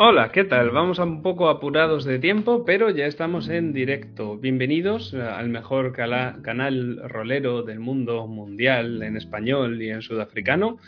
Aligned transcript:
Hola, 0.00 0.30
¿qué 0.30 0.44
tal? 0.44 0.70
Vamos 0.70 1.00
un 1.00 1.22
poco 1.22 1.48
apurados 1.48 2.04
de 2.04 2.20
tiempo, 2.20 2.64
pero 2.64 2.88
ya 2.88 3.06
estamos 3.06 3.48
en 3.48 3.72
directo. 3.72 4.36
Bienvenidos 4.36 5.12
al 5.12 5.48
mejor 5.48 5.92
canal 5.92 7.00
rolero 7.08 7.64
del 7.64 7.80
mundo 7.80 8.28
mundial 8.28 9.02
en 9.02 9.16
español 9.16 9.82
y 9.82 9.90
en 9.90 10.00
sudafricano. 10.00 10.78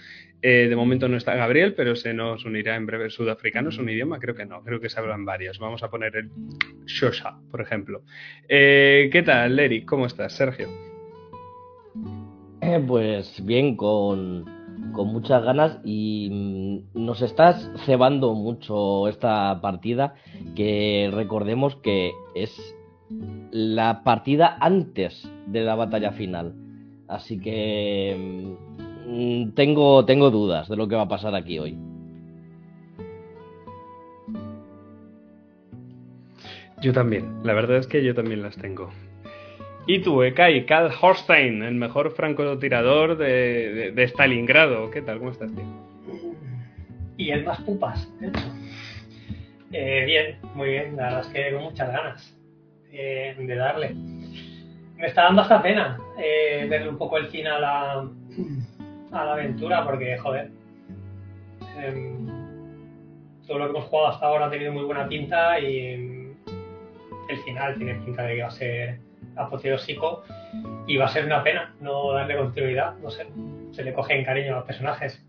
Eh, 0.42 0.68
de 0.68 0.76
momento 0.76 1.08
no 1.08 1.16
está 1.16 1.34
Gabriel, 1.34 1.74
pero 1.74 1.96
se 1.96 2.14
nos 2.14 2.44
unirá 2.44 2.76
en 2.76 2.86
breve. 2.86 3.10
¿Sudafricano 3.10 3.70
es 3.70 3.78
un 3.78 3.88
idioma? 3.88 4.20
Creo 4.20 4.36
que 4.36 4.46
no, 4.46 4.62
creo 4.62 4.78
que 4.78 4.88
se 4.88 5.00
hablan 5.00 5.24
varios. 5.24 5.58
Vamos 5.58 5.82
a 5.82 5.90
poner 5.90 6.14
el 6.14 6.30
Shosha, 6.86 7.36
por 7.50 7.62
ejemplo. 7.62 8.04
Eh, 8.48 9.10
¿Qué 9.10 9.24
tal, 9.24 9.58
Eric? 9.58 9.86
¿Cómo 9.86 10.06
estás, 10.06 10.34
Sergio? 10.34 10.68
Eh, 12.60 12.80
pues 12.86 13.44
bien, 13.44 13.74
con, 13.74 14.44
con 14.92 15.08
muchas 15.08 15.42
ganas 15.42 15.78
y 15.84 16.28
mm, 16.30 17.04
nos 17.04 17.22
estás 17.22 17.70
cebando 17.84 18.34
mucho 18.34 19.08
esta 19.08 19.60
partida, 19.60 20.14
que 20.54 21.10
recordemos 21.12 21.76
que 21.76 22.12
es 22.34 22.74
la 23.50 24.02
partida 24.04 24.56
antes 24.60 25.28
de 25.46 25.62
la 25.62 25.74
batalla 25.74 26.12
final. 26.12 26.54
Así 27.08 27.40
que 27.40 28.46
mm, 29.06 29.50
tengo, 29.54 30.04
tengo 30.04 30.30
dudas 30.30 30.68
de 30.68 30.76
lo 30.76 30.88
que 30.88 30.96
va 30.96 31.02
a 31.02 31.08
pasar 31.08 31.34
aquí 31.34 31.58
hoy. 31.58 31.76
Yo 36.80 36.92
también, 36.94 37.40
la 37.42 37.52
verdad 37.52 37.76
es 37.76 37.86
que 37.86 38.02
yo 38.02 38.14
también 38.14 38.42
las 38.42 38.56
tengo. 38.56 38.90
Y 39.86 40.00
tú, 40.00 40.22
Ekai, 40.22 40.66
Karl 40.66 40.92
Horstein, 41.00 41.62
el 41.62 41.74
mejor 41.74 42.12
francotirador 42.12 43.16
de, 43.16 43.92
de, 43.92 44.04
Stalingrado. 44.04 44.90
¿Qué 44.90 45.02
tal? 45.02 45.18
¿Cómo 45.18 45.30
estás, 45.30 45.52
tío? 45.54 45.64
Y 47.16 47.30
el 47.30 47.44
más 47.44 47.60
pupas, 47.62 48.08
de 48.20 48.28
hecho. 48.28 48.46
Eh, 49.72 50.04
bien, 50.04 50.38
muy 50.54 50.70
bien. 50.70 50.96
La 50.96 51.04
verdad 51.04 51.20
es 51.20 51.26
que 51.28 51.52
con 51.52 51.64
muchas 51.64 51.88
ganas 51.92 52.38
eh, 52.92 53.34
de 53.38 53.54
darle. 53.54 53.94
Me 53.94 55.06
está 55.06 55.24
dando 55.24 55.42
hasta 55.42 55.62
pena 55.62 55.98
eh, 56.18 56.66
verle 56.68 56.90
un 56.90 56.98
poco 56.98 57.16
el 57.16 57.28
final 57.28 57.64
a, 57.64 58.00
a 59.12 59.24
la 59.24 59.32
aventura, 59.32 59.84
porque, 59.84 60.18
joder, 60.18 60.50
em, 61.78 62.26
todo 63.46 63.58
lo 63.58 63.64
que 63.64 63.70
hemos 63.70 63.84
jugado 63.84 64.08
hasta 64.08 64.26
ahora 64.26 64.46
ha 64.46 64.50
tenido 64.50 64.72
muy 64.72 64.84
buena 64.84 65.08
pinta 65.08 65.58
y 65.58 66.34
el 67.28 67.38
final 67.44 67.76
tiene 67.76 67.94
pinta 67.94 68.22
de 68.24 68.34
que 68.36 68.42
va 68.42 68.48
a 68.48 68.52
ser 68.52 69.00
apoteósico 69.44 70.24
y 70.86 70.96
va 70.96 71.06
a 71.06 71.08
ser 71.08 71.24
una 71.24 71.42
pena 71.42 71.74
no 71.80 72.12
darle 72.12 72.36
continuidad, 72.36 72.96
no 72.98 73.10
sé, 73.10 73.26
se 73.72 73.82
le 73.82 73.92
coge 73.92 74.18
en 74.18 74.24
cariño 74.24 74.54
a 74.54 74.56
los 74.58 74.66
personajes. 74.66 75.24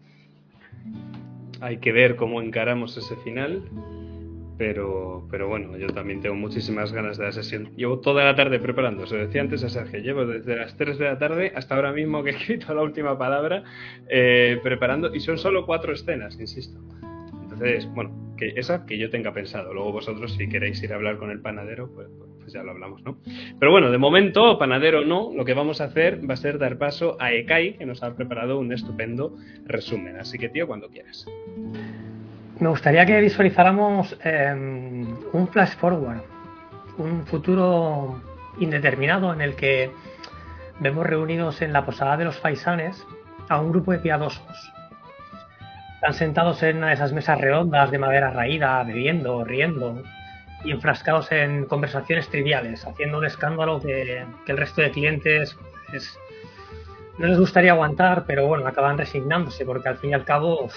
Hay 1.61 1.77
que 1.77 1.91
ver 1.91 2.15
cómo 2.15 2.41
encaramos 2.41 2.97
ese 2.97 3.15
final, 3.17 3.63
pero, 4.57 5.27
pero 5.29 5.47
bueno, 5.47 5.77
yo 5.77 5.87
también 5.87 6.21
tengo 6.21 6.35
muchísimas 6.35 6.91
ganas 6.91 7.17
de 7.17 7.25
la 7.25 7.31
sesión. 7.31 7.75
Llevo 7.75 7.99
toda 7.99 8.23
la 8.23 8.35
tarde 8.35 8.59
preparando, 8.59 9.05
se 9.05 9.17
decía 9.17 9.41
antes 9.41 9.63
a 9.63 9.69
Sergio, 9.69 9.99
llevo 9.99 10.25
desde 10.25 10.55
las 10.55 10.75
3 10.77 10.97
de 10.97 11.05
la 11.05 11.19
tarde 11.19 11.51
hasta 11.55 11.75
ahora 11.75 11.91
mismo 11.91 12.23
que 12.23 12.31
he 12.31 12.33
escrito 12.33 12.73
la 12.73 12.81
última 12.81 13.17
palabra, 13.17 13.63
eh, 14.09 14.59
preparando, 14.63 15.13
y 15.13 15.19
son 15.19 15.37
solo 15.37 15.65
cuatro 15.65 15.93
escenas, 15.93 16.39
insisto. 16.39 16.79
Entonces, 17.43 17.87
bueno, 17.93 18.11
que 18.37 18.53
esa 18.55 18.85
que 18.87 18.97
yo 18.97 19.09
tenga 19.11 19.33
pensado. 19.33 19.73
Luego 19.73 19.91
vosotros, 19.91 20.33
si 20.33 20.49
queréis 20.49 20.81
ir 20.81 20.93
a 20.93 20.95
hablar 20.95 21.17
con 21.17 21.29
el 21.29 21.41
panadero, 21.41 21.91
pues, 21.93 22.07
pues 22.17 22.30
ya 22.51 22.63
lo 22.63 22.71
hablamos, 22.71 23.01
¿no? 23.03 23.17
Pero 23.59 23.71
bueno, 23.71 23.91
de 23.91 23.97
momento, 23.97 24.57
panadero 24.57 25.05
no, 25.05 25.31
lo 25.33 25.45
que 25.45 25.53
vamos 25.53 25.81
a 25.81 25.85
hacer 25.85 26.27
va 26.29 26.33
a 26.33 26.37
ser 26.37 26.57
dar 26.57 26.77
paso 26.77 27.17
a 27.19 27.31
Ekai, 27.31 27.77
que 27.77 27.85
nos 27.85 28.03
ha 28.03 28.15
preparado 28.15 28.59
un 28.59 28.71
estupendo 28.73 29.35
resumen. 29.65 30.17
Así 30.17 30.37
que, 30.37 30.49
tío, 30.49 30.67
cuando 30.67 30.89
quieras. 30.89 31.25
Me 32.59 32.69
gustaría 32.69 33.05
que 33.05 33.19
visualizáramos 33.21 34.17
em, 34.23 35.07
un 35.33 35.47
flash 35.47 35.75
forward, 35.77 36.21
un 36.97 37.25
futuro 37.25 38.21
indeterminado 38.59 39.33
en 39.33 39.41
el 39.41 39.55
que 39.55 39.89
vemos 40.79 41.05
reunidos 41.05 41.61
en 41.61 41.73
la 41.73 41.85
posada 41.85 42.17
de 42.17 42.25
los 42.25 42.39
faisanes 42.39 43.05
a 43.49 43.59
un 43.59 43.71
grupo 43.71 43.91
de 43.91 43.99
piadosos. 43.99 44.71
Están 45.95 46.13
sentados 46.13 46.63
en 46.63 46.77
una 46.77 46.87
de 46.87 46.93
esas 46.93 47.13
mesas 47.13 47.39
redondas 47.39 47.91
de 47.91 47.99
madera 47.99 48.31
raída, 48.31 48.83
bebiendo, 48.83 49.43
riendo, 49.43 50.01
y 50.63 50.71
enfrascados 50.71 51.31
en 51.31 51.65
conversaciones 51.65 52.29
triviales, 52.29 52.85
haciendo 52.85 53.17
un 53.17 53.25
escándalo 53.25 53.79
que, 53.79 54.25
el 54.47 54.57
resto 54.57 54.81
de 54.81 54.91
clientes 54.91 55.57
pues, 55.89 56.17
no 57.17 57.27
les 57.27 57.39
gustaría 57.39 57.71
aguantar, 57.71 58.25
pero 58.25 58.47
bueno, 58.47 58.67
acaban 58.67 58.97
resignándose 58.97 59.65
porque 59.65 59.89
al 59.89 59.97
fin 59.97 60.11
y 60.11 60.13
al 60.13 60.25
cabo 60.25 60.69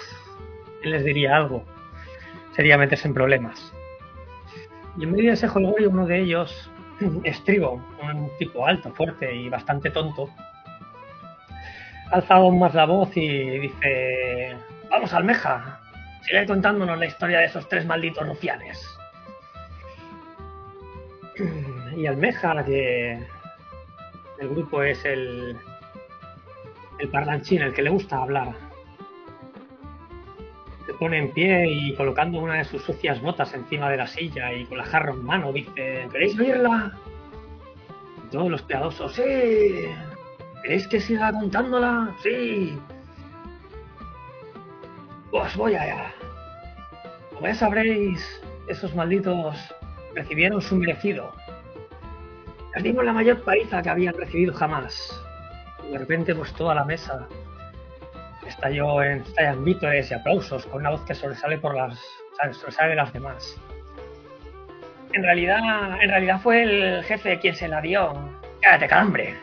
él 0.82 0.90
les 0.90 1.04
diría 1.04 1.36
algo, 1.36 1.64
sería 2.54 2.78
meterse 2.78 3.08
en 3.08 3.14
problemas. 3.14 3.72
Y 4.96 5.04
en 5.04 5.12
medio 5.12 5.26
de 5.26 5.34
ese 5.34 5.48
jolgorio 5.48 5.90
uno 5.90 6.06
de 6.06 6.20
ellos, 6.20 6.70
Estribo, 7.24 7.82
un 8.02 8.30
tipo 8.38 8.66
alto, 8.66 8.90
fuerte 8.92 9.34
y 9.34 9.48
bastante 9.48 9.90
tonto, 9.90 10.30
alza 12.10 12.34
aún 12.34 12.58
más 12.58 12.74
la 12.74 12.86
voz 12.86 13.16
y 13.16 13.58
dice, 13.58 14.56
vamos 14.90 15.12
almeja, 15.12 15.80
sigue 16.22 16.46
contándonos 16.46 16.98
la 16.98 17.06
historia 17.06 17.38
de 17.40 17.46
esos 17.46 17.68
tres 17.68 17.84
malditos 17.84 18.26
rufianes 18.26 18.93
y 21.96 22.06
Almeja, 22.06 22.64
que 22.64 23.18
el 24.38 24.48
grupo 24.48 24.82
es 24.82 25.04
el, 25.04 25.56
el 26.98 27.08
parlanchín, 27.08 27.62
el 27.62 27.72
que 27.72 27.82
le 27.82 27.90
gusta 27.90 28.18
hablar. 28.18 28.52
Se 30.86 30.94
pone 30.94 31.18
en 31.18 31.32
pie 31.32 31.66
y 31.68 31.94
colocando 31.94 32.38
una 32.38 32.54
de 32.54 32.64
sus 32.64 32.82
sucias 32.82 33.20
botas 33.20 33.54
encima 33.54 33.90
de 33.90 33.96
la 33.96 34.06
silla 34.06 34.52
y 34.52 34.64
con 34.66 34.78
la 34.78 34.84
jarra 34.84 35.12
en 35.12 35.24
mano 35.24 35.52
dice, 35.52 36.08
¿queréis 36.10 36.38
oírla? 36.38 36.92
todos 38.34 38.50
los 38.50 38.62
piadosos, 38.62 39.14
sí. 39.14 39.86
¿Queréis 40.62 40.88
que 40.88 40.98
siga 40.98 41.30
contándola? 41.30 42.12
Sí. 42.20 42.76
Pues 45.30 45.56
voy 45.56 45.76
allá. 45.76 46.12
Como 47.32 47.46
ya 47.46 47.54
sabréis, 47.54 48.42
esos 48.66 48.92
malditos 48.96 49.56
recibieron 50.14 50.60
su 50.60 50.76
merecido. 50.76 51.32
Les 52.74 52.82
dimos 52.82 53.04
la 53.04 53.12
mayor 53.12 53.42
paliza 53.42 53.82
que 53.82 53.90
habían 53.90 54.14
recibido 54.14 54.52
jamás. 54.54 55.20
de 55.90 55.98
repente, 55.98 56.34
pues 56.34 56.52
toda 56.54 56.74
la 56.74 56.84
mesa 56.84 57.28
estalló 58.46 59.02
en, 59.02 59.20
estallan 59.20 59.64
vítores 59.64 60.10
y 60.10 60.14
aplausos 60.14 60.66
con 60.66 60.80
una 60.80 60.90
voz 60.90 61.04
que 61.04 61.14
sobresale 61.14 61.58
por 61.58 61.74
las, 61.74 61.98
sobresale 62.52 62.90
de 62.90 62.96
las 62.96 63.12
demás. 63.12 63.60
En 65.12 65.22
realidad, 65.22 66.02
en 66.02 66.08
realidad 66.08 66.40
fue 66.40 66.62
el 66.62 67.04
jefe 67.04 67.38
quien 67.38 67.54
se 67.54 67.68
la 67.68 67.80
dio. 67.80 68.14
Cállate, 68.60 68.88
calambre. 68.88 69.34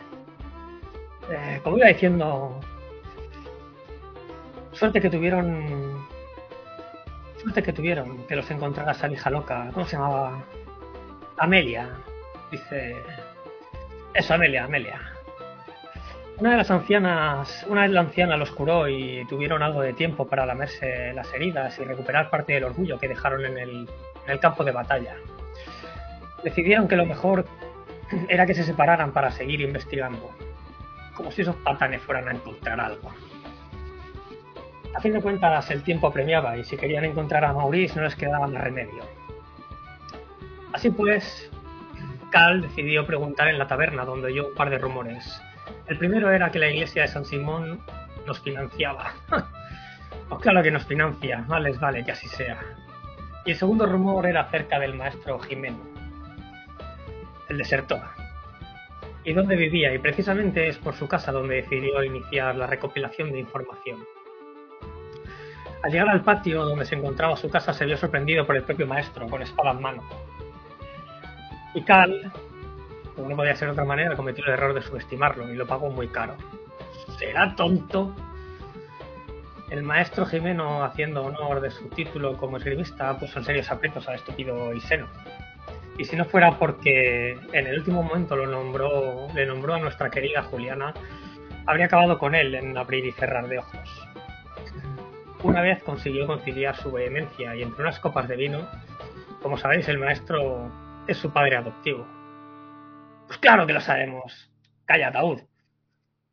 Eh, 1.30 1.60
como 1.62 1.78
iba 1.78 1.86
diciendo, 1.86 2.60
suerte 4.72 5.00
que 5.00 5.08
tuvieron 5.08 6.06
suerte 7.42 7.62
que 7.62 7.72
tuvieron 7.72 8.24
que 8.26 8.36
los 8.36 8.50
encontrara 8.50 8.92
esa 8.92 9.08
hija 9.08 9.30
loca. 9.30 9.70
¿Cómo 9.72 9.86
se 9.86 9.96
llamaba? 9.96 10.44
Amelia. 11.36 11.88
Dice. 12.50 12.96
Eso, 14.14 14.34
Amelia, 14.34 14.64
Amelia. 14.64 15.00
Una 16.38 16.52
de 16.52 16.56
las 16.56 16.70
ancianas, 16.70 17.64
una 17.68 17.82
vez 17.82 17.90
la 17.90 18.00
anciana 18.00 18.36
los 18.36 18.50
curó 18.50 18.88
y 18.88 19.24
tuvieron 19.28 19.62
algo 19.62 19.82
de 19.82 19.92
tiempo 19.92 20.26
para 20.26 20.44
lamerse 20.44 21.12
las 21.14 21.32
heridas 21.32 21.78
y 21.78 21.84
recuperar 21.84 22.30
parte 22.30 22.54
del 22.54 22.64
orgullo 22.64 22.98
que 22.98 23.06
dejaron 23.08 23.44
en 23.44 23.58
el, 23.58 23.88
en 24.24 24.30
el 24.30 24.40
campo 24.40 24.64
de 24.64 24.72
batalla. 24.72 25.14
Decidieron 26.42 26.88
que 26.88 26.96
lo 26.96 27.06
mejor 27.06 27.44
era 28.28 28.46
que 28.46 28.54
se 28.54 28.64
separaran 28.64 29.12
para 29.12 29.30
seguir 29.30 29.60
investigando, 29.60 30.30
como 31.14 31.30
si 31.30 31.42
esos 31.42 31.56
patanes 31.56 32.02
fueran 32.02 32.28
a 32.28 32.32
encontrar 32.32 32.80
algo. 32.80 33.12
A 34.94 35.00
fin 35.00 35.12
de 35.12 35.22
cuentas, 35.22 35.70
el 35.70 35.82
tiempo 35.82 36.08
apremiaba 36.08 36.56
y 36.56 36.64
si 36.64 36.76
querían 36.76 37.04
encontrar 37.04 37.44
a 37.44 37.52
Maurice 37.52 37.96
no 37.96 38.04
les 38.04 38.16
quedaba 38.16 38.46
más 38.46 38.62
remedio. 38.62 39.04
Así 40.72 40.90
pues, 40.90 41.50
Cal 42.30 42.62
decidió 42.62 43.06
preguntar 43.06 43.48
en 43.48 43.58
la 43.58 43.66
taberna, 43.66 44.04
donde 44.04 44.28
oyó 44.28 44.48
un 44.48 44.54
par 44.54 44.70
de 44.70 44.78
rumores. 44.78 45.40
El 45.86 45.98
primero 45.98 46.30
era 46.30 46.50
que 46.50 46.58
la 46.58 46.70
iglesia 46.70 47.02
de 47.02 47.08
San 47.08 47.24
Simón 47.24 47.80
nos 48.26 48.40
financiaba. 48.40 49.12
pues 50.28 50.40
claro 50.40 50.62
que 50.62 50.70
nos 50.70 50.84
financia, 50.84 51.44
vale, 51.46 51.72
vale, 51.72 52.04
que 52.04 52.12
así 52.12 52.28
sea. 52.28 52.58
Y 53.44 53.50
el 53.50 53.56
segundo 53.56 53.86
rumor 53.86 54.26
era 54.26 54.42
acerca 54.42 54.78
del 54.78 54.94
maestro 54.94 55.38
Jimeno, 55.40 55.80
el 57.48 57.58
desertor. 57.58 58.00
Y 59.24 59.32
dónde 59.32 59.56
vivía, 59.56 59.92
y 59.92 59.98
precisamente 59.98 60.68
es 60.68 60.78
por 60.78 60.94
su 60.94 61.06
casa 61.06 61.32
donde 61.32 61.56
decidió 61.56 62.02
iniciar 62.02 62.56
la 62.56 62.66
recopilación 62.66 63.32
de 63.32 63.40
información. 63.40 63.98
Al 65.82 65.90
llegar 65.90 66.08
al 66.08 66.22
patio 66.22 66.64
donde 66.64 66.84
se 66.84 66.94
encontraba 66.94 67.36
su 67.36 67.50
casa 67.50 67.72
se 67.72 67.84
vio 67.84 67.96
sorprendido 67.96 68.46
por 68.46 68.56
el 68.56 68.62
propio 68.62 68.86
maestro, 68.86 69.26
con 69.26 69.42
espada 69.42 69.72
en 69.72 69.80
mano. 69.80 70.02
Y 71.74 71.82
Cal, 71.82 72.32
como 73.16 73.28
no 73.28 73.36
podía 73.36 73.54
ser 73.54 73.68
de 73.68 73.72
otra 73.72 73.84
manera, 73.84 74.16
cometió 74.16 74.44
el 74.44 74.52
error 74.52 74.74
de 74.74 74.82
subestimarlo 74.82 75.50
y 75.50 75.56
lo 75.56 75.66
pagó 75.66 75.90
muy 75.90 76.08
caro. 76.08 76.36
¿Será 77.18 77.54
tonto? 77.54 78.14
El 79.70 79.82
maestro 79.82 80.26
Jimeno, 80.26 80.84
haciendo 80.84 81.24
honor 81.24 81.60
de 81.60 81.70
su 81.70 81.88
título 81.88 82.36
como 82.36 82.58
esgrimista, 82.58 83.18
puso 83.18 83.38
en 83.38 83.44
serios 83.46 83.70
aprietos 83.70 84.06
al 84.06 84.16
estúpido 84.16 84.74
Iseno. 84.74 85.06
Y 85.98 86.04
si 86.04 86.16
no 86.16 86.24
fuera 86.24 86.58
porque 86.58 87.38
en 87.52 87.66
el 87.66 87.78
último 87.78 88.02
momento 88.02 88.36
lo 88.36 88.46
nombró, 88.46 89.28
le 89.34 89.46
nombró 89.46 89.74
a 89.74 89.78
nuestra 89.78 90.10
querida 90.10 90.42
Juliana, 90.42 90.92
habría 91.66 91.86
acabado 91.86 92.18
con 92.18 92.34
él 92.34 92.54
en 92.54 92.76
abrir 92.76 93.04
y 93.06 93.12
cerrar 93.12 93.48
de 93.48 93.58
ojos. 93.58 94.08
Una 95.42 95.60
vez 95.60 95.82
consiguió 95.82 96.26
conciliar 96.26 96.76
su 96.76 96.90
vehemencia 96.92 97.56
y 97.56 97.62
entre 97.62 97.82
unas 97.82 97.98
copas 97.98 98.28
de 98.28 98.36
vino, 98.36 98.68
como 99.42 99.56
sabéis, 99.56 99.88
el 99.88 99.98
maestro 99.98 100.70
es 101.06 101.16
su 101.16 101.32
padre 101.32 101.56
adoptivo. 101.56 102.06
Pues 103.26 103.38
claro 103.38 103.66
que 103.66 103.72
lo 103.72 103.80
sabemos. 103.80 104.50
Calla, 104.84 105.08
ataúd. 105.08 105.40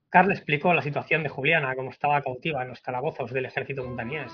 Carl 0.09 0.31
explicó 0.31 0.73
la 0.73 0.81
situación 0.81 1.21
de 1.23 1.29
Juliana, 1.29 1.75
cómo 1.75 1.91
estaba 1.91 2.21
cautiva 2.21 2.63
en 2.63 2.69
los 2.69 2.81
calabozos 2.81 3.31
del 3.31 3.45
ejército 3.45 3.83
montañés 3.83 4.31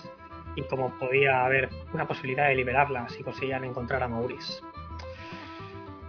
y 0.56 0.62
cómo 0.64 0.98
podía 0.98 1.46
haber 1.46 1.70
una 1.94 2.08
posibilidad 2.08 2.48
de 2.48 2.56
liberarla 2.56 3.10
si 3.10 3.24
conseguían 3.24 3.66
encontrar 3.66 4.02
a 4.02 4.08
Maurice. 4.08 4.62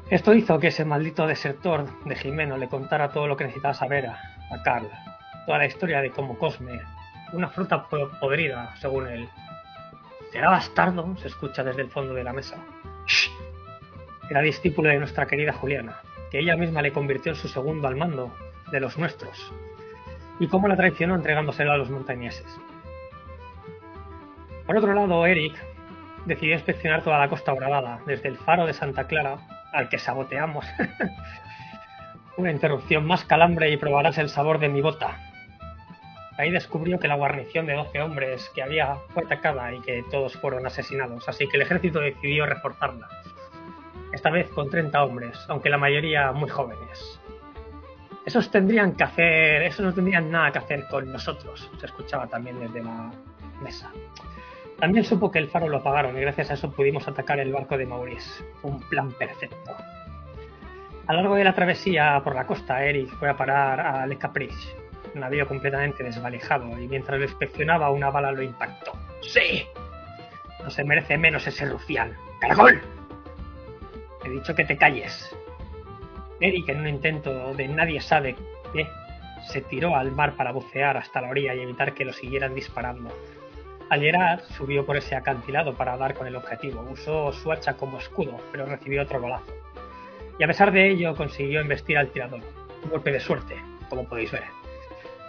Esto 0.08 0.34
hizo 0.34 0.61
que 0.61 0.69
ese 0.69 0.84
maldito 0.84 1.26
desertor 1.26 1.87
de 2.05 2.14
Jimeno 2.14 2.56
le 2.56 2.69
contara 2.69 3.11
todo 3.11 3.26
lo 3.26 3.37
que 3.37 3.43
necesitaba 3.43 3.75
saber 3.75 4.06
a, 4.06 4.20
a 4.52 4.62
Carl, 4.62 4.88
toda 5.46 5.58
la 5.58 5.67
historia 5.67 6.00
de 6.00 6.11
cómo 6.11 6.38
Cosme, 6.38 6.81
una 7.32 7.49
fruta 7.49 7.88
podrida, 7.88 8.76
según 8.76 9.08
él. 9.08 9.28
¿Será 10.31 10.50
bastardo? 10.50 11.17
se 11.17 11.26
escucha 11.26 11.64
desde 11.64 11.82
el 11.82 11.90
fondo 11.90 12.14
de 12.14 12.23
la 12.23 12.32
mesa. 12.32 12.56
¡Shh! 13.06 13.31
Era 14.28 14.40
discípulo 14.40 14.88
de 14.88 14.99
nuestra 14.99 15.26
querida 15.26 15.52
Juliana, 15.52 16.00
que 16.31 16.40
ella 16.40 16.56
misma 16.56 16.82
le 16.82 16.93
convirtió 16.93 17.32
en 17.32 17.37
su 17.37 17.49
segundo 17.49 17.87
al 17.87 17.96
mando 17.96 18.34
de 18.73 18.81
los 18.81 18.99
nuestros, 18.99 19.52
y 20.40 20.49
cómo 20.49 20.69
la 20.69 20.76
traicionó 20.76 21.14
entregándoselo 21.14 21.73
a 21.73 21.76
los 21.76 21.90
montañeses. 21.90 22.46
Por 24.67 24.76
otro 24.76 24.94
lado, 24.94 25.25
Eric 25.26 25.55
decidió 26.25 26.55
inspeccionar 26.55 27.02
toda 27.02 27.19
la 27.19 27.28
costa 27.28 27.52
bravada, 27.52 28.00
desde 28.05 28.28
el 28.28 28.37
faro 28.37 28.67
de 28.67 28.73
Santa 28.73 29.06
Clara, 29.06 29.38
al 29.73 29.88
que 29.88 29.99
saboteamos. 29.99 30.67
Una 32.37 32.50
interrupción 32.50 33.06
más 33.06 33.25
calambre 33.25 33.70
y 33.70 33.76
probarás 33.76 34.19
el 34.19 34.28
sabor 34.28 34.58
de 34.58 34.69
mi 34.69 34.81
bota. 34.81 35.17
Ahí 36.37 36.50
descubrió 36.50 36.99
que 36.99 37.08
la 37.08 37.14
guarnición 37.14 37.64
de 37.67 37.75
12 37.75 38.02
hombres 38.02 38.50
que 38.55 38.62
había 38.62 38.96
fue 39.14 39.23
atacada 39.23 39.73
y 39.73 39.81
que 39.81 40.05
todos 40.11 40.37
fueron 40.37 40.67
asesinados, 40.67 41.28
así 41.28 41.49
que 41.49 41.56
el 41.56 41.62
ejército 41.62 42.00
decidió 42.00 42.44
reforzarla. 42.44 43.08
Esta 44.17 44.31
vez 44.31 44.49
con 44.49 44.71
30 44.71 45.05
hombres, 45.05 45.39
aunque 45.47 45.69
la 45.69 45.77
mayoría 45.77 46.33
muy 46.33 46.49
jóvenes. 46.49 47.21
Esos 48.25 48.51
tendrían 48.51 48.95
que 48.97 49.05
hacer, 49.05 49.63
esos 49.65 49.85
no 49.85 49.93
tendrían 49.93 50.31
nada 50.31 50.51
que 50.51 50.59
hacer 50.59 50.89
con 50.89 51.13
nosotros, 51.13 51.71
se 51.79 51.85
escuchaba 51.85 52.27
también 52.27 52.59
desde 52.59 52.83
la 52.83 53.11
mesa. 53.63 53.91
También 54.81 55.05
supo 55.05 55.31
que 55.31 55.39
el 55.39 55.49
faro 55.49 55.69
lo 55.69 55.77
apagaron 55.77 56.17
y 56.17 56.23
gracias 56.23 56.51
a 56.51 56.55
eso 56.55 56.73
pudimos 56.73 57.07
atacar 57.07 57.41
el 57.41 57.53
barco 57.53 57.77
de 57.77 57.85
Maurice. 57.85 58.43
Un 58.63 58.81
plan 58.89 59.13
perfecto. 59.13 59.77
A 61.07 61.12
lo 61.12 61.21
largo 61.21 61.35
de 61.35 61.45
la 61.45 61.55
travesía 61.55 62.19
por 62.25 62.35
la 62.35 62.47
costa, 62.47 62.83
Eric 62.83 63.11
fue 63.19 63.29
a 63.29 63.37
parar 63.37 63.81
a 63.81 64.07
Le 64.07 64.17
Caprice, 64.17 64.75
un 65.15 65.21
navío 65.21 65.47
completamente 65.47 66.03
desvalijado, 66.03 66.81
y 66.81 66.89
mientras 66.89 67.19
lo 67.19 67.27
inspeccionaba 67.27 67.91
una 67.91 68.09
bala 68.09 68.33
lo 68.33 68.41
impactó. 68.41 68.93
¡Sí! 69.21 69.67
No 70.65 70.71
se 70.71 70.85
merece 70.85 71.19
menos 71.19 71.47
ese 71.47 71.67
rufián. 71.67 72.17
He 74.26 74.31
dicho 74.31 74.56
que 74.56 74.64
te 74.64 74.76
calles. 74.76 75.31
Eric, 76.40 76.69
en 76.69 76.81
un 76.81 76.88
intento 76.88 77.55
de 77.55 77.69
nadie 77.69 78.00
sabe 78.00 78.34
qué, 78.73 78.88
se 79.46 79.61
tiró 79.61 79.94
al 79.94 80.11
mar 80.11 80.34
para 80.34 80.50
bucear 80.50 80.96
hasta 80.96 81.20
la 81.20 81.28
orilla 81.28 81.55
y 81.55 81.61
evitar 81.61 81.94
que 81.94 82.05
lo 82.05 82.12
siguieran 82.12 82.52
disparando. 82.52 83.08
Al 83.88 84.00
llegar, 84.00 84.43
subió 84.56 84.84
por 84.84 84.96
ese 84.96 85.14
acantilado 85.14 85.75
para 85.75 85.96
dar 85.96 86.14
con 86.14 86.26
el 86.26 86.34
objetivo. 86.34 86.84
Usó 86.90 87.32
su 87.32 87.52
hacha 87.52 87.75
como 87.75 87.99
escudo, 87.99 88.37
pero 88.50 88.67
recibió 88.67 89.02
otro 89.02 89.20
golazo. 89.20 89.55
Y 90.40 90.43
a 90.43 90.49
pesar 90.49 90.73
de 90.73 90.90
ello, 90.90 91.14
consiguió 91.14 91.61
embestir 91.61 91.96
al 91.96 92.08
tirador. 92.08 92.40
Un 92.82 92.90
golpe 92.90 93.12
de 93.12 93.20
suerte, 93.20 93.55
como 93.88 94.08
podéis 94.08 94.32
ver. 94.32 94.43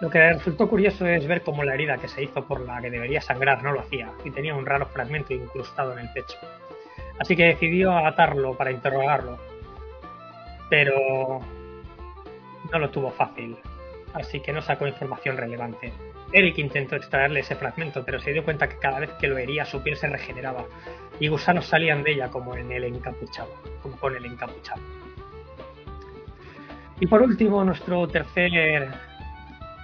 Lo 0.01 0.09
que 0.09 0.33
resultó 0.33 0.67
curioso 0.67 1.05
es 1.05 1.27
ver 1.27 1.44
cómo 1.44 1.63
la 1.63 1.75
herida 1.75 1.97
que 1.97 2.07
se 2.07 2.23
hizo 2.23 2.47
por 2.47 2.61
la 2.61 2.81
que 2.81 2.89
debería 2.89 3.21
sangrar 3.21 3.61
no 3.61 3.73
lo 3.73 3.81
hacía, 3.81 4.11
y 4.25 4.31
tenía 4.31 4.55
un 4.55 4.65
raro 4.65 4.88
fragmento 4.88 5.35
incrustado 5.35 5.94
en 5.94 5.99
el 5.99 6.11
pecho. 6.13 6.38
Así 7.19 7.36
que 7.36 7.46
decidió 7.46 7.98
atarlo 7.98 8.56
para 8.56 8.72
interrogarlo. 8.72 9.38
Pero 10.69 11.40
no 12.72 12.80
lo 12.80 12.90
tuvo 12.90 13.12
fácil, 13.12 13.58
así 14.14 14.40
que 14.40 14.52
no 14.52 14.62
sacó 14.62 14.88
información 14.88 15.38
relevante. 15.38 15.94
Eric 16.34 16.58
intentó 16.58 16.96
extraerle 16.98 17.40
ese 17.40 17.56
fragmento, 17.56 18.04
pero 18.04 18.19
se 18.19 18.34
dio 18.34 18.44
cuenta 18.44 18.68
que 18.68 18.78
cada 18.78 19.00
vez 19.00 19.12
que 19.19 19.28
lo 19.28 19.38
hería 19.38 19.64
su 19.66 19.81
piel 19.81 19.96
se 19.96 20.08
regeneraba 20.08 20.66
y 21.19 21.30
gusanos 21.30 21.66
salían 21.66 22.04
de 22.04 22.12
ella 22.12 22.30
como 22.30 22.56
en 22.56 22.72
el 22.72 22.84
encapuchado, 22.84 23.50
como 23.81 23.96
con 23.98 24.16
el 24.16 24.25
encapuchado. 24.25 24.81
Y 27.00 27.08
por 27.08 27.22
último, 27.22 27.64
nuestro 27.64 28.08
tercer 28.08 28.90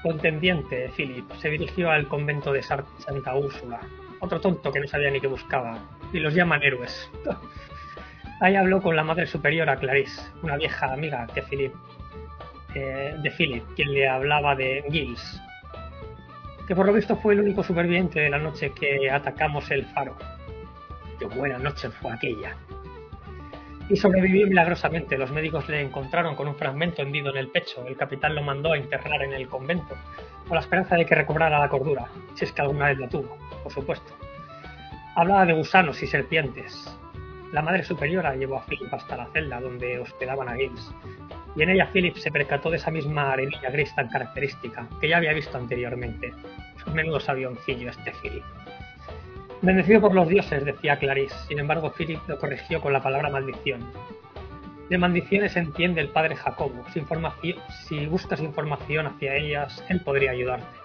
contendiente, 0.02 0.92
Philip, 0.98 1.32
se 1.36 1.50
dirigió 1.50 1.92
al 1.92 2.08
convento 2.08 2.52
de 2.52 2.62
Santa 2.62 3.36
Úrsula, 3.36 3.80
otro 4.20 4.42
tonto 4.42 4.72
que 4.72 4.82
no 4.82 4.88
sabía 4.88 5.12
ni 5.12 5.22
qué 5.22 5.28
buscaba, 5.28 5.78
y 6.14 6.20
los 6.20 6.34
llaman 6.34 6.64
héroes. 6.64 7.10
Ahí 8.40 8.56
habló 8.56 8.82
con 8.82 8.96
la 8.96 9.04
madre 9.04 9.26
superiora 9.26 9.76
Clarice, 9.76 10.22
una 10.42 10.58
vieja 10.58 10.94
amiga 10.94 11.28
de 11.34 11.42
Philip, 11.42 11.74
eh, 12.76 13.16
de 13.22 13.32
Philip, 13.32 13.64
quien 13.76 13.94
le 13.94 14.08
hablaba 14.08 14.56
de 14.56 14.84
Gilles, 14.90 15.42
que 16.68 16.76
por 16.76 16.86
lo 16.86 16.94
visto 16.94 17.16
fue 17.18 17.34
el 17.34 17.42
único 17.42 17.64
superviviente 17.64 18.20
de 18.20 18.30
la 18.30 18.38
noche 18.38 18.72
que 18.72 19.10
atacamos 19.10 19.70
el 19.72 19.86
faro. 19.86 20.16
Qué 21.20 21.26
buena 21.26 21.58
noche 21.58 21.90
fue 21.90 22.12
aquella. 22.12 22.56
Y 23.90 23.98
sobrevivió 23.98 24.48
milagrosamente. 24.48 25.18
Los 25.18 25.32
médicos 25.32 25.68
le 25.68 25.82
encontraron 25.82 26.36
con 26.36 26.48
un 26.48 26.56
fragmento 26.56 27.02
hendido 27.02 27.32
en 27.32 27.38
el 27.38 27.50
pecho. 27.50 27.86
El 27.86 27.98
capitán 27.98 28.34
lo 28.34 28.42
mandó 28.42 28.72
a 28.72 28.78
enterrar 28.78 29.22
en 29.24 29.34
el 29.34 29.48
convento, 29.48 29.96
con 30.48 30.56
la 30.56 30.62
esperanza 30.62 30.96
de 30.96 31.06
que 31.06 31.16
recobrara 31.16 31.60
la 31.60 31.70
cordura, 31.70 32.08
si 32.34 32.46
es 32.46 32.52
que 32.52 32.62
alguna 32.62 32.88
vez 32.88 32.98
la 32.98 33.10
tuvo, 33.10 33.38
por 33.62 33.72
supuesto. 33.72 34.23
Hablaba 35.16 35.46
de 35.46 35.54
gusanos 35.54 36.02
y 36.02 36.08
serpientes. 36.08 36.98
La 37.52 37.62
madre 37.62 37.84
superiora 37.84 38.36
llevó 38.36 38.58
a 38.58 38.66
Philip 38.66 38.92
hasta 38.92 39.16
la 39.16 39.28
celda 39.28 39.62
donde 39.62 40.00
hospedaban 40.00 40.50
a 40.50 40.56
Giles, 40.56 40.92
y 41.56 41.62
en 41.62 41.70
ella 41.70 41.92
Philip 41.94 42.16
se 42.16 42.32
percató 42.32 42.72
de 42.72 42.78
esa 42.78 42.90
misma 42.90 43.32
arenilla 43.32 43.70
gris 43.70 43.94
tan 43.94 44.10
característica 44.10 44.88
que 45.00 45.10
ya 45.10 45.18
había 45.18 45.34
visto 45.34 45.56
anteriormente. 45.56 46.34
Es 46.76 46.88
un 46.88 46.96
menudo 46.96 47.20
sabioncillo 47.20 47.92
este 47.92 48.12
Philip. 48.24 48.44
Bendecido 49.62 50.02
por 50.02 50.16
los 50.16 50.28
dioses, 50.28 50.66
decía 50.66 50.98
Clarice. 50.98 51.36
Sin 51.48 51.60
embargo, 51.60 51.94
Philip 51.96 52.20
lo 52.28 52.40
corrigió 52.40 52.82
con 52.82 52.92
la 52.92 53.04
palabra 53.04 53.30
maldición. 53.30 53.88
De 54.90 54.98
maldiciones 54.98 55.56
entiende 55.56 56.02
el 56.02 56.10
padre 56.10 56.36
Jacobo. 56.36 56.84
Si, 56.92 57.06
si 57.88 58.08
buscas 58.08 58.42
información 58.42 59.06
hacia 59.06 59.36
ellas, 59.36 59.84
él 59.90 60.02
podría 60.02 60.32
ayudarte. 60.32 60.83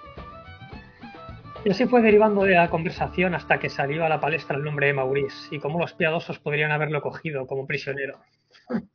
Y 1.65 1.71
así 1.71 1.87
fue 1.87 2.03
derivando 2.03 2.45
de 2.45 2.55
la 2.55 2.71
conversación 2.71 3.35
hasta 3.35 3.59
que 3.59 3.69
salió 3.69 4.05
a 4.05 4.09
la 4.09 4.21
palestra 4.21 4.57
el 4.57 4.63
nombre 4.63 4.87
de 4.87 4.93
Maurice 4.93 5.55
y 5.55 5.59
cómo 5.59 5.81
los 5.81 5.93
piadosos 5.93 6.39
podrían 6.39 6.71
haberlo 6.71 7.03
cogido 7.03 7.47
como 7.47 7.67
prisionero. 7.67 8.21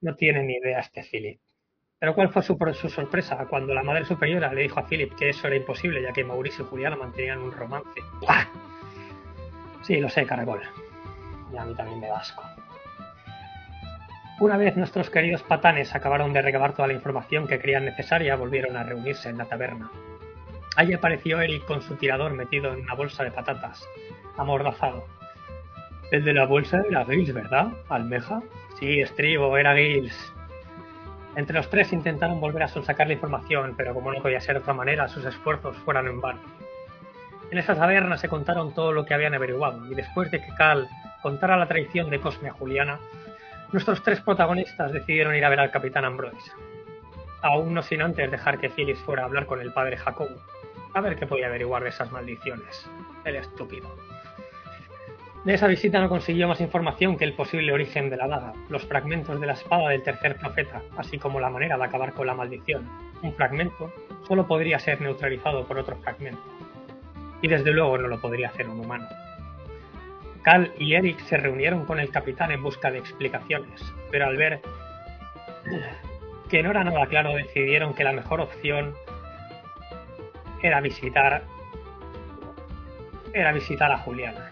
No 0.00 0.14
tiene 0.14 0.44
ni 0.44 0.54
idea 0.54 0.78
este 0.78 1.02
Philip. 1.02 1.40
Pero 1.98 2.14
¿cuál 2.14 2.28
fue 2.28 2.40
su, 2.42 2.56
sorpresa 2.88 3.44
cuando 3.50 3.74
la 3.74 3.82
madre 3.82 4.04
superiora 4.04 4.52
le 4.54 4.62
dijo 4.62 4.78
a 4.78 4.86
Philip 4.86 5.12
que 5.16 5.30
eso 5.30 5.48
era 5.48 5.56
imposible 5.56 6.00
ya 6.00 6.12
que 6.12 6.22
Mauricio 6.22 6.64
y 6.64 6.68
Juliana 6.68 6.94
mantenían 6.94 7.40
un 7.40 7.50
romance? 7.50 8.00
¡Buah! 8.20 8.44
Sí, 9.82 9.96
lo 9.96 10.08
sé, 10.08 10.24
caracol. 10.24 10.62
Y 11.52 11.56
a 11.56 11.64
mí 11.64 11.74
también 11.74 11.98
me 11.98 12.06
da 12.06 12.18
asco. 12.18 12.44
Una 14.38 14.56
vez 14.56 14.76
nuestros 14.76 15.10
queridos 15.10 15.42
patanes 15.42 15.92
acabaron 15.96 16.32
de 16.32 16.42
recabar 16.42 16.74
toda 16.76 16.86
la 16.86 16.94
información 16.94 17.48
que 17.48 17.58
creían 17.58 17.86
necesaria, 17.86 18.36
volvieron 18.36 18.76
a 18.76 18.84
reunirse 18.84 19.30
en 19.30 19.38
la 19.38 19.46
taberna. 19.46 19.90
Allí 20.78 20.94
apareció 20.94 21.40
Eric 21.40 21.64
con 21.64 21.82
su 21.82 21.96
tirador 21.96 22.34
metido 22.34 22.72
en 22.72 22.82
una 22.82 22.94
bolsa 22.94 23.24
de 23.24 23.32
patatas, 23.32 23.84
amordazado. 24.36 25.04
El 26.12 26.24
de 26.24 26.32
la 26.32 26.46
bolsa 26.46 26.84
era 26.88 27.04
Giles, 27.04 27.34
¿verdad? 27.34 27.72
¿Almeja? 27.88 28.42
Sí, 28.78 29.00
estribo, 29.00 29.58
era 29.58 29.74
Giles. 29.74 30.32
Entre 31.34 31.56
los 31.56 31.68
tres 31.68 31.92
intentaron 31.92 32.40
volver 32.40 32.62
a 32.62 32.68
sacar 32.68 33.08
la 33.08 33.14
información, 33.14 33.74
pero 33.76 33.92
como 33.92 34.12
no 34.12 34.22
podía 34.22 34.40
ser 34.40 34.54
de 34.54 34.60
otra 34.60 34.72
manera, 34.72 35.08
sus 35.08 35.24
esfuerzos 35.24 35.76
fueron 35.78 36.06
en 36.06 36.20
vano. 36.20 36.38
En 37.50 37.58
esa 37.58 37.74
taberna 37.74 38.16
se 38.16 38.28
contaron 38.28 38.72
todo 38.72 38.92
lo 38.92 39.04
que 39.04 39.14
habían 39.14 39.34
averiguado, 39.34 39.84
y 39.90 39.96
después 39.96 40.30
de 40.30 40.40
que 40.40 40.54
Cal 40.56 40.88
contara 41.22 41.56
la 41.56 41.66
traición 41.66 42.08
de 42.08 42.20
Cosme 42.20 42.50
a 42.50 42.52
Juliana, 42.52 43.00
nuestros 43.72 44.00
tres 44.04 44.20
protagonistas 44.20 44.92
decidieron 44.92 45.34
ir 45.34 45.44
a 45.44 45.48
ver 45.48 45.58
al 45.58 45.72
capitán 45.72 46.04
Ambroise. 46.04 46.52
Aún 47.42 47.74
no 47.74 47.82
sin 47.82 48.00
antes 48.00 48.30
dejar 48.30 48.58
que 48.58 48.70
Phyllis 48.70 49.00
fuera 49.00 49.24
a 49.24 49.26
hablar 49.26 49.46
con 49.46 49.60
el 49.60 49.72
padre 49.72 49.96
Jacobo, 49.96 50.36
a 50.94 51.00
ver 51.00 51.16
qué 51.16 51.26
podía 51.26 51.46
averiguar 51.46 51.82
de 51.82 51.90
esas 51.90 52.10
maldiciones. 52.10 52.88
El 53.24 53.36
estúpido. 53.36 53.88
De 55.44 55.54
esa 55.54 55.66
visita 55.66 56.00
no 56.00 56.08
consiguió 56.08 56.48
más 56.48 56.60
información 56.60 57.16
que 57.16 57.24
el 57.24 57.34
posible 57.34 57.72
origen 57.72 58.10
de 58.10 58.16
la 58.16 58.26
daga, 58.26 58.52
los 58.68 58.84
fragmentos 58.86 59.40
de 59.40 59.46
la 59.46 59.52
espada 59.52 59.90
del 59.90 60.02
tercer 60.02 60.36
profeta, 60.36 60.82
así 60.96 61.16
como 61.16 61.40
la 61.40 61.48
manera 61.48 61.78
de 61.78 61.84
acabar 61.84 62.12
con 62.12 62.26
la 62.26 62.34
maldición. 62.34 62.88
Un 63.22 63.32
fragmento 63.34 63.92
solo 64.26 64.46
podría 64.46 64.78
ser 64.78 65.00
neutralizado 65.00 65.64
por 65.66 65.78
otro 65.78 65.96
fragmento. 65.96 66.42
y 67.40 67.48
desde 67.48 67.70
luego 67.70 67.96
no 67.98 68.08
lo 68.08 68.20
podría 68.20 68.48
hacer 68.48 68.68
un 68.68 68.80
humano. 68.80 69.06
Cal 70.42 70.72
y 70.76 70.94
Eric 70.94 71.20
se 71.20 71.36
reunieron 71.36 71.84
con 71.84 72.00
el 72.00 72.10
capitán 72.10 72.50
en 72.50 72.62
busca 72.62 72.90
de 72.90 72.98
explicaciones, 72.98 73.80
pero 74.10 74.26
al 74.26 74.36
ver 74.36 74.60
que 76.50 76.62
no 76.62 76.70
era 76.70 76.82
nada 76.82 77.06
claro 77.06 77.34
decidieron 77.34 77.94
que 77.94 78.04
la 78.04 78.12
mejor 78.12 78.40
opción 78.40 78.94
era 80.62 80.80
visitar 80.80 81.44
era 83.32 83.52
visitar 83.52 83.90
a 83.92 83.98
Juliana. 83.98 84.50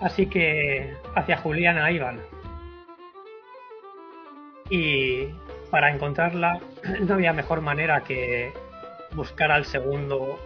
Así 0.00 0.26
que 0.26 0.94
hacia 1.14 1.38
Juliana 1.38 1.90
iban. 1.90 2.20
Y 4.68 5.28
para 5.70 5.90
encontrarla 5.90 6.60
no 7.00 7.14
había 7.14 7.32
mejor 7.32 7.60
manera 7.60 8.02
que 8.02 8.52
buscar 9.12 9.50
al 9.50 9.64
segundo 9.64 10.38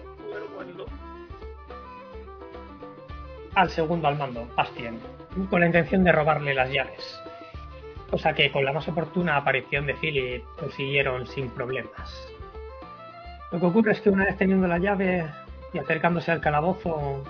al 3.54 3.68
segundo 3.70 4.06
al 4.06 4.16
mando, 4.16 4.46
Bastien, 4.54 5.00
con 5.50 5.60
la 5.60 5.66
intención 5.66 6.04
de 6.04 6.12
robarle 6.12 6.54
las 6.54 6.70
llaves. 6.70 7.20
Cosa 8.08 8.32
que 8.32 8.50
con 8.50 8.64
la 8.64 8.72
más 8.72 8.86
oportuna 8.88 9.36
aparición 9.36 9.86
de 9.86 9.94
Philip 9.94 10.44
consiguieron 10.58 11.26
sin 11.26 11.50
problemas. 11.50 12.29
Lo 13.52 13.58
que 13.58 13.66
ocurre 13.66 13.92
es 13.92 14.00
que 14.00 14.10
una 14.10 14.24
vez 14.24 14.36
teniendo 14.36 14.68
la 14.68 14.78
llave 14.78 15.26
y 15.72 15.78
acercándose 15.78 16.30
al 16.30 16.40
calabozo, 16.40 17.24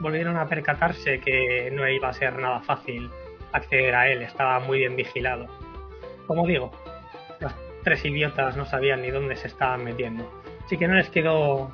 volvieron 0.00 0.36
a 0.36 0.46
percatarse 0.46 1.20
que 1.20 1.70
no 1.72 1.86
iba 1.86 2.08
a 2.08 2.12
ser 2.12 2.38
nada 2.38 2.60
fácil 2.60 3.10
acceder 3.52 3.94
a 3.94 4.08
él, 4.08 4.22
estaba 4.22 4.60
muy 4.60 4.78
bien 4.78 4.96
vigilado. 4.96 5.46
Como 6.26 6.46
digo, 6.46 6.70
los 7.40 7.52
tres 7.84 8.04
idiotas 8.04 8.56
no 8.56 8.64
sabían 8.64 9.02
ni 9.02 9.10
dónde 9.10 9.36
se 9.36 9.48
estaban 9.48 9.84
metiendo, 9.84 10.30
así 10.64 10.78
que 10.78 10.88
no 10.88 10.94
les 10.94 11.10
quedó 11.10 11.70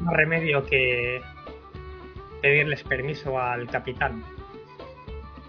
más 0.00 0.14
remedio 0.14 0.64
que 0.64 1.20
pedirles 2.42 2.84
permiso 2.84 3.40
al 3.40 3.66
capitán. 3.68 4.22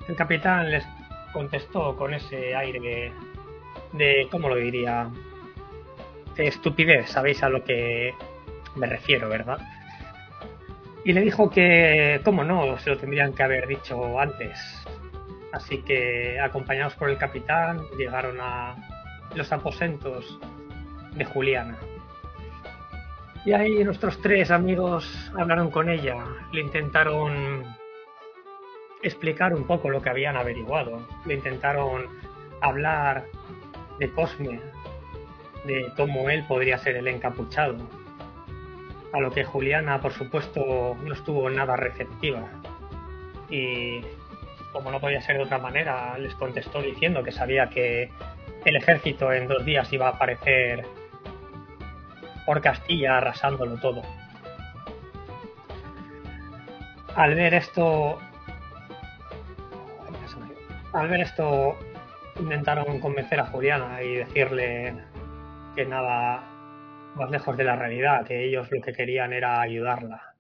El 0.08 0.16
capitán 0.16 0.72
les 0.72 0.86
contestó 1.34 1.96
con 1.96 2.14
ese 2.14 2.56
aire 2.56 2.80
de, 2.80 3.12
de 3.94 4.28
¿cómo 4.32 4.50
lo 4.50 4.56
diría? 4.56 5.10
De 6.38 6.48
estupidez, 6.48 7.10
sabéis 7.10 7.42
a 7.44 7.50
lo 7.50 7.64
que 7.64 8.14
me 8.76 8.88
refiero, 8.88 9.28
¿verdad? 9.28 9.60
Y 11.04 11.14
le 11.14 11.22
dijo 11.22 11.50
que, 11.50 12.22
cómo 12.24 12.44
no, 12.44 12.78
se 12.80 12.92
lo 12.92 12.98
tendrían 12.98 13.34
que 13.34 13.44
haber 13.44 13.68
dicho 13.68 14.20
antes. 14.20 14.60
Así 15.52 15.82
que, 15.82 16.40
acompañados 16.40 16.94
por 16.96 17.10
el 17.10 17.18
capitán, 17.18 17.82
llegaron 17.98 18.38
a 18.40 18.76
los 19.36 19.52
aposentos 19.52 20.40
de 21.16 21.26
Juliana. 21.26 21.78
Y 23.46 23.54
ahí 23.54 23.84
nuestros 23.84 24.22
tres 24.22 24.52
amigos 24.52 25.32
hablaron 25.38 25.72
con 25.72 25.90
ella, 25.90 26.18
le 26.52 26.62
intentaron 26.62 27.64
explicar 29.02 29.54
un 29.54 29.64
poco 29.64 29.90
lo 29.90 30.02
que 30.02 30.10
habían 30.10 30.36
averiguado, 30.36 31.08
le 31.26 31.36
intentaron 31.36 32.08
hablar 32.62 33.24
de 34.00 34.12
Cosme, 34.12 34.60
de 35.68 35.92
cómo 35.96 36.30
él 36.30 36.44
podría 36.48 36.78
ser 36.78 36.96
el 36.96 37.08
encapuchado, 37.08 37.78
a 39.14 39.20
lo 39.20 39.32
que 39.32 39.44
Juliana, 39.44 40.02
por 40.02 40.14
supuesto, 40.14 40.98
no 41.04 41.14
estuvo 41.14 41.50
nada 41.50 41.76
receptiva. 41.76 42.44
Y 43.50 44.02
como 44.72 44.92
no 44.92 45.00
podía 45.00 45.22
ser 45.22 45.38
de 45.38 45.44
otra 45.44 45.60
manera, 45.60 46.18
les 46.18 46.34
contestó 46.36 46.82
diciendo 46.82 47.24
que 47.24 47.32
sabía 47.32 47.70
que 47.70 48.10
el 48.66 48.76
ejército 48.76 49.32
en 49.32 49.48
dos 49.48 49.64
días 49.66 49.92
iba 49.94 50.08
a 50.08 50.12
aparecer 50.12 50.86
por 52.46 52.62
Castilla 52.62 53.18
arrasándolo 53.18 53.78
todo. 53.78 54.02
Al 57.16 57.34
ver 57.34 57.54
esto, 57.54 58.20
al 60.94 61.08
ver 61.08 61.22
esto, 61.22 61.78
intentaron 62.40 63.00
convencer 63.00 63.40
a 63.40 63.46
Juliana 63.48 64.02
y 64.04 64.16
decirle 64.18 64.94
que 65.78 65.86
nada 65.86 66.42
más 67.14 67.30
lejos 67.30 67.56
de 67.56 67.64
la 67.64 67.76
realidad, 67.76 68.26
que 68.26 68.46
ellos 68.46 68.68
lo 68.72 68.82
que 68.82 68.94
querían 68.94 69.32
era 69.32 69.62
ayudarla. 69.62 70.34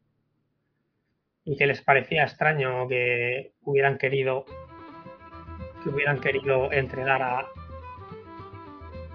Y 1.46 1.56
que 1.56 1.68
les 1.68 1.80
parecía 1.84 2.24
extraño 2.24 2.88
que 2.88 3.54
hubieran 3.62 4.00
querido 4.00 4.46
que 5.84 5.90
hubieran 5.90 6.20
querido 6.20 6.72
entregar 6.72 7.22
a 7.22 7.46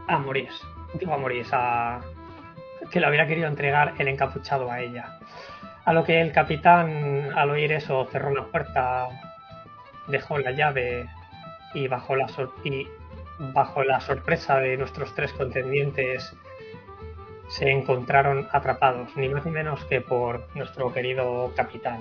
a 0.06 0.18
Moris, 0.18 0.62
digo 0.94 1.12
a 1.12 1.18
Moris, 1.18 1.48
a 1.52 2.00
que 2.92 3.00
le 3.00 3.08
hubiera 3.08 3.26
querido 3.26 3.48
entregar 3.48 3.94
el 3.98 4.06
encapuchado 4.06 4.70
a 4.70 4.80
ella. 4.80 5.18
A 5.84 5.92
lo 5.92 6.04
que 6.04 6.20
el 6.20 6.30
capitán, 6.30 7.32
al 7.34 7.50
oír 7.50 7.72
eso, 7.72 8.06
cerró 8.12 8.32
la 8.32 8.44
puerta, 8.44 9.08
dejó 10.06 10.38
la 10.38 10.52
llave 10.52 11.08
y 11.74 11.88
bajo 11.88 12.14
la, 12.14 12.26
y 12.62 12.86
bajo 13.52 13.82
la 13.82 14.00
sorpresa 14.00 14.58
de 14.58 14.76
nuestros 14.76 15.14
tres 15.14 15.32
contendientes 15.32 16.34
se 17.48 17.70
encontraron 17.70 18.48
atrapados, 18.52 19.14
ni 19.16 19.28
más 19.28 19.44
ni 19.44 19.50
menos 19.50 19.84
que 19.86 20.00
por 20.00 20.46
nuestro 20.54 20.92
querido 20.92 21.52
capitán. 21.54 22.00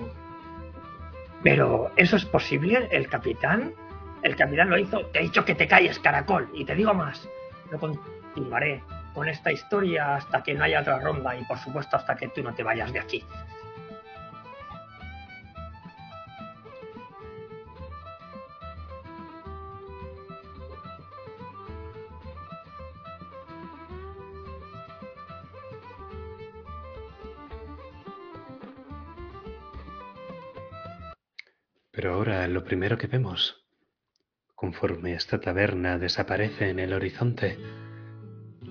Pero, 1.42 1.90
¿eso 1.96 2.16
es 2.16 2.24
posible? 2.24 2.88
¿El 2.90 3.08
capitán? 3.08 3.74
El 4.22 4.36
capitán 4.36 4.70
lo 4.70 4.78
hizo. 4.78 5.04
Te 5.06 5.18
he 5.18 5.22
dicho 5.22 5.44
que 5.44 5.54
te 5.54 5.66
calles, 5.66 5.98
caracol. 5.98 6.48
Y 6.54 6.64
te 6.64 6.74
digo 6.74 6.94
más. 6.94 7.28
Lo 7.70 7.78
continuaré 7.78 8.82
con 9.12 9.28
esta 9.28 9.52
historia 9.52 10.16
hasta 10.16 10.42
que 10.42 10.54
no 10.54 10.64
haya 10.64 10.80
otra 10.80 11.00
ronda 11.00 11.36
y 11.36 11.44
por 11.44 11.58
supuesto 11.58 11.96
hasta 11.96 12.14
que 12.14 12.28
tú 12.28 12.42
no 12.42 12.54
te 12.54 12.62
vayas 12.62 12.92
de 12.92 13.00
aquí. 13.00 13.24
Pero 32.02 32.14
ahora 32.14 32.48
lo 32.48 32.64
primero 32.64 32.98
que 32.98 33.06
vemos, 33.06 33.62
conforme 34.56 35.14
esta 35.14 35.38
taberna 35.38 35.98
desaparece 35.98 36.68
en 36.68 36.80
el 36.80 36.94
horizonte, 36.94 37.56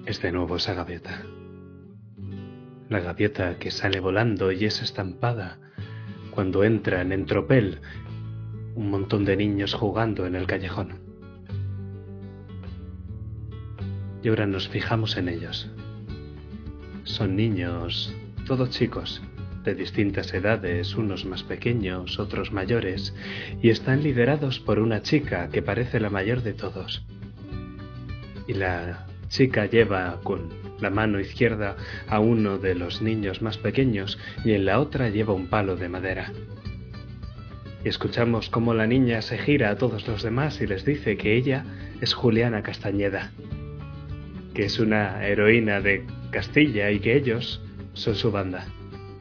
es 0.05 0.21
de 0.21 0.33
nuevo 0.33 0.57
esa 0.57 0.73
gaviota. 0.73 1.23
La 2.89 2.99
gaviota 2.99 3.57
que 3.57 3.71
sale 3.71 4.01
volando 4.01 4.51
y 4.51 4.65
es 4.65 4.81
estampada 4.81 5.59
cuando 6.31 6.65
entran 6.65 7.13
en 7.13 7.25
tropel 7.25 7.79
un 8.75 8.91
montón 8.91 9.23
de 9.23 9.37
niños 9.37 9.75
jugando 9.75 10.25
en 10.25 10.35
el 10.35 10.45
callejón. 10.45 10.99
Y 14.21 14.27
ahora 14.27 14.45
nos 14.45 14.67
fijamos 14.67 15.15
en 15.15 15.29
ellos. 15.29 15.71
Son 17.05 17.37
niños, 17.37 18.13
todos 18.45 18.71
chicos, 18.71 19.21
de 19.63 19.75
distintas 19.75 20.33
edades, 20.33 20.95
unos 20.95 21.25
más 21.25 21.43
pequeños, 21.43 22.19
otros 22.19 22.51
mayores, 22.51 23.13
y 23.61 23.69
están 23.69 24.03
liderados 24.03 24.59
por 24.59 24.79
una 24.79 25.01
chica 25.01 25.49
que 25.49 25.61
parece 25.61 25.99
la 25.99 26.09
mayor 26.09 26.41
de 26.41 26.53
todos. 26.53 27.03
Y 28.47 28.53
la 28.53 29.05
chica 29.29 29.65
lleva 29.65 30.19
con 30.23 30.49
la 30.81 30.89
mano 30.89 31.19
izquierda 31.19 31.77
a 32.07 32.19
uno 32.19 32.57
de 32.57 32.75
los 32.75 33.01
niños 33.01 33.41
más 33.41 33.57
pequeños 33.57 34.17
y 34.43 34.53
en 34.53 34.65
la 34.65 34.79
otra 34.79 35.09
lleva 35.09 35.33
un 35.33 35.47
palo 35.47 35.75
de 35.75 35.89
madera. 35.89 36.31
Y 37.83 37.89
escuchamos 37.89 38.49
cómo 38.49 38.73
la 38.73 38.87
niña 38.87 39.21
se 39.21 39.37
gira 39.37 39.69
a 39.69 39.77
todos 39.77 40.07
los 40.07 40.21
demás 40.21 40.61
y 40.61 40.67
les 40.67 40.85
dice 40.85 41.17
que 41.17 41.35
ella 41.35 41.65
es 42.01 42.13
Juliana 42.13 42.61
Castañeda, 42.61 43.31
que 44.53 44.65
es 44.65 44.79
una 44.79 45.25
heroína 45.25 45.81
de 45.81 46.05
Castilla 46.31 46.91
y 46.91 46.99
que 46.99 47.15
ellos 47.15 47.61
son 47.93 48.15
su 48.15 48.31
banda, 48.31 48.65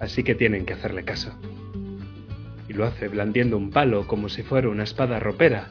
así 0.01 0.25
que 0.25 0.35
tienen 0.35 0.67
que 0.67 0.73
hacerle 0.73 1.05
caso. 1.05 1.33
Y 2.69 2.73
lo 2.73 2.87
hace 2.87 3.09
blandiendo 3.09 3.57
un 3.57 3.71
palo 3.71 4.07
como 4.07 4.29
si 4.29 4.43
fuera 4.43 4.69
una 4.69 4.85
espada 4.85 5.21
ropera, 5.21 5.71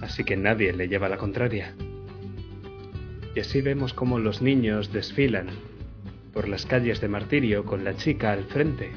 así 0.00 0.24
que 0.24 0.36
nadie 0.36 0.72
le 0.72 0.88
lleva 0.88 1.08
la 1.08 1.16
contraria. 1.16 1.74
Y 3.34 3.40
así 3.40 3.60
vemos 3.62 3.94
cómo 3.94 4.18
los 4.18 4.42
niños 4.42 4.92
desfilan 4.92 5.46
por 6.32 6.48
las 6.48 6.66
calles 6.66 7.00
de 7.00 7.08
Martirio 7.08 7.64
con 7.64 7.84
la 7.84 7.96
chica 7.96 8.32
al 8.32 8.44
frente, 8.44 8.90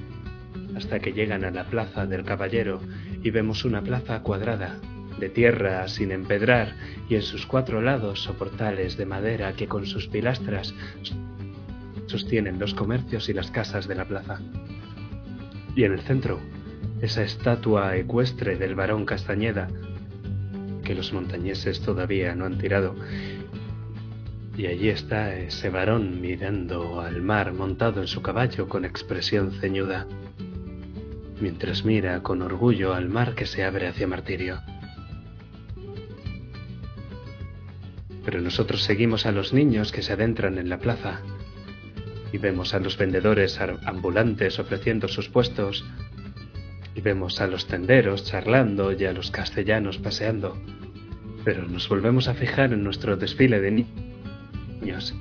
hasta 0.76 1.00
que 1.00 1.14
llegan 1.14 1.44
a 1.44 1.52
la 1.52 1.66
plaza 1.66 2.06
del 2.06 2.24
caballero 2.24 2.82
y 3.24 3.30
vemos 3.30 3.66
una 3.66 3.82
plaza 3.82 4.22
cuadrada, 4.22 4.80
de 5.20 5.30
tierra 5.30 5.88
sin 5.88 6.12
empedrar 6.12 6.76
y 7.10 7.16
en 7.16 7.22
sus 7.22 7.46
cuatro 7.46 7.82
lados 7.82 8.24
soportales 8.24 8.98
de 8.98 9.06
madera 9.06 9.54
que 9.54 9.68
con 9.68 9.86
sus 9.86 10.08
pilastras 10.08 10.74
sostienen 12.08 12.60
los 12.60 12.74
comercios 12.74 13.30
y 13.30 13.34
las 13.34 13.52
casas 13.52 13.88
de 13.88 13.96
la 13.96 14.06
plaza. 14.06 14.40
Y 15.76 15.84
en 15.86 15.94
el 15.94 16.02
centro, 16.02 16.40
esa 17.02 17.24
estatua 17.24 17.96
ecuestre 17.96 18.58
del 18.58 18.76
barón 18.76 19.06
Castañeda, 19.06 19.70
que 20.84 20.96
los 20.96 21.14
montañeses 21.14 21.82
todavía 21.82 22.36
no 22.36 22.46
han 22.46 22.58
tirado, 22.58 22.96
Y 24.58 24.68
allí 24.68 24.90
está 24.90 25.34
ese 25.34 25.70
varón 25.70 26.20
mirando 26.20 27.00
al 27.00 27.22
mar 27.22 27.54
montado 27.54 28.02
en 28.02 28.08
su 28.08 28.22
caballo 28.22 28.68
con 28.68 28.84
expresión 28.84 29.54
ceñuda, 29.54 30.08
mientras 31.40 31.86
mira 31.86 32.22
con 32.22 32.42
orgullo 32.42 32.94
al 32.94 33.08
mar 33.08 33.34
que 33.34 33.46
se 33.46 33.64
abre 33.64 33.88
hacia 33.88 34.08
Martirio. 34.08 34.60
Pero 38.26 38.42
nosotros 38.42 38.84
seguimos 38.84 39.26
a 39.26 39.32
los 39.32 39.54
niños 39.54 39.92
que 39.94 40.02
se 40.02 40.14
adentran 40.14 40.58
en 40.58 40.70
la 40.70 40.80
plaza 40.80 41.22
y 42.32 42.38
vemos 42.38 42.74
a 42.74 42.80
los 42.80 42.98
vendedores 42.98 43.60
ambulantes 43.60 44.60
ofreciendo 44.60 45.08
sus 45.08 45.30
puestos 45.30 45.86
y 46.96 47.02
vemos 47.02 47.40
a 47.42 47.48
los 47.48 47.68
tenderos 47.68 48.26
charlando 48.26 48.92
y 48.92 49.06
a 49.06 49.14
los 49.14 49.32
castellanos 49.32 49.98
paseando. 49.98 50.58
Pero 51.44 51.68
nos 51.68 51.88
volvemos 51.90 52.28
a 52.28 52.34
fijar 52.34 52.74
en 52.74 52.84
nuestro 52.84 53.18
desfile 53.18 53.60
de 53.60 53.86
niños. 54.82 55.16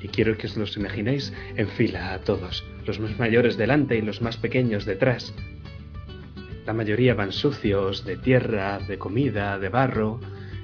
Y 0.00 0.08
quiero 0.08 0.36
que 0.36 0.46
os 0.46 0.56
los 0.56 0.76
imaginéis 0.76 1.32
en 1.56 1.68
fila 1.68 2.12
a 2.12 2.20
todos, 2.20 2.64
los 2.86 3.00
más 3.00 3.18
mayores 3.18 3.56
delante 3.56 3.96
y 3.96 4.02
los 4.02 4.22
más 4.22 4.36
pequeños 4.36 4.84
detrás. 4.84 5.34
La 6.66 6.72
mayoría 6.72 7.14
van 7.14 7.32
sucios, 7.32 8.04
de 8.04 8.16
tierra, 8.16 8.78
de 8.78 8.98
comida, 8.98 9.58
de 9.58 9.68
barro, 9.68 10.20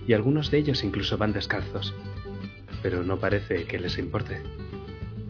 y 0.06 0.12
algunos 0.12 0.50
de 0.50 0.59
ellos 0.59 0.85
incluso 0.85 1.16
van 1.16 1.33
descalzos. 1.33 1.94
Pero 2.83 3.02
no 3.02 3.18
parece 3.18 3.64
que 3.64 3.78
les 3.78 3.99
importe. 3.99 4.42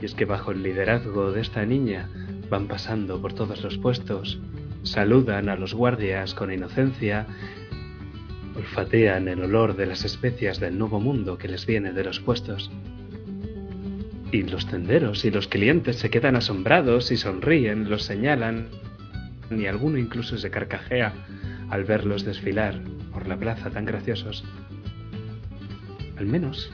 Y 0.01 0.05
es 0.05 0.15
que 0.15 0.25
bajo 0.25 0.51
el 0.51 0.63
liderazgo 0.63 1.33
de 1.33 1.41
esta 1.41 1.65
niña 1.65 2.09
van 2.51 2.67
pasando 2.67 3.21
por 3.21 3.33
todos 3.33 3.63
los 3.63 3.79
puestos, 3.79 4.39
saludan 4.83 5.49
a 5.49 5.57
los 5.57 5.75
guardias 5.75 6.35
con 6.35 6.53
inocencia, 6.53 7.27
olfatean 8.55 9.29
el 9.29 9.43
olor 9.43 9.77
de 9.77 9.87
las 9.87 10.05
especias 10.05 10.61
del 10.61 10.79
nuevo 10.79 11.01
mundo 11.01 11.39
que 11.39 11.49
les 11.49 11.67
viene 11.67 11.93
de 11.93 12.05
los 12.05 12.21
puestos. 12.21 12.71
Y 14.31 14.43
los 14.43 14.67
tenderos 14.67 15.25
y 15.25 15.31
los 15.31 15.49
clientes 15.49 15.97
se 15.97 16.11
quedan 16.11 16.37
asombrados 16.37 17.11
y 17.11 17.17
sonríen, 17.17 17.89
los 17.89 18.03
señalan, 18.05 18.69
y 19.51 19.67
alguno 19.67 19.99
incluso 19.99 20.39
se 20.39 20.51
carcajea 20.51 21.13
al 21.71 21.85
verlos 21.85 22.25
desfilar 22.25 22.81
por 23.13 23.29
la 23.29 23.37
plaza 23.37 23.71
tan 23.71 23.85
graciosos. 23.85 24.45
Al 26.17 26.27
menos 26.27 26.71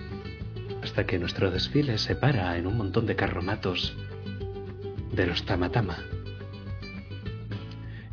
hasta 0.82 1.06
que 1.06 1.18
nuestro 1.18 1.50
desfile 1.50 1.98
se 1.98 2.14
para 2.14 2.56
en 2.56 2.66
un 2.66 2.76
montón 2.76 3.06
de 3.06 3.16
carromatos 3.16 3.96
de 5.12 5.26
los 5.26 5.44
tamatama. 5.44 5.98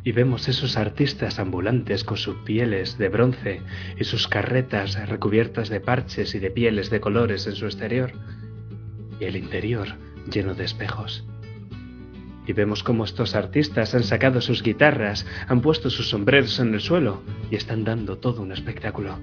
Y 0.04 0.12
vemos 0.12 0.48
esos 0.48 0.76
artistas 0.76 1.38
ambulantes 1.38 2.04
con 2.04 2.16
sus 2.16 2.36
pieles 2.36 2.98
de 2.98 3.08
bronce 3.08 3.62
y 3.98 4.04
sus 4.04 4.28
carretas 4.28 5.08
recubiertas 5.08 5.68
de 5.68 5.80
parches 5.80 6.34
y 6.34 6.38
de 6.38 6.50
pieles 6.50 6.88
de 6.90 7.00
colores 7.00 7.46
en 7.46 7.54
su 7.54 7.66
exterior, 7.66 8.12
y 9.20 9.24
el 9.24 9.36
interior 9.36 9.88
lleno 10.30 10.54
de 10.54 10.64
espejos. 10.64 11.24
Y 12.46 12.54
vemos 12.54 12.82
cómo 12.82 13.04
estos 13.04 13.34
artistas 13.34 13.94
han 13.94 14.04
sacado 14.04 14.40
sus 14.40 14.62
guitarras, 14.62 15.26
han 15.48 15.60
puesto 15.60 15.90
sus 15.90 16.08
sombreros 16.08 16.58
en 16.60 16.72
el 16.72 16.80
suelo 16.80 17.22
y 17.50 17.56
están 17.56 17.84
dando 17.84 18.16
todo 18.16 18.40
un 18.40 18.52
espectáculo. 18.52 19.18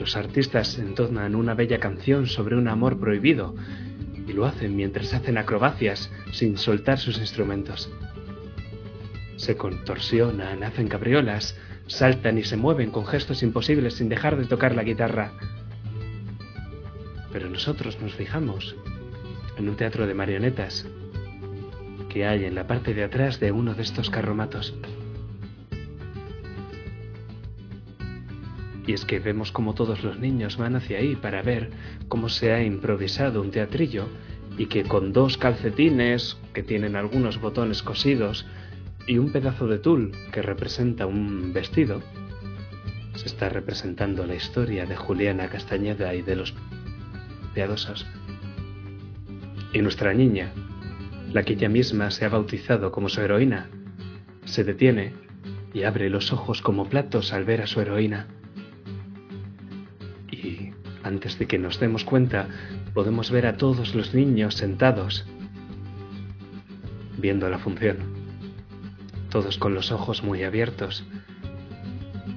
Los 0.00 0.16
artistas 0.16 0.78
entonan 0.78 1.34
una 1.34 1.52
bella 1.52 1.78
canción 1.78 2.26
sobre 2.26 2.56
un 2.56 2.68
amor 2.68 2.98
prohibido 2.98 3.54
y 4.26 4.32
lo 4.32 4.46
hacen 4.46 4.74
mientras 4.74 5.12
hacen 5.12 5.36
acrobacias 5.36 6.10
sin 6.32 6.56
soltar 6.56 6.98
sus 6.98 7.18
instrumentos. 7.18 7.92
Se 9.36 9.58
contorsionan, 9.58 10.64
hacen 10.64 10.88
cabriolas, 10.88 11.54
saltan 11.86 12.38
y 12.38 12.44
se 12.44 12.56
mueven 12.56 12.90
con 12.90 13.04
gestos 13.04 13.42
imposibles 13.42 13.92
sin 13.92 14.08
dejar 14.08 14.38
de 14.38 14.46
tocar 14.46 14.74
la 14.74 14.84
guitarra. 14.84 15.32
Pero 17.30 17.50
nosotros 17.50 18.00
nos 18.00 18.14
fijamos 18.14 18.76
en 19.58 19.68
un 19.68 19.76
teatro 19.76 20.06
de 20.06 20.14
marionetas 20.14 20.86
que 22.08 22.26
hay 22.26 22.46
en 22.46 22.54
la 22.54 22.66
parte 22.66 22.94
de 22.94 23.04
atrás 23.04 23.38
de 23.38 23.52
uno 23.52 23.74
de 23.74 23.82
estos 23.82 24.08
carromatos. 24.08 24.74
Y 28.86 28.92
es 28.92 29.04
que 29.04 29.18
vemos 29.18 29.52
como 29.52 29.74
todos 29.74 30.02
los 30.02 30.18
niños 30.18 30.56
van 30.56 30.76
hacia 30.76 30.98
ahí 30.98 31.16
para 31.16 31.42
ver 31.42 31.70
cómo 32.08 32.28
se 32.28 32.52
ha 32.52 32.62
improvisado 32.62 33.42
un 33.42 33.50
teatrillo 33.50 34.08
y 34.56 34.66
que 34.66 34.84
con 34.84 35.12
dos 35.12 35.36
calcetines 35.36 36.38
que 36.52 36.62
tienen 36.62 36.96
algunos 36.96 37.40
botones 37.40 37.82
cosidos 37.82 38.46
y 39.06 39.18
un 39.18 39.32
pedazo 39.32 39.66
de 39.66 39.78
tul 39.78 40.12
que 40.32 40.42
representa 40.42 41.06
un 41.06 41.52
vestido, 41.52 42.02
se 43.14 43.26
está 43.26 43.48
representando 43.48 44.26
la 44.26 44.34
historia 44.34 44.86
de 44.86 44.96
Juliana 44.96 45.48
Castañeda 45.48 46.14
y 46.14 46.22
de 46.22 46.36
los 46.36 46.54
piadosos. 47.54 48.06
Y 49.72 49.82
nuestra 49.82 50.14
niña, 50.14 50.52
la 51.32 51.42
que 51.42 51.54
ella 51.54 51.68
misma 51.68 52.10
se 52.10 52.24
ha 52.24 52.28
bautizado 52.28 52.92
como 52.92 53.08
su 53.08 53.20
heroína, 53.20 53.68
se 54.44 54.64
detiene 54.64 55.12
y 55.72 55.84
abre 55.84 56.10
los 56.10 56.32
ojos 56.32 56.60
como 56.62 56.88
platos 56.88 57.32
al 57.32 57.44
ver 57.44 57.62
a 57.62 57.66
su 57.66 57.80
heroína 57.80 58.26
antes 61.02 61.38
de 61.38 61.46
que 61.46 61.58
nos 61.58 61.80
demos 61.80 62.04
cuenta, 62.04 62.48
podemos 62.94 63.30
ver 63.30 63.46
a 63.46 63.56
todos 63.56 63.94
los 63.94 64.14
niños 64.14 64.54
sentados, 64.54 65.24
viendo 67.18 67.48
la 67.48 67.58
función, 67.58 67.96
todos 69.30 69.58
con 69.58 69.74
los 69.74 69.92
ojos 69.92 70.22
muy 70.22 70.42
abiertos. 70.42 71.04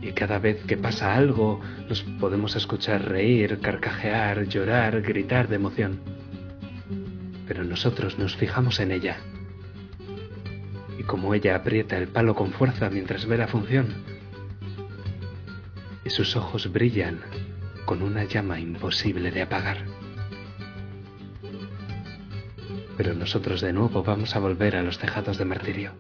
Y 0.02 0.12
cada 0.12 0.40
vez 0.40 0.64
que 0.66 0.78
pasa 0.78 1.16
algo, 1.16 1.62
nos 1.88 2.04
podemos 2.04 2.56
escuchar 2.56 3.10
reír, 3.10 3.60
carcajear, 3.60 4.48
llorar, 4.48 5.02
gritar 5.02 5.48
de 5.48 5.56
emoción. 5.56 6.00
Pero 7.48 7.64
nosotros 7.64 8.20
nos 8.20 8.36
fijamos 8.36 8.80
en 8.80 8.92
ella. 8.92 9.18
Y 10.98 11.04
como 11.04 11.34
ella 11.34 11.56
aprieta 11.56 11.98
el 11.98 12.08
palo 12.08 12.36
con 12.36 12.52
fuerza 12.52 12.90
mientras 12.90 13.26
ve 13.26 13.38
la 13.38 13.48
función, 13.48 13.88
y 16.06 16.10
sus 16.10 16.36
ojos 16.36 16.72
brillan 16.72 17.22
con 17.94 18.02
una 18.02 18.24
llama 18.24 18.60
imposible 18.60 19.30
de 19.30 19.44
apagar. 19.44 19.86
Pero 22.98 23.14
nosotros 23.14 23.62
de 23.62 23.72
nuevo 23.72 24.02
vamos 24.02 24.36
a 24.36 24.40
volver 24.40 24.76
a 24.76 24.82
los 24.82 24.98
tejados 24.98 25.38
de 25.38 25.46
martirio. 25.46 25.92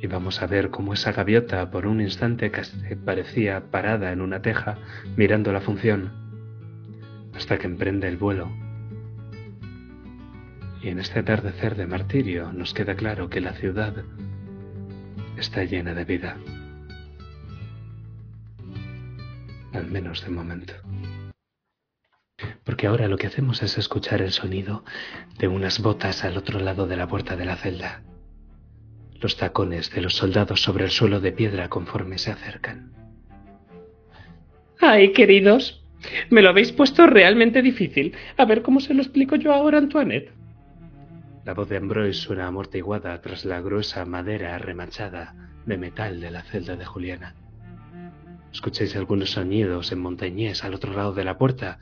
Y 0.00 0.08
vamos 0.08 0.42
a 0.42 0.48
ver 0.48 0.70
cómo 0.70 0.94
esa 0.94 1.12
gaviota 1.12 1.70
por 1.70 1.86
un 1.86 2.00
instante 2.00 2.50
parecía 3.04 3.70
parada 3.70 4.10
en 4.10 4.20
una 4.20 4.42
teja 4.42 4.78
mirando 5.16 5.52
la 5.52 5.60
función, 5.60 6.10
hasta 7.32 7.56
que 7.58 7.68
emprende 7.68 8.08
el 8.08 8.16
vuelo. 8.16 8.50
Y 10.82 10.88
en 10.88 10.98
este 10.98 11.20
atardecer 11.20 11.76
de 11.76 11.86
martirio 11.86 12.52
nos 12.52 12.74
queda 12.74 12.96
claro 12.96 13.30
que 13.30 13.40
la 13.40 13.52
ciudad 13.52 13.94
está 15.36 15.62
llena 15.62 15.94
de 15.94 16.04
vida 16.04 16.36
al 19.72 19.86
menos 19.86 20.24
de 20.24 20.30
momento. 20.30 20.74
Porque 22.64 22.86
ahora 22.86 23.08
lo 23.08 23.18
que 23.18 23.26
hacemos 23.26 23.62
es 23.62 23.78
escuchar 23.78 24.22
el 24.22 24.32
sonido 24.32 24.84
de 25.38 25.48
unas 25.48 25.80
botas 25.80 26.24
al 26.24 26.36
otro 26.36 26.58
lado 26.58 26.86
de 26.86 26.96
la 26.96 27.06
puerta 27.06 27.36
de 27.36 27.44
la 27.44 27.56
celda, 27.56 28.02
los 29.20 29.36
tacones 29.36 29.90
de 29.92 30.00
los 30.00 30.14
soldados 30.14 30.62
sobre 30.62 30.84
el 30.84 30.90
suelo 30.90 31.20
de 31.20 31.32
piedra 31.32 31.68
conforme 31.68 32.18
se 32.18 32.32
acercan. 32.32 32.92
¡Ay, 34.80 35.12
queridos! 35.12 35.84
Me 36.30 36.42
lo 36.42 36.48
habéis 36.48 36.72
puesto 36.72 37.06
realmente 37.06 37.62
difícil. 37.62 38.16
A 38.36 38.44
ver 38.44 38.62
cómo 38.62 38.80
se 38.80 38.94
lo 38.94 39.02
explico 39.02 39.36
yo 39.36 39.52
ahora, 39.52 39.78
Antoinette. 39.78 40.32
La 41.44 41.54
voz 41.54 41.68
de 41.68 41.76
Ambroise 41.76 42.20
suena 42.20 42.48
amortiguada 42.48 43.20
tras 43.20 43.44
la 43.44 43.60
gruesa 43.60 44.04
madera 44.04 44.58
remachada 44.58 45.34
de 45.66 45.76
metal 45.76 46.20
de 46.20 46.30
la 46.30 46.42
celda 46.42 46.76
de 46.76 46.84
Juliana. 46.84 47.34
Escucháis 48.52 48.94
algunos 48.96 49.30
sonidos 49.30 49.92
en 49.92 50.00
montañés 50.00 50.62
al 50.62 50.74
otro 50.74 50.92
lado 50.92 51.14
de 51.14 51.24
la 51.24 51.38
puerta 51.38 51.78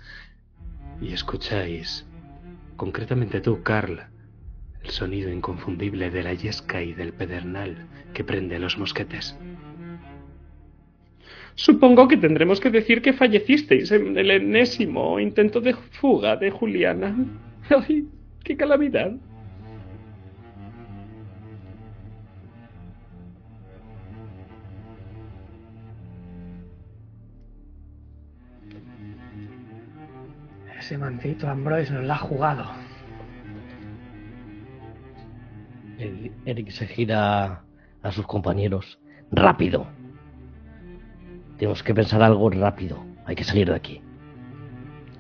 y 1.00 1.12
escucháis, 1.12 2.06
concretamente 2.76 3.40
tú, 3.40 3.62
Carl, 3.62 4.06
el 4.82 4.90
sonido 4.90 5.30
inconfundible 5.30 6.10
de 6.10 6.22
la 6.22 6.32
yesca 6.32 6.82
y 6.82 6.94
del 6.94 7.12
pedernal 7.12 7.86
que 8.14 8.24
prende 8.24 8.58
los 8.58 8.78
mosquetes. 8.78 9.36
Supongo 11.54 12.08
que 12.08 12.16
tendremos 12.16 12.60
que 12.60 12.70
decir 12.70 13.02
que 13.02 13.12
fallecisteis 13.12 13.90
en 13.90 14.16
el 14.16 14.30
enésimo 14.30 15.18
intento 15.20 15.60
de 15.60 15.74
fuga 15.74 16.36
de 16.36 16.50
Juliana. 16.50 17.14
¡Ay, 17.68 18.06
qué 18.44 18.56
calamidad! 18.56 19.12
Ese 30.90 30.98
maldito 30.98 31.48
Ambroise 31.48 31.92
nos 31.92 32.04
la 32.04 32.14
ha 32.14 32.18
jugado. 32.18 32.64
Eric 36.44 36.70
se 36.70 36.88
gira 36.88 37.62
a 38.02 38.10
sus 38.10 38.26
compañeros. 38.26 38.98
¡Rápido! 39.30 39.86
Tenemos 41.58 41.84
que 41.84 41.94
pensar 41.94 42.24
algo 42.24 42.50
rápido. 42.50 43.04
Hay 43.24 43.36
que 43.36 43.44
salir 43.44 43.68
de 43.68 43.76
aquí. 43.76 44.02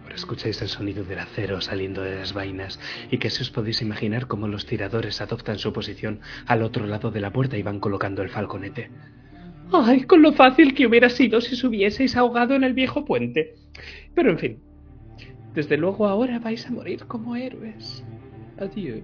Ahora 0.02 0.16
escucháis 0.16 0.60
el 0.60 0.66
sonido 0.66 1.04
del 1.04 1.20
acero 1.20 1.60
saliendo 1.60 2.02
de 2.02 2.16
las 2.16 2.32
vainas 2.32 2.80
y 3.08 3.18
que 3.18 3.30
si 3.30 3.44
os 3.44 3.50
podéis 3.50 3.80
imaginar 3.80 4.26
cómo 4.26 4.48
los 4.48 4.66
tiradores 4.66 5.20
adoptan 5.20 5.60
su 5.60 5.72
posición 5.72 6.18
al 6.46 6.64
otro 6.64 6.84
lado 6.84 7.12
de 7.12 7.20
la 7.20 7.30
puerta 7.30 7.56
y 7.56 7.62
van 7.62 7.78
colocando 7.78 8.22
el 8.22 8.30
falconete. 8.30 8.90
Ay, 9.72 10.02
con 10.02 10.20
lo 10.20 10.32
fácil 10.32 10.74
que 10.74 10.88
hubiera 10.88 11.10
sido 11.10 11.40
si 11.40 11.54
os 11.54 11.62
hubieseis 11.62 12.16
ahogado 12.16 12.56
en 12.56 12.64
el 12.64 12.74
viejo 12.74 13.04
puente. 13.04 13.54
Pero 14.16 14.30
en 14.30 14.38
fin, 14.40 14.69
desde 15.54 15.76
luego 15.76 16.06
ahora 16.06 16.38
vais 16.38 16.66
a 16.66 16.70
morir 16.70 17.06
como 17.06 17.36
héroes. 17.36 18.04
Adiós. 18.58 19.02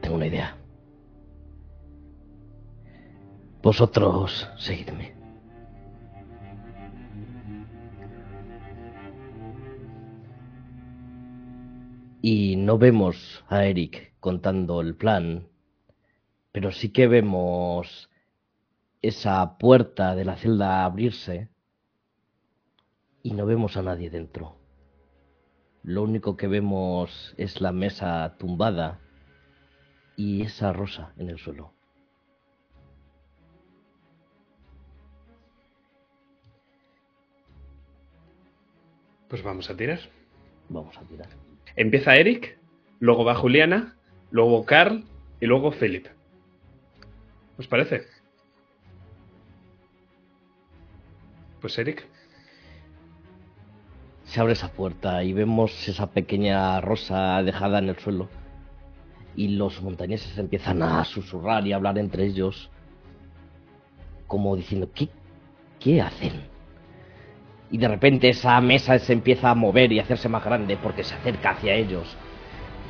Tengo 0.00 0.16
una 0.16 0.26
idea. 0.26 0.56
Vosotros 3.62 4.48
seguidme. 4.58 5.14
Y 12.20 12.56
no 12.56 12.78
vemos 12.78 13.44
a 13.48 13.64
Eric 13.64 14.14
contando 14.20 14.80
el 14.80 14.94
plan, 14.94 15.46
pero 16.52 16.72
sí 16.72 16.90
que 16.90 17.06
vemos 17.06 18.10
esa 19.02 19.58
puerta 19.58 20.14
de 20.14 20.24
la 20.24 20.36
celda 20.36 20.84
abrirse 20.84 21.53
y 23.24 23.32
no 23.32 23.46
vemos 23.46 23.76
a 23.76 23.82
nadie 23.82 24.10
dentro. 24.10 24.54
Lo 25.82 26.02
único 26.02 26.36
que 26.36 26.46
vemos 26.46 27.34
es 27.38 27.60
la 27.60 27.72
mesa 27.72 28.36
tumbada 28.38 29.00
y 30.14 30.42
esa 30.42 30.72
rosa 30.74 31.14
en 31.16 31.30
el 31.30 31.38
suelo. 31.38 31.72
Pues 39.28 39.42
vamos 39.42 39.70
a 39.70 39.76
tirar. 39.76 40.00
Vamos 40.68 40.96
a 40.98 41.02
tirar. 41.02 41.28
Empieza 41.76 42.16
Eric, 42.16 42.58
luego 43.00 43.24
va 43.24 43.34
Juliana, 43.34 43.96
luego 44.30 44.66
Carl 44.66 45.04
y 45.40 45.46
luego 45.46 45.72
Philip. 45.72 46.06
¿Os 47.56 47.66
parece? 47.68 48.06
Pues 51.62 51.78
Eric. 51.78 52.13
Se 54.34 54.40
abre 54.40 54.54
esa 54.54 54.72
puerta 54.72 55.22
y 55.22 55.32
vemos 55.32 55.86
esa 55.86 56.08
pequeña 56.08 56.80
rosa 56.80 57.40
dejada 57.44 57.78
en 57.78 57.90
el 57.90 57.98
suelo. 58.00 58.28
Y 59.36 59.46
los 59.46 59.80
montañeses 59.80 60.36
empiezan 60.36 60.82
a 60.82 61.04
susurrar 61.04 61.64
y 61.64 61.72
a 61.72 61.76
hablar 61.76 61.98
entre 61.98 62.26
ellos. 62.26 62.68
Como 64.26 64.56
diciendo, 64.56 64.90
¿qué, 64.92 65.08
qué 65.78 66.02
hacen? 66.02 66.32
Y 67.70 67.78
de 67.78 67.86
repente 67.86 68.28
esa 68.28 68.60
mesa 68.60 68.98
se 68.98 69.12
empieza 69.12 69.50
a 69.50 69.54
mover 69.54 69.92
y 69.92 70.00
a 70.00 70.02
hacerse 70.02 70.28
más 70.28 70.44
grande 70.44 70.76
porque 70.78 71.04
se 71.04 71.14
acerca 71.14 71.50
hacia 71.50 71.74
ellos. 71.74 72.16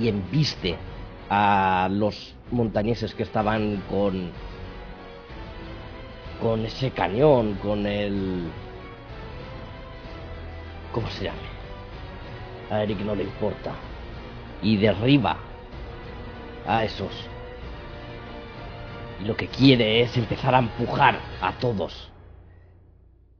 Y 0.01 0.09
embiste 0.09 0.77
a 1.29 1.91
los 1.91 2.35
montañeses 2.53 3.15
que 3.15 3.23
estaban 3.23 3.83
con. 3.91 4.31
con 6.41 6.65
ese 6.65 6.91
cañón, 6.93 7.59
con 7.63 7.85
el. 7.85 8.45
¿Cómo 10.95 11.11
se 11.11 11.25
llame? 11.25 11.41
A 12.71 12.85
Eric 12.85 13.01
no 13.01 13.17
le 13.17 13.25
importa. 13.25 13.75
Y 14.63 14.77
derriba 14.77 15.37
a 16.65 16.85
esos. 16.85 17.29
Y 19.21 19.25
lo 19.25 19.37
que 19.37 19.49
quiere 19.49 20.03
es 20.03 20.17
empezar 20.17 20.55
a 20.55 20.61
empujar 20.61 21.19
a 21.41 21.53
todos. 21.59 22.13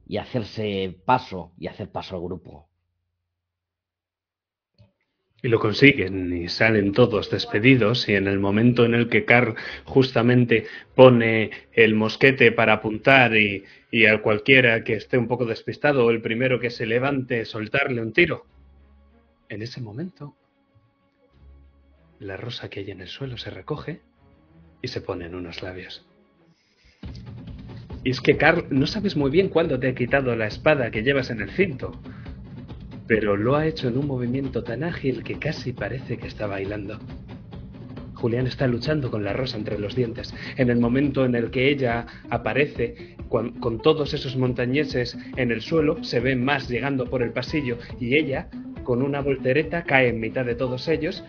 Y 0.05 0.17
hacerse 0.17 1.01
paso 1.05 1.53
y 1.57 1.67
hacer 1.67 1.89
paso 1.89 2.17
al 2.17 2.23
grupo. 2.23 2.67
Y 5.45 5.47
lo 5.47 5.59
consiguen 5.59 6.35
y 6.35 6.49
salen 6.49 6.91
todos 6.91 7.29
despedidos 7.29 8.09
y 8.09 8.15
en 8.15 8.25
el 8.27 8.39
momento 8.39 8.83
en 8.83 8.95
el 8.95 9.09
que 9.09 9.25
Carl 9.25 9.53
justamente 9.83 10.65
pone 10.95 11.51
el 11.71 11.93
mosquete 11.93 12.51
para 12.51 12.73
apuntar 12.73 13.35
y, 13.37 13.63
y 13.91 14.07
a 14.07 14.23
cualquiera 14.23 14.83
que 14.83 14.95
esté 14.95 15.19
un 15.19 15.27
poco 15.27 15.45
despistado 15.45 16.09
el 16.09 16.19
primero 16.19 16.59
que 16.59 16.71
se 16.71 16.87
levante 16.87 17.45
soltarle 17.45 18.01
un 18.01 18.11
tiro, 18.11 18.47
en 19.47 19.61
ese 19.61 19.81
momento 19.81 20.35
la 22.17 22.37
rosa 22.37 22.67
que 22.67 22.79
hay 22.79 22.89
en 22.89 23.01
el 23.01 23.07
suelo 23.07 23.37
se 23.37 23.51
recoge 23.51 24.01
y 24.81 24.87
se 24.87 25.01
pone 25.01 25.27
en 25.27 25.35
unos 25.35 25.61
labios. 25.61 26.07
Y 28.03 28.09
es 28.09 28.19
que 28.19 28.35
Carl, 28.35 28.65
no 28.71 28.87
sabes 28.87 29.15
muy 29.15 29.29
bien 29.29 29.49
cuándo 29.49 29.79
te 29.79 29.89
ha 29.89 29.93
quitado 29.93 30.35
la 30.35 30.47
espada 30.47 30.89
que 30.89 31.03
llevas 31.03 31.29
en 31.29 31.41
el 31.41 31.51
cinto, 31.51 32.01
pero 33.07 33.37
lo 33.37 33.55
ha 33.55 33.67
hecho 33.67 33.87
en 33.87 33.97
un 33.97 34.07
movimiento 34.07 34.63
tan 34.63 34.83
ágil 34.83 35.23
que 35.23 35.35
casi 35.35 35.73
parece 35.73 36.17
que 36.17 36.27
está 36.27 36.47
bailando. 36.47 36.99
Julián 38.15 38.47
está 38.47 38.65
luchando 38.65 39.11
con 39.11 39.23
la 39.23 39.33
rosa 39.33 39.57
entre 39.57 39.77
los 39.77 39.95
dientes. 39.95 40.33
En 40.57 40.69
el 40.69 40.79
momento 40.79 41.25
en 41.25 41.35
el 41.35 41.51
que 41.51 41.69
ella 41.69 42.07
aparece 42.29 43.17
con, 43.29 43.51
con, 43.59 43.81
todos 43.81 44.13
esos 44.13 44.35
montañeses 44.37 45.17
en 45.35 45.51
el 45.51 45.61
suelo, 45.61 46.03
se 46.03 46.19
ve 46.19 46.35
más 46.35 46.69
llegando 46.69 47.05
por 47.05 47.21
el 47.21 47.31
pasillo 47.31 47.77
y 47.99 48.15
ella, 48.15 48.49
con 48.83 49.01
una 49.01 49.21
voltereta, 49.21 49.83
cae 49.83 50.09
en 50.09 50.19
mitad 50.19 50.45
de 50.45 50.55
todos 50.55 50.87
ellos 50.87 51.23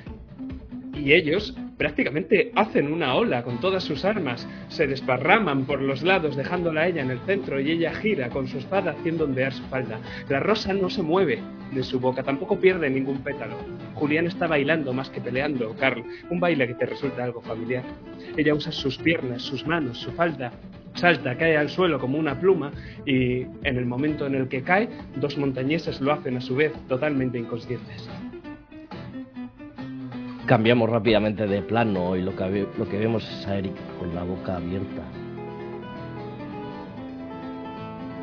y 0.95 1.13
ellos 1.13 1.55
prácticamente 1.77 2.53
hacen 2.55 2.93
una 2.93 3.15
ola 3.15 3.43
con 3.43 3.61
todas 3.61 3.85
sus 3.85 4.05
armas, 4.05 4.47
se 4.69 4.87
desparraman 4.87 5.65
por 5.65 5.81
los 5.83 6.03
lados 6.03 6.37
dejándola 6.37 6.83
a 6.83 6.89
ella 6.89 7.03
en 7.03 7.11
el 7.11 7.21
centro 7.21 7.61
y 7.61 7.71
ella 7.71 7.95
gira 7.95 8.31
con 8.31 8.49
su 8.49 8.59
espada 8.59 8.93
haciendo 8.93 9.25
ondear 9.25 9.53
su 9.53 9.63
falda. 9.65 10.01
La 10.29 10.41
rosa 10.41 10.73
no 10.73 10.91
se 10.91 11.03
mueve 11.03 11.41
de 11.73 11.83
su 11.83 12.01
boca, 12.01 12.23
tampoco 12.23 12.59
pierde 12.59 12.89
ningún 12.89 13.19
pétalo. 13.23 13.57
Julián 13.95 14.27
está 14.27 14.47
bailando 14.47 14.93
más 14.93 15.11
que 15.11 15.21
peleando, 15.21 15.75
Carl, 15.79 16.05
un 16.31 16.41
baile 16.41 16.67
que 16.67 16.75
te 16.75 16.87
resulta 16.87 17.25
algo 17.25 17.43
familiar. 17.43 17.85
Ella 18.37 18.55
usa 18.55 18.73
sus 18.73 18.99
piernas, 18.99 19.43
sus 19.43 19.67
manos, 19.67 19.99
su 19.99 20.13
falda, 20.13 20.53
salta, 20.95 21.37
cae 21.37 21.57
al 21.57 21.69
suelo 21.69 21.99
como 21.99 22.19
una 22.19 22.39
pluma 22.39 22.73
y 23.05 23.43
en 23.43 23.77
el 23.77 23.87
momento 23.87 24.27
en 24.27 24.35
el 24.35 24.49
que 24.49 24.63
cae, 24.63 24.89
dos 25.17 25.37
montañeses 25.37 26.01
lo 26.01 26.13
hacen 26.13 26.37
a 26.37 26.41
su 26.41 26.57
vez 26.57 26.73
totalmente 26.89 27.39
inconscientes 27.39 28.09
cambiamos 30.47 30.89
rápidamente 30.89 31.47
de 31.47 31.61
plano 31.63 32.17
y 32.17 32.23
lo 32.23 32.35
que, 32.35 32.67
lo 32.79 32.89
que 32.89 32.99
vemos 32.99 33.29
es 33.29 33.47
a 33.47 33.57
Eric 33.57 33.75
con 33.99 34.15
la 34.15 34.23
boca 34.23 34.57
abierta. 34.57 35.03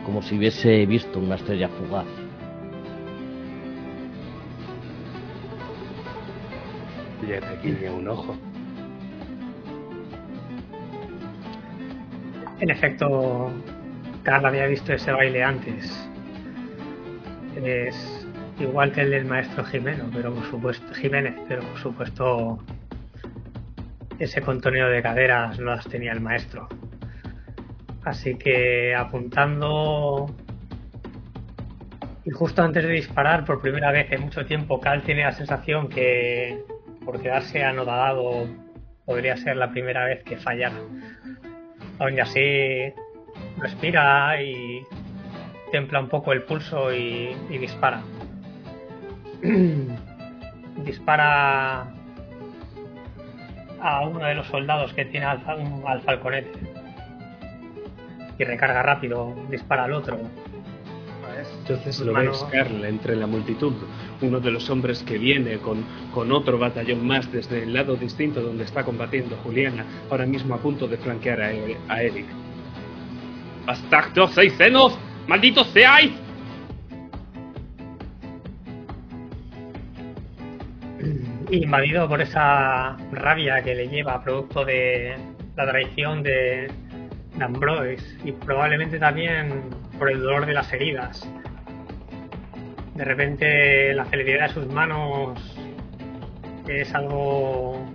Como 0.06 0.22
si 0.22 0.38
hubiese 0.38 0.86
visto 0.86 1.20
una 1.20 1.36
estrella 1.36 1.70
fugaz. 1.70 2.08
Ya 7.28 7.40
te 7.40 7.68
guiña 7.68 7.92
un 7.92 8.08
ojo. 8.08 8.36
En 12.60 12.70
efecto, 12.70 13.52
Carla 14.24 14.50
había 14.50 14.68
visto 14.68 14.94
ese 14.94 15.12
baile 15.12 15.44
antes. 15.44 16.10
Es 17.56 18.23
igual 18.64 18.92
que 18.92 19.02
el 19.02 19.12
del 19.12 19.26
maestro 19.26 19.64
Jimeno, 19.64 20.10
pero 20.14 20.34
por 20.34 20.46
supuesto, 20.50 20.94
Jiménez, 20.94 21.36
pero 21.48 21.62
por 21.62 21.80
supuesto 21.80 22.60
ese 24.20 24.42
contoneo 24.42 24.90
de 24.90 25.02
caderas 25.02 25.60
no 25.60 25.76
las 25.76 25.88
tenía 25.88 26.12
el 26.12 26.22
maestro. 26.22 26.68
Así 28.04 28.36
que 28.36 28.94
apuntando 28.96 30.28
y 32.26 32.32
justo 32.32 32.64
antes 32.64 32.84
de 32.84 32.92
disparar 32.92 33.44
por 33.44 33.62
primera 33.62 33.92
vez 33.92 34.12
en 34.12 34.22
mucho 34.22 34.46
tiempo, 34.46 34.80
Cal 34.80 35.02
tiene 35.02 35.24
la 35.24 35.34
sensación 35.34 35.90
que 35.90 36.64
por 37.04 37.22
quedarse 37.22 37.64
anodado 37.64 38.48
podría 39.06 39.36
ser 39.36 39.58
la 39.58 39.72
primera 39.72 40.06
vez 40.06 40.24
que 40.24 40.38
fallara. 40.38 40.78
Aún 42.00 42.20
así 42.20 42.94
respira 43.58 44.42
y 44.42 44.82
templa 45.72 46.00
un 46.00 46.08
poco 46.08 46.32
el 46.32 46.44
pulso 46.44 46.94
y, 46.94 47.36
y 47.50 47.58
dispara. 47.58 48.02
dispara 50.86 51.88
a 53.82 54.08
uno 54.08 54.26
de 54.26 54.36
los 54.36 54.48
soldados 54.48 54.94
que 54.94 55.06
tiene 55.06 55.26
al, 55.26 55.42
al 55.86 56.02
falconete 56.02 56.52
y 58.38 58.44
recarga 58.44 58.82
rápido, 58.82 59.36
dispara 59.50 59.84
al 59.84 59.94
otro. 59.94 60.18
Entonces 61.60 62.00
lo 62.00 62.14
ves, 62.14 62.46
Carl, 62.52 62.84
entre 62.86 63.16
la 63.16 63.28
multitud, 63.28 63.74
uno 64.22 64.40
de 64.40 64.52
los 64.52 64.70
hombres 64.70 65.04
que 65.04 65.18
viene 65.18 65.58
con, 65.58 65.84
con 66.14 66.32
otro 66.32 66.58
batallón 66.58 67.06
más 67.06 67.32
desde 67.32 67.64
el 67.64 67.74
lado 67.74 67.96
distinto 67.96 68.42
donde 68.42 68.64
está 68.64 68.84
combatiendo 68.84 69.38
Juliana, 69.44 69.86
ahora 70.10 70.26
mismo 70.26 70.56
a 70.56 70.58
punto 70.58 70.88
de 70.88 70.98
flanquear 70.98 71.42
a, 71.42 71.52
a 71.90 72.04
Eric. 72.04 72.26
¡Bastardos 73.66 74.32
seis 74.34 74.54
senos! 74.58 74.98
¡Malditos 75.28 75.68
seáis! 75.68 76.12
Invadido 81.58 82.08
por 82.08 82.22
esa 82.22 82.98
rabia 83.12 83.62
que 83.62 83.76
le 83.76 83.88
lleva 83.88 84.24
producto 84.24 84.66
de 84.66 85.16
la 85.56 85.68
traición 85.70 86.24
de, 86.24 86.72
de 87.36 87.44
Ambroise 87.44 88.18
y 88.24 88.32
probablemente 88.32 88.98
también 89.00 89.64
por 89.98 90.12
el 90.12 90.20
dolor 90.22 90.46
de 90.46 90.54
las 90.54 90.72
heridas. 90.74 91.28
De 92.96 93.04
repente 93.06 93.94
la 93.94 94.06
celeridad 94.06 94.48
de 94.48 94.54
sus 94.54 94.68
manos 94.68 95.40
es 96.68 96.94
algo 96.94 97.86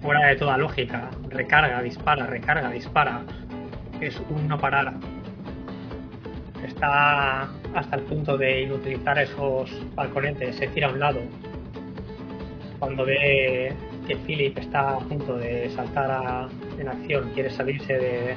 fuera 0.00 0.26
de 0.26 0.36
toda 0.36 0.56
lógica. 0.56 1.10
Recarga, 1.28 1.82
dispara, 1.82 2.26
recarga, 2.26 2.70
dispara. 2.70 3.22
Es 4.00 4.20
un 4.28 4.46
no 4.48 4.58
parar. 4.58 4.94
Está 6.64 7.48
hasta 7.74 7.96
el 7.96 8.02
punto 8.02 8.36
de 8.36 8.62
inutilizar 8.62 9.18
esos 9.18 9.70
balconetes, 9.94 10.56
se 10.56 10.66
tira 10.68 10.88
a 10.88 10.90
un 10.90 11.00
lado. 11.00 11.20
Cuando 12.78 13.04
ve 13.04 13.72
que 14.06 14.16
Philip 14.16 14.58
está 14.58 14.90
a 14.94 14.98
punto 14.98 15.36
de 15.36 15.70
saltar 15.70 16.10
a- 16.10 16.48
en 16.78 16.88
acción, 16.88 17.30
quiere 17.34 17.50
salirse 17.50 17.94
de, 17.94 18.34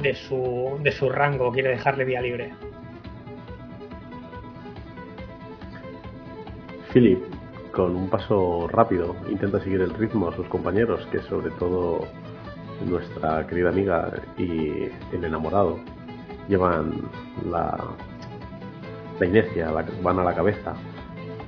de, 0.00 0.14
su, 0.14 0.78
de 0.82 0.92
su 0.92 1.08
rango, 1.10 1.52
quiere 1.52 1.70
dejarle 1.70 2.04
vía 2.04 2.20
libre. 2.22 2.52
Philip, 6.92 7.18
con 7.72 7.96
un 7.96 8.08
paso 8.08 8.68
rápido, 8.68 9.16
intenta 9.28 9.60
seguir 9.60 9.80
el 9.80 9.92
ritmo 9.94 10.28
a 10.28 10.36
sus 10.36 10.46
compañeros, 10.48 11.06
que 11.10 11.18
sobre 11.22 11.50
todo 11.52 12.06
nuestra 12.88 13.46
querida 13.46 13.70
amiga 13.70 14.12
y 14.38 14.84
el 15.12 15.24
enamorado 15.24 15.78
llevan 16.48 16.94
la, 17.50 17.76
la 19.18 19.26
inercia, 19.26 19.70
la- 19.72 19.84
van 20.02 20.18
a 20.20 20.24
la 20.24 20.34
cabeza, 20.34 20.74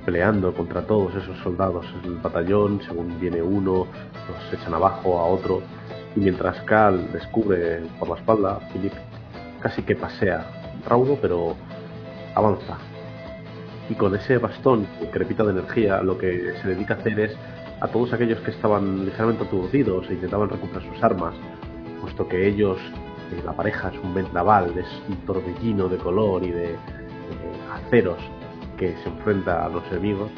peleando 0.07 0.53
contra 0.53 0.83
todos 0.83 1.13
esos 1.15 1.37
soldados 1.39 1.85
del 2.01 2.15
batallón, 2.15 2.79
según 2.87 3.19
viene 3.19 3.41
uno, 3.41 3.87
los 4.29 4.53
echan 4.53 4.73
abajo 4.73 5.19
a 5.19 5.25
otro, 5.25 5.61
y 6.15 6.21
mientras 6.21 6.61
Cal 6.61 7.11
descubre 7.11 7.81
por 7.99 8.07
la 8.07 8.15
espalda, 8.15 8.57
Philip 8.71 8.93
casi 9.59 9.81
que 9.83 9.97
pasea, 9.97 10.79
raudo 10.87 11.17
pero 11.21 11.57
avanza, 12.35 12.77
y 13.89 13.95
con 13.95 14.15
ese 14.15 14.37
bastón 14.37 14.87
que 14.97 15.09
crepita 15.09 15.43
de 15.43 15.51
energía 15.51 16.01
lo 16.01 16.17
que 16.17 16.53
se 16.61 16.69
dedica 16.69 16.93
a 16.93 16.97
hacer 16.99 17.19
es 17.19 17.35
a 17.81 17.89
todos 17.89 18.13
aquellos 18.13 18.39
que 18.39 18.51
estaban 18.51 19.05
ligeramente 19.05 19.43
aturdidos 19.43 20.09
e 20.09 20.13
intentaban 20.13 20.47
recuperar 20.47 20.83
sus 20.89 21.03
armas, 21.03 21.35
puesto 21.99 22.29
que 22.29 22.47
ellos, 22.47 22.77
eh, 23.33 23.41
la 23.43 23.51
pareja 23.51 23.89
es 23.89 23.99
un 24.01 24.13
vendaval, 24.13 24.71
es 24.77 24.87
un 25.09 25.17
torbellino 25.25 25.89
de 25.89 25.97
color 25.97 26.45
y 26.45 26.51
de 26.51 26.77
aceros 27.73 28.36
que 28.77 28.95
se 28.97 29.09
enfrenta 29.09 29.65
a 29.65 29.69
los 29.69 29.85
enemigos. 29.91 30.31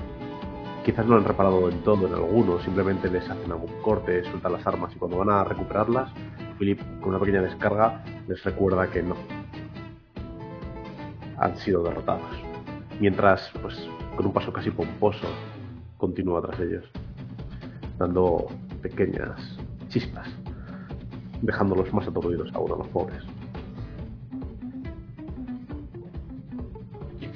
Quizás 0.86 1.06
no 1.06 1.18
han 1.18 1.26
reparado 1.26 1.70
en 1.70 1.82
todo, 1.84 2.08
en 2.08 2.14
algunos, 2.14 2.64
simplemente 2.64 3.10
les 3.10 3.30
hacen 3.30 3.52
algún 3.52 3.82
corte, 3.82 4.24
sueltan 4.24 4.54
las 4.54 4.66
armas 4.66 4.96
y 4.96 4.98
cuando 4.98 5.18
van 5.18 5.30
a 5.30 5.44
recuperarlas, 5.44 6.12
Philip 6.58 6.80
con 7.02 7.10
una 7.10 7.20
pequeña 7.20 7.42
descarga 7.42 8.04
les 8.28 8.44
recuerda 8.44 8.90
que 8.90 9.04
no. 9.04 9.16
Han 11.38 11.58
sido 11.58 11.84
derrotados 11.84 12.50
mientras, 13.00 13.50
pues, 13.62 13.76
con 14.16 14.26
un 14.26 14.34
paso 14.34 14.52
casi 14.52 14.72
pomposo, 14.72 15.28
continúa 15.98 16.42
tras 16.42 16.60
ellos, 16.60 16.86
dando 17.98 18.48
pequeñas 18.82 19.58
chispas, 19.88 20.28
dejándolos 21.42 21.94
más 21.94 22.08
aturdidos 22.08 22.54
aún 22.54 22.72
a 22.74 22.76
los 22.76 22.88
pobres. 22.88 23.24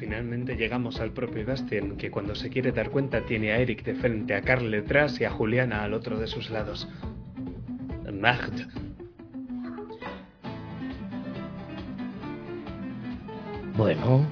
Finalmente 0.04 0.58
llegamos 0.58 1.00
al 1.00 1.12
propio 1.12 1.46
Bastien, 1.46 1.96
que 1.96 2.12
cuando 2.12 2.36
se 2.36 2.50
quiere 2.50 2.74
dar 2.74 2.90
cuenta 2.90 3.22
tiene 3.22 3.54
a 3.54 3.60
Eric 3.60 3.86
de 3.86 3.96
frente, 3.96 4.36
a 4.36 4.42
Carl 4.42 4.70
detrás 4.70 5.18
y 5.22 5.24
a 5.24 5.30
Juliana 5.32 5.82
al 5.82 5.94
otro 5.94 6.20
de 6.20 6.28
sus 6.28 6.50
lados. 6.50 6.90
Magd. 8.12 8.68
Bueno, 13.78 14.26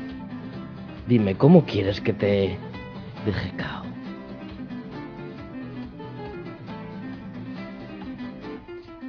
dime, 1.07 1.35
¿cómo 1.35 1.65
quieres 1.65 2.01
que 2.01 2.11
te 2.11 2.57
deje 3.25 3.51
cao? 3.55 3.85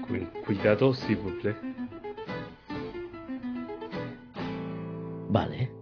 Cu- 0.06 0.44
Cuidado, 0.46 0.94
s'il 0.94 1.16
vous 1.16 1.32
plaît. 1.40 1.56
Vale. 5.28 5.81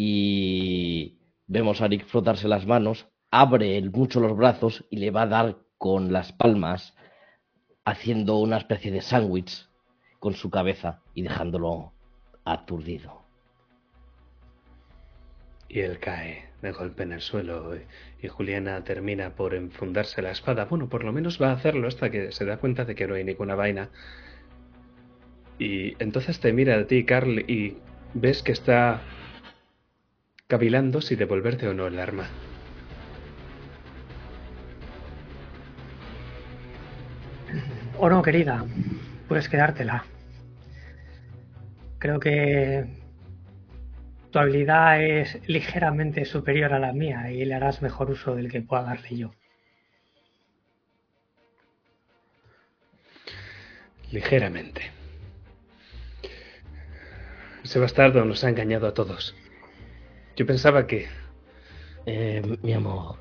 Y 0.00 1.18
vemos 1.48 1.80
a 1.80 1.88
Rick 1.88 2.06
frotarse 2.06 2.46
las 2.46 2.64
manos, 2.66 3.08
abre 3.32 3.82
mucho 3.90 4.20
los 4.20 4.36
brazos 4.36 4.84
y 4.90 4.98
le 4.98 5.10
va 5.10 5.22
a 5.22 5.26
dar 5.26 5.58
con 5.76 6.12
las 6.12 6.32
palmas, 6.32 6.94
haciendo 7.84 8.38
una 8.38 8.58
especie 8.58 8.92
de 8.92 9.02
sándwich 9.02 9.68
con 10.20 10.34
su 10.34 10.50
cabeza 10.50 11.02
y 11.14 11.22
dejándolo 11.22 11.94
aturdido. 12.44 13.22
Y 15.68 15.80
él 15.80 15.98
cae 15.98 16.48
de 16.62 16.70
golpe 16.70 17.02
en 17.02 17.12
el 17.12 17.20
suelo 17.20 17.74
y 18.22 18.28
Juliana 18.28 18.84
termina 18.84 19.34
por 19.34 19.52
enfundarse 19.52 20.22
la 20.22 20.30
espada. 20.30 20.66
Bueno, 20.66 20.88
por 20.88 21.02
lo 21.02 21.12
menos 21.12 21.42
va 21.42 21.50
a 21.50 21.54
hacerlo 21.54 21.88
hasta 21.88 22.08
que 22.08 22.30
se 22.30 22.44
da 22.44 22.58
cuenta 22.58 22.84
de 22.84 22.94
que 22.94 23.08
no 23.08 23.16
hay 23.16 23.24
ninguna 23.24 23.56
vaina. 23.56 23.90
Y 25.58 26.00
entonces 26.00 26.38
te 26.38 26.52
mira 26.52 26.78
a 26.78 26.86
ti, 26.86 27.04
Carl, 27.04 27.40
y 27.50 27.78
ves 28.14 28.44
que 28.44 28.52
está 28.52 29.02
cavilando 30.48 31.02
si 31.02 31.14
devolverte 31.14 31.68
o 31.68 31.74
no 31.74 31.86
el 31.86 32.00
arma. 32.00 32.26
O 37.98 38.08
no, 38.08 38.22
querida, 38.22 38.64
puedes 39.28 39.48
quedártela. 39.48 40.04
Creo 41.98 42.18
que 42.18 42.86
tu 44.30 44.38
habilidad 44.38 45.02
es 45.02 45.38
ligeramente 45.48 46.24
superior 46.24 46.72
a 46.72 46.78
la 46.78 46.92
mía 46.94 47.30
y 47.30 47.44
le 47.44 47.54
harás 47.54 47.82
mejor 47.82 48.10
uso 48.10 48.34
del 48.34 48.50
que 48.50 48.62
pueda 48.62 48.84
darle 48.84 49.16
yo. 49.16 49.34
Ligeramente. 54.10 54.90
Ese 57.62 57.78
bastardo 57.78 58.24
nos 58.24 58.44
ha 58.44 58.48
engañado 58.48 58.86
a 58.86 58.94
todos. 58.94 59.34
Yo 60.38 60.46
pensaba 60.46 60.86
que... 60.86 61.08
Eh, 62.06 62.58
mi 62.62 62.72
amor, 62.72 63.16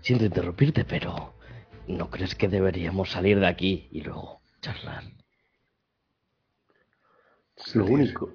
siento 0.00 0.24
interrumpirte, 0.24 0.82
pero 0.82 1.34
¿no 1.86 2.08
crees 2.08 2.34
que 2.34 2.48
deberíamos 2.48 3.10
salir 3.10 3.38
de 3.38 3.46
aquí 3.46 3.86
y 3.92 4.00
luego 4.00 4.40
charlar? 4.62 5.04
Lo 7.74 7.84
único, 7.84 8.30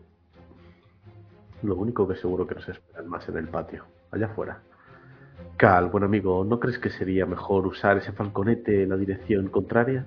lo 1.64 1.76
único 1.76 2.08
que 2.08 2.16
seguro 2.18 2.46
que 2.46 2.54
nos 2.54 2.70
esperan 2.70 3.08
más 3.08 3.28
en 3.30 3.38
el 3.38 3.48
patio, 3.48 3.88
allá 4.12 4.28
afuera. 4.28 4.62
Cal, 5.58 5.90
buen 5.90 6.04
amigo, 6.04 6.46
¿no 6.46 6.60
crees 6.60 6.78
que 6.78 6.92
sería 6.92 7.26
mejor 7.26 7.66
usar 7.66 7.98
ese 7.98 8.12
falconete 8.12 8.84
en 8.84 8.90
la 8.90 8.98
dirección 8.98 9.50
contraria? 9.50 10.06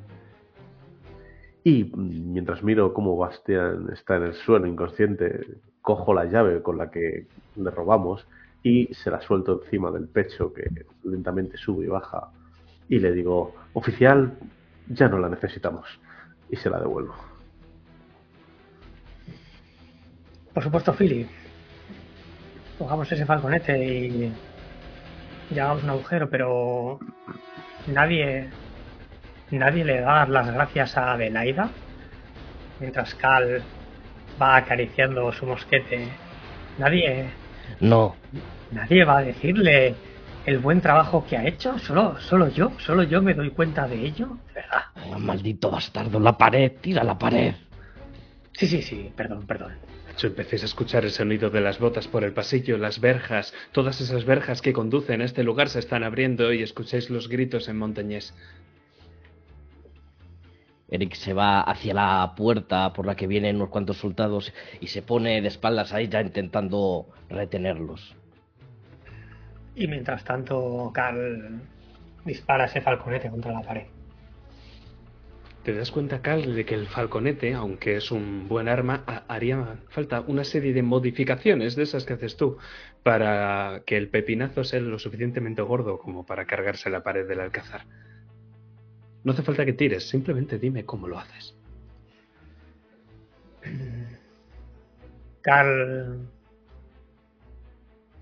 Y 1.62 1.84
mientras 1.94 2.62
miro 2.62 2.94
cómo 2.94 3.16
Bastian 3.16 3.90
está 3.92 4.16
en 4.16 4.24
el 4.24 4.34
suelo 4.34 4.66
inconsciente, 4.66 5.46
cojo 5.82 6.14
la 6.14 6.24
llave 6.24 6.62
con 6.62 6.78
la 6.78 6.90
que 6.90 7.26
le 7.56 7.70
robamos 7.70 8.26
y 8.62 8.92
se 8.94 9.10
la 9.10 9.20
suelto 9.20 9.62
encima 9.62 9.90
del 9.90 10.08
pecho 10.08 10.52
que 10.52 10.68
lentamente 11.04 11.56
sube 11.56 11.84
y 11.84 11.88
baja 11.88 12.30
y 12.88 12.98
le 12.98 13.12
digo, 13.12 13.54
oficial, 13.72 14.36
ya 14.88 15.08
no 15.08 15.18
la 15.18 15.28
necesitamos 15.28 15.86
y 16.50 16.56
se 16.56 16.68
la 16.68 16.80
devuelvo. 16.80 17.14
Por 20.52 20.62
supuesto, 20.64 20.92
Philip. 20.92 21.28
Cogamos 22.76 23.10
ese 23.12 23.24
falconete 23.24 23.78
y. 23.78 24.32
y 25.50 25.58
hagamos 25.58 25.84
un 25.84 25.90
agujero, 25.90 26.28
pero. 26.28 26.98
Nadie. 27.86 28.50
Nadie 29.50 29.84
le 29.84 30.00
da 30.00 30.26
las 30.26 30.52
gracias 30.52 30.96
a 30.96 31.12
Adelaida. 31.12 31.70
Mientras 32.78 33.14
Cal 33.14 33.62
va 34.40 34.56
acariciando 34.56 35.32
su 35.32 35.46
mosquete. 35.46 36.08
Nadie. 36.78 37.26
No, 37.80 38.16
Nadie 38.72 39.04
va 39.04 39.18
a 39.18 39.22
decirle 39.22 39.94
el 40.46 40.58
buen 40.58 40.80
trabajo 40.80 41.26
que 41.28 41.36
ha 41.36 41.46
hecho. 41.46 41.78
Solo, 41.78 42.18
solo 42.20 42.48
yo. 42.48 42.72
Solo 42.78 43.02
yo 43.02 43.20
me 43.20 43.34
doy 43.34 43.50
cuenta 43.50 43.88
de 43.88 44.04
ello. 44.04 44.38
De 44.48 44.54
verdad. 44.54 44.82
Oh, 45.08 45.18
maldito 45.18 45.70
bastardo, 45.70 46.20
la 46.20 46.38
pared, 46.38 46.72
tira 46.80 47.02
la 47.02 47.18
pared. 47.18 47.54
Sí, 48.52 48.66
sí, 48.66 48.82
sí. 48.82 49.12
Perdón, 49.16 49.46
perdón. 49.46 49.72
De 50.06 50.12
hecho, 50.12 50.28
empecéis 50.28 50.62
a 50.62 50.66
escuchar 50.66 51.04
el 51.04 51.10
sonido 51.10 51.50
de 51.50 51.60
las 51.60 51.78
botas 51.78 52.06
por 52.06 52.24
el 52.24 52.32
pasillo, 52.32 52.78
las 52.78 53.00
verjas, 53.00 53.54
todas 53.72 54.00
esas 54.00 54.24
verjas 54.24 54.60
que 54.60 54.72
conducen 54.72 55.22
a 55.22 55.24
este 55.24 55.42
lugar 55.42 55.68
se 55.68 55.78
están 55.78 56.04
abriendo 56.04 56.52
y 56.52 56.62
escucháis 56.62 57.10
los 57.10 57.28
gritos 57.28 57.68
en 57.68 57.78
montañés. 57.78 58.34
Eric 60.90 61.14
se 61.14 61.32
va 61.32 61.60
hacia 61.60 61.94
la 61.94 62.34
puerta 62.36 62.92
por 62.92 63.06
la 63.06 63.14
que 63.16 63.26
vienen 63.26 63.56
unos 63.56 63.68
cuantos 63.70 63.98
soldados 63.98 64.52
y 64.80 64.88
se 64.88 65.02
pone 65.02 65.40
de 65.40 65.48
espaldas 65.48 65.92
a 65.92 66.00
ella 66.00 66.20
intentando 66.20 67.06
retenerlos. 67.28 68.14
Y 69.76 69.86
mientras 69.86 70.24
tanto, 70.24 70.90
Cal 70.92 71.60
dispara 72.24 72.64
ese 72.66 72.80
falconete 72.80 73.30
contra 73.30 73.52
la 73.52 73.62
pared. 73.62 73.84
Te 75.62 75.74
das 75.74 75.90
cuenta, 75.90 76.22
Cal, 76.22 76.54
de 76.54 76.64
que 76.64 76.74
el 76.74 76.86
falconete, 76.86 77.52
aunque 77.52 77.96
es 77.96 78.10
un 78.10 78.48
buen 78.48 78.66
arma, 78.66 79.04
ha- 79.06 79.24
haría 79.28 79.76
falta 79.90 80.22
una 80.22 80.42
serie 80.42 80.72
de 80.72 80.82
modificaciones 80.82 81.76
de 81.76 81.82
esas 81.82 82.04
que 82.04 82.14
haces 82.14 82.36
tú 82.36 82.56
para 83.02 83.82
que 83.84 83.98
el 83.98 84.08
pepinazo 84.08 84.64
sea 84.64 84.80
lo 84.80 84.98
suficientemente 84.98 85.60
gordo 85.62 85.98
como 85.98 86.24
para 86.24 86.46
cargarse 86.46 86.88
la 86.88 87.02
pared 87.02 87.28
del 87.28 87.40
alcázar. 87.40 87.82
No 89.22 89.32
hace 89.32 89.42
falta 89.42 89.64
que 89.64 89.74
tires, 89.74 90.08
simplemente 90.08 90.58
dime 90.58 90.84
cómo 90.84 91.06
lo 91.06 91.18
haces. 91.18 91.54
Carl 95.42 96.28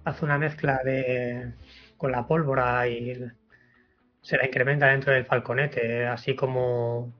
hace 0.04 0.24
una 0.24 0.38
mezcla 0.38 0.80
de 0.84 1.52
con 1.96 2.12
la 2.12 2.26
pólvora 2.26 2.88
y 2.88 3.14
se 4.22 4.36
la 4.36 4.46
incrementa 4.46 4.86
dentro 4.86 5.12
del 5.12 5.24
falconete, 5.24 6.06
así 6.06 6.34
como 6.34 7.12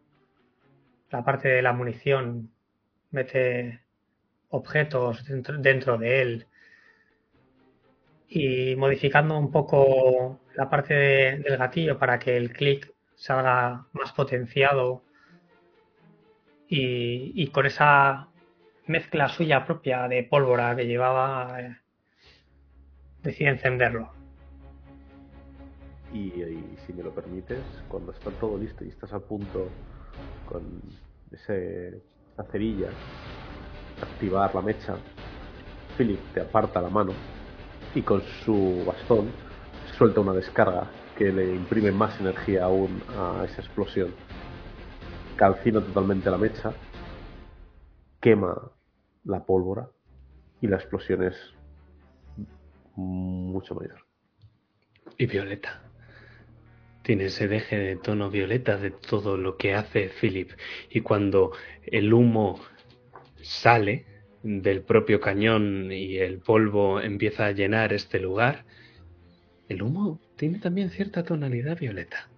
la 1.11 1.25
parte 1.25 1.49
de 1.49 1.63
la 1.63 1.73
munición 1.73 2.51
mete 3.11 3.81
objetos 4.51 5.25
dentro, 5.25 5.59
dentro 5.59 5.99
de 5.99 6.23
él 6.23 6.47
y 8.29 8.77
modificando 8.77 9.39
un 9.39 9.51
poco 9.51 10.41
la 10.55 10.69
parte 10.69 10.95
de- 10.95 11.39
del 11.39 11.57
gatillo 11.57 11.99
para 11.99 12.19
que 12.19 12.37
el 12.37 12.53
clic 12.53 12.93
salga 13.19 13.85
más 13.93 14.13
potenciado 14.13 15.03
y, 16.69 17.47
con 17.49 17.67
esa 17.67 18.29
mezcla 18.87 19.29
suya 19.29 19.65
propia 19.65 20.07
de 20.09 20.23
pólvora 20.23 20.77
que 20.77 20.87
llevaba 20.87 21.61
eh, 21.61 21.77
decide 23.23 23.51
encenderlo. 23.51 24.13
Y, 26.13 26.43
y 26.43 26.79
si 26.87 26.93
me 26.93 27.03
lo 27.03 27.11
permites, 27.11 27.61
cuando 27.89 28.13
está 28.13 28.31
todo 28.31 28.57
listo 28.57 28.85
y 28.85 28.89
estás 28.89 29.13
a 29.13 29.19
punto 29.19 29.69
con 30.47 30.63
ese 31.33 32.01
esa 32.33 32.45
cerilla, 32.51 32.89
activar 34.01 34.55
la 34.55 34.63
mecha, 34.63 34.97
Philip 35.97 36.21
te 36.33 36.41
aparta 36.41 36.81
la 36.81 36.89
mano 36.89 37.13
y 37.95 38.03
con 38.03 38.23
su 38.45 38.85
bastón 38.87 39.31
suelta 39.97 40.21
una 40.21 40.33
descarga 40.33 40.89
que 41.19 41.33
le 41.33 41.53
imprime 41.53 41.91
más 41.91 42.21
energía 42.21 42.65
aún 42.65 43.03
a 43.09 43.45
esa 43.45 43.61
explosión. 43.61 44.15
Calcina 45.35 45.81
totalmente 45.81 46.31
la 46.31 46.39
mecha, 46.39 46.73
quema 48.21 48.71
la 49.25 49.45
pólvora 49.45 49.91
y 50.61 50.69
la 50.69 50.77
explosión 50.77 51.25
es 51.25 51.35
mucho 52.95 53.75
mayor. 53.75 54.07
Y 55.17 55.27
Violeta. 55.27 55.83
Tiene 57.03 57.25
ese 57.25 57.49
deje 57.49 57.77
de 57.79 57.97
tono 57.97 58.31
violeta 58.31 58.77
de 58.77 58.91
todo 58.91 59.37
lo 59.37 59.57
que 59.57 59.75
hace 59.75 60.11
Philip. 60.21 60.51
Y 60.91 61.01
cuando 61.01 61.53
el 61.83 62.13
humo 62.13 62.61
sale 63.41 64.05
del 64.43 64.83
propio 64.83 65.19
cañón 65.19 65.91
y 65.91 66.19
el 66.19 66.39
polvo 66.39 67.01
empieza 67.01 67.47
a 67.47 67.53
llenar 67.53 67.93
este 67.93 68.21
lugar, 68.21 68.67
el 69.69 69.83
humo 69.83 70.21
tiene 70.39 70.61
también 70.61 70.89
cierta 70.91 71.25
tonalidad 71.25 71.77
violeta. 71.77 72.29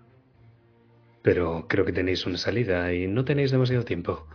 Pero 1.23 1.67
creo 1.69 1.85
que 1.85 1.93
tenéis 1.93 2.27
una 2.27 2.39
salida 2.39 2.93
y 2.95 3.07
no 3.07 3.25
tenéis 3.27 3.51
demasiado 3.51 3.85
tiempo. 3.85 4.27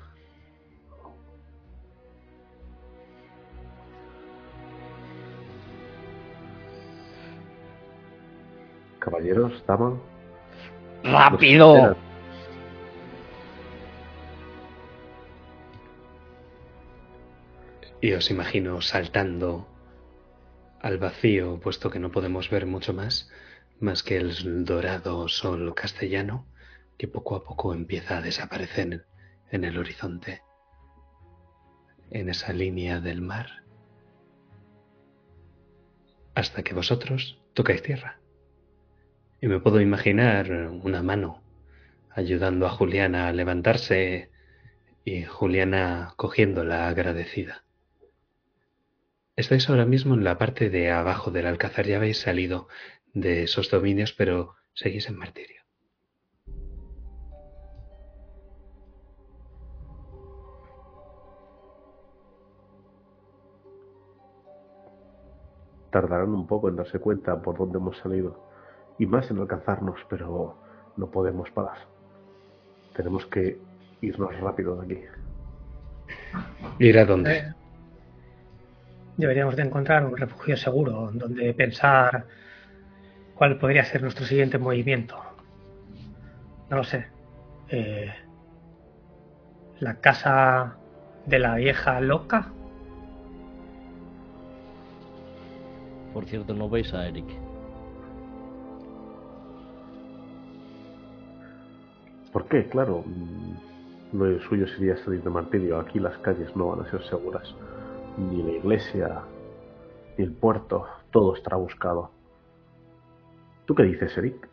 Caballeros, 9.00 9.64
dama, 9.68 10.00
¡Rápido! 11.04 11.96
Y 18.02 18.14
os 18.14 18.30
imagino 18.30 18.82
saltando 18.82 19.68
al 20.82 21.00
vacío, 21.00 21.60
puesto 21.60 21.90
que 21.90 21.98
no 21.98 22.12
podemos 22.12 22.52
ver 22.52 22.68
mucho 22.68 22.94
más, 22.94 23.32
más 23.80 24.04
que 24.04 24.18
el 24.18 24.66
dorado 24.66 25.28
sol 25.28 25.74
castellano 25.76 26.48
que 26.98 27.08
poco 27.08 27.36
a 27.36 27.44
poco 27.44 27.74
empieza 27.74 28.18
a 28.18 28.22
desaparecer 28.22 29.06
en 29.52 29.64
el 29.64 29.78
horizonte, 29.78 30.42
en 32.10 32.30
esa 32.30 32.54
línea 32.54 33.00
del 33.00 33.22
mar, 33.22 33.64
hasta 36.34 36.64
que 36.64 36.74
vosotros 36.74 37.42
tocáis 37.54 37.82
tierra. 37.82 38.20
Y 39.42 39.48
me 39.48 39.60
puedo 39.60 39.82
imaginar 39.82 40.52
una 40.52 41.04
mano 41.04 41.42
ayudando 42.10 42.66
a 42.66 42.70
Juliana 42.70 43.28
a 43.28 43.34
levantarse 43.34 44.32
y 45.04 45.24
Juliana 45.24 46.14
cogiéndola 46.16 46.88
agradecida. 46.88 47.64
Estáis 49.36 49.70
ahora 49.70 49.86
mismo 49.86 50.16
en 50.16 50.24
la 50.24 50.38
parte 50.38 50.70
de 50.70 50.92
abajo 50.92 51.30
del 51.30 51.46
alcázar, 51.46 51.86
ya 51.86 51.98
habéis 51.98 52.20
salido 52.20 52.70
de 53.16 53.44
esos 53.44 53.72
dominios, 53.72 54.14
pero 54.14 54.54
seguís 54.74 55.10
en 55.10 55.18
martirio. 55.18 55.56
tardarán 65.96 66.34
un 66.34 66.46
poco 66.46 66.68
en 66.68 66.76
darse 66.76 67.00
cuenta 67.00 67.42
por 67.42 67.58
dónde 67.58 67.78
hemos 67.78 67.98
salido 68.00 68.38
y 69.00 69.06
más 69.06 69.32
en 69.32 69.38
alcanzarnos, 69.38 69.98
pero 70.10 70.58
no 70.98 71.10
podemos 71.10 71.50
parar. 71.52 71.78
Tenemos 72.94 73.26
que 73.28 73.58
irnos 74.02 74.38
rápido 74.42 74.76
de 74.76 74.86
aquí. 74.86 75.06
¿Ir 76.80 77.00
a 77.00 77.06
dónde? 77.06 77.38
Eh, 77.38 77.54
Deberíamos 79.16 79.56
de 79.56 79.64
encontrar 79.64 80.06
un 80.06 80.18
refugio 80.18 80.58
seguro 80.58 81.12
donde 81.14 81.54
pensar 81.54 82.26
cuál 83.36 83.58
podría 83.58 83.84
ser 83.84 84.02
nuestro 84.02 84.26
siguiente 84.26 84.58
movimiento. 84.58 85.18
No 86.70 86.78
lo 86.78 86.84
sé. 86.84 87.06
Eh, 87.70 88.12
la 89.80 89.96
casa 89.96 90.78
de 91.26 91.40
la 91.40 91.56
vieja 91.56 92.00
loca. 92.00 92.52
Por 96.14 96.26
cierto, 96.26 96.54
no 96.54 96.70
veis 96.70 96.94
a 96.94 97.08
Eric. 97.08 97.26
¿Por 102.32 102.48
qué? 102.48 102.68
Claro, 102.70 103.04
mm, 103.06 104.18
lo 104.18 104.40
suyo 104.42 104.66
sería 104.68 104.96
salir 104.98 105.22
de 105.24 105.30
martirio. 105.30 105.80
Aquí 105.80 106.00
las 106.00 106.18
calles 106.20 106.56
no 106.56 106.68
van 106.68 106.86
a 106.86 106.90
ser 106.90 107.04
seguras. 107.04 107.54
Ni 108.18 108.44
la 108.44 108.52
iglesia, 108.52 109.22
ni 110.18 110.24
el 110.24 110.32
puerto. 110.32 110.86
Todo 111.12 111.36
estará 111.36 111.58
buscado. 111.58 112.15
¿Tú 113.66 113.74
qué 113.74 113.84
dices, 113.84 114.18
Eric? 114.18 114.48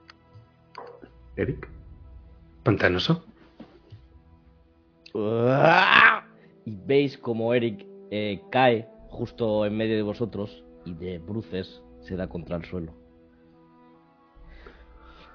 ¿Eric? 1.37 1.69
¿Pantanoso? 2.63 3.25
Y 6.65 6.77
veis 6.87 7.19
como 7.19 7.53
Eric 7.53 7.87
eh, 8.11 8.41
cae 8.51 8.89
justo 9.09 9.67
en 9.67 9.77
medio 9.77 9.97
de 9.97 10.03
vosotros 10.03 10.65
y 10.85 10.95
de 10.95 11.19
bruces 11.19 11.83
se 12.01 12.17
da 12.17 12.29
contra 12.29 12.57
el 12.57 12.65
suelo. 12.65 12.95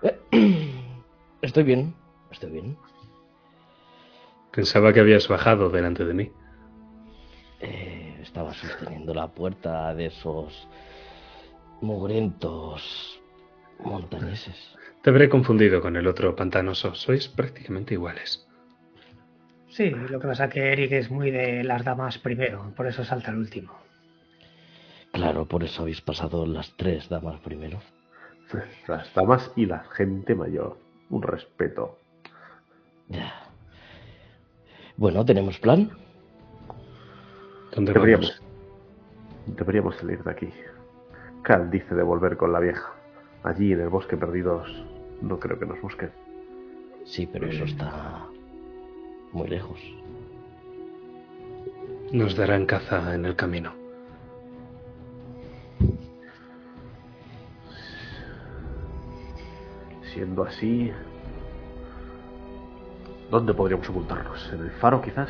Estoy 1.41 1.63
bien, 1.63 1.93
estoy 2.31 2.51
bien. 2.51 2.77
Pensaba 4.51 4.91
que 4.91 4.99
habías 4.99 5.27
bajado 5.27 5.69
delante 5.69 6.03
de 6.03 6.13
mí. 6.13 6.31
Eh, 7.59 8.19
estaba 8.21 8.53
sosteniendo 8.53 9.13
la 9.13 9.27
puerta 9.27 9.93
de 9.93 10.07
esos 10.07 10.67
mugrientos 11.81 13.16
montañeses. 13.83 14.75
Te 15.03 15.09
habré 15.09 15.29
confundido 15.29 15.81
con 15.81 15.95
el 15.95 16.07
otro 16.07 16.35
pantanoso. 16.35 16.93
Sois 16.95 17.27
prácticamente 17.27 17.93
iguales. 17.93 18.45
Sí, 19.69 19.89
lo 19.91 20.19
que 20.19 20.27
pasa 20.27 20.45
es 20.45 20.53
que 20.53 20.71
Eric 20.73 20.91
es 20.93 21.11
muy 21.11 21.29
de 21.29 21.63
las 21.63 21.83
damas 21.83 22.17
primero, 22.17 22.73
por 22.75 22.87
eso 22.87 23.03
salta 23.03 23.31
el 23.31 23.37
último. 23.37 23.73
Claro, 25.11 25.45
por 25.45 25.63
eso 25.63 25.83
habéis 25.83 26.01
pasado 26.01 26.45
las 26.45 26.75
tres 26.77 27.09
damas 27.09 27.39
primero. 27.41 27.79
Las 28.87 29.13
damas 29.13 29.51
y 29.55 29.65
la 29.65 29.79
gente 29.95 30.33
mayor. 30.35 30.77
Un 31.09 31.21
respeto. 31.21 31.97
Ya. 33.09 33.33
Bueno, 34.95 35.23
¿tenemos 35.25 35.59
plan? 35.59 35.91
¿Dónde 37.75 37.93
Deberíamos, 37.93 38.41
vamos? 38.41 39.57
deberíamos 39.57 39.95
salir 39.97 40.23
de 40.23 40.31
aquí. 40.31 40.49
Cal 41.43 41.69
dice 41.69 41.93
de 41.93 42.03
volver 42.03 42.35
con 42.35 42.51
la 42.51 42.59
vieja. 42.59 42.93
Allí 43.47 43.71
en 43.71 43.79
el 43.79 43.87
bosque 43.87 44.17
perdidos 44.17 44.67
no 45.21 45.39
creo 45.39 45.57
que 45.57 45.65
nos 45.65 45.79
busquen. 45.79 46.11
Sí, 47.05 47.25
pero 47.31 47.47
eso 47.47 47.63
está 47.63 48.27
muy 49.31 49.47
lejos. 49.47 49.79
Nos 52.11 52.35
darán 52.35 52.65
caza 52.65 53.15
en 53.15 53.23
el 53.23 53.37
camino. 53.37 53.71
Siendo 60.13 60.43
así, 60.43 60.91
¿Dónde 63.31 63.53
podríamos 63.53 63.89
ocultarnos? 63.89 64.51
¿En 64.51 64.59
el 64.59 64.71
faro 64.71 65.01
quizás? 65.01 65.29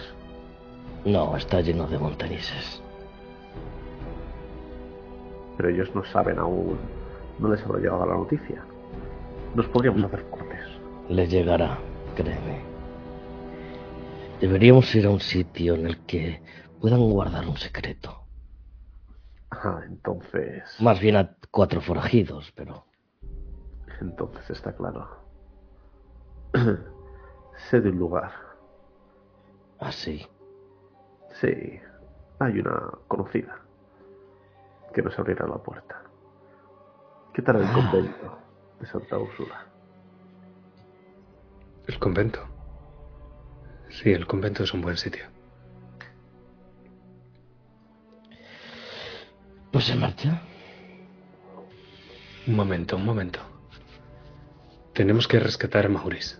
No, 1.05 1.38
está 1.38 1.61
lleno 1.61 1.86
de 1.86 1.99
montañeses. 1.99 2.82
Pero 5.55 5.70
ellos 5.70 5.93
no 5.93 6.03
saben 6.05 6.39
aún. 6.39 6.96
No 7.39 7.49
les 7.49 7.63
habrá 7.63 7.79
llegado 7.79 8.05
la 8.05 8.15
noticia. 8.15 8.63
Nos 9.55 9.67
podríamos 9.67 10.03
hacer 10.03 10.21
fuertes. 10.29 10.59
Les 11.09 11.29
llegará, 11.29 11.77
créeme. 12.15 12.61
Deberíamos 14.41 14.93
ir 14.95 15.05
a 15.05 15.09
un 15.09 15.19
sitio 15.19 15.75
en 15.75 15.88
el 15.88 16.05
que 16.05 16.41
puedan 16.79 16.99
guardar 17.09 17.47
un 17.47 17.57
secreto. 17.57 18.23
Ah, 19.51 19.81
entonces. 19.85 20.63
Más 20.79 20.99
bien 20.99 21.15
a 21.15 21.35
cuatro 21.49 21.81
forajidos, 21.81 22.51
pero 22.55 22.85
Entonces 24.01 24.49
está 24.49 24.73
claro. 24.75 25.07
sé 27.69 27.81
de 27.81 27.89
un 27.89 27.97
lugar. 27.99 28.31
así. 29.79 30.25
Sí, 31.41 31.79
hay 32.39 32.59
una 32.59 32.91
conocida 33.07 33.59
que 34.93 35.01
nos 35.03 35.17
abrirá 35.19 35.47
la 35.47 35.57
puerta. 35.57 36.01
¿Qué 37.38 37.43
tal 37.43 37.61
el 37.61 37.71
convento 37.71 38.39
de 38.79 38.88
Santa 38.88 39.15
Úrsula? 39.19 39.67
El 41.85 41.99
convento. 41.99 42.39
Sí, 43.89 44.11
el 44.11 44.25
convento 44.25 44.63
es 44.63 44.73
un 44.73 44.81
buen 44.81 44.97
sitio. 44.97 45.23
Pues 49.71 49.85
se 49.85 49.93
marcha. 49.93 50.41
Un 52.47 52.55
momento, 52.55 52.95
un 52.95 53.05
momento. 53.05 53.39
Tenemos 54.95 55.27
que 55.27 55.39
rescatar 55.39 55.85
a 55.85 55.89
Maurice. 55.89 56.38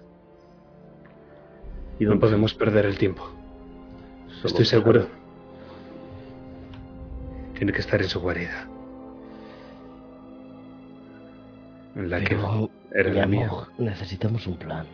¿Y 1.99 2.05
No 2.05 2.19
podemos 2.19 2.55
perder 2.55 2.87
el 2.87 2.97
tiempo. 2.97 3.29
solo 4.29 4.47
Estoy 4.47 4.65
se 4.65 4.71
seguro. 4.71 5.07
Tiene 7.53 7.71
que 7.71 7.81
estar 7.81 8.01
en 8.01 8.09
su 8.09 8.19
guarida. 8.19 8.67
La 12.05 12.19
Pero, 12.19 12.69
que 12.91 12.99
era 12.99 13.13
la 13.13 13.25
mi 13.25 13.27
mía. 13.27 13.47
amor, 13.47 13.73
necesitamos 13.77 14.47
un 14.47 14.57
plan. 14.57 14.87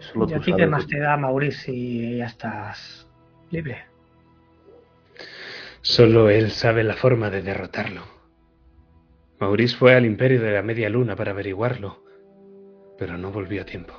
Solo 0.00 0.26
¿Y 0.28 0.34
a 0.34 0.40
ti 0.40 0.54
qué 0.54 0.66
más 0.66 0.86
te 0.86 0.98
da, 0.98 1.16
Maurice, 1.16 1.62
si 1.72 2.16
ya 2.18 2.26
estás 2.26 3.08
libre? 3.50 3.78
Solo 5.80 6.30
él 6.30 6.50
sabe 6.50 6.84
la 6.84 6.94
forma 6.94 7.30
de 7.30 7.42
derrotarlo. 7.42 8.02
Maurice 9.40 9.76
fue 9.76 9.94
al 9.94 10.06
imperio 10.06 10.40
de 10.40 10.52
la 10.52 10.62
media 10.62 10.88
luna 10.88 11.16
para 11.16 11.32
averiguarlo, 11.32 12.04
pero 12.98 13.18
no 13.18 13.32
volvió 13.32 13.62
a 13.62 13.66
tiempo. 13.66 13.94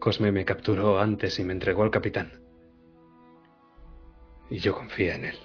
Cosme 0.00 0.32
me 0.32 0.44
capturó 0.44 0.98
antes 1.00 1.38
y 1.38 1.44
me 1.44 1.52
entregó 1.52 1.82
al 1.82 1.90
capitán. 1.90 2.42
Y 4.50 4.58
yo 4.58 4.74
confía 4.74 5.14
en 5.14 5.26
él. 5.26 5.38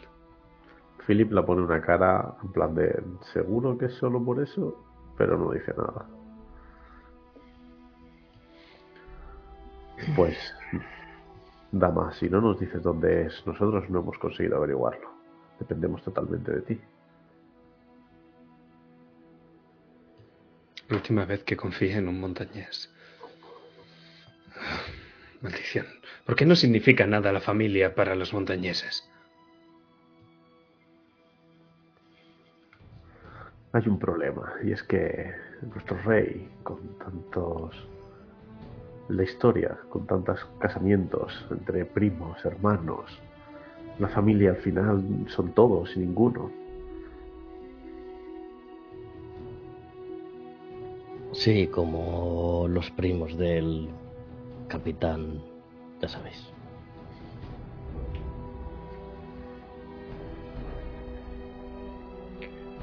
Philip 1.06 1.32
la 1.32 1.46
pone 1.46 1.62
una 1.62 1.82
cara 1.82 2.36
en 2.44 2.52
plan 2.52 2.74
de 2.74 3.04
seguro 3.34 3.78
que 3.78 3.86
es 3.86 3.94
solo 3.94 4.24
por 4.24 4.42
eso, 4.42 4.84
pero 5.18 5.38
no 5.38 5.52
dice 5.52 5.74
nada. 5.78 6.08
Pues, 10.16 10.38
dama, 11.72 12.12
si 12.14 12.30
no 12.30 12.42
nos 12.42 12.60
dices 12.60 12.82
dónde 12.82 13.28
es, 13.28 13.44
nosotros 13.46 13.90
no 13.90 14.00
hemos 14.00 14.18
conseguido 14.18 14.58
averiguarlo. 14.58 15.10
Dependemos 15.60 16.04
totalmente 16.04 16.52
de 16.52 16.62
ti. 16.62 16.82
Última 20.90 21.26
vez 21.26 21.44
que 21.44 21.58
confié 21.58 21.98
en 21.98 22.08
un 22.08 22.20
montañés. 22.20 22.94
Maldición. 25.42 25.88
¿Por 26.26 26.36
qué 26.36 26.46
no 26.46 26.56
significa 26.56 27.08
nada 27.08 27.32
la 27.32 27.42
familia 27.42 27.96
para 27.96 28.16
los 28.16 28.34
montañeses? 28.34 29.10
Hay 33.76 33.90
un 33.90 34.00
problema, 34.00 34.54
y 34.64 34.72
es 34.72 34.82
que 34.84 35.34
nuestro 35.74 35.98
rey, 36.04 36.50
con 36.64 36.80
tantos... 36.98 37.76
La 39.10 39.24
historia, 39.24 39.78
con 39.90 40.08
tantos 40.08 40.48
casamientos 40.60 41.46
entre 41.52 41.84
primos, 41.84 42.46
hermanos, 42.46 43.20
la 44.00 44.08
familia 44.08 44.52
al 44.52 44.56
final 44.56 45.04
son 45.28 45.52
todos 45.52 45.94
y 45.98 46.00
ninguno. 46.00 46.50
Sí, 51.34 51.68
como 51.68 52.68
los 52.70 52.90
primos 52.92 53.38
del 53.38 53.90
capitán, 54.70 55.42
ya 56.02 56.08
sabéis. 56.08 56.55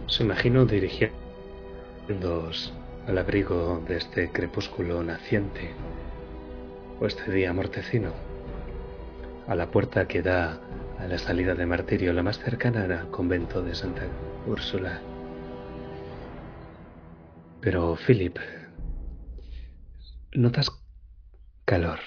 Os 0.07 0.21
imagino 0.21 0.67
dirigiéndoos 0.67 2.73
al 3.07 3.19
abrigo 3.19 3.83
de 3.89 3.97
este 3.97 4.31
crepúsculo 4.31 5.03
naciente, 5.03 5.71
o 7.01 7.07
este 7.07 7.33
día 7.33 7.53
mortecino, 7.53 8.13
a 9.49 9.55
la 9.55 9.71
puerta 9.71 10.07
que 10.07 10.23
da 10.23 10.61
a 10.99 11.09
la 11.09 11.19
salida 11.19 11.55
de 11.55 11.67
martirio, 11.67 12.13
la 12.13 12.23
más 12.23 12.39
cercana 12.39 12.85
al 12.85 13.11
convento 13.11 13.63
de 13.63 13.75
Santa 13.75 14.03
Úrsula. 14.47 15.01
Pero, 17.61 17.97
Philip, 17.97 18.39
notas 20.33 20.71
calor. 21.65 21.99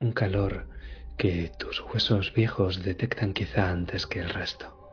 Un 0.00 0.12
calor 0.12 0.68
que 1.16 1.52
tus 1.58 1.80
huesos 1.80 2.34
viejos 2.34 2.82
detectan 2.82 3.32
quizá 3.32 3.70
antes 3.70 4.06
que 4.06 4.20
el 4.20 4.30
resto. 4.30 4.83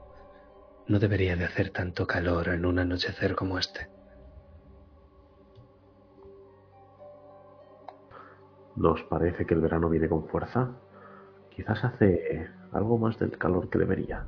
No 0.88 1.00
debería 1.00 1.36
de 1.36 1.46
hacer 1.46 1.70
tanto 1.70 2.08
calor 2.08 2.50
en 2.50 2.66
un 2.66 2.80
anochecer 2.80 3.36
como 3.36 3.58
este. 3.58 3.88
¿Nos 8.76 9.02
parece 9.04 9.46
que 9.46 9.54
el 9.54 9.62
verano 9.62 9.90
viene 9.90 10.10
con 10.10 10.28
fuerza? 10.28 10.72
Quizás 11.50 11.84
hace 11.84 12.48
algo 12.72 12.98
más 12.98 13.20
del 13.20 13.38
calor 13.38 13.70
que 13.70 13.78
debería. 13.78 14.26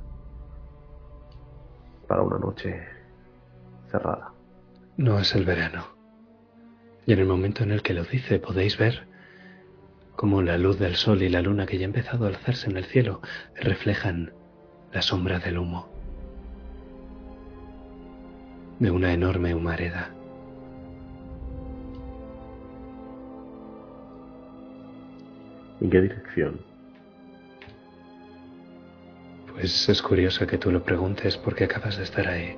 Para 2.06 2.22
una 2.22 2.38
noche 2.38 2.86
cerrada. 3.90 4.32
No 4.96 5.18
es 5.18 5.34
el 5.34 5.44
verano. 5.44 5.86
Y 7.06 7.12
en 7.12 7.18
el 7.18 7.26
momento 7.26 7.64
en 7.64 7.72
el 7.72 7.82
que 7.82 7.94
lo 7.94 8.04
dice 8.04 8.38
podéis 8.38 8.78
ver 8.78 9.08
cómo 10.16 10.40
la 10.42 10.56
luz 10.56 10.78
del 10.78 10.94
sol 10.94 11.22
y 11.22 11.28
la 11.28 11.42
luna 11.42 11.66
que 11.66 11.78
ya 11.78 11.84
ha 11.84 11.86
empezado 11.86 12.24
a 12.24 12.28
alzarse 12.28 12.70
en 12.70 12.76
el 12.76 12.84
cielo 12.84 13.20
reflejan 13.56 14.32
la 14.92 15.02
sombra 15.02 15.40
del 15.40 15.58
humo 15.58 15.93
de 18.78 18.90
una 18.90 19.12
enorme 19.12 19.54
humareda. 19.54 20.10
¿En 25.80 25.90
qué 25.90 26.00
dirección? 26.00 26.60
Pues 29.52 29.88
es 29.88 30.02
curioso 30.02 30.46
que 30.46 30.58
tú 30.58 30.70
lo 30.70 30.82
preguntes 30.82 31.36
porque 31.36 31.64
acabas 31.64 31.96
de 31.96 32.04
estar 32.04 32.26
ahí. 32.26 32.56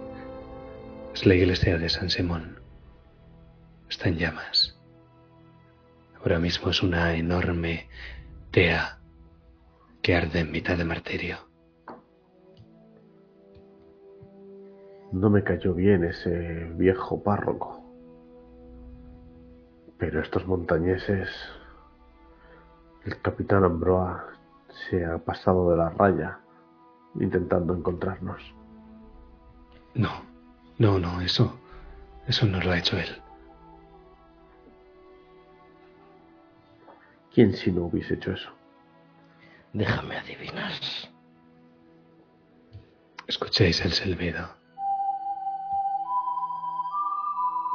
Es 1.15 1.27
la 1.27 1.35
iglesia 1.35 1.79
de 1.79 1.89
San 1.89 2.09
Simón. 2.09 2.61
Está 3.89 4.09
en 4.09 4.19
llamas. 4.19 4.79
Ahora 6.19 6.39
mismo 6.39 6.71
es 6.71 6.83
una 6.83 7.15
enorme 7.15 7.89
tea 8.51 8.99
que 10.03 10.17
arde 10.17 10.41
en 10.41 10.51
mitad 10.51 10.77
de 10.77 10.85
martirio. 10.85 11.46
No 15.17 15.31
me 15.31 15.43
cayó 15.43 15.73
bien 15.73 16.05
ese 16.05 16.71
viejo 16.75 17.23
párroco. 17.23 17.83
Pero 19.97 20.21
estos 20.21 20.47
montañeses... 20.47 21.31
El 23.03 23.19
capitán 23.23 23.65
Ambroa 23.65 24.27
se 24.69 25.07
ha 25.07 25.17
pasado 25.17 25.71
de 25.71 25.77
la 25.79 25.89
raya 25.89 26.41
intentando 27.19 27.75
encontrarnos. 27.75 28.43
No, 29.95 30.11
no, 30.77 30.99
no, 30.99 31.23
eso, 31.23 31.59
eso 32.27 32.45
no 32.45 32.61
lo 32.61 32.73
ha 32.73 32.79
hecho 32.79 32.99
él. 32.99 33.23
¿Quién 37.33 37.55
si 37.55 37.73
no 37.73 37.85
hubiese 37.85 38.15
hecho 38.15 38.33
eso? 38.33 38.51
Déjame 39.73 40.19
adivinar. 40.19 40.73
Escuchéis 43.27 43.83
el 43.83 43.93
silbido. 43.93 44.66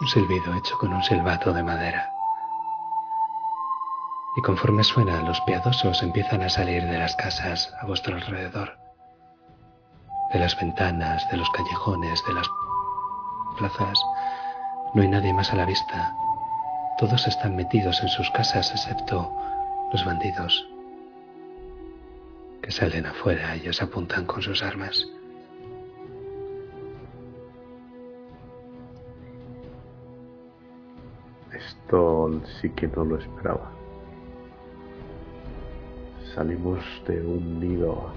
Un 0.02 0.08
silbido 0.08 0.56
hecho 0.56 0.76
con 0.80 0.91
un 0.93 1.04
silbato 1.04 1.54
de 1.54 1.62
madera. 1.62 2.12
Y 4.36 4.41
conforme 4.41 4.84
suena, 4.84 5.22
los 5.22 5.39
piadosos 5.41 6.02
empiezan 6.02 6.41
a 6.41 6.49
salir 6.49 6.84
de 6.88 6.97
las 6.97 7.16
casas 7.16 7.72
a 7.80 7.86
vuestro 7.86 8.16
alrededor. 8.16 8.80
De 10.34 10.39
las 10.39 10.60
ventanas, 10.60 11.30
de 11.30 11.38
los 11.38 11.49
callejones, 11.52 12.24
de 12.26 12.34
las 12.34 12.49
plazas. 13.60 14.04
No 14.95 15.04
hay 15.04 15.08
nadie 15.08 15.34
más 15.34 15.54
a 15.54 15.56
la 15.56 15.66
vista. 15.66 16.16
Todos 16.97 17.28
están 17.28 17.56
metidos 17.56 18.02
en 18.02 18.10
sus 18.10 18.32
casas 18.32 18.72
excepto 18.72 19.32
los 19.91 20.04
bandidos 20.04 20.68
que 22.64 22.72
salen 22.72 23.06
afuera 23.06 23.56
y 23.56 23.68
os 23.70 23.82
apuntan 23.82 24.26
con 24.26 24.41
sus 24.41 24.64
armas. 24.64 25.06
Esto 31.92 32.32
sí 32.62 32.70
que 32.70 32.88
no 32.88 33.04
lo 33.04 33.18
esperaba. 33.18 33.70
Salimos 36.34 36.80
de 37.06 37.22
un 37.22 37.60
nido 37.60 38.14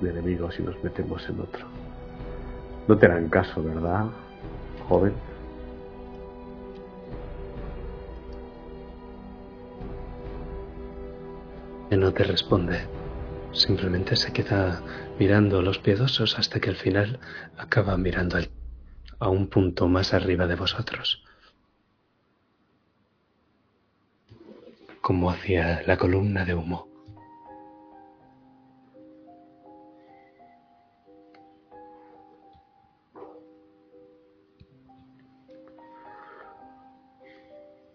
de 0.00 0.08
enemigos 0.08 0.58
y 0.58 0.62
nos 0.62 0.82
metemos 0.82 1.28
en 1.28 1.40
otro. 1.40 1.66
No 2.88 2.96
te 2.96 3.04
harán 3.04 3.28
caso, 3.28 3.62
¿verdad, 3.62 4.06
joven? 4.88 5.12
no 11.90 12.14
te 12.14 12.24
responde. 12.24 12.80
Simplemente 13.52 14.16
se 14.16 14.32
queda 14.32 14.80
mirando 15.18 15.60
los 15.60 15.78
piedosos 15.78 16.38
hasta 16.38 16.60
que 16.60 16.70
al 16.70 16.76
final 16.76 17.20
acaba 17.58 17.98
mirando 17.98 18.38
a 19.18 19.28
un 19.28 19.48
punto 19.48 19.86
más 19.86 20.14
arriba 20.14 20.46
de 20.46 20.54
vosotros. 20.54 21.27
Como 25.08 25.30
hacia 25.30 25.82
la 25.84 25.96
columna 25.96 26.44
de 26.44 26.52
humo. 26.52 26.86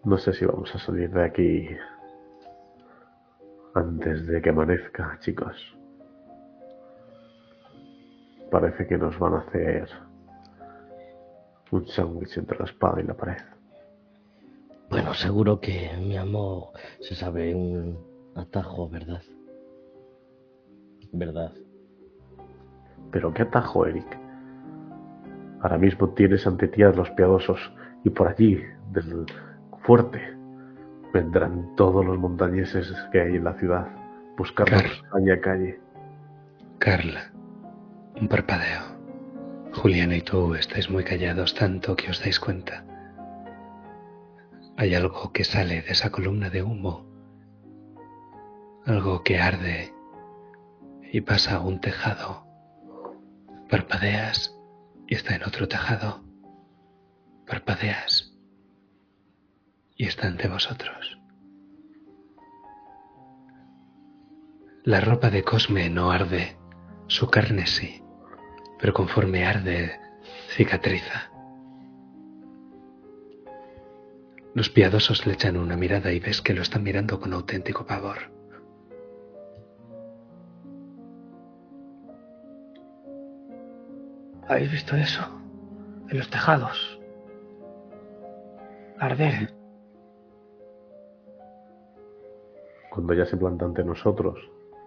No 0.02 0.18
sé 0.18 0.32
si 0.32 0.44
vamos 0.44 0.74
a 0.74 0.80
salir 0.80 1.08
de 1.12 1.24
aquí 1.24 1.68
antes 3.76 4.26
de 4.26 4.42
que 4.42 4.50
amanezca, 4.50 5.16
chicos. 5.20 5.78
Parece 8.50 8.88
que 8.88 8.98
nos 8.98 9.16
van 9.20 9.34
a 9.34 9.38
hacer 9.38 9.88
un 11.70 11.86
sándwich 11.86 12.36
entre 12.38 12.58
la 12.58 12.64
espada 12.64 13.00
y 13.00 13.04
la 13.04 13.14
pared. 13.14 13.53
Bueno, 14.94 15.12
seguro 15.12 15.58
que 15.58 15.90
mi 15.98 16.16
amo 16.16 16.72
se 17.00 17.16
sabe 17.16 17.52
un 17.52 17.98
atajo, 18.36 18.88
¿verdad? 18.88 19.22
¿Verdad? 21.10 21.52
Pero 23.10 23.34
qué 23.34 23.42
atajo, 23.42 23.86
Eric. 23.86 24.06
Ahora 25.62 25.78
mismo 25.78 26.10
tienes 26.10 26.46
ante 26.46 26.68
ti 26.68 26.84
a 26.84 26.90
los 26.90 27.10
piadosos 27.10 27.58
y 28.04 28.10
por 28.10 28.28
allí, 28.28 28.62
del 28.92 29.26
fuerte, 29.82 30.20
Vendrán 31.12 31.74
todos 31.74 32.06
los 32.06 32.16
montañeses 32.16 32.92
que 33.10 33.20
hay 33.20 33.34
en 33.34 33.44
la 33.44 33.54
ciudad, 33.54 33.88
buscando 34.38 34.76
calle 35.10 35.32
a 35.32 35.40
calle. 35.40 35.80
Carla, 36.78 37.32
un 38.20 38.28
parpadeo. 38.28 38.82
Juliana 39.72 40.14
y 40.14 40.22
tú 40.22 40.54
estáis 40.54 40.88
muy 40.88 41.02
callados 41.02 41.52
tanto 41.52 41.96
que 41.96 42.10
os 42.10 42.20
dais 42.20 42.38
cuenta. 42.38 42.93
Hay 44.76 44.94
algo 44.94 45.32
que 45.32 45.44
sale 45.44 45.82
de 45.82 45.92
esa 45.92 46.10
columna 46.10 46.50
de 46.50 46.62
humo, 46.62 47.06
algo 48.84 49.22
que 49.22 49.38
arde 49.38 49.94
y 51.12 51.20
pasa 51.20 51.56
a 51.56 51.60
un 51.60 51.80
tejado. 51.80 52.44
Parpadeas 53.70 54.58
y 55.06 55.14
está 55.14 55.36
en 55.36 55.44
otro 55.44 55.68
tejado. 55.68 56.24
Parpadeas 57.46 58.36
y 59.96 60.06
está 60.06 60.26
ante 60.26 60.48
vosotros. 60.48 61.18
La 64.82 65.00
ropa 65.00 65.30
de 65.30 65.44
Cosme 65.44 65.88
no 65.88 66.10
arde, 66.10 66.58
su 67.06 67.30
carne 67.30 67.66
sí, 67.66 68.02
pero 68.78 68.92
conforme 68.92 69.46
arde, 69.46 70.00
cicatriza. 70.48 71.30
Los 74.54 74.70
piadosos 74.70 75.26
le 75.26 75.32
echan 75.32 75.56
una 75.56 75.76
mirada 75.76 76.12
y 76.12 76.20
ves 76.20 76.40
que 76.40 76.54
lo 76.54 76.62
están 76.62 76.84
mirando 76.84 77.20
con 77.20 77.32
auténtico 77.32 77.84
pavor. 77.84 78.18
¿Habéis 84.48 84.70
visto 84.70 84.94
eso? 84.96 85.22
En 86.08 86.18
los 86.18 86.30
tejados. 86.30 87.00
Arder. 88.98 89.52
cuando 92.94 93.12
ya 93.12 93.26
se 93.26 93.36
planta 93.36 93.64
ante 93.64 93.82
nosotros, 93.82 94.38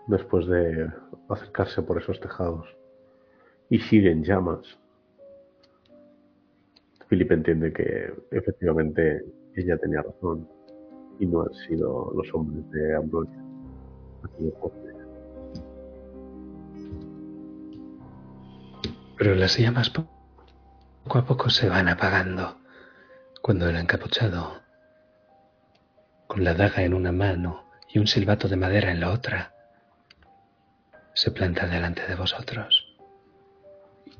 después 0.08 0.48
de 0.48 0.90
acercarse 1.28 1.82
por 1.82 2.02
esos 2.02 2.18
tejados, 2.22 2.66
y 3.70 3.80
siguen 3.80 4.24
llamas. 4.24 4.80
Philip 7.10 7.30
entiende 7.34 7.74
que 7.74 8.14
efectivamente 8.32 9.26
ella 9.58 9.78
tenía 9.78 10.02
razón 10.02 10.48
y 11.20 11.26
no 11.26 11.42
han 11.42 11.54
sido 11.68 12.12
los 12.16 12.34
hombres 12.34 12.70
de 12.72 12.96
Ambrosia. 12.96 13.44
Pero 19.18 19.36
las 19.36 19.58
llamas 19.58 19.90
poco 19.90 21.18
a 21.18 21.26
poco 21.26 21.50
se 21.50 21.68
van 21.70 21.88
apagando 21.88 22.58
cuando 23.42 23.68
el 23.70 23.78
encapuchado, 23.78 24.62
con 26.28 26.44
la 26.44 26.54
daga 26.54 26.84
en 26.84 26.94
una 26.94 27.12
mano, 27.12 27.68
y 27.90 28.00
un 28.00 28.08
silbato 28.08 28.48
de 28.48 28.58
madera 28.58 28.92
en 28.92 29.00
la 29.00 29.12
otra, 29.12 29.54
se 31.14 31.32
planta 31.32 31.66
delante 31.66 32.06
de 32.06 32.16
vosotros, 32.16 32.98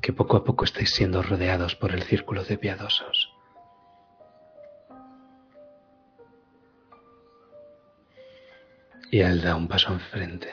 que 0.00 0.12
poco 0.12 0.38
a 0.38 0.44
poco 0.44 0.64
estáis 0.64 0.90
siendo 0.90 1.22
rodeados 1.22 1.76
por 1.76 1.92
el 1.92 2.02
círculo 2.02 2.42
de 2.44 2.56
piadosos. 2.56 3.37
Y 9.10 9.20
él 9.20 9.40
da 9.40 9.56
un 9.56 9.68
paso 9.68 9.92
enfrente. 9.92 10.48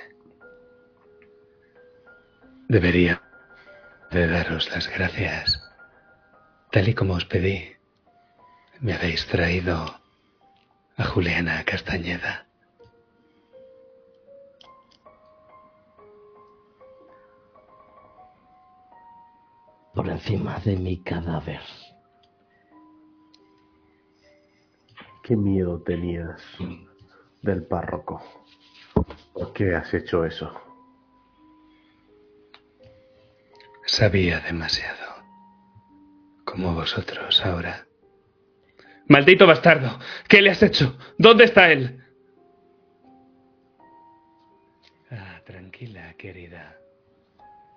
Debería 2.67 3.21
de 4.11 4.27
daros 4.27 4.69
las 4.71 4.87
gracias. 4.87 5.61
Tal 6.71 6.87
y 6.87 6.93
como 6.93 7.13
os 7.13 7.25
pedí, 7.25 7.75
me 8.79 8.93
habéis 8.93 9.25
traído 9.27 9.99
a 10.97 11.03
Juliana 11.03 11.63
Castañeda. 11.63 12.45
por 19.95 20.09
encima 20.09 20.59
de 20.59 20.75
mi 20.75 20.97
cadáver. 20.97 21.61
¿Qué 25.23 25.35
miedo 25.37 25.81
tenías 25.81 26.41
del 27.45 27.63
párroco? 27.63 28.21
¿Por 29.33 29.53
qué 29.53 29.75
has 29.75 29.93
hecho 29.93 30.25
eso? 30.25 30.51
Sabía 33.85 34.39
demasiado. 34.39 35.23
Como 36.43 36.73
vosotros 36.73 37.45
ahora. 37.45 37.85
Maldito 39.07 39.45
bastardo. 39.45 39.99
¿Qué 40.27 40.41
le 40.41 40.49
has 40.49 40.63
hecho? 40.63 40.97
¿Dónde 41.17 41.45
está 41.45 41.71
él? 41.71 42.03
Ah, 45.11 45.39
tranquila, 45.45 46.13
querida. 46.15 46.77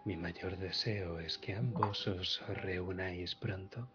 Mi 0.07 0.17
mayor 0.17 0.57
deseo 0.57 1.21
es 1.21 1.37
que 1.37 1.55
ambos 1.55 2.09
os 2.09 2.43
reunáis 2.49 3.35
pronto. 3.35 3.91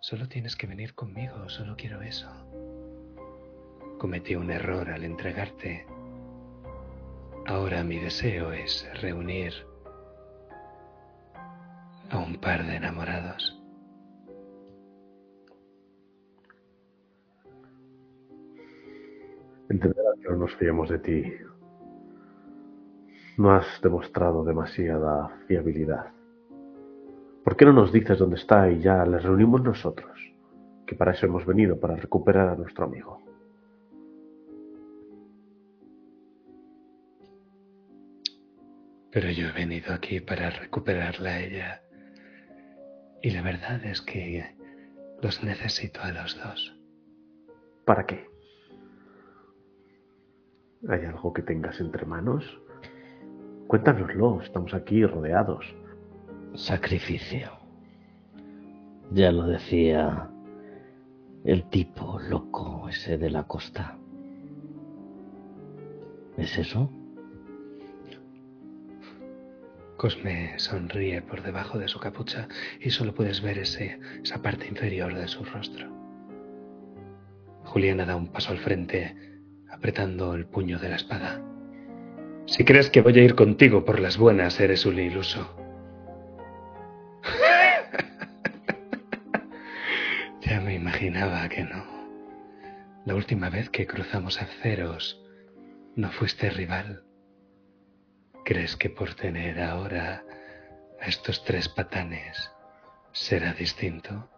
Solo 0.00 0.28
tienes 0.28 0.56
que 0.56 0.66
venir 0.66 0.94
conmigo, 0.94 1.48
solo 1.50 1.76
quiero 1.76 2.00
eso. 2.00 2.73
Cometí 4.04 4.36
un 4.36 4.50
error 4.50 4.90
al 4.90 5.02
entregarte. 5.02 5.86
Ahora 7.46 7.82
mi 7.82 7.98
deseo 7.98 8.52
es 8.52 8.86
reunir 9.00 9.54
a 12.10 12.18
un 12.18 12.38
par 12.38 12.66
de 12.66 12.76
enamorados. 12.76 13.58
Entenderás 19.70 20.18
que 20.20 20.28
no 20.28 20.36
nos 20.36 20.54
fiemos 20.56 20.90
de 20.90 20.98
ti, 20.98 21.32
no 23.38 23.54
has 23.54 23.80
demostrado 23.80 24.44
demasiada 24.44 25.30
fiabilidad. 25.48 26.12
¿Por 27.42 27.56
qué 27.56 27.64
no 27.64 27.72
nos 27.72 27.90
dices 27.90 28.18
dónde 28.18 28.36
está 28.36 28.70
y 28.70 28.80
ya 28.80 29.06
les 29.06 29.22
reunimos 29.22 29.62
nosotros? 29.62 30.12
Que 30.86 30.94
para 30.94 31.12
eso 31.12 31.24
hemos 31.24 31.46
venido, 31.46 31.80
para 31.80 31.96
recuperar 31.96 32.50
a 32.50 32.54
nuestro 32.54 32.84
amigo. 32.84 33.23
Pero 39.14 39.30
yo 39.30 39.46
he 39.46 39.52
venido 39.52 39.94
aquí 39.94 40.18
para 40.18 40.50
recuperarla 40.50 41.30
a 41.30 41.40
ella 41.40 41.82
Y 43.22 43.30
la 43.30 43.42
verdad 43.42 43.82
es 43.84 44.02
que 44.02 44.56
los 45.22 45.42
necesito 45.44 46.00
a 46.02 46.10
los 46.10 46.36
dos. 46.36 46.76
¿Para 47.86 48.04
qué? 48.06 48.26
¿Hay 50.88 51.04
algo 51.04 51.32
que 51.32 51.42
tengas 51.42 51.80
entre 51.80 52.04
manos? 52.04 52.44
Cuéntanoslo, 53.68 54.42
estamos 54.42 54.74
aquí 54.74 55.06
rodeados. 55.06 55.64
Sacrificio. 56.54 57.52
Ya 59.12 59.30
lo 59.30 59.46
decía 59.46 60.28
el 61.44 61.68
tipo 61.70 62.18
loco 62.18 62.88
ese 62.88 63.16
de 63.16 63.30
la 63.30 63.44
costa. 63.44 63.96
¿Es 66.36 66.58
eso? 66.58 66.90
Cosme 70.04 70.52
sonríe 70.58 71.22
por 71.22 71.42
debajo 71.42 71.78
de 71.78 71.88
su 71.88 71.98
capucha 71.98 72.46
y 72.78 72.90
solo 72.90 73.14
puedes 73.14 73.40
ver 73.40 73.56
esa 73.56 74.42
parte 74.42 74.68
inferior 74.68 75.14
de 75.14 75.26
su 75.28 75.46
rostro. 75.46 75.88
Juliana 77.64 78.04
da 78.04 78.14
un 78.14 78.30
paso 78.30 78.52
al 78.52 78.58
frente, 78.58 79.16
apretando 79.70 80.34
el 80.34 80.44
puño 80.44 80.78
de 80.78 80.90
la 80.90 80.96
espada. 80.96 81.40
Si 82.44 82.66
crees 82.66 82.90
que 82.90 83.00
voy 83.00 83.18
a 83.18 83.22
ir 83.22 83.34
contigo 83.34 83.86
por 83.86 83.98
las 83.98 84.18
buenas, 84.18 84.60
eres 84.60 84.84
un 84.84 84.98
iluso. 84.98 85.56
ya 90.42 90.60
me 90.60 90.74
imaginaba 90.74 91.48
que 91.48 91.64
no. 91.64 91.82
La 93.06 93.14
última 93.14 93.48
vez 93.48 93.70
que 93.70 93.86
cruzamos 93.86 94.42
aceros, 94.42 95.18
no 95.96 96.12
fuiste 96.12 96.50
rival. 96.50 97.03
¿Crees 98.44 98.76
que 98.76 98.90
por 98.90 99.14
tener 99.14 99.58
ahora 99.58 100.22
a 101.00 101.06
estos 101.06 101.42
tres 101.44 101.66
patanes 101.66 102.50
será 103.12 103.54
distinto? 103.54 104.28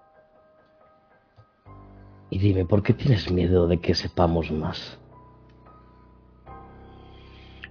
Y 2.31 2.39
dime, 2.39 2.65
¿por 2.65 2.85
qué 2.85 2.93
tienes 2.93 3.29
miedo 3.33 3.67
de 3.67 3.81
que 3.81 3.97
sepamos 3.97 4.53
más? 4.53 4.97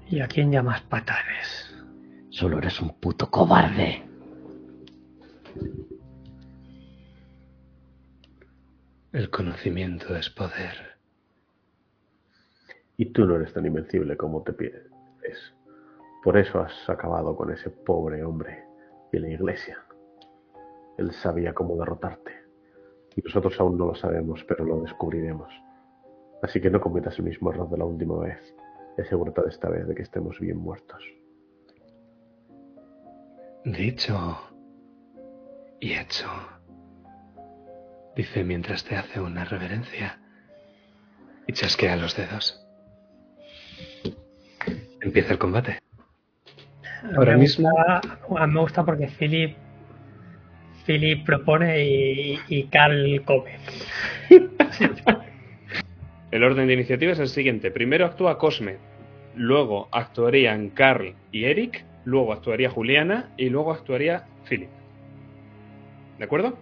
¿Y 0.09 0.19
a 0.19 0.27
quién 0.27 0.51
llamas 0.51 0.81
patanes? 0.81 1.73
Solo 2.31 2.57
eres 2.57 2.81
un 2.81 2.99
puto 2.99 3.31
cobarde. 3.31 4.03
El 9.13 9.29
conocimiento 9.29 10.17
es 10.17 10.29
poder. 10.29 10.97
Y 12.97 13.05
tú 13.05 13.25
no 13.25 13.37
eres 13.37 13.53
tan 13.53 13.65
invencible 13.65 14.17
como 14.17 14.43
te 14.43 14.51
pides. 14.51 14.91
Por 16.25 16.37
eso 16.37 16.59
has 16.59 16.89
acabado 16.89 17.35
con 17.35 17.51
ese 17.51 17.69
pobre 17.69 18.23
hombre 18.23 18.65
y 19.11 19.19
la 19.19 19.29
iglesia. 19.29 19.77
Él 20.97 21.13
sabía 21.13 21.53
cómo 21.53 21.77
derrotarte. 21.77 22.31
Y 23.15 23.21
nosotros 23.21 23.59
aún 23.59 23.77
no 23.77 23.85
lo 23.85 23.93
sabemos, 23.93 24.43
pero 24.47 24.65
lo 24.65 24.81
descubriremos. 24.81 25.53
Así 26.41 26.59
que 26.59 26.71
no 26.71 26.81
cometas 26.81 27.19
el 27.19 27.25
mismo 27.25 27.51
error 27.51 27.69
de 27.69 27.77
la 27.77 27.85
última 27.85 28.17
vez. 28.17 28.39
Asegúrate 28.97 29.43
de 29.43 29.49
esta 29.49 29.69
vez 29.69 29.87
de 29.87 29.93
que 29.93 30.01
estemos 30.01 30.39
bien 30.39 30.57
muertos. 30.57 31.03
Dicho 33.63 34.39
y 35.79 35.93
hecho. 35.93 36.27
Dice 38.15 38.43
mientras 38.43 38.83
te 38.83 38.95
hace 38.95 39.19
una 39.19 39.45
reverencia 39.45 40.19
y 41.45 41.53
chasquea 41.53 41.95
los 41.95 42.17
dedos. 42.17 42.65
Empieza 45.01 45.33
el 45.33 45.37
combate. 45.37 45.84
Ahora 47.15 47.33
me 47.33 47.39
mismo- 47.39 47.69
Gusta, 47.69 48.01
a 48.37 48.47
mí 48.47 48.53
me 48.53 48.59
gusta 48.61 48.83
porque 48.83 49.07
Philip 49.07 49.55
Philip 50.85 51.25
propone 51.25 51.83
y, 51.83 52.39
y 52.47 52.63
Carl 52.67 53.21
come. 53.25 53.57
El 56.31 56.43
orden 56.43 56.67
de 56.67 56.73
iniciativa 56.73 57.13
es 57.13 57.19
el 57.19 57.29
siguiente. 57.29 57.71
Primero 57.71 58.05
actúa 58.05 58.37
Cosme, 58.37 58.77
luego 59.35 59.87
actuarían 59.91 60.69
Carl 60.69 61.15
y 61.31 61.45
Eric, 61.45 61.85
luego 62.03 62.33
actuaría 62.33 62.69
Juliana 62.69 63.29
y 63.37 63.49
luego 63.49 63.71
actuaría 63.71 64.25
Philip. 64.49 64.69
¿De 66.19 66.25
acuerdo? 66.25 66.57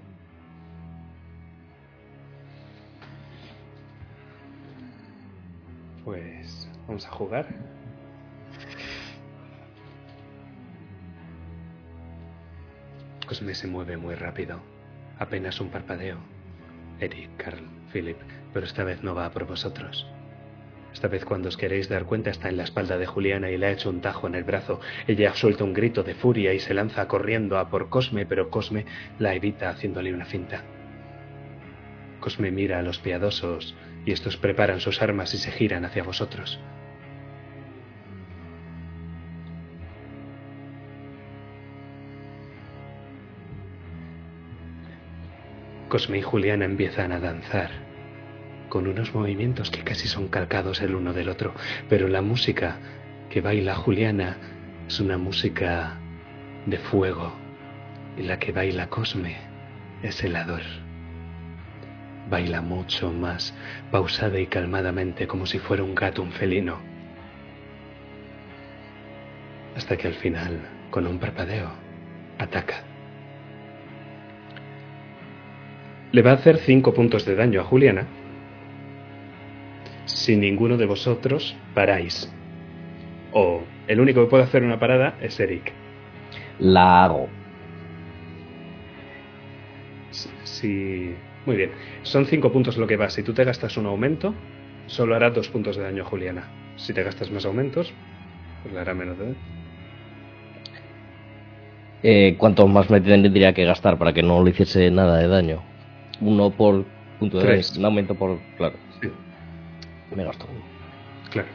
Pues 6.06 6.70
vamos 6.88 7.06
a 7.06 7.10
jugar. 7.10 7.48
Cosme 13.34 13.56
se 13.56 13.66
mueve 13.66 13.98
muy 13.98 14.14
rápido, 14.14 14.62
apenas 15.18 15.60
un 15.60 15.70
parpadeo. 15.70 16.20
Eric, 17.00 17.32
Carl, 17.38 17.66
Philip, 17.92 18.18
pero 18.54 18.64
esta 18.64 18.84
vez 18.84 19.02
no 19.02 19.16
va 19.16 19.32
por 19.32 19.48
vosotros. 19.48 20.06
Esta 20.94 21.08
vez 21.08 21.26
cuando 21.26 21.50
os 21.50 21.58
queréis 21.58 21.90
dar 21.90 22.06
cuenta 22.06 22.30
está 22.30 22.50
en 22.50 22.58
la 22.58 22.64
espalda 22.64 23.00
de 23.00 23.08
Juliana 23.08 23.50
y 23.50 23.58
le 23.58 23.66
ha 23.66 23.72
hecho 23.72 23.90
un 23.90 24.02
tajo 24.02 24.28
en 24.28 24.36
el 24.36 24.44
brazo. 24.44 24.80
Ella 25.08 25.34
suelta 25.34 25.64
un 25.64 25.74
grito 25.74 26.04
de 26.04 26.14
furia 26.14 26.54
y 26.54 26.60
se 26.60 26.76
lanza 26.76 27.08
corriendo 27.08 27.58
a 27.58 27.72
por 27.72 27.90
Cosme, 27.90 28.28
pero 28.28 28.52
Cosme 28.52 28.86
la 29.18 29.34
evita 29.34 29.72
haciéndole 29.72 30.14
una 30.14 30.26
finta. 30.26 30.62
Cosme 32.20 32.52
mira 32.52 32.78
a 32.78 32.84
los 32.84 33.00
piadosos 33.00 33.76
y 34.06 34.12
estos 34.12 34.38
preparan 34.38 34.80
sus 34.80 35.02
armas 35.02 35.34
y 35.34 35.40
se 35.40 35.50
giran 35.50 35.86
hacia 35.86 36.04
vosotros. 36.04 36.60
Cosme 45.94 46.18
y 46.18 46.22
Juliana 46.24 46.66
empiezan 46.66 47.12
a 47.12 47.20
danzar, 47.20 47.70
con 48.68 48.88
unos 48.88 49.14
movimientos 49.14 49.70
que 49.70 49.84
casi 49.84 50.08
son 50.08 50.28
calcados 50.28 50.82
el 50.82 50.96
uno 50.96 51.14
del 51.14 51.30
otro, 51.30 51.54
pero 51.88 52.08
la 52.08 52.24
música 52.24 52.80
que 53.30 53.42
baila 53.42 53.76
Juliana 53.76 54.38
es 54.88 55.00
una 55.00 55.20
música 55.20 56.00
de 56.66 56.80
fuego, 56.80 57.32
y 58.18 58.24
la 58.24 58.40
que 58.40 58.52
baila 58.52 58.90
Cosme 58.90 59.38
es 60.02 60.24
helador. 60.24 60.64
Baila 62.28 62.62
mucho 62.62 63.12
más 63.12 63.54
pausada 63.92 64.40
y 64.40 64.48
calmadamente 64.48 65.28
como 65.28 65.46
si 65.46 65.60
fuera 65.60 65.84
un 65.84 65.94
gato, 65.94 66.24
un 66.24 66.32
felino. 66.32 66.80
Hasta 69.76 69.96
que 69.96 70.08
al 70.08 70.16
final, 70.16 70.60
con 70.90 71.06
un 71.06 71.20
parpadeo, 71.20 71.70
ataca. 72.40 72.93
Le 76.14 76.22
va 76.22 76.30
a 76.30 76.36
hacer 76.36 76.58
5 76.58 76.94
puntos 76.94 77.26
de 77.26 77.34
daño 77.34 77.60
a 77.60 77.64
Juliana. 77.64 78.06
Si 80.06 80.36
ninguno 80.36 80.78
de 80.78 80.86
vosotros 80.86 81.56
paráis. 81.74 82.32
O 83.32 83.64
el 83.88 84.00
único 84.00 84.22
que 84.22 84.30
puede 84.30 84.44
hacer 84.44 84.64
una 84.64 84.80
parada 84.80 85.16
es 85.22 85.40
Eric. 85.40 85.74
La 86.60 87.04
hago. 87.04 87.30
Si... 90.44 91.16
Muy 91.48 91.56
bien. 91.56 91.72
Son 92.04 92.28
5 92.28 92.52
puntos 92.52 92.78
lo 92.78 92.86
que 92.86 92.96
va. 92.96 93.10
Si 93.10 93.24
tú 93.24 93.34
te 93.34 93.44
gastas 93.44 93.76
un 93.78 93.88
aumento, 93.88 94.36
solo 94.86 95.16
hará 95.16 95.32
2 95.32 95.50
puntos 95.50 95.78
de 95.78 95.82
daño 95.82 96.04
a 96.04 96.06
Juliana. 96.06 96.48
Si 96.76 96.94
te 96.94 97.02
gastas 97.02 97.32
más 97.32 97.44
aumentos, 97.44 97.92
pues 98.62 98.72
le 98.72 98.80
hará 98.80 98.94
menos 98.94 99.18
de 99.18 99.34
Eh, 102.04 102.36
¿Cuánto 102.38 102.68
más 102.68 102.92
me 102.92 103.02
tendría 103.02 103.54
que 103.54 103.66
gastar 103.66 103.98
para 103.98 104.14
que 104.14 104.22
no 104.22 104.44
le 104.44 104.52
hiciese 104.52 104.92
nada 104.92 105.18
de 105.18 105.28
daño? 105.28 105.73
Uno 106.20 106.52
por 106.52 106.86
punto 107.20 107.38
de 107.40 107.46
Tres. 107.46 107.78
un 107.78 107.86
aumento 107.86 108.16
por. 108.16 108.40
Claro, 108.58 108.76
Sí, 109.02 109.10
me 110.16 110.24
gasto 110.24 110.48
uno. 110.50 110.64
claro. 111.30 111.48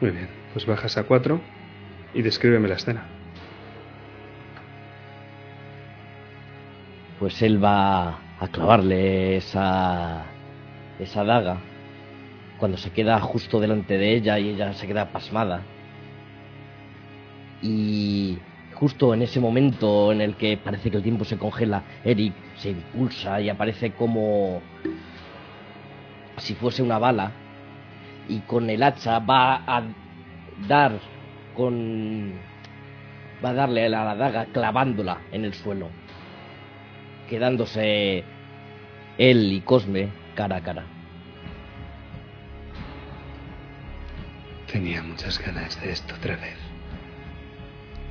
Muy 0.00 0.10
bien. 0.10 0.28
Pues 0.52 0.66
bajas 0.66 0.96
a 0.98 1.04
4 1.04 1.40
y 2.12 2.22
descríbeme 2.22 2.68
la 2.68 2.74
escena. 2.74 3.04
Pues 7.18 7.40
él 7.42 7.62
va 7.62 8.20
a 8.40 8.48
clavarle 8.50 9.36
esa. 9.36 10.24
esa 10.98 11.24
daga. 11.24 11.58
Cuando 12.58 12.76
se 12.76 12.90
queda 12.90 13.20
justo 13.20 13.60
delante 13.60 13.96
de 13.98 14.14
ella 14.16 14.38
y 14.38 14.50
ella 14.50 14.72
se 14.74 14.86
queda 14.86 15.10
pasmada. 15.12 15.62
Y 17.62 18.38
justo 18.82 19.14
en 19.14 19.22
ese 19.22 19.38
momento 19.38 20.10
en 20.10 20.20
el 20.20 20.34
que 20.34 20.56
parece 20.56 20.90
que 20.90 20.96
el 20.96 21.04
tiempo 21.04 21.24
se 21.24 21.38
congela, 21.38 21.84
Eric 22.02 22.34
se 22.56 22.70
impulsa 22.70 23.40
y 23.40 23.48
aparece 23.48 23.92
como 23.92 24.60
si 26.38 26.56
fuese 26.56 26.82
una 26.82 26.98
bala 26.98 27.30
y 28.28 28.40
con 28.40 28.68
el 28.68 28.82
hacha 28.82 29.20
va 29.20 29.62
a 29.68 29.84
dar 30.66 30.98
con 31.54 32.32
va 33.44 33.50
a 33.50 33.54
darle 33.54 33.86
a 33.86 33.88
la 33.88 34.16
daga 34.16 34.46
clavándola 34.46 35.18
en 35.30 35.44
el 35.44 35.54
suelo 35.54 35.88
quedándose 37.28 38.24
él 39.16 39.52
y 39.52 39.60
Cosme 39.60 40.08
cara 40.34 40.56
a 40.56 40.60
cara. 40.60 40.84
Tenía 44.72 45.04
muchas 45.04 45.38
ganas 45.38 45.80
de 45.80 45.92
esto 45.92 46.16
otra 46.16 46.34
vez. 46.34 46.61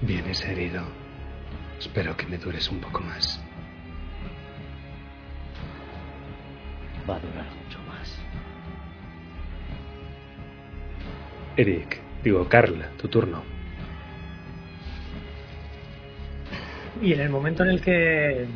Vienes 0.02 0.44
herido. 0.46 0.82
Espero 1.80 2.18
que 2.18 2.26
me 2.26 2.40
dures 2.40 2.70
un 2.72 2.80
poco 2.80 3.02
más. 3.02 3.40
Va 7.08 7.18
a 7.18 7.20
durar 7.20 7.46
mucho 7.64 7.80
más. 7.88 8.20
Eric, 11.56 12.02
digo 12.24 12.50
Carla, 12.50 12.90
tu 12.98 13.08
turno. 13.10 13.44
Y 17.00 17.14
en 17.14 17.20
el 17.20 17.30
momento 17.30 17.64
en 17.64 17.70
el 17.70 17.82
que 17.82 18.48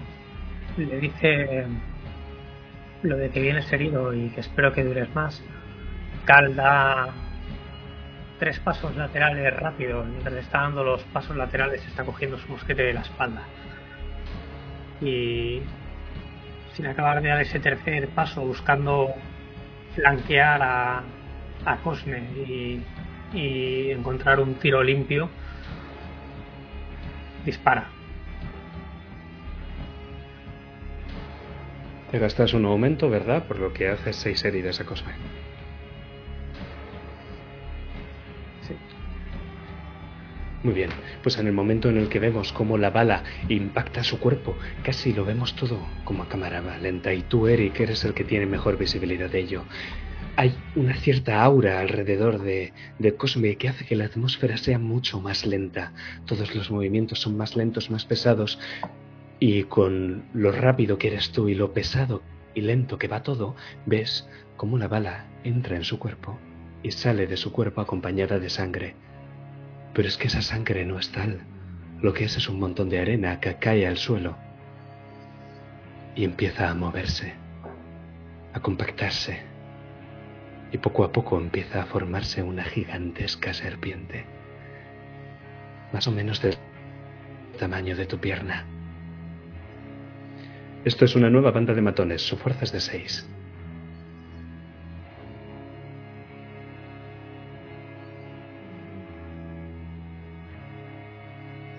le 0.78 1.00
dice 1.00 1.68
lo 3.04 3.18
de 3.18 3.30
que 3.30 3.42
vienes 3.42 3.72
herido 3.72 4.14
y 4.16 4.30
que 4.30 4.42
espero 4.42 4.74
que 4.74 4.84
dures 4.84 5.14
más, 5.14 5.44
Carl 6.26 6.56
da 6.56 7.25
tres 8.40 8.60
pasos 8.60 8.96
laterales 8.96 9.54
rápidos. 9.54 10.06
Mientras 10.08 10.36
está 10.36 10.62
dando 10.62 10.84
los 10.84 11.04
pasos 11.06 11.36
laterales, 11.36 11.86
está 11.88 12.04
cogiendo 12.04 12.38
su 12.38 12.50
mosquete 12.50 12.84
de 12.84 12.94
la 12.94 13.02
espalda. 13.02 13.44
Y 15.02 15.62
sin 16.74 16.88
acabar 16.88 17.22
de 17.22 17.30
dar 17.30 17.42
ese 17.42 17.60
tercer 17.60 18.10
paso, 18.10 18.42
buscando 18.42 19.14
flanquear 19.96 20.62
a, 20.62 21.04
a 21.66 21.78
Cosme 21.78 22.20
y, 22.46 22.82
y 23.34 23.92
encontrar 23.92 24.40
un 24.40 24.56
tiro 24.56 24.84
limpio, 24.84 25.30
dispara. 27.46 27.88
Te 32.12 32.20
gastas 32.20 32.54
un 32.54 32.66
aumento, 32.66 33.10
¿verdad? 33.10 33.44
Por 33.44 33.60
lo 33.60 33.74
que 33.74 33.90
haces 33.90 34.16
seis 34.16 34.44
heridas 34.46 34.80
a 34.80 34.86
Cosme. 34.86 35.14
Muy 40.66 40.74
bien, 40.74 40.90
pues 41.22 41.38
en 41.38 41.46
el 41.46 41.54
momento 41.54 41.90
en 41.90 41.98
el 41.98 42.10
que 42.10 42.18
vemos 42.18 42.52
cómo 42.52 42.80
la 42.80 42.90
bala 42.90 43.24
impacta 43.50 44.04
su 44.04 44.18
cuerpo, 44.18 44.58
casi 44.82 45.14
lo 45.14 45.24
vemos 45.24 45.56
todo 45.56 45.78
como 46.06 46.24
a 46.24 46.28
cámara 46.28 46.60
lenta 46.80 47.14
y 47.14 47.22
tú, 47.22 47.48
Eric, 47.48 47.80
eres 47.82 48.04
el 48.04 48.16
que 48.16 48.24
tiene 48.24 48.48
mejor 48.48 48.76
visibilidad 48.76 49.30
de 49.30 49.42
ello. 49.42 49.64
Hay 50.38 50.56
una 50.76 50.96
cierta 50.96 51.44
aura 51.44 51.82
alrededor 51.82 52.42
de, 52.42 52.74
de 52.98 53.16
Cosme 53.16 53.58
que 53.58 53.70
hace 53.70 53.86
que 53.86 53.96
la 53.96 54.06
atmósfera 54.06 54.58
sea 54.58 54.80
mucho 54.80 55.22
más 55.22 55.46
lenta. 55.46 55.94
Todos 56.26 56.56
los 56.56 56.72
movimientos 56.72 57.20
son 57.20 57.38
más 57.38 57.56
lentos, 57.56 57.92
más 57.92 58.06
pesados. 58.06 58.58
Y 59.40 59.66
con 59.66 60.26
lo 60.34 60.52
rápido 60.52 60.98
que 60.98 61.10
eres 61.10 61.30
tú 61.30 61.48
y 61.48 61.54
lo 61.54 61.74
pesado 61.74 62.24
y 62.56 62.62
lento 62.62 62.98
que 62.98 63.08
va 63.08 63.22
todo, 63.22 63.56
ves 63.86 64.28
cómo 64.58 64.80
la 64.80 64.88
bala 64.88 65.28
entra 65.44 65.76
en 65.76 65.84
su 65.84 66.00
cuerpo 66.00 66.40
y 66.82 66.90
sale 66.90 67.28
de 67.28 67.38
su 67.38 67.52
cuerpo 67.52 67.82
acompañada 67.82 68.40
de 68.40 68.50
sangre. 68.50 68.96
Pero 69.96 70.10
es 70.10 70.18
que 70.18 70.28
esa 70.28 70.42
sangre 70.42 70.86
no 70.86 71.00
es 71.00 71.12
tal. 71.12 71.40
Lo 72.02 72.14
que 72.14 72.26
es 72.26 72.36
es 72.36 72.50
un 72.50 72.60
montón 72.60 72.90
de 72.90 73.00
arena 73.00 73.40
que 73.40 73.56
cae 73.56 73.88
al 73.88 73.98
suelo 73.98 74.38
y 76.16 76.26
empieza 76.26 76.70
a 76.70 76.76
moverse, 76.76 77.34
a 78.54 78.60
compactarse. 78.60 79.42
Y 80.72 80.78
poco 80.78 81.06
a 81.06 81.12
poco 81.12 81.40
empieza 81.40 81.82
a 81.82 81.86
formarse 81.86 82.44
una 82.44 82.66
gigantesca 82.66 83.54
serpiente, 83.54 84.26
más 85.94 86.06
o 86.08 86.12
menos 86.12 86.42
del 86.42 86.58
tamaño 87.58 87.96
de 87.96 88.06
tu 88.06 88.20
pierna. 88.20 88.66
Esto 90.84 91.06
es 91.06 91.16
una 91.16 91.30
nueva 91.30 91.52
banda 91.52 91.74
de 91.74 91.82
matones, 91.82 92.22
su 92.22 92.36
fuerza 92.36 92.66
es 92.66 92.74
de 92.74 92.82
6. 92.82 93.30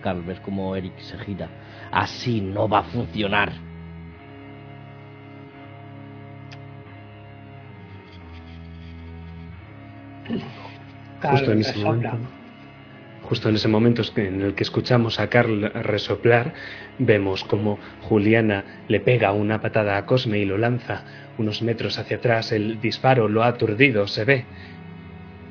Carl, 0.07 0.23
ves 0.23 0.39
como 0.39 0.77
Eric 0.77 0.97
se 1.01 1.19
gira. 1.19 1.49
Así 1.91 2.41
no 2.41 2.69
va 2.69 2.79
a 2.79 2.83
funcionar. 2.85 3.53
Justo 11.21 11.51
en 11.51 11.59
ese 11.59 11.79
momento. 11.81 12.19
Justo 13.23 13.49
en 13.49 13.57
ese 13.57 13.67
momento 13.67 14.03
en 14.15 14.43
el 14.43 14.55
que 14.55 14.63
escuchamos 14.63 15.19
a 15.19 15.29
Carl 15.29 15.73
resoplar, 15.73 16.55
vemos 17.01 17.43
como 17.43 17.81
Juliana 18.03 18.63
le 18.87 19.01
pega 19.01 19.33
una 19.33 19.61
patada 19.61 19.97
a 19.97 20.07
Cosme 20.07 20.39
y 20.39 20.45
lo 20.45 20.57
lanza 20.57 21.03
unos 21.37 21.63
metros 21.63 21.99
hacia 21.99 22.19
atrás. 22.19 22.53
El 22.53 22.81
disparo 22.81 23.29
lo 23.29 23.43
ha 23.43 23.49
aturdido, 23.49 24.07
se 24.07 24.25
ve. 24.25 24.45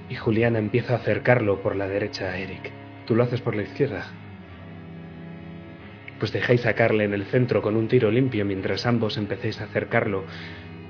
Y 0.10 0.16
Juliana 0.16 0.60
empieza 0.60 0.94
a 0.94 0.98
acercarlo 1.00 1.62
por 1.62 1.76
la 1.76 1.90
derecha 1.90 2.28
a 2.28 2.38
Eric. 2.38 2.72
Tú 3.06 3.16
lo 3.16 3.24
haces 3.24 3.42
por 3.42 3.54
la 3.54 3.64
izquierda. 3.64 4.06
Pues 6.20 6.32
dejáis 6.32 6.66
a 6.66 6.74
Carl 6.74 7.02
en 7.02 7.14
el 7.14 7.26
centro 7.26 7.62
con 7.62 7.76
un 7.76 7.88
tiro 7.88 8.10
limpio 8.12 8.46
mientras 8.46 8.86
ambos 8.86 9.18
empecéis 9.18 9.60
a 9.62 9.66
acercarlo 9.66 10.26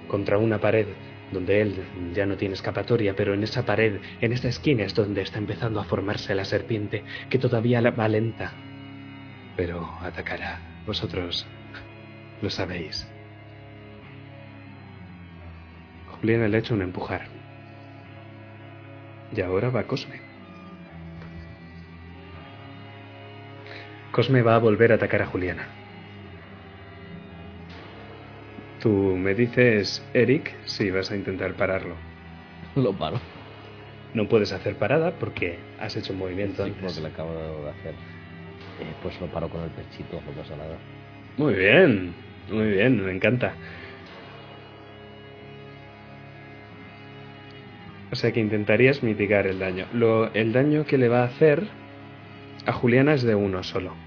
contra 0.08 0.38
una 0.38 0.60
pared 0.60 0.88
donde 1.32 1.62
él 1.62 1.84
ya 2.14 2.26
no 2.26 2.38
tiene 2.38 2.54
escapatoria, 2.54 3.16
pero 3.16 3.34
en 3.34 3.44
esa 3.44 3.66
pared, 3.66 4.00
en 4.22 4.32
esa 4.32 4.48
esquina 4.48 4.84
es 4.84 4.94
donde 4.94 5.22
está 5.22 5.40
empezando 5.40 5.80
a 5.80 5.84
formarse 5.84 6.36
la 6.36 6.46
serpiente, 6.46 7.04
que 7.30 7.40
todavía 7.40 7.82
va 7.82 8.08
lenta, 8.08 8.54
pero 9.56 9.90
atacará. 10.02 10.62
Vosotros 10.86 11.48
lo 12.42 12.50
sabéis. 12.50 13.08
Juliana 16.08 16.48
le 16.48 16.60
echa 16.60 16.74
un 16.74 16.82
empujar. 16.82 17.28
Y 19.36 19.42
ahora 19.42 19.70
va 19.70 19.84
Cosme. 19.88 20.25
Cosme 24.16 24.42
va 24.44 24.56
a 24.56 24.60
volver 24.60 24.94
a 24.94 24.96
atacar 24.96 25.22
a 25.24 25.26
Juliana. 25.26 25.68
Tú 28.82 28.90
me 29.18 29.34
dices, 29.36 30.02
Eric, 30.14 30.54
si 30.64 30.90
vas 30.90 31.12
a 31.12 31.18
intentar 31.18 31.54
pararlo. 31.56 31.96
Lo 32.76 32.94
paro. 32.94 33.20
No 34.14 34.26
puedes 34.30 34.54
hacer 34.54 34.78
parada 34.78 35.12
porque 35.20 35.60
has 35.82 35.98
hecho 35.98 36.14
un 36.14 36.20
movimiento 36.20 36.64
Sí, 36.64 36.70
antes. 36.70 36.82
porque 36.82 37.02
le 37.02 37.08
acabo 37.14 37.34
de 37.34 37.70
hacer. 37.72 37.92
Eh, 38.80 38.94
pues 39.04 39.20
lo 39.20 39.28
paro 39.28 39.50
con 39.50 39.62
el 39.64 39.70
pechito, 39.72 40.22
no 40.26 40.32
pasa 40.42 40.56
nada. 40.56 40.78
Muy 41.36 41.54
bien, 41.56 42.14
muy 42.50 42.70
bien, 42.70 43.04
me 43.06 43.12
encanta. 43.12 43.54
O 48.14 48.16
sea 48.16 48.32
que 48.32 48.40
intentarías 48.40 49.04
mitigar 49.04 49.46
el 49.46 49.60
daño. 49.60 49.88
Lo, 49.92 50.34
el 50.34 50.54
daño 50.54 50.86
que 50.86 50.98
le 50.98 51.10
va 51.10 51.24
a 51.24 51.26
hacer 51.26 51.68
a 52.66 52.72
Juliana 52.72 53.14
es 53.14 53.24
de 53.24 53.36
uno 53.36 53.62
solo. 53.62 54.05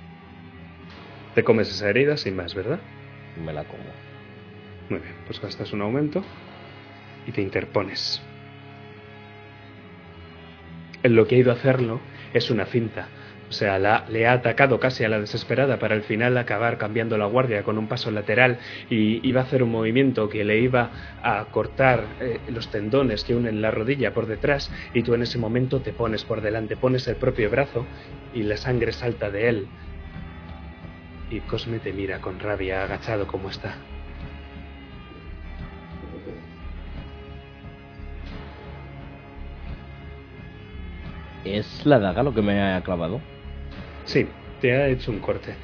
Te 1.39 1.45
comes 1.45 1.70
esa 1.70 1.89
herida 1.89 2.16
sin 2.16 2.34
más, 2.34 2.53
¿verdad? 2.55 2.91
Me 3.34 3.53
la 3.53 3.64
como. 3.68 4.05
Muy 4.89 5.01
bien, 5.01 5.22
pues 5.24 5.41
gastas 5.41 5.72
un 5.72 5.82
aumento 5.82 6.34
y 7.24 7.32
te 7.32 7.43
interpones. 7.43 8.32
En 11.03 11.14
lo 11.14 11.26
que 11.26 11.36
ha 11.36 11.39
ido 11.39 11.51
a 11.53 11.55
hacerlo 11.55 12.09
es 12.32 12.51
una 12.51 12.66
finta. 12.66 13.12
O 13.51 13.55
sea, 13.55 13.78
la- 13.78 14.05
le 14.09 14.26
ha 14.26 14.32
atacado 14.32 14.78
casi 14.80 15.05
a 15.05 15.09
la 15.09 15.20
desesperada 15.20 15.78
para 15.78 15.95
al 15.95 16.03
final 16.03 16.36
acabar 16.36 16.76
cambiando 16.76 17.16
la 17.16 17.26
guardia 17.26 17.62
con 17.62 17.78
un 17.78 17.89
paso 17.89 18.11
lateral 18.11 18.59
y 18.89 19.26
iba 19.26 19.41
a 19.41 19.45
hacer 19.45 19.62
un 19.62 19.70
movimiento 19.70 20.28
que 20.28 20.45
le 20.45 20.59
iba 20.59 20.93
a 21.22 21.51
cortar 21.51 22.16
eh, 22.20 22.43
los 22.49 22.70
tendones 22.70 23.24
que 23.24 23.34
unen 23.36 23.62
la 23.62 23.70
rodilla 23.70 24.12
por 24.12 24.26
detrás 24.26 24.70
y 24.93 25.03
tú 25.03 25.14
en 25.14 25.22
ese 25.22 25.39
momento 25.39 25.82
te 25.82 25.93
pones 25.95 26.24
por 26.24 26.41
delante, 26.43 26.76
pones 26.76 27.07
el 27.09 27.16
propio 27.16 27.49
brazo 27.51 27.91
y 28.30 28.43
la 28.43 28.57
sangre 28.57 28.93
salta 28.93 29.30
de 29.30 29.49
él. 29.49 29.72
Y 31.31 31.41
Cosme 31.41 31.79
te 31.79 31.93
mira 31.93 32.20
con 32.20 32.39
rabia, 32.41 32.85
agachado 32.85 33.26
como 33.26 33.51
está. 33.51 33.76
¿Es 41.45 41.85
la 41.87 41.99
daga 41.99 42.22
lo 42.22 42.35
que 42.35 42.43
me 42.43 42.61
ha 42.61 42.83
clavado? 42.83 43.20
Sí, 44.05 44.29
te 44.61 44.72
ha 44.74 44.89
hecho 44.89 45.11
un 45.11 45.20
corte. 45.20 45.55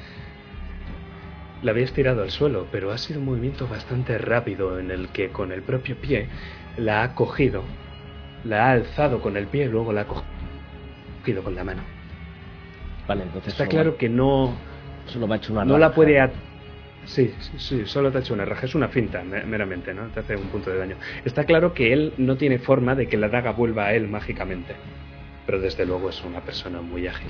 La 1.61 1.71
habías 1.71 1.93
tirado 1.93 2.21
al 2.21 2.31
suelo, 2.31 2.67
pero 2.71 2.91
ha 2.91 2.97
sido 2.97 3.19
un 3.19 3.25
movimiento 3.25 3.67
bastante 3.67 4.17
rápido 4.17 4.79
en 4.79 4.91
el 4.91 5.09
que 5.09 5.29
con 5.29 5.51
el 5.51 5.63
propio 5.63 5.95
pie 5.95 6.27
la 6.77 7.03
ha 7.03 7.15
cogido, 7.15 7.63
la 8.43 8.67
ha 8.67 8.71
alzado 8.71 9.19
con 9.21 9.35
el 9.35 9.47
pie 9.47 9.65
y 9.65 9.69
luego 9.69 9.93
la 9.93 10.01
ha 10.01 10.07
cogido 10.07 11.43
con 11.43 11.55
la 11.55 11.63
mano. 11.63 11.81
Vale, 13.07 13.23
entonces. 13.23 13.53
Está 13.53 13.67
claro 13.67 13.97
que 13.97 14.09
no, 14.09 14.53
Solo 15.07 15.27
me 15.27 15.35
ha 15.35 15.37
hecho 15.37 15.53
una 15.53 15.65
no 15.65 15.77
la 15.77 15.91
puede... 15.93 16.19
at- 16.19 16.33
Sí, 17.05 17.31
sí, 17.59 17.85
solo 17.85 18.11
te 18.11 18.17
ha 18.17 18.21
hecho 18.21 18.33
una 18.33 18.45
raja. 18.45 18.65
Es 18.65 18.73
una 18.73 18.87
finta, 18.87 19.23
me- 19.23 19.43
meramente, 19.45 19.93
¿no? 19.93 20.07
Te 20.07 20.21
hace 20.21 20.35
un 20.35 20.47
punto 20.49 20.71
de 20.71 20.77
daño. 20.79 20.95
Está 21.23 21.43
claro 21.43 21.71
que 21.73 21.93
él 21.93 22.13
no 22.17 22.35
tiene 22.35 22.57
forma 22.57 22.95
de 22.95 23.07
que 23.07 23.15
la 23.15 23.29
daga 23.29 23.51
vuelva 23.51 23.85
a 23.85 23.93
él 23.93 24.07
mágicamente. 24.07 24.75
Pero 25.45 25.59
desde 25.59 25.85
luego 25.85 26.09
es 26.09 26.23
una 26.23 26.41
persona 26.41 26.81
muy 26.81 27.05
ágil. 27.05 27.29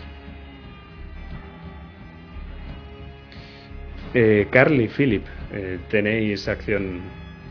Eh, 4.14 4.48
Carl 4.50 4.80
y 4.80 4.88
Philip, 4.88 5.26
eh, 5.52 5.78
tenéis 5.90 6.48
acción. 6.48 7.02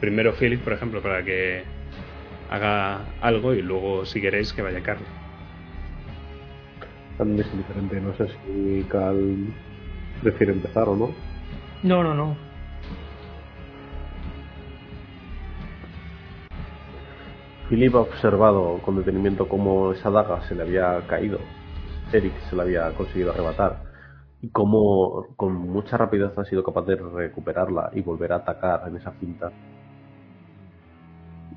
Primero 0.00 0.32
Philip, 0.32 0.60
por 0.62 0.72
ejemplo, 0.72 1.02
para 1.02 1.22
que 1.22 1.62
haga 2.50 3.04
algo 3.20 3.52
y 3.52 3.60
luego, 3.60 4.06
si 4.06 4.20
queréis, 4.22 4.54
que 4.54 4.62
vaya 4.62 4.80
Carl. 4.82 5.02
También 7.18 7.40
es 7.46 7.52
indiferente, 7.52 8.00
no 8.00 8.14
sé 8.16 8.26
si 8.28 8.82
Cal 8.84 9.36
prefiere 10.22 10.52
empezar 10.52 10.88
o 10.88 10.96
no. 10.96 11.10
No, 11.82 12.02
no, 12.02 12.14
no. 12.14 12.36
Philip 17.68 17.94
ha 17.94 18.00
observado 18.00 18.78
con 18.84 18.96
detenimiento 18.96 19.48
cómo 19.48 19.92
esa 19.92 20.10
daga 20.10 20.42
se 20.42 20.54
le 20.54 20.62
había 20.62 21.00
caído. 21.06 21.38
Eric 22.12 22.38
se 22.48 22.56
la 22.56 22.62
había 22.62 22.90
conseguido 22.92 23.32
arrebatar. 23.32 23.82
Y 24.42 24.48
cómo 24.50 25.34
con 25.36 25.54
mucha 25.54 25.96
rapidez 25.96 26.36
ha 26.36 26.44
sido 26.44 26.62
capaz 26.62 26.82
de 26.82 26.96
recuperarla 26.96 27.90
y 27.94 28.02
volver 28.02 28.32
a 28.32 28.36
atacar 28.36 28.86
en 28.86 28.96
esa 28.96 29.12
cinta. 29.12 29.50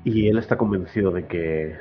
Y 0.04 0.28
él 0.28 0.38
está 0.38 0.56
convencido 0.56 1.10
de 1.10 1.26
que 1.26 1.76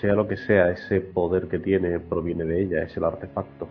sea 0.00 0.14
lo 0.14 0.26
que 0.26 0.36
sea, 0.36 0.70
ese 0.70 1.00
poder 1.00 1.46
que 1.48 1.58
tiene 1.58 2.00
proviene 2.00 2.44
de 2.44 2.62
ella, 2.62 2.82
es 2.82 2.96
el 2.96 3.04
artefacto. 3.04 3.68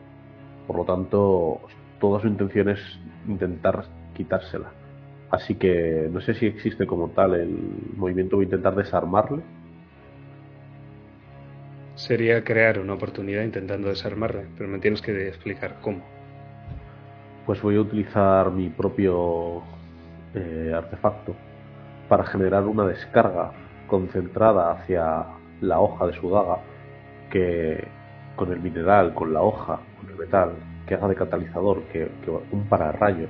Por 0.67 0.77
lo 0.77 0.85
tanto, 0.85 1.61
toda 1.99 2.19
su 2.19 2.27
intención 2.27 2.69
es 2.69 2.79
intentar 3.27 3.85
quitársela. 4.15 4.71
Así 5.31 5.55
que 5.55 6.09
no 6.11 6.21
sé 6.21 6.35
si 6.35 6.45
existe 6.45 6.85
como 6.85 7.09
tal 7.09 7.33
el 7.33 7.57
movimiento 7.95 8.37
de 8.37 8.43
intentar 8.43 8.75
desarmarle. 8.75 9.41
Sería 11.95 12.43
crear 12.43 12.79
una 12.79 12.93
oportunidad 12.93 13.43
intentando 13.43 13.89
desarmarle, 13.89 14.45
pero 14.57 14.69
me 14.69 14.79
tienes 14.79 15.01
que 15.01 15.27
explicar 15.27 15.77
cómo. 15.81 16.01
Pues 17.45 17.61
voy 17.61 17.77
a 17.77 17.81
utilizar 17.81 18.51
mi 18.51 18.69
propio 18.69 19.63
eh, 20.35 20.71
artefacto 20.75 21.35
para 22.07 22.23
generar 22.25 22.63
una 22.65 22.85
descarga 22.85 23.51
concentrada 23.87 24.71
hacia 24.71 25.25
la 25.61 25.79
hoja 25.79 26.07
de 26.07 26.13
su 26.13 26.29
daga 26.29 26.59
que 27.31 27.87
con 28.35 28.51
el 28.51 28.59
mineral, 28.59 29.13
con 29.13 29.33
la 29.33 29.41
hoja, 29.41 29.79
con 29.99 30.09
el 30.09 30.17
metal, 30.17 30.53
que 30.87 30.95
haga 30.95 31.07
de 31.07 31.15
catalizador, 31.15 31.83
que, 31.83 32.09
que 32.23 32.31
un 32.51 32.63
pararrayos 32.67 33.29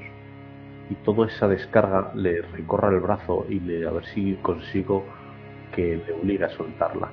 y 0.89 0.95
toda 0.95 1.27
esa 1.27 1.47
descarga 1.47 2.11
le 2.13 2.41
recorra 2.41 2.89
el 2.89 2.99
brazo 2.99 3.45
y 3.49 3.59
le, 3.59 3.87
a 3.87 3.91
ver 3.91 4.05
si 4.05 4.35
consigo 4.41 5.05
que 5.73 6.01
le 6.05 6.13
obligue 6.13 6.45
a 6.45 6.49
soltarla. 6.49 7.09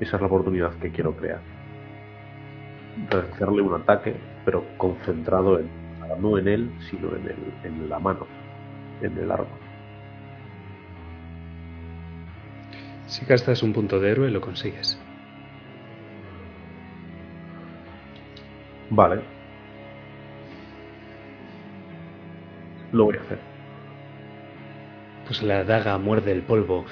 Esa 0.00 0.16
es 0.16 0.20
la 0.20 0.26
oportunidad 0.26 0.72
que 0.74 0.90
quiero 0.90 1.14
crear. 1.16 1.40
Realizarle 3.08 3.62
un 3.62 3.74
ataque, 3.80 4.14
pero 4.44 4.64
concentrado 4.76 5.58
en, 5.58 5.68
no 6.20 6.38
en 6.38 6.48
él, 6.48 6.70
sino 6.90 7.08
en, 7.14 7.32
en 7.64 7.88
la 7.88 7.98
mano, 7.98 8.26
en 9.00 9.16
el 9.16 9.30
arma. 9.30 9.46
Si 13.06 13.24
gastas 13.24 13.62
un 13.62 13.72
punto 13.72 13.98
de 14.00 14.10
héroe, 14.10 14.30
lo 14.30 14.40
consigues. 14.40 15.00
Vale. 18.90 19.20
Lo 22.92 23.04
voy 23.04 23.16
a 23.16 23.20
hacer. 23.20 23.38
Pues 25.26 25.42
la 25.42 25.64
daga 25.64 25.96
muerde 25.98 26.32
el 26.32 26.42
polvo 26.42 26.84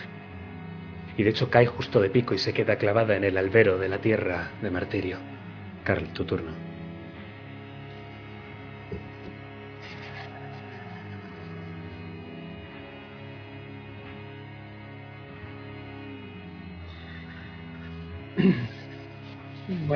y 1.16 1.24
de 1.24 1.30
hecho 1.30 1.50
cae 1.50 1.66
justo 1.66 2.00
de 2.00 2.10
pico 2.10 2.34
y 2.34 2.38
se 2.38 2.54
queda 2.54 2.76
clavada 2.76 3.16
en 3.16 3.24
el 3.24 3.36
albero 3.36 3.78
de 3.78 3.88
la 3.88 3.98
tierra 3.98 4.52
de 4.62 4.70
martirio. 4.70 5.18
Carl, 5.84 6.06
tu 6.12 6.24
turno. 6.24 6.67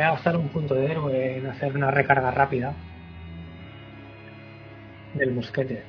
Voy 0.02 0.08
a 0.08 0.14
gastar 0.14 0.36
un 0.36 0.50
punto 0.50 0.74
de 0.74 0.86
héroe 0.90 1.36
en 1.38 1.46
hacer 1.46 1.76
una 1.76 1.92
recarga 1.92 2.32
rápida 2.32 2.74
del 5.12 5.32
mosquete. 5.32 5.86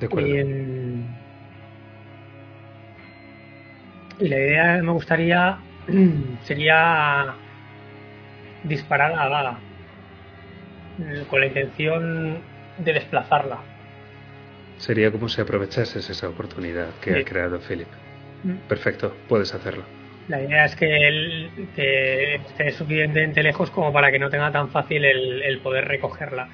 De 0.00 0.06
acuerdo. 0.06 0.28
Y, 0.28 0.38
en- 0.38 1.20
y 4.18 4.28
la 4.28 4.36
idea 4.38 4.76
que 4.76 4.82
me 4.82 4.92
gustaría 4.92 5.64
sería 6.42 7.40
disparar 8.62 9.12
a 9.12 9.28
la 9.28 9.28
daga 9.42 9.66
eh, 10.98 11.26
con 11.26 11.40
la 11.40 11.46
intención 11.46 12.44
de 12.76 12.92
desplazarla. 12.92 13.66
Sería 14.76 15.12
como 15.12 15.28
si 15.28 15.40
aprovechases 15.40 16.10
esa 16.10 16.28
oportunidad 16.28 16.98
que 16.98 17.14
Sí. 17.14 17.20
ha 17.20 17.24
creado 17.24 17.60
Philip. 17.60 17.92
Perfecto, 18.66 19.24
puedes 19.28 19.54
hacerlo. 19.54 19.99
La 20.30 20.40
idea 20.44 20.64
es 20.64 20.76
que 20.76 20.86
él 20.86 21.52
esté 21.56 22.70
suficientemente 22.70 23.42
lejos 23.42 23.68
como 23.72 23.92
para 23.92 24.12
que 24.12 24.18
no 24.20 24.30
tenga 24.30 24.52
tan 24.52 24.70
fácil 24.70 25.04
el, 25.04 25.60
poder 25.60 25.86
recogerla. 25.88 26.48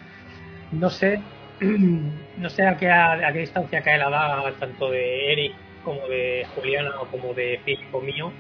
No 0.70 0.88
sé, 0.88 1.26
no 1.60 2.48
sé 2.48 2.66
a 2.66 2.74
qué, 2.78 2.88
a 2.90 3.30
qué 3.34 3.40
distancia 3.40 3.82
cae 3.82 3.98
la 3.98 4.08
daga 4.08 4.56
tanto 4.56 4.90
de 4.90 5.30
Eric 5.30 5.52
como 5.82 6.08
de 6.08 6.46
Juliana 6.54 6.90
o 7.02 7.10
como 7.10 7.34
de 7.34 7.60
Philip 7.66 7.94
o 7.94 8.00
mío, 8.00 8.34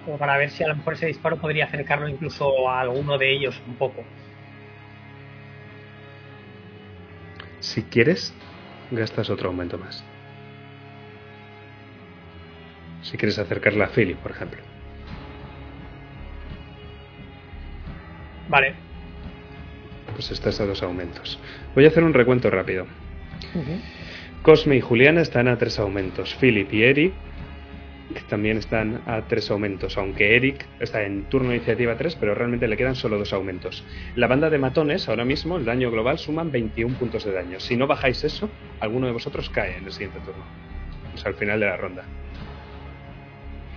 como 0.00 0.18
para 0.18 0.36
ver 0.36 0.50
si 0.50 0.64
a 0.64 0.68
lo 0.68 0.76
mejor 0.76 0.94
ese 0.94 1.06
disparo 1.06 1.38
podría 1.38 1.66
acercarlo 1.66 2.08
incluso 2.08 2.68
a 2.68 2.80
alguno 2.80 3.18
de 3.18 3.32
ellos 3.32 3.62
un 3.64 3.76
poco. 3.76 4.08
Si 7.60 7.84
quieres, 7.84 8.36
gastas 8.90 9.30
otro 9.30 9.50
aumento 9.50 9.78
más. 9.78 10.11
Si 13.02 13.16
quieres 13.16 13.38
acercarla 13.38 13.86
a 13.86 13.88
Philip, 13.88 14.16
por 14.18 14.30
ejemplo. 14.30 14.60
Vale. 18.48 18.74
Pues 20.12 20.30
estás 20.30 20.60
a 20.60 20.66
dos 20.66 20.82
aumentos. 20.82 21.38
Voy 21.74 21.84
a 21.84 21.88
hacer 21.88 22.04
un 22.04 22.14
recuento 22.14 22.50
rápido. 22.50 22.86
Cosme 24.42 24.76
y 24.76 24.80
Juliana 24.80 25.20
están 25.20 25.48
a 25.48 25.56
tres 25.56 25.78
aumentos. 25.78 26.36
Philip 26.40 26.72
y 26.72 26.82
Eric 26.82 27.12
también 28.28 28.58
están 28.58 29.00
a 29.06 29.22
tres 29.22 29.50
aumentos, 29.50 29.96
aunque 29.96 30.36
Eric 30.36 30.66
está 30.80 31.02
en 31.02 31.24
turno 31.24 31.50
de 31.50 31.56
iniciativa 31.56 31.96
3, 31.96 32.16
pero 32.16 32.34
realmente 32.34 32.68
le 32.68 32.76
quedan 32.76 32.94
solo 32.94 33.18
dos 33.18 33.32
aumentos. 33.32 33.84
La 34.16 34.26
banda 34.26 34.50
de 34.50 34.58
matones, 34.58 35.08
ahora 35.08 35.24
mismo, 35.24 35.56
el 35.56 35.64
daño 35.64 35.90
global 35.90 36.18
suman 36.18 36.50
21 36.50 36.96
puntos 36.96 37.24
de 37.24 37.32
daño. 37.32 37.60
Si 37.60 37.76
no 37.76 37.86
bajáis 37.86 38.22
eso, 38.24 38.50
alguno 38.80 39.06
de 39.06 39.12
vosotros 39.12 39.48
cae 39.50 39.78
en 39.78 39.84
el 39.84 39.92
siguiente 39.92 40.18
turno. 40.20 40.44
O 41.14 41.16
sea, 41.16 41.30
al 41.30 41.36
final 41.36 41.60
de 41.60 41.66
la 41.66 41.76
ronda. 41.76 42.04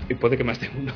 Y 0.10 0.14
puede 0.16 0.38
que 0.38 0.44
más 0.44 0.60
de 0.60 0.70
uno. 0.78 0.94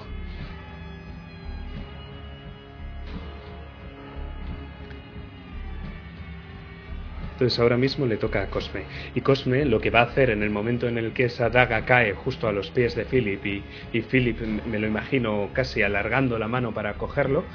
Entonces 7.40 7.58
ahora 7.60 7.78
mismo 7.78 8.06
le 8.06 8.18
toca 8.18 8.42
a 8.42 8.48
Cosme. 8.48 8.84
Y 9.16 9.22
Cosme 9.22 9.64
lo 9.64 9.80
que 9.80 9.92
va 9.92 10.02
a 10.02 10.04
hacer 10.04 10.30
en 10.30 10.44
el 10.44 10.50
momento 10.50 10.90
en 10.90 10.98
el 10.98 11.14
que 11.14 11.24
esa 11.24 11.50
daga 11.50 11.86
cae 11.86 12.14
justo 12.14 12.50
a 12.50 12.52
los 12.52 12.70
pies 12.70 12.96
de 12.96 13.06
Philip 13.06 13.46
y, 13.46 13.64
y 13.94 14.02
Philip 14.02 14.42
me 14.42 14.78
lo 14.78 14.88
imagino 14.88 15.50
casi 15.54 15.82
alargando 15.82 16.38
la 16.38 16.50
mano 16.50 16.74
para 16.74 16.96
cogerlo, 16.96 17.46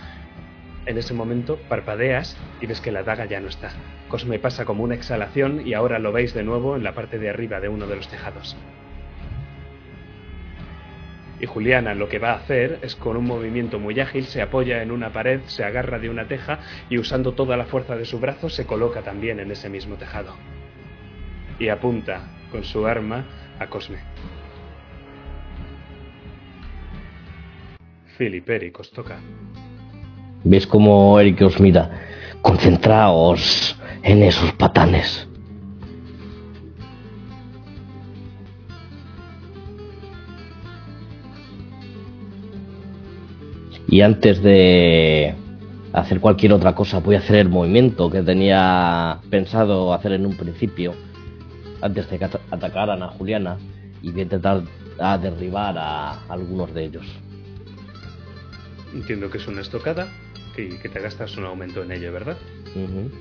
en 0.86 0.96
ese 0.96 1.12
momento 1.12 1.58
parpadeas 1.68 2.34
y 2.62 2.66
ves 2.66 2.80
que 2.80 2.92
la 2.92 3.02
daga 3.02 3.26
ya 3.26 3.40
no 3.40 3.48
está. 3.48 3.72
Cosme 4.08 4.38
pasa 4.38 4.64
como 4.64 4.84
una 4.84 4.94
exhalación 4.94 5.66
y 5.66 5.74
ahora 5.74 5.98
lo 5.98 6.12
veis 6.12 6.32
de 6.32 6.44
nuevo 6.44 6.76
en 6.76 6.82
la 6.82 6.94
parte 6.94 7.18
de 7.18 7.28
arriba 7.28 7.60
de 7.60 7.68
uno 7.68 7.86
de 7.86 7.96
los 7.96 8.08
tejados. 8.08 8.56
Y 11.40 11.46
Juliana 11.46 11.94
lo 11.94 12.08
que 12.08 12.18
va 12.18 12.32
a 12.32 12.36
hacer 12.36 12.78
es 12.82 12.94
con 12.94 13.16
un 13.16 13.24
movimiento 13.24 13.78
muy 13.78 13.98
ágil 14.00 14.24
se 14.24 14.40
apoya 14.40 14.82
en 14.82 14.90
una 14.90 15.12
pared, 15.12 15.40
se 15.46 15.64
agarra 15.64 15.98
de 15.98 16.08
una 16.08 16.28
teja 16.28 16.60
y 16.88 16.98
usando 16.98 17.32
toda 17.32 17.56
la 17.56 17.64
fuerza 17.64 17.96
de 17.96 18.04
su 18.04 18.18
brazo 18.20 18.48
se 18.48 18.66
coloca 18.66 19.02
también 19.02 19.40
en 19.40 19.50
ese 19.50 19.68
mismo 19.68 19.96
tejado. 19.96 20.34
Y 21.58 21.68
apunta 21.68 22.28
con 22.50 22.64
su 22.64 22.86
arma 22.86 23.26
a 23.58 23.66
Cosme. 23.66 23.98
Philip, 28.16 28.48
Eric, 28.48 28.78
os 28.78 28.90
toca. 28.92 29.18
¿Ves 30.44 30.66
cómo 30.66 31.18
Eric 31.18 31.42
os 31.42 31.58
mira? 31.60 31.90
Concentraos 32.42 33.76
en 34.02 34.22
esos 34.22 34.52
patanes. 34.52 35.26
Y 43.94 44.00
antes 44.00 44.42
de 44.42 45.36
hacer 45.92 46.18
cualquier 46.18 46.52
otra 46.52 46.74
cosa, 46.74 46.98
voy 46.98 47.14
a 47.14 47.18
hacer 47.20 47.36
el 47.36 47.48
movimiento 47.48 48.10
que 48.10 48.22
tenía 48.22 49.20
pensado 49.30 49.94
hacer 49.94 50.10
en 50.10 50.26
un 50.26 50.36
principio, 50.36 50.96
antes 51.80 52.10
de 52.10 52.18
que 52.18 52.24
ata- 52.24 52.40
atacaran 52.50 53.04
a 53.04 53.08
Juliana, 53.10 53.56
y 54.02 54.10
voy 54.10 54.18
a 54.18 54.22
intentar 54.24 54.62
a 54.98 55.16
derribar 55.16 55.78
a 55.78 56.24
algunos 56.28 56.74
de 56.74 56.86
ellos. 56.86 57.06
Entiendo 58.92 59.30
que 59.30 59.38
es 59.38 59.46
una 59.46 59.60
estocada 59.60 60.08
y 60.56 60.70
que 60.78 60.88
te 60.88 60.98
gastas 60.98 61.36
un 61.36 61.44
aumento 61.44 61.84
en 61.84 61.92
ello, 61.92 62.12
¿verdad? 62.12 62.36
Ujú. 62.74 63.12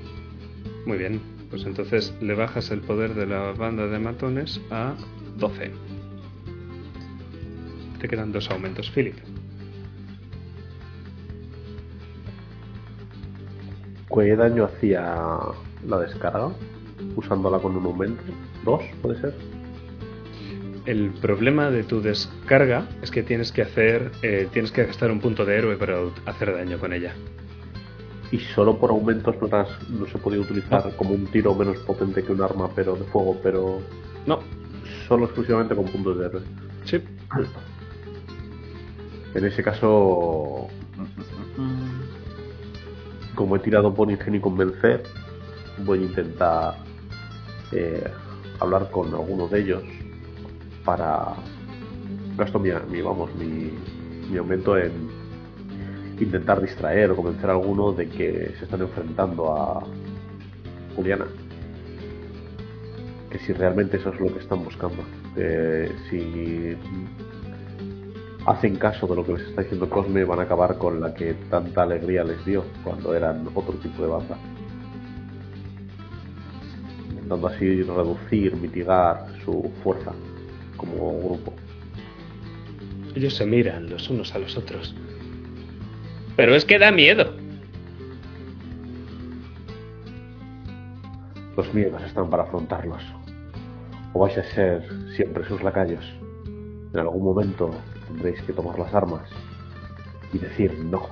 Muy 0.86 0.98
bien, 0.98 1.20
pues 1.50 1.64
entonces 1.66 2.12
le 2.20 2.34
bajas 2.34 2.72
el 2.72 2.80
poder 2.80 3.14
de 3.14 3.26
la 3.26 3.52
banda 3.52 3.86
de 3.86 4.00
matones 4.00 4.60
a 4.72 4.94
12. 5.38 5.70
Te 8.00 8.08
quedan 8.08 8.32
dos 8.32 8.50
aumentos, 8.50 8.90
Philip. 8.90 9.14
¿Qué 14.14 14.36
daño 14.36 14.64
hacía 14.64 15.38
la 15.86 15.98
descarga? 15.98 16.50
Usándola 17.16 17.58
con 17.58 17.76
un 17.76 17.84
aumento. 17.84 18.22
¿Dos, 18.64 18.82
puede 19.02 19.20
ser? 19.20 19.34
El 20.86 21.10
problema 21.20 21.70
de 21.70 21.82
tu 21.82 22.00
descarga 22.00 22.86
es 23.02 23.10
que 23.10 23.22
tienes 23.22 23.50
que 23.52 23.62
hacer, 23.62 24.10
eh, 24.22 24.48
tienes 24.52 24.70
que 24.70 24.84
gastar 24.84 25.10
un 25.10 25.20
punto 25.20 25.44
de 25.44 25.56
héroe 25.56 25.76
para 25.76 25.96
hacer 26.26 26.54
daño 26.54 26.78
con 26.78 26.92
ella. 26.92 27.12
Y 28.30 28.38
solo 28.38 28.78
por 28.78 28.90
aumentos 28.90 29.34
no, 29.40 29.48
las- 29.48 29.88
no 29.90 30.06
se 30.06 30.18
podía 30.18 30.40
utilizar 30.40 30.94
como 30.96 31.10
un 31.14 31.26
tiro 31.26 31.54
menos 31.54 31.78
potente 31.78 32.22
que 32.22 32.32
un 32.32 32.42
arma 32.42 32.68
pero 32.74 32.96
de 32.96 33.04
fuego, 33.04 33.38
pero 33.42 33.80
No, 34.26 34.40
solo 35.08 35.24
exclusivamente 35.26 35.74
con 35.74 35.84
puntos 35.86 36.18
de 36.18 36.26
héroe. 36.26 36.42
sí. 36.84 37.02
En 39.34 39.44
ese 39.44 39.62
caso, 39.62 40.68
como 43.34 43.56
he 43.56 43.58
tirado 43.58 43.92
por 43.94 44.10
ingenio 44.10 44.38
y 44.38 44.42
convencer, 44.42 45.02
voy 45.84 46.00
a 46.00 46.02
intentar 46.02 46.74
eh, 47.72 48.04
hablar 48.60 48.90
con 48.90 49.12
alguno 49.14 49.48
de 49.48 49.60
ellos 49.60 49.82
para 50.84 51.34
gasto 52.36 52.58
mi, 52.58 52.70
mi, 52.90 53.00
vamos 53.00 53.34
mi, 53.36 53.72
mi 54.30 54.36
aumento 54.36 54.76
en 54.76 54.92
intentar 56.20 56.60
distraer 56.60 57.10
o 57.10 57.16
convencer 57.16 57.50
a 57.50 57.54
alguno 57.54 57.92
de 57.92 58.08
que 58.08 58.54
se 58.58 58.64
están 58.64 58.80
enfrentando 58.82 59.52
a 59.52 59.84
Juliana. 60.94 61.26
Que 63.30 63.38
si 63.38 63.52
realmente 63.52 63.96
eso 63.96 64.10
es 64.10 64.20
lo 64.20 64.32
que 64.32 64.38
están 64.38 64.62
buscando. 64.62 65.02
Eh, 65.36 65.92
si 66.08 66.76
hacen 68.46 68.76
caso 68.76 69.06
de 69.06 69.16
lo 69.16 69.24
que 69.24 69.32
les 69.32 69.48
está 69.48 69.62
diciendo 69.62 69.88
Cosme 69.88 70.24
van 70.24 70.40
a 70.40 70.42
acabar 70.42 70.76
con 70.78 71.00
la 71.00 71.14
que 71.14 71.34
tanta 71.50 71.82
alegría 71.82 72.24
les 72.24 72.44
dio 72.44 72.64
cuando 72.82 73.14
eran 73.14 73.48
otro 73.54 73.74
tipo 73.74 74.02
de 74.02 74.08
banda 74.08 74.38
intentando 77.24 77.46
así 77.46 77.82
reducir, 77.82 78.54
mitigar 78.56 79.26
su 79.44 79.70
fuerza 79.82 80.12
como 80.76 81.18
grupo. 81.20 81.54
Ellos 83.14 83.34
se 83.34 83.46
miran 83.46 83.88
los 83.88 84.10
unos 84.10 84.34
a 84.34 84.38
los 84.38 84.56
otros. 84.58 84.94
Pero 86.36 86.54
es 86.54 86.66
que 86.66 86.78
da 86.78 86.90
miedo. 86.90 87.34
Los 91.56 91.72
miedos 91.72 92.02
están 92.02 92.28
para 92.28 92.42
afrontarlos. 92.42 93.02
O 94.12 94.20
vais 94.20 94.36
a 94.36 94.42
ser 94.42 94.86
siempre 95.16 95.48
sus 95.48 95.62
lacayos. 95.62 96.04
En 96.92 97.00
algún 97.00 97.24
momento 97.24 97.70
tendréis 98.14 98.40
que 98.42 98.52
tomar 98.52 98.78
las 98.78 98.94
armas 98.94 99.28
y 100.32 100.38
decir 100.38 100.72
no. 100.78 101.08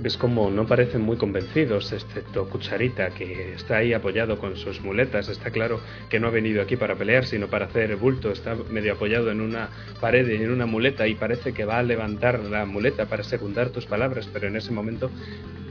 Ves 0.00 0.16
como 0.16 0.48
no 0.48 0.64
parecen 0.64 1.02
muy 1.02 1.16
convencidos, 1.16 1.92
excepto 1.92 2.48
Cucharita, 2.48 3.10
que 3.10 3.54
está 3.54 3.78
ahí 3.78 3.92
apoyado 3.92 4.38
con 4.38 4.56
sus 4.56 4.80
muletas. 4.80 5.28
Está 5.28 5.50
claro 5.50 5.80
que 6.08 6.20
no 6.20 6.28
ha 6.28 6.30
venido 6.30 6.62
aquí 6.62 6.76
para 6.76 6.94
pelear, 6.94 7.26
sino 7.26 7.48
para 7.48 7.66
hacer 7.66 7.96
bulto. 7.96 8.30
Está 8.30 8.54
medio 8.70 8.92
apoyado 8.92 9.32
en 9.32 9.40
una 9.40 9.70
pared 10.00 10.28
y 10.28 10.36
en 10.36 10.52
una 10.52 10.66
muleta 10.66 11.08
y 11.08 11.16
parece 11.16 11.52
que 11.52 11.64
va 11.64 11.78
a 11.78 11.82
levantar 11.82 12.38
la 12.44 12.64
muleta 12.64 13.06
para 13.06 13.24
secundar 13.24 13.70
tus 13.70 13.86
palabras, 13.86 14.28
pero 14.32 14.46
en 14.46 14.54
ese 14.54 14.70
momento 14.70 15.10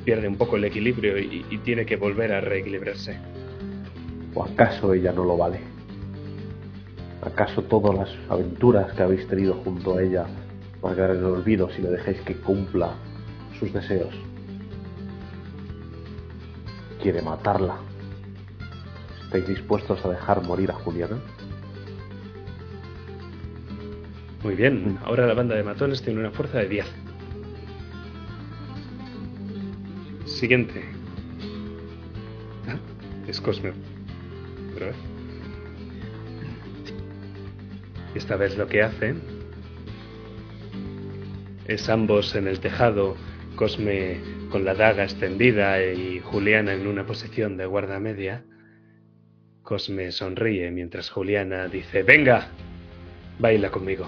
pierde 0.03 0.27
un 0.27 0.35
poco 0.35 0.57
el 0.57 0.65
equilibrio 0.65 1.17
y, 1.17 1.45
y 1.49 1.57
tiene 1.59 1.85
que 1.85 1.95
volver 1.95 2.33
a 2.33 2.41
reequilibrarse. 2.41 3.17
¿O 4.33 4.43
acaso 4.43 4.93
ella 4.93 5.13
no 5.13 5.23
lo 5.23 5.37
vale? 5.37 5.76
¿Acaso 7.21 7.63
todas 7.63 7.95
las 7.95 8.09
aventuras 8.29 8.93
que 8.93 9.03
habéis 9.03 9.27
tenido 9.27 9.55
junto 9.55 9.97
a 9.97 10.03
ella 10.03 10.25
van 10.81 10.93
a 10.93 10.95
quedar 10.95 11.11
en 11.11 11.17
el 11.17 11.25
olvido 11.25 11.69
si 11.71 11.81
le 11.81 11.89
dejáis 11.89 12.21
que 12.21 12.35
cumpla 12.35 12.91
sus 13.59 13.73
deseos? 13.73 14.13
Quiere 17.01 17.21
matarla. 17.21 17.77
¿Estáis 19.25 19.47
dispuestos 19.47 20.03
a 20.05 20.09
dejar 20.09 20.43
morir 20.43 20.71
a 20.71 20.75
Juliana? 20.75 21.17
Muy 24.43 24.55
bien, 24.55 24.97
ahora 25.03 25.25
la 25.25 25.33
banda 25.33 25.55
de 25.55 25.63
matones 25.63 26.01
tiene 26.01 26.19
una 26.19 26.31
fuerza 26.31 26.59
de 26.59 26.69
10. 26.69 26.85
Siguiente. 30.25 30.83
Ah, 32.67 32.77
es 33.27 33.41
Cosme. 33.41 33.73
Otra 34.73 34.87
vez. 34.87 35.16
Esta 38.15 38.35
vez 38.35 38.57
lo 38.57 38.67
que 38.67 38.81
hacen 38.81 39.21
es 41.67 41.89
ambos 41.89 42.35
en 42.35 42.47
el 42.47 42.59
tejado, 42.59 43.15
Cosme 43.57 44.19
con 44.51 44.65
la 44.65 44.75
daga 44.75 45.03
extendida 45.03 45.83
y 45.83 46.19
Juliana 46.19 46.75
en 46.75 46.85
una 46.85 47.07
posición 47.07 47.57
de 47.57 47.65
guarda 47.65 47.99
media. 47.99 48.43
Cosme 49.63 50.11
sonríe 50.11 50.69
mientras 50.69 51.09
Juliana 51.09 51.67
dice, 51.67 52.03
venga, 52.03 52.49
baila 53.39 53.71
conmigo. 53.71 54.07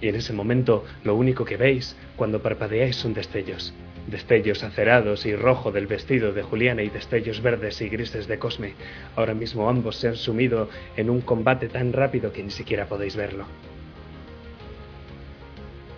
Y 0.00 0.08
en 0.08 0.14
ese 0.14 0.32
momento 0.32 0.86
lo 1.04 1.14
único 1.14 1.44
que 1.44 1.58
veis 1.58 1.94
cuando 2.16 2.42
parpadeáis 2.42 2.96
son 2.96 3.12
destellos. 3.12 3.74
Destellos 4.06 4.64
acerados 4.64 5.26
y 5.26 5.36
rojo 5.36 5.72
del 5.72 5.86
vestido 5.86 6.32
de 6.32 6.42
Juliana 6.42 6.82
y 6.82 6.88
destellos 6.88 7.42
verdes 7.42 7.80
y 7.80 7.88
grises 7.88 8.26
de 8.26 8.38
Cosme. 8.38 8.74
Ahora 9.14 9.34
mismo 9.34 9.68
ambos 9.68 9.96
se 9.96 10.08
han 10.08 10.16
sumido 10.16 10.68
en 10.96 11.10
un 11.10 11.20
combate 11.20 11.68
tan 11.68 11.92
rápido 11.92 12.32
que 12.32 12.42
ni 12.42 12.50
siquiera 12.50 12.86
podéis 12.86 13.16
verlo. 13.16 13.44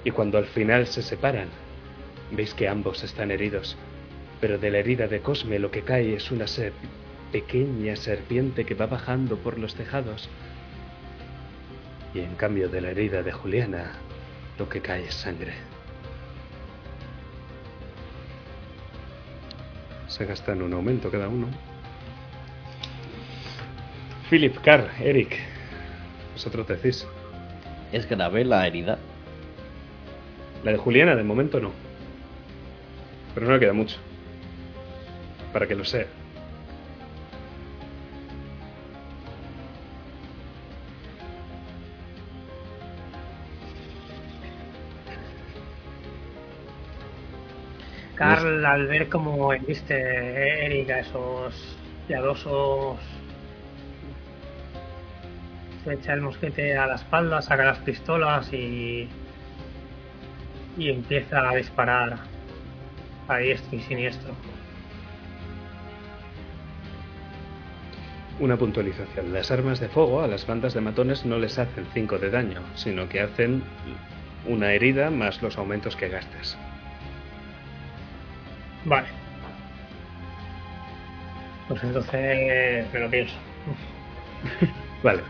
Y 0.05 0.11
cuando 0.11 0.39
al 0.39 0.47
final 0.47 0.87
se 0.87 1.03
separan, 1.03 1.49
veis 2.33 2.55
que 2.55 2.69
ambos 2.69 3.05
están 3.05 3.31
heridos. 3.31 3.77
Pero 4.41 4.59
de 4.59 4.71
la 4.71 4.79
herida 4.79 5.07
de 5.07 5.21
Cosme 5.21 5.59
lo 5.59 5.71
que 5.71 5.83
cae 5.83 6.15
es 6.15 6.31
una 6.31 6.47
pequeña 7.31 7.97
serpiente 7.97 8.65
que 8.65 8.75
va 8.75 8.87
bajando 8.87 9.37
por 9.37 9.59
los 9.59 9.75
tejados. 9.75 10.29
Y 12.15 12.21
en 12.21 12.35
cambio 12.35 12.69
de 12.69 12.81
la 12.81 12.91
herida 12.91 13.23
de 13.23 13.33
Juliana, 13.33 13.93
lo 14.59 14.69
que 14.69 14.81
cae 14.81 15.05
es 15.05 15.15
sangre. 15.15 15.72
Se 20.13 20.27
gastan 20.27 20.61
un 20.61 20.75
aumento 20.75 21.11
cada 21.11 21.27
uno. 21.27 21.47
Philip, 24.29 24.55
Carr, 24.61 24.91
Eric, 25.01 25.39
vosotros 26.35 26.69
decís. 26.69 27.07
Es 27.93 28.07
grave 28.07 28.45
la 28.45 28.67
herida. 28.67 28.99
La 30.65 30.73
de 30.73 30.77
Juliana 30.77 31.17
de 31.17 31.25
momento 31.25 31.61
no. 31.61 31.71
Pero 33.35 33.47
no 33.47 33.55
le 33.55 33.61
queda 33.61 33.73
mucho. 33.73 33.97
Para 35.51 35.67
que 35.67 35.75
lo 35.75 35.85
sea. 35.87 36.07
Carl, 48.15 48.65
al 48.65 48.87
ver 48.87 49.09
cómo 49.09 49.49
viste 49.67 50.67
Eric 50.67 50.91
a 50.91 51.01
esos 51.01 51.77
piadosos, 52.07 52.99
se 55.85 55.95
echa 55.95 56.13
el 56.13 56.21
mosquete 56.21 56.77
a 56.77 56.87
la 56.87 56.95
espalda, 56.97 57.43
saca 57.43 57.65
las 57.65 57.79
pistolas 57.79 58.53
y, 58.53 59.09
y 60.77 60.91
empieza 60.91 61.49
a 61.49 61.57
disparar 61.57 62.19
a 63.29 63.39
diestro 63.39 63.79
y 63.79 63.81
siniestro. 63.81 64.35
Una 68.41 68.57
puntualización. 68.57 69.33
Las 69.33 69.51
armas 69.51 69.81
de 69.81 69.89
fuego 69.89 70.23
a 70.23 70.27
las 70.27 70.47
bandas 70.47 70.75
de 70.75 70.81
matones 70.81 71.25
no 71.25 71.39
les 71.39 71.59
hacen 71.59 71.87
5 71.93 72.19
de 72.19 72.31
daño, 72.31 72.61
sino 72.75 73.09
que 73.09 73.21
hacen 73.21 73.63
una 74.47 74.73
herida 74.73 75.11
más 75.11 75.43
los 75.43 75.59
aumentos 75.59 75.97
que 75.97 76.09
gastes. 76.09 76.57
Vale. 78.85 79.09
Pues 81.69 81.83
entonces 81.85 82.93
me 82.93 83.01
lo 83.01 83.11
pienso. 83.11 83.35
Vale. 85.03 85.23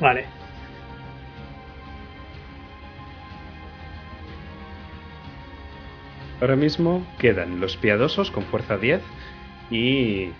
Vale. 0.00 0.24
Ahora 6.40 6.56
mismo 6.56 7.06
quedan 7.18 7.60
los 7.60 7.76
piadosos 7.76 8.30
con 8.30 8.44
fuerza 8.44 8.76
10 8.76 9.00
y 9.70 10.30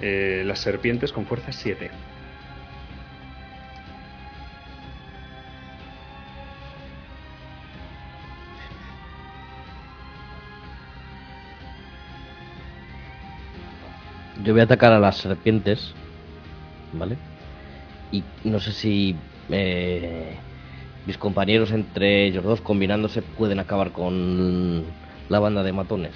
eh, 0.00 0.42
las 0.44 0.58
serpientes 0.60 1.12
con 1.12 1.26
fuerza 1.26 1.52
7. 1.52 1.90
yo 14.48 14.54
voy 14.54 14.62
a 14.62 14.64
atacar 14.64 14.94
a 14.94 14.98
las 14.98 15.18
serpientes, 15.18 15.92
¿vale? 16.94 17.18
Y 18.10 18.24
no 18.44 18.58
sé 18.60 18.72
si 18.72 19.14
eh, 19.50 20.38
mis 21.04 21.18
compañeros 21.18 21.70
entre 21.70 22.24
ellos 22.24 22.42
dos 22.44 22.62
combinándose 22.62 23.20
pueden 23.20 23.58
acabar 23.58 23.92
con 23.92 24.84
la 25.28 25.38
banda 25.38 25.62
de 25.62 25.72
matones. 25.74 26.14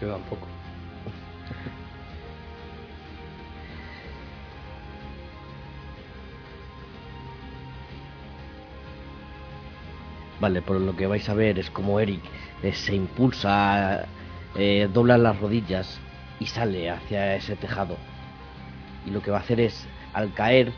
Yo 0.00 0.10
tampoco. 0.10 0.48
Vale, 10.40 10.60
por 10.60 10.80
lo 10.80 10.96
que 10.96 11.06
vais 11.06 11.28
a 11.28 11.34
ver 11.34 11.60
es 11.60 11.70
como 11.70 12.00
Eric 12.00 12.20
eh, 12.64 12.72
se 12.72 12.96
impulsa 12.96 14.08
eh, 14.56 14.88
dobla 14.92 15.18
las 15.18 15.38
rodillas 15.40 15.98
y 16.40 16.46
sale 16.46 16.90
hacia 16.90 17.36
ese 17.36 17.56
tejado. 17.56 17.96
Y 19.06 19.10
lo 19.10 19.22
que 19.22 19.30
va 19.30 19.38
a 19.38 19.40
hacer 19.40 19.60
es, 19.60 19.86
al 20.12 20.32
caer, 20.34 20.72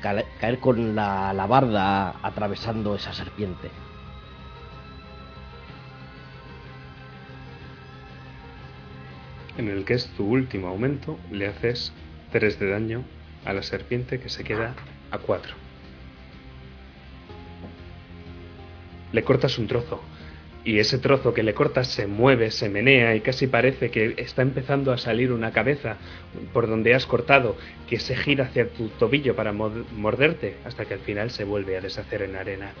ca- 0.00 0.24
caer 0.40 0.58
con 0.60 0.94
la, 0.94 1.32
la 1.32 1.46
barda 1.46 2.14
atravesando 2.22 2.94
esa 2.94 3.12
serpiente. 3.12 3.70
En 9.56 9.68
el 9.68 9.84
que 9.84 9.94
es 9.94 10.08
tu 10.16 10.26
último 10.26 10.68
aumento, 10.68 11.18
le 11.30 11.46
haces 11.46 11.92
3 12.32 12.58
de 12.58 12.70
daño 12.70 13.04
a 13.44 13.52
la 13.52 13.62
serpiente 13.62 14.18
que 14.18 14.28
se 14.28 14.42
queda 14.42 14.74
a 15.10 15.18
4. 15.18 15.54
Le 19.12 19.22
cortas 19.22 19.58
un 19.58 19.68
trozo. 19.68 20.02
Y 20.64 20.78
ese 20.78 20.98
trozo 20.98 21.34
que 21.34 21.42
le 21.42 21.52
cortas 21.52 21.88
se 21.88 22.06
mueve, 22.06 22.50
se 22.50 22.70
menea 22.70 23.14
y 23.14 23.20
casi 23.20 23.46
parece 23.46 23.90
que 23.90 24.14
está 24.16 24.40
empezando 24.40 24.92
a 24.92 24.98
salir 24.98 25.30
una 25.30 25.52
cabeza 25.52 25.98
por 26.54 26.68
donde 26.68 26.94
has 26.94 27.04
cortado, 27.04 27.56
que 27.86 27.98
se 27.98 28.16
gira 28.16 28.46
hacia 28.46 28.70
tu 28.70 28.88
tobillo 28.88 29.36
para 29.36 29.52
morderte, 29.52 30.56
hasta 30.64 30.86
que 30.86 30.94
al 30.94 31.00
final 31.00 31.30
se 31.30 31.44
vuelve 31.44 31.76
a 31.76 31.82
deshacer 31.82 32.22
en 32.22 32.36
arena. 32.36 32.72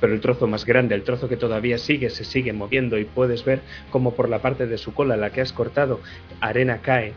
Pero 0.00 0.14
el 0.14 0.20
trozo 0.20 0.48
más 0.48 0.64
grande, 0.64 0.96
el 0.96 1.04
trozo 1.04 1.28
que 1.28 1.36
todavía 1.36 1.78
sigue, 1.78 2.10
se 2.10 2.24
sigue 2.24 2.52
moviendo 2.52 2.98
y 2.98 3.04
puedes 3.04 3.44
ver 3.44 3.60
como 3.90 4.14
por 4.14 4.28
la 4.28 4.42
parte 4.42 4.66
de 4.66 4.78
su 4.78 4.92
cola, 4.92 5.16
la 5.16 5.30
que 5.30 5.40
has 5.40 5.52
cortado, 5.52 6.00
arena 6.40 6.82
cae 6.82 7.12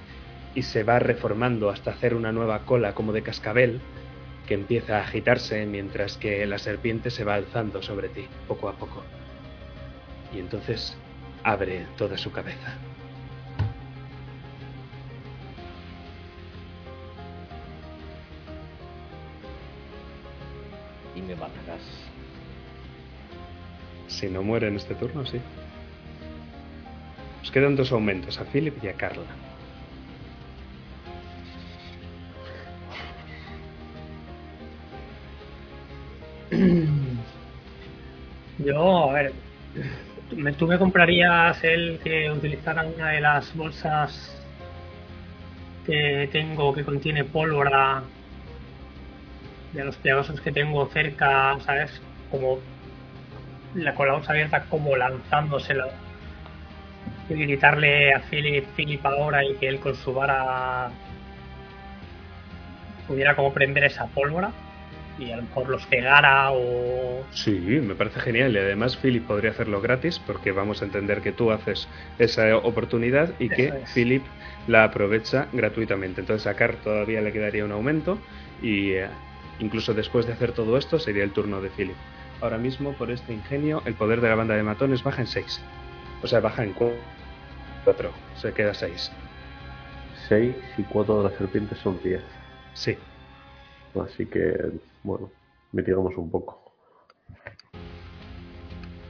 y 0.54 0.62
se 0.62 0.84
va 0.84 1.00
reformando 1.00 1.72
hasta 1.72 1.92
hacer 1.92 2.14
una 2.14 2.32
nueva 2.32 2.66
cola 2.66 2.94
como 2.94 3.12
de 3.12 3.24
cascabel 3.24 3.80
que 4.48 4.54
empieza 4.54 4.98
a 4.98 5.02
agitarse 5.02 5.66
mientras 5.66 6.18
que 6.18 6.46
la 6.46 6.60
serpiente 6.60 7.10
se 7.10 7.24
va 7.24 7.36
alzando 7.36 7.82
sobre 7.82 8.10
ti, 8.10 8.28
poco 8.48 8.70
a 8.70 8.74
poco. 8.74 9.04
Y 10.34 10.40
entonces 10.40 10.96
abre 11.44 11.86
toda 11.98 12.18
su 12.18 12.32
cabeza. 12.32 12.76
Y 21.16 21.22
me 21.22 21.36
matarás. 21.36 21.82
Si 24.08 24.28
no 24.28 24.42
muere 24.44 24.68
en 24.68 24.76
este 24.76 24.96
turno, 24.96 25.26
sí. 25.26 25.40
Os 27.42 27.52
quedan 27.52 27.76
dos 27.76 27.92
aumentos, 27.92 28.40
a 28.40 28.46
Philip 28.46 28.82
y 28.84 28.88
a 28.88 28.94
Carla. 28.94 29.26
Yo, 38.60 39.10
a 39.10 39.14
ver, 39.14 39.34
tú 40.58 40.68
me 40.68 40.78
comprarías 40.78 41.64
el 41.64 42.00
que 42.04 42.32
utilizara 42.32 42.84
una 42.84 43.10
de 43.10 43.22
las 43.22 43.56
bolsas 43.56 44.38
que 45.86 46.30
tengo 46.32 46.74
que 46.74 46.84
contiene 46.84 47.24
pólvora 47.24 48.04
de 49.74 49.84
los 49.84 49.96
plegosos 49.98 50.40
que 50.42 50.52
tengo 50.52 50.88
cerca, 50.88 51.58
¿sabes? 51.66 52.02
Como 52.30 52.60
la 53.76 53.94
con 53.94 54.08
la 54.08 54.14
bolsa 54.14 54.32
abierta, 54.32 54.66
como 54.70 54.96
lanzándoselo 54.96 55.88
y 57.30 57.34
gritarle 57.34 58.14
a 58.14 58.20
Philip, 58.20 58.66
Philip 58.76 59.06
ahora 59.06 59.44
y 59.44 59.56
que 59.56 59.68
él 59.68 59.80
con 59.80 59.96
su 59.96 60.14
vara 60.14 60.92
pudiera 63.08 63.36
como 63.36 63.54
prender 63.54 63.86
esa 63.86 64.08
pólvora 64.08 64.52
y 65.22 65.32
a 65.32 65.38
lo 65.38 65.44
mejor 65.44 65.70
los 65.70 65.88
cegara 65.88 66.52
o 66.52 67.24
Sí, 67.32 67.52
me 67.52 67.96
parece 67.96 68.20
genial 68.20 68.54
y 68.54 68.58
además 68.58 68.98
Philip 68.98 69.26
podría 69.26 69.52
hacerlo 69.52 69.80
gratis 69.80 70.20
porque 70.20 70.52
vamos 70.52 70.82
a 70.82 70.86
entender 70.86 71.22
que 71.22 71.32
tú 71.32 71.52
haces 71.52 71.88
esa 72.18 72.58
oportunidad 72.58 73.34
y 73.40 73.50
que 73.50 73.68
es. 73.68 73.92
Philip 73.94 74.24
la 74.68 74.84
aprovecha 74.84 75.48
gratuitamente. 75.54 76.22
Entonces 76.22 76.48
a 76.48 76.56
Carl 76.56 76.76
todavía 76.84 77.22
le 77.22 77.32
quedaría 77.32 77.64
un 77.64 77.72
aumento 77.72 78.18
y 78.62 78.92
eh, 78.94 79.08
incluso 79.60 79.94
después 79.94 80.26
de 80.26 80.34
hacer 80.34 80.52
todo 80.54 80.78
esto 80.78 81.00
sería 81.00 81.24
el 81.24 81.32
turno 81.32 81.62
de 81.62 81.70
Philip. 81.70 81.96
Ahora 82.42 82.58
mismo 82.58 82.94
por 82.94 83.12
este 83.12 83.34
ingenio 83.34 83.84
el 83.86 83.94
poder 83.94 84.22
de 84.22 84.30
la 84.30 84.36
banda 84.36 84.56
de 84.56 84.64
matones 84.64 85.04
baja 85.04 85.22
en 85.22 85.28
6. 85.28 85.62
O 86.24 86.28
sea, 86.28 86.40
baja 86.40 86.64
en 86.64 86.74
4. 86.74 88.12
Se 88.36 88.54
queda 88.54 88.74
6. 88.74 89.12
6 90.28 90.56
y 90.78 90.84
4 90.84 91.18
de 91.18 91.30
las 91.30 91.38
serpientes 91.38 91.78
son 91.80 92.02
10. 92.04 92.22
Sí. 92.74 92.98
Así 94.00 94.26
que, 94.26 94.56
bueno, 95.04 95.30
mitigamos 95.72 96.16
un 96.18 96.30
poco. 96.30 96.74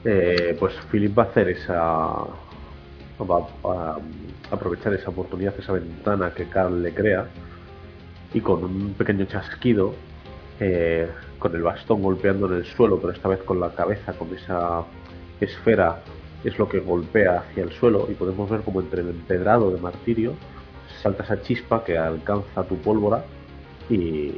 Eh, 0.04 0.56
pues 0.58 0.74
Philip 0.90 1.16
va 1.16 1.24
a 1.24 1.26
hacer 1.26 1.48
esa. 1.48 1.76
Va 3.20 3.46
a 3.64 3.98
aprovechar 4.50 4.92
esa 4.94 5.10
oportunidad, 5.10 5.54
esa 5.58 5.72
ventana 5.72 6.32
que 6.34 6.48
Carl 6.48 6.82
le 6.82 6.92
crea. 6.92 7.26
Y 8.34 8.40
con 8.40 8.64
un 8.64 8.94
pequeño 8.94 9.26
chasquido, 9.26 9.94
eh, 10.58 11.08
con 11.38 11.54
el 11.54 11.62
bastón 11.62 12.02
golpeando 12.02 12.46
en 12.46 12.54
el 12.54 12.64
suelo, 12.64 12.98
pero 13.00 13.12
esta 13.12 13.28
vez 13.28 13.42
con 13.42 13.60
la 13.60 13.74
cabeza, 13.74 14.14
con 14.14 14.34
esa 14.34 14.84
esfera, 15.40 16.00
es 16.42 16.58
lo 16.58 16.68
que 16.68 16.80
golpea 16.80 17.40
hacia 17.40 17.62
el 17.62 17.72
suelo. 17.72 18.08
Y 18.10 18.14
podemos 18.14 18.50
ver 18.50 18.62
como 18.62 18.80
entre 18.80 19.02
el 19.02 19.10
empedrado 19.10 19.70
de 19.70 19.80
martirio 19.80 20.34
salta 21.02 21.24
esa 21.24 21.42
chispa 21.42 21.84
que 21.84 21.98
alcanza 21.98 22.62
tu 22.64 22.76
pólvora 22.76 23.24
y 23.90 24.34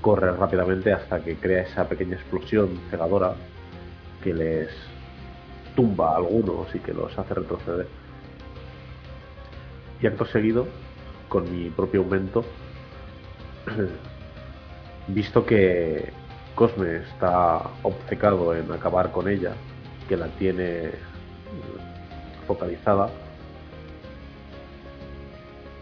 corre 0.00 0.32
rápidamente 0.32 0.92
hasta 0.92 1.20
que 1.20 1.36
crea 1.36 1.62
esa 1.62 1.88
pequeña 1.88 2.16
explosión 2.16 2.80
cegadora 2.90 3.34
que 4.22 4.34
les 4.34 4.68
tumba 5.74 6.12
a 6.12 6.16
algunos 6.16 6.74
y 6.74 6.78
que 6.78 6.92
los 6.92 7.16
hace 7.18 7.34
retroceder. 7.34 7.88
Y 10.00 10.06
acto 10.06 10.24
seguido, 10.26 10.66
con 11.28 11.50
mi 11.52 11.70
propio 11.70 12.00
aumento, 12.00 12.44
visto 15.08 15.44
que 15.44 16.12
Cosme 16.54 16.96
está 16.96 17.62
obcecado 17.82 18.54
en 18.54 18.70
acabar 18.72 19.12
con 19.12 19.28
ella, 19.28 19.52
que 20.08 20.16
la 20.16 20.26
tiene 20.28 20.90
focalizada, 22.46 23.10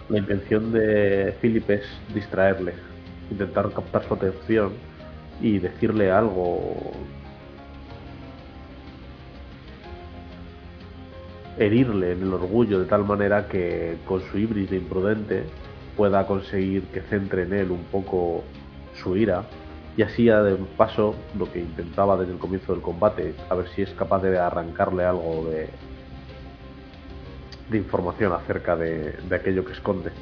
la 0.09 0.19
intención 0.19 0.73
de 0.73 1.35
Philip 1.41 1.69
es 1.71 1.85
distraerle, 2.15 2.75
intentar 3.31 3.71
captar 3.73 4.07
su 4.07 4.15
atención 4.15 4.73
y 5.41 5.59
decirle 5.59 6.11
algo. 6.11 6.93
Herirle 11.59 12.13
en 12.13 12.23
el 12.23 12.33
orgullo 12.33 12.79
de 12.79 12.87
tal 12.87 13.05
manera 13.05 13.49
que 13.49 13.97
con 14.07 14.21
su 14.21 14.39
híbrido 14.39 14.77
imprudente 14.77 15.45
pueda 15.97 16.25
conseguir 16.27 16.85
que 16.85 17.01
centre 17.01 17.43
en 17.43 17.53
él 17.53 17.71
un 17.73 17.83
poco 17.85 18.45
su 18.95 19.17
ira 19.17 19.43
y 19.97 20.03
así 20.03 20.27
de 20.27 20.55
paso 20.77 21.17
lo 21.37 21.51
que 21.51 21.59
intentaba 21.59 22.17
desde 22.17 22.33
el 22.35 22.39
comienzo 22.39 22.73
del 22.73 22.81
combate, 22.83 23.35
a 23.51 23.55
ver 23.57 23.69
si 23.71 23.83
es 23.83 23.91
capaz 23.95 24.23
de 24.23 24.39
arrancarle 24.39 25.05
algo 25.05 25.51
de, 25.51 25.69
información 27.77 28.33
acerca 28.33 28.77
de 28.77 29.35
aquello 29.35 29.65
que 29.65 29.73
esconde. 29.73 30.13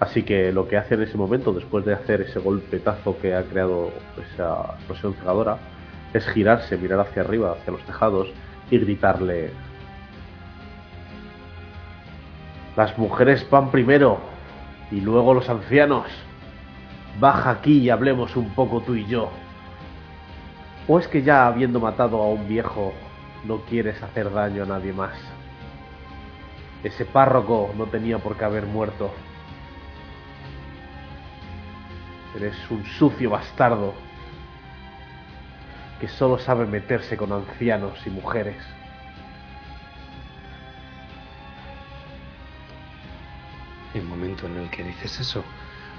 Así 0.00 0.22
que 0.22 0.50
lo 0.50 0.66
que 0.66 0.78
hace 0.78 0.94
en 0.94 1.02
ese 1.02 1.18
momento, 1.18 1.52
después 1.52 1.84
de 1.84 1.92
hacer 1.92 2.22
ese 2.22 2.38
golpetazo 2.38 3.18
que 3.18 3.34
ha 3.34 3.42
creado 3.42 3.92
esa 4.34 4.74
explosión 4.76 5.14
cegadora, 5.14 5.58
es 6.14 6.26
girarse, 6.26 6.78
mirar 6.78 7.00
hacia 7.00 7.22
arriba, 7.22 7.52
hacia 7.52 7.72
los 7.74 7.82
tejados 7.82 8.28
y 8.70 8.78
gritarle: 8.78 9.50
Las 12.76 12.96
mujeres 12.96 13.46
van 13.50 13.70
primero 13.70 14.18
y 14.90 15.02
luego 15.02 15.34
los 15.34 15.50
ancianos. 15.50 16.06
Baja 17.18 17.50
aquí 17.50 17.78
y 17.80 17.90
hablemos 17.90 18.36
un 18.36 18.48
poco 18.54 18.80
tú 18.80 18.94
y 18.94 19.06
yo. 19.06 19.30
¿O 20.88 20.98
es 20.98 21.06
que 21.08 21.22
ya 21.22 21.46
habiendo 21.46 21.78
matado 21.78 22.22
a 22.22 22.28
un 22.28 22.48
viejo 22.48 22.94
no 23.44 23.58
quieres 23.68 24.02
hacer 24.02 24.32
daño 24.32 24.62
a 24.62 24.66
nadie 24.66 24.94
más? 24.94 25.14
Ese 26.82 27.04
párroco 27.04 27.70
no 27.76 27.84
tenía 27.84 28.18
por 28.18 28.36
qué 28.36 28.44
haber 28.46 28.64
muerto. 28.64 29.10
Eres 32.36 32.56
un 32.70 32.84
sucio 32.84 33.30
bastardo 33.30 33.94
que 36.00 36.08
solo 36.08 36.38
sabe 36.38 36.66
meterse 36.66 37.16
con 37.16 37.32
ancianos 37.32 37.98
y 38.06 38.10
mujeres. 38.10 38.56
En 43.94 44.02
el 44.02 44.06
momento 44.06 44.46
en 44.46 44.56
el 44.56 44.70
que 44.70 44.84
dices 44.84 45.20
eso, 45.20 45.44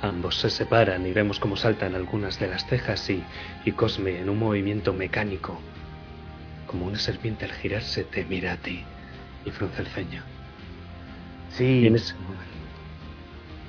ambos 0.01 0.37
se 0.39 0.49
separan 0.49 1.05
y 1.05 1.11
vemos 1.11 1.39
cómo 1.39 1.55
saltan 1.57 1.93
algunas 1.93 2.39
de 2.39 2.47
las 2.47 2.65
cejas 2.65 3.09
y, 3.09 3.23
y 3.65 3.71
Cosme 3.73 4.19
en 4.19 4.29
un 4.29 4.39
movimiento 4.39 4.93
mecánico, 4.93 5.59
como 6.65 6.85
una 6.87 6.97
serpiente 6.97 7.45
al 7.45 7.51
girarse, 7.51 8.05
te 8.05 8.23
mira 8.25 8.53
a 8.53 8.57
ti 8.57 8.85
y 9.45 9.51
frunce 9.51 9.81
el 9.81 9.87
ceño. 9.87 10.23
Y 11.49 11.53
Sí, 11.53 11.87
en 11.87 11.95
ese 11.95 12.15
momento, 12.15 12.50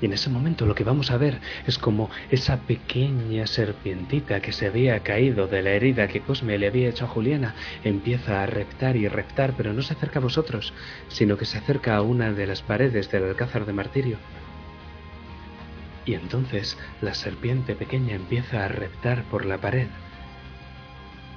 Y 0.02 0.06
en 0.06 0.14
ese 0.14 0.30
momento 0.30 0.66
lo 0.66 0.74
que 0.74 0.82
vamos 0.82 1.12
a 1.12 1.16
ver 1.16 1.38
es 1.64 1.78
como 1.78 2.10
esa 2.28 2.58
pequeña 2.62 3.46
serpientita 3.46 4.40
que 4.40 4.50
se 4.50 4.66
había 4.66 4.98
caído 5.00 5.46
de 5.46 5.62
la 5.62 5.70
herida 5.70 6.08
que 6.08 6.20
Cosme 6.20 6.58
le 6.58 6.66
había 6.66 6.88
hecho 6.88 7.04
a 7.04 7.08
Juliana 7.08 7.54
empieza 7.84 8.42
a 8.42 8.46
reptar 8.46 8.96
y 8.96 9.06
reptar, 9.06 9.54
pero 9.56 9.72
no 9.72 9.80
se 9.80 9.94
acerca 9.94 10.18
a 10.18 10.22
vosotros, 10.22 10.74
sino 11.08 11.38
que 11.38 11.44
se 11.44 11.58
acerca 11.58 11.94
a 11.94 12.02
una 12.02 12.32
de 12.32 12.48
las 12.48 12.62
paredes 12.62 13.12
del 13.12 13.22
alcázar 13.22 13.64
de 13.64 13.72
martirio. 13.72 14.18
Y 16.04 16.14
entonces 16.14 16.76
la 17.00 17.14
serpiente 17.14 17.76
pequeña 17.76 18.16
empieza 18.16 18.64
a 18.64 18.68
reptar 18.68 19.22
por 19.30 19.44
la 19.44 19.58
pared. 19.58 19.86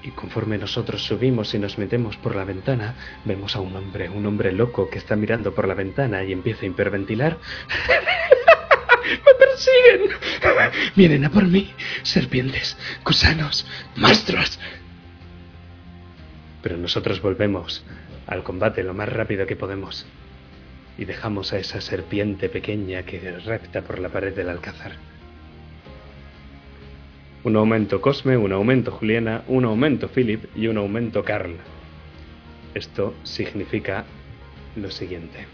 Y 0.02 0.10
conforme 0.10 0.58
nosotros 0.58 1.04
subimos 1.04 1.54
y 1.54 1.60
nos 1.60 1.78
metemos 1.78 2.18
por 2.18 2.36
la 2.36 2.46
ventana, 2.46 2.96
vemos 3.26 3.56
a 3.56 3.60
un 3.60 3.76
hombre, 3.76 4.10
un 4.10 4.26
hombre 4.26 4.52
loco 4.52 4.90
que 4.90 4.98
está 4.98 5.16
mirando 5.16 5.54
por 5.54 5.68
la 5.68 5.76
ventana 5.76 6.24
y 6.24 6.32
empieza 6.32 6.66
a 6.66 6.70
hiperventilar. 6.70 7.38
¡Me 9.26 9.34
persiguen! 9.38 10.18
Vienen 10.96 11.26
a 11.26 11.30
por 11.30 11.46
mí, 11.46 11.74
serpientes, 12.04 12.78
gusanos, 13.04 13.66
monstruos. 13.96 14.60
Pero 16.62 16.78
nosotros 16.78 17.22
volvemos 17.22 17.86
al 18.28 18.44
combate 18.44 18.84
lo 18.84 18.94
más 18.94 19.10
rápido 19.10 19.46
que 19.46 19.56
podemos 19.56 20.06
y 20.98 21.06
dejamos 21.06 21.54
a 21.54 21.60
esa 21.60 21.82
serpiente 21.82 22.50
pequeña 22.50 23.04
que 23.04 23.20
repta 23.40 23.82
por 23.82 24.00
la 24.00 24.10
pared 24.10 24.34
del 24.34 24.50
alcázar. 24.50 24.94
Un 27.44 27.56
aumento 27.58 28.02
Cosme, 28.02 28.38
un 28.38 28.52
aumento 28.52 28.92
Juliana, 28.92 29.44
un 29.48 29.66
aumento 29.66 30.10
Philip 30.10 30.46
y 30.56 30.68
un 30.68 30.78
aumento 30.78 31.24
Carl. 31.24 31.58
Esto 32.74 33.14
significa 33.24 34.06
lo 34.76 34.90
siguiente. 34.90 35.46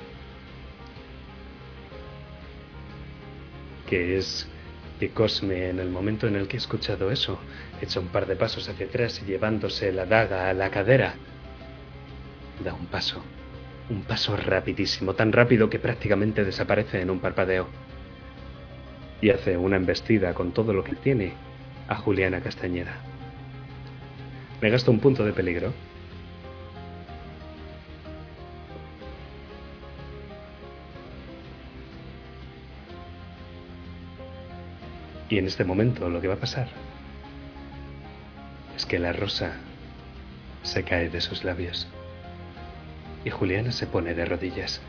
Que 3.91 4.17
es 4.17 4.47
que 5.01 5.09
Cosme, 5.09 5.69
en 5.69 5.79
el 5.79 5.89
momento 5.89 6.27
en 6.27 6.37
el 6.37 6.47
que 6.47 6.55
ha 6.55 6.59
escuchado 6.59 7.11
eso, 7.11 7.37
echa 7.81 7.99
un 7.99 8.07
par 8.07 8.25
de 8.25 8.37
pasos 8.37 8.69
hacia 8.69 8.85
atrás 8.85 9.21
y 9.21 9.25
llevándose 9.25 9.91
la 9.91 10.05
daga 10.05 10.49
a 10.49 10.53
la 10.53 10.71
cadera, 10.71 11.15
da 12.63 12.73
un 12.73 12.85
paso, 12.85 13.21
un 13.89 14.03
paso 14.03 14.37
rapidísimo, 14.37 15.13
tan 15.13 15.33
rápido 15.33 15.69
que 15.69 15.77
prácticamente 15.77 16.45
desaparece 16.45 17.01
en 17.01 17.09
un 17.09 17.19
parpadeo. 17.19 17.67
Y 19.19 19.31
hace 19.31 19.57
una 19.57 19.75
embestida 19.75 20.33
con 20.33 20.53
todo 20.53 20.71
lo 20.71 20.85
que 20.85 20.95
tiene 20.95 21.33
a 21.89 21.95
Juliana 21.95 22.39
Castañeda. 22.39 22.95
Me 24.61 24.69
gasto 24.69 24.89
un 24.89 24.99
punto 24.99 25.25
de 25.25 25.33
peligro. 25.33 25.73
Y 35.31 35.37
en 35.37 35.47
este 35.47 35.63
momento 35.63 36.09
lo 36.09 36.19
que 36.19 36.27
va 36.27 36.33
a 36.33 36.39
pasar 36.39 36.67
es 38.75 38.85
que 38.85 38.99
la 38.99 39.13
rosa 39.13 39.53
se 40.61 40.83
cae 40.83 41.09
de 41.09 41.21
sus 41.21 41.45
labios 41.45 41.87
y 43.23 43.29
Juliana 43.29 43.71
se 43.71 43.87
pone 43.87 44.13
de 44.13 44.25
rodillas. 44.25 44.81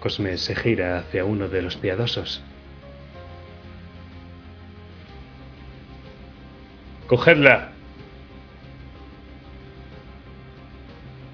Cosme 0.00 0.36
se 0.36 0.54
gira 0.54 0.98
hacia 0.98 1.24
uno 1.24 1.48
de 1.48 1.62
los 1.62 1.78
piadosos. 1.78 2.42
¡Cogedla! 7.06 7.70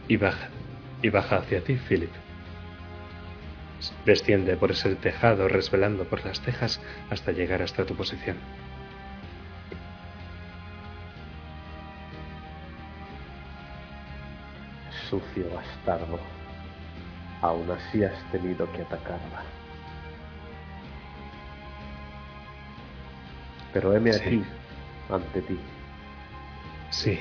Y 0.06 0.16
baja, 0.16 0.48
y 1.02 1.08
baja 1.08 1.38
hacia 1.38 1.64
ti, 1.64 1.74
Philip. 1.74 2.23
Desciende 4.04 4.56
por 4.56 4.70
ese 4.70 4.94
tejado 4.96 5.48
resbalando 5.48 6.04
por 6.04 6.24
las 6.24 6.40
tejas 6.40 6.80
hasta 7.10 7.32
llegar 7.32 7.62
hasta 7.62 7.84
tu 7.84 7.94
posición. 7.94 8.36
Sucio 15.08 15.48
bastardo. 15.54 16.18
Aún 17.42 17.70
así 17.70 18.02
has 18.04 18.18
tenido 18.30 18.70
que 18.72 18.82
atacarla. 18.82 19.42
Pero 23.72 23.94
heme 23.94 24.12
Sí. 24.12 24.20
aquí, 24.20 24.44
ante 25.10 25.42
ti. 25.42 25.58
Sí. 26.90 27.18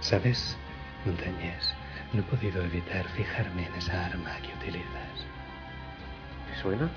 ¿Sabes, 0.00 0.56
Montañés? 1.04 1.74
No 2.12 2.20
he 2.20 2.24
podido 2.24 2.62
evitar 2.62 3.06
fijarme 3.08 3.66
en 3.66 3.74
esa 3.74 4.06
arma 4.06 4.36
que 4.42 4.54
utilizas. 4.54 5.03
¿Te 6.64 6.70
suena? 6.70 6.90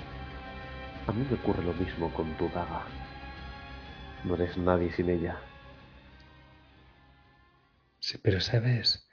A 1.07 1.11
mí 1.11 1.27
me 1.29 1.35
ocurre 1.35 1.61
lo 1.61 1.73
mismo 1.73 2.09
con 2.13 2.31
tu 2.37 2.47
daga. 2.47 2.85
No 4.23 4.35
eres 4.35 4.57
nadie 4.57 4.89
sin 4.93 5.09
ella. 5.09 5.41
Sí, 7.99 8.17
pero 8.23 8.39
sabes, 8.39 9.09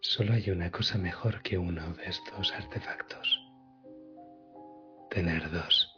solo 0.00 0.34
hay 0.34 0.50
una 0.50 0.70
cosa 0.70 0.98
mejor 0.98 1.42
que 1.42 1.58
uno 1.58 1.94
de 1.94 2.04
estos 2.04 2.52
artefactos. 2.52 3.40
Tener 5.10 5.50
dos. 5.50 5.92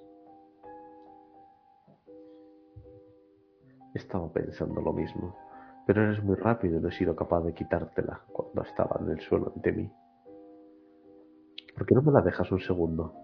Estaba 3.94 4.32
pensando 4.32 4.80
lo 4.80 4.94
mismo, 4.94 5.36
pero 5.86 6.04
eres 6.04 6.24
muy 6.24 6.36
rápido 6.36 6.78
y 6.78 6.80
no 6.80 6.88
he 6.88 6.92
sido 6.92 7.14
capaz 7.14 7.42
de 7.42 7.52
quitártela 7.52 8.22
cuando 8.32 8.62
estaba 8.62 8.98
en 9.02 9.10
el 9.10 9.20
suelo 9.20 9.52
ante 9.54 9.72
mí. 9.72 9.92
¿Por 11.78 11.86
qué 11.86 11.94
no 11.94 12.02
me 12.02 12.10
la 12.10 12.22
dejas 12.22 12.50
un 12.50 12.58
segundo? 12.58 13.14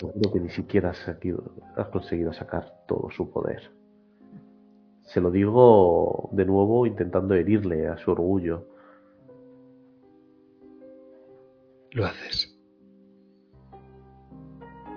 Seguro 0.00 0.32
que 0.32 0.40
ni 0.40 0.48
siquiera 0.50 0.90
has, 0.90 0.98
saquido- 0.98 1.52
has 1.76 1.86
conseguido 1.88 2.32
sacar 2.32 2.66
todo 2.88 3.08
su 3.12 3.30
poder. 3.30 3.70
Se 5.04 5.20
lo 5.20 5.30
digo 5.30 6.28
de 6.32 6.44
nuevo 6.44 6.84
intentando 6.84 7.34
herirle 7.34 7.86
a 7.86 7.96
su 7.96 8.10
orgullo. 8.10 8.66
Lo 11.92 12.04
haces. 12.04 12.52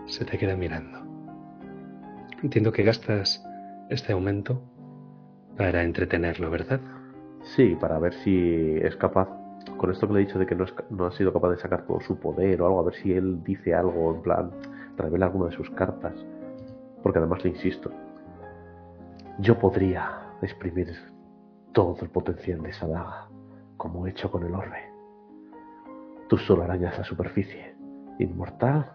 Se 0.07 0.26
te 0.26 0.35
queda 0.39 0.56
mirando. 0.56 0.97
Entiendo 2.41 2.72
que 2.72 2.81
gastas 2.84 3.45
este 3.91 4.14
aumento 4.14 4.64
para 5.56 5.84
entretenerlo, 5.84 6.49
¿verdad? 6.49 6.81
Sí, 7.56 7.76
para 7.80 7.99
ver 7.99 8.14
si 8.15 8.77
es 8.81 8.95
capaz, 8.95 9.30
con 9.80 9.89
esto 9.89 10.07
que 10.07 10.14
le 10.14 10.22
he 10.22 10.26
dicho 10.26 10.38
de 10.38 10.45
que 10.45 10.56
no, 10.56 11.06
ha 11.06 11.11
sido 11.11 11.34
capaz 11.34 11.51
de 11.51 11.57
sacar 11.57 11.88
todo 11.88 11.99
su 12.01 12.19
poder 12.19 12.61
o 12.61 12.68
algo, 12.68 12.81
a 12.81 12.84
ver 12.84 12.95
si 12.95 13.14
él 13.14 13.43
dice 13.43 13.73
algo, 13.73 14.14
en 14.14 14.22
plan, 14.22 14.51
revela 14.97 15.26
alguna 15.26 15.45
de 15.49 15.56
sus 15.56 15.69
cartas. 15.72 16.14
Porque 17.01 17.18
además 17.18 17.43
le 17.43 17.51
insisto, 17.51 17.89
yo 19.39 19.57
podría 19.57 20.34
exprimir 20.41 20.93
todo 21.72 21.97
el 22.01 22.10
potencial 22.10 22.61
de 22.61 22.69
esa 22.69 22.88
daga, 22.88 23.30
como 23.77 24.06
he 24.06 24.11
hecho 24.11 24.30
con 24.30 24.45
el 24.45 24.53
orbe. 24.53 24.84
Tú 26.27 26.38
solo 26.38 26.64
arañas 26.64 26.97
la 26.97 27.03
superficie. 27.03 27.73
Inmortal. 28.19 28.91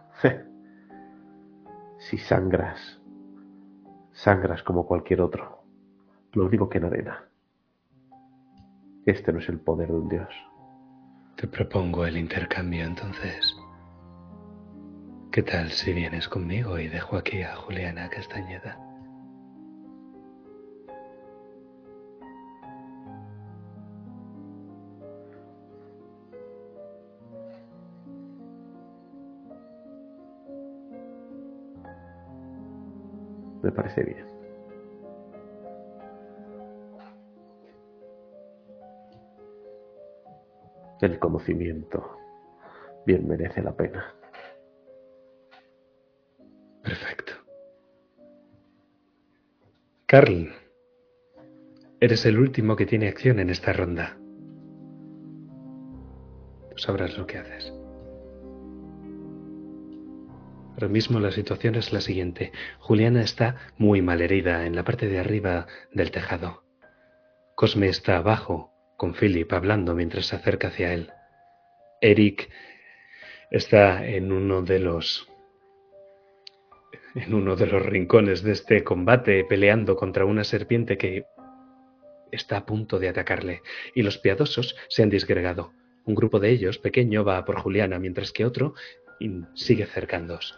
si 1.97 2.19
sangras, 2.19 3.01
sangras 4.13 4.63
como 4.63 4.87
cualquier 4.87 5.23
otro. 5.23 5.63
Lo 6.35 6.45
único 6.45 6.69
que 6.69 6.79
en 6.79 6.85
arena. 6.85 7.25
Este 9.07 9.33
no 9.33 9.39
es 9.39 9.49
el 9.49 9.61
poder 9.61 9.89
de 9.89 9.95
un 9.95 10.09
dios. 10.09 10.29
Te 11.37 11.49
propongo 11.49 12.07
el 12.07 12.17
intercambio 12.17 12.85
entonces. 12.85 13.57
¿Qué 15.33 15.43
tal 15.43 15.71
si 15.73 15.93
vienes 15.93 16.29
conmigo 16.29 16.79
y 16.79 16.87
dejo 16.87 17.17
aquí 17.17 17.43
a 17.43 17.57
Juliana 17.57 18.09
Castañeda? 18.09 18.79
Me 33.61 33.73
parece 33.73 34.05
bien. 34.05 34.34
El 41.01 41.19
conocimiento 41.19 42.17
bien 43.07 43.27
merece 43.29 43.63
la 43.63 43.77
pena. 43.77 44.15
Perfecto. 46.83 47.33
Carl, 50.07 50.53
eres 52.01 52.27
el 52.27 52.39
último 52.39 52.77
que 52.77 52.87
tiene 52.87 53.09
acción 53.09 53.41
en 53.41 53.51
esta 53.51 53.73
ronda. 53.73 54.19
Tú 56.71 56.79
sabrás 56.79 57.17
lo 57.17 57.27
que 57.27 57.39
haces. 57.39 57.73
Ahora 60.75 60.89
mismo 60.89 61.21
la 61.21 61.31
situación 61.31 61.77
es 61.77 61.93
la 61.93 62.01
siguiente. 62.01 62.53
Juliana 62.81 63.23
está 63.23 63.57
muy 63.79 64.03
mal 64.03 64.21
herida 64.21 64.67
en 64.67 64.75
la 64.75 64.85
parte 64.85 65.09
de 65.09 65.21
arriba 65.21 65.67
del 65.93 66.11
tejado. 66.11 66.65
Cosme 67.55 67.87
está 67.87 68.17
abajo, 68.17 68.74
con 68.97 69.15
Philip 69.15 69.53
hablando 69.53 69.95
mientras 69.95 70.27
se 70.27 70.37
acerca 70.37 70.69
hacia 70.69 70.93
él. 70.93 71.11
Eric 72.01 72.51
está 73.51 74.07
en 74.07 74.33
uno 74.33 74.63
de 74.63 74.79
los 74.79 75.29
en 77.15 77.33
uno 77.33 77.55
de 77.55 77.67
los 77.67 77.85
rincones 77.85 78.43
de 78.43 78.53
este 78.53 78.83
combate 78.83 79.45
peleando 79.45 79.97
contra 79.97 80.25
una 80.25 80.43
serpiente 80.43 80.99
que 80.99 81.27
está 82.33 82.57
a 82.59 82.67
punto 82.67 82.99
de 82.99 83.09
atacarle 83.09 83.63
y 83.95 84.03
los 84.03 84.19
piadosos 84.19 84.77
se 84.89 85.03
han 85.03 85.11
disgregado. 85.11 85.73
Un 86.05 86.15
grupo 86.15 86.41
de 86.41 86.51
ellos, 86.51 86.79
pequeño, 86.79 87.25
va 87.25 87.45
por 87.45 87.61
Juliana, 87.61 87.99
mientras 87.99 88.33
que 88.33 88.45
otro 88.45 88.75
sigue 89.55 89.87
cercándose. 89.87 90.55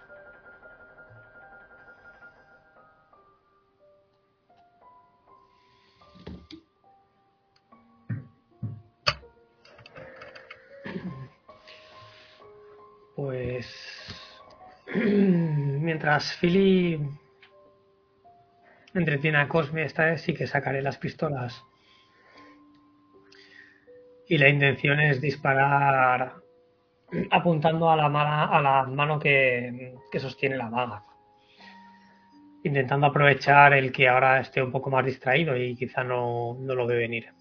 Pues 13.16 13.66
mientras 14.94 16.36
Philly 16.36 17.00
entretiene 18.92 19.38
a 19.38 19.48
Cosme, 19.48 19.84
esta 19.84 20.04
vez 20.04 20.20
sí 20.20 20.34
que 20.34 20.46
sacaré 20.46 20.82
las 20.82 20.98
pistolas. 20.98 21.64
Y 24.28 24.36
la 24.36 24.48
intención 24.48 25.00
es 25.00 25.22
disparar 25.22 26.34
apuntando 27.30 27.88
a 27.88 27.96
la, 27.96 28.44
a 28.44 28.60
la 28.60 28.82
mano 28.84 29.18
que, 29.18 29.94
que 30.12 30.20
sostiene 30.20 30.58
la 30.58 30.68
vaga. 30.68 31.02
Intentando 32.64 33.06
aprovechar 33.06 33.72
el 33.72 33.92
que 33.92 34.08
ahora 34.08 34.40
esté 34.40 34.62
un 34.62 34.72
poco 34.72 34.90
más 34.90 35.06
distraído 35.06 35.56
y 35.56 35.74
quizá 35.74 36.04
no, 36.04 36.54
no 36.60 36.74
lo 36.74 36.86
ve 36.86 36.96
venir. 36.96 37.35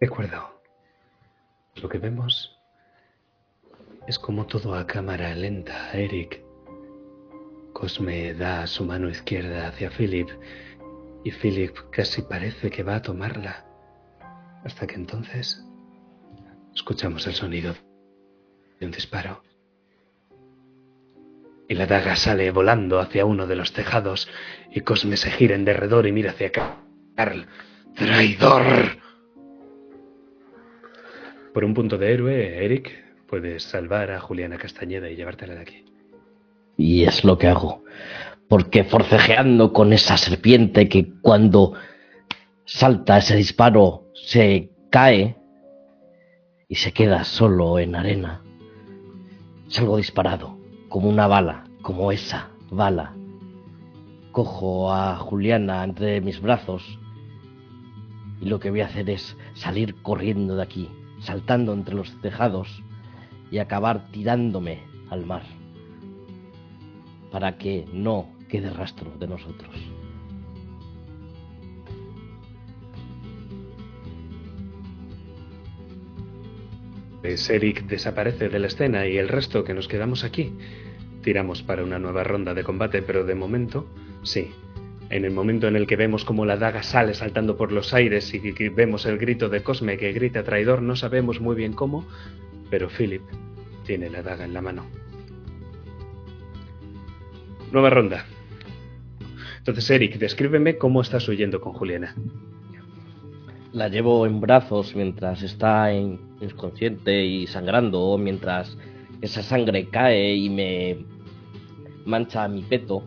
De 0.00 0.06
acuerdo. 0.06 0.62
Lo 1.82 1.88
que 1.88 1.98
vemos 1.98 2.56
es 4.06 4.18
como 4.18 4.46
todo 4.46 4.74
a 4.74 4.86
cámara 4.86 5.34
lenta, 5.34 5.90
Eric. 5.92 6.42
Cosme 7.72 8.32
da 8.34 8.66
su 8.68 8.84
mano 8.84 9.08
izquierda 9.08 9.66
hacia 9.66 9.90
Philip 9.90 10.28
y 11.24 11.32
Philip 11.32 11.76
casi 11.90 12.22
parece 12.22 12.70
que 12.70 12.84
va 12.84 12.96
a 12.96 13.02
tomarla. 13.02 13.64
Hasta 14.64 14.86
que 14.86 14.94
entonces 14.94 15.64
escuchamos 16.74 17.26
el 17.26 17.34
sonido 17.34 17.74
de 18.78 18.86
un 18.86 18.92
disparo. 18.92 19.42
Y 21.68 21.74
la 21.74 21.86
daga 21.86 22.14
sale 22.14 22.50
volando 22.52 23.00
hacia 23.00 23.26
uno 23.26 23.48
de 23.48 23.56
los 23.56 23.72
tejados 23.72 24.28
y 24.70 24.80
Cosme 24.82 25.16
se 25.16 25.30
gira 25.30 25.56
en 25.56 25.64
derredor 25.64 26.06
y 26.06 26.12
mira 26.12 26.30
hacia 26.30 26.52
Carl. 26.52 27.46
¡Traidor! 27.96 29.07
Por 31.58 31.64
un 31.64 31.74
punto 31.74 31.98
de 31.98 32.12
héroe, 32.12 32.64
Eric, 32.64 32.88
puedes 33.26 33.64
salvar 33.64 34.12
a 34.12 34.20
Juliana 34.20 34.58
Castañeda 34.58 35.10
y 35.10 35.16
llevártela 35.16 35.56
de 35.56 35.60
aquí. 35.60 35.84
Y 36.76 37.02
es 37.02 37.24
lo 37.24 37.36
que 37.36 37.48
hago. 37.48 37.82
Porque 38.48 38.84
forcejeando 38.84 39.72
con 39.72 39.92
esa 39.92 40.16
serpiente 40.16 40.88
que 40.88 41.14
cuando 41.20 41.74
salta 42.64 43.18
ese 43.18 43.34
disparo 43.34 44.04
se 44.14 44.70
cae 44.88 45.36
y 46.68 46.76
se 46.76 46.92
queda 46.92 47.24
solo 47.24 47.80
en 47.80 47.96
arena. 47.96 48.40
Salgo 49.66 49.96
disparado, 49.96 50.56
como 50.88 51.08
una 51.08 51.26
bala, 51.26 51.64
como 51.82 52.12
esa 52.12 52.50
bala. 52.70 53.16
Cojo 54.30 54.92
a 54.92 55.16
Juliana 55.16 55.82
entre 55.82 56.20
mis 56.20 56.40
brazos 56.40 57.00
y 58.40 58.44
lo 58.44 58.60
que 58.60 58.70
voy 58.70 58.82
a 58.82 58.86
hacer 58.86 59.10
es 59.10 59.36
salir 59.54 59.96
corriendo 60.02 60.54
de 60.54 60.62
aquí, 60.62 60.88
saltando 61.20 61.72
entre 61.72 61.94
los 61.94 62.20
tejados 62.20 62.82
y 63.50 63.58
acabar 63.58 64.10
tirándome 64.10 64.82
al 65.10 65.26
mar, 65.26 65.42
para 67.30 67.56
que 67.58 67.86
no 67.92 68.28
quede 68.48 68.70
rastro 68.70 69.10
de 69.18 69.26
nosotros. 69.26 69.74
Pues 77.20 77.50
Eric 77.50 77.84
desaparece 77.86 78.48
de 78.48 78.58
la 78.58 78.68
escena 78.68 79.06
y 79.06 79.18
el 79.18 79.28
resto 79.28 79.64
que 79.64 79.74
nos 79.74 79.88
quedamos 79.88 80.24
aquí 80.24 80.52
tiramos 81.22 81.62
para 81.62 81.84
una 81.84 81.98
nueva 81.98 82.24
ronda 82.24 82.54
de 82.54 82.64
combate, 82.64 83.02
pero 83.02 83.24
de 83.24 83.34
momento, 83.34 83.86
sí, 84.22 84.50
en 85.10 85.24
el 85.24 85.30
momento 85.30 85.68
en 85.68 85.76
el 85.76 85.86
que 85.86 85.96
vemos 85.96 86.24
como 86.24 86.44
la 86.44 86.56
daga 86.56 86.82
sale 86.82 87.14
saltando 87.14 87.56
por 87.56 87.72
los 87.72 87.94
aires 87.94 88.32
y 88.34 88.40
vemos 88.68 89.06
el 89.06 89.18
grito 89.18 89.48
de 89.48 89.62
Cosme 89.62 89.96
que 89.96 90.12
grita 90.12 90.42
traidor, 90.42 90.82
no 90.82 90.96
sabemos 90.96 91.40
muy 91.40 91.56
bien 91.56 91.72
cómo, 91.72 92.06
pero 92.70 92.88
Philip 92.88 93.22
tiene 93.86 94.10
la 94.10 94.22
daga 94.22 94.44
en 94.44 94.52
la 94.52 94.60
mano. 94.60 94.86
Nueva 97.72 97.90
ronda. 97.90 98.26
Entonces, 99.58 99.90
Eric, 99.90 100.18
descríbeme 100.18 100.78
cómo 100.78 101.00
estás 101.00 101.28
huyendo 101.28 101.60
con 101.60 101.72
Juliana. 101.72 102.14
La 103.72 103.88
llevo 103.88 104.26
en 104.26 104.40
brazos 104.40 104.94
mientras 104.94 105.42
está 105.42 105.92
inconsciente 105.92 107.24
y 107.24 107.46
sangrando, 107.46 108.16
mientras 108.16 108.76
esa 109.20 109.42
sangre 109.42 109.88
cae 109.88 110.34
y 110.34 110.48
me 110.48 110.98
mancha 112.06 112.48
mi 112.48 112.62
peto 112.62 113.04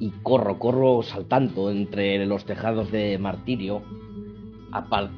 y 0.00 0.10
corro, 0.22 0.58
corro 0.58 1.02
saltando 1.02 1.70
entre 1.70 2.24
los 2.26 2.46
tejados 2.46 2.90
de 2.90 3.18
martirio, 3.18 3.82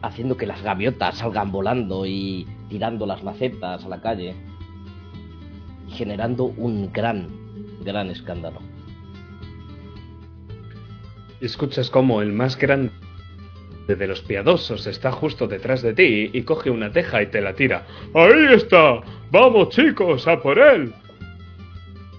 haciendo 0.02 0.36
que 0.36 0.46
las 0.46 0.60
gaviotas 0.62 1.18
salgan 1.18 1.52
volando 1.52 2.04
y 2.04 2.46
tirando 2.68 3.06
las 3.06 3.22
macetas 3.22 3.84
a 3.84 3.88
la 3.88 4.00
calle, 4.00 4.34
generando 5.88 6.44
un 6.44 6.92
gran, 6.92 7.28
gran 7.84 8.10
escándalo. 8.10 8.60
Escuchas 11.40 11.88
como 11.88 12.20
el 12.20 12.32
más 12.32 12.58
grande 12.58 12.92
de 13.86 14.06
los 14.06 14.20
piadosos 14.22 14.86
está 14.86 15.12
justo 15.12 15.46
detrás 15.46 15.82
de 15.82 15.94
ti 15.94 16.30
y 16.32 16.42
coge 16.42 16.70
una 16.70 16.90
teja 16.90 17.22
y 17.22 17.26
te 17.26 17.40
la 17.40 17.54
tira. 17.54 17.86
¡Ahí 18.14 18.54
está! 18.54 19.00
¡Vamos 19.30 19.68
chicos, 19.70 20.26
a 20.26 20.40
por 20.40 20.58
él! 20.58 20.92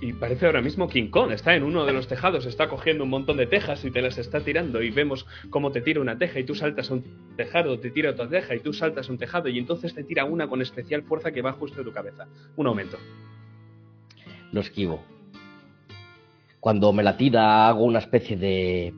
Y 0.03 0.11
parece 0.11 0.45
ahora 0.45 0.61
mismo 0.61 0.89
King 0.89 1.09
Kong. 1.09 1.31
Está 1.31 1.55
en 1.55 1.63
uno 1.63 1.85
de 1.85 1.93
los 1.93 2.07
tejados, 2.07 2.45
está 2.45 2.67
cogiendo 2.67 3.05
un 3.05 3.09
montón 3.09 3.38
de 3.38 3.47
tejas 3.47 3.85
y 3.85 3.91
te 3.91 4.01
las 4.01 4.17
está 4.17 4.41
tirando. 4.41 4.81
Y 4.81 4.89
vemos 4.89 5.25
cómo 5.49 5.71
te 5.71 5.80
tira 5.80 6.01
una 6.01 6.17
teja 6.17 6.39
y 6.39 6.43
tú 6.43 6.55
saltas 6.55 6.91
a 6.91 6.95
un 6.95 7.05
tejado, 7.38 7.80
te 7.80 7.89
tira 7.89 8.11
otra 8.11 8.27
teja 8.27 8.53
y 8.53 8.59
tú 8.59 8.73
saltas 8.73 9.07
a 9.07 9.11
un 9.13 9.17
tejado. 9.17 9.47
Y 9.47 9.57
entonces 9.57 9.95
te 9.95 10.03
tira 10.03 10.25
una 10.25 10.47
con 10.47 10.61
especial 10.61 11.03
fuerza 11.03 11.31
que 11.31 11.41
va 11.41 11.53
justo 11.53 11.77
de 11.77 11.85
tu 11.85 11.93
cabeza. 11.93 12.27
Un 12.57 12.67
aumento. 12.67 12.97
Lo 14.51 14.59
esquivo. 14.59 15.01
Cuando 16.59 16.91
me 16.91 17.03
la 17.03 17.15
tira, 17.15 17.69
hago 17.69 17.85
una 17.85 17.99
especie 17.99 18.35
de 18.35 18.93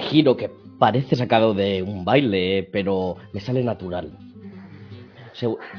giro 0.00 0.38
que 0.38 0.50
parece 0.78 1.16
sacado 1.16 1.52
de 1.52 1.82
un 1.82 2.04
baile, 2.04 2.66
pero 2.72 3.16
me 3.34 3.40
sale 3.40 3.62
natural. 3.62 4.16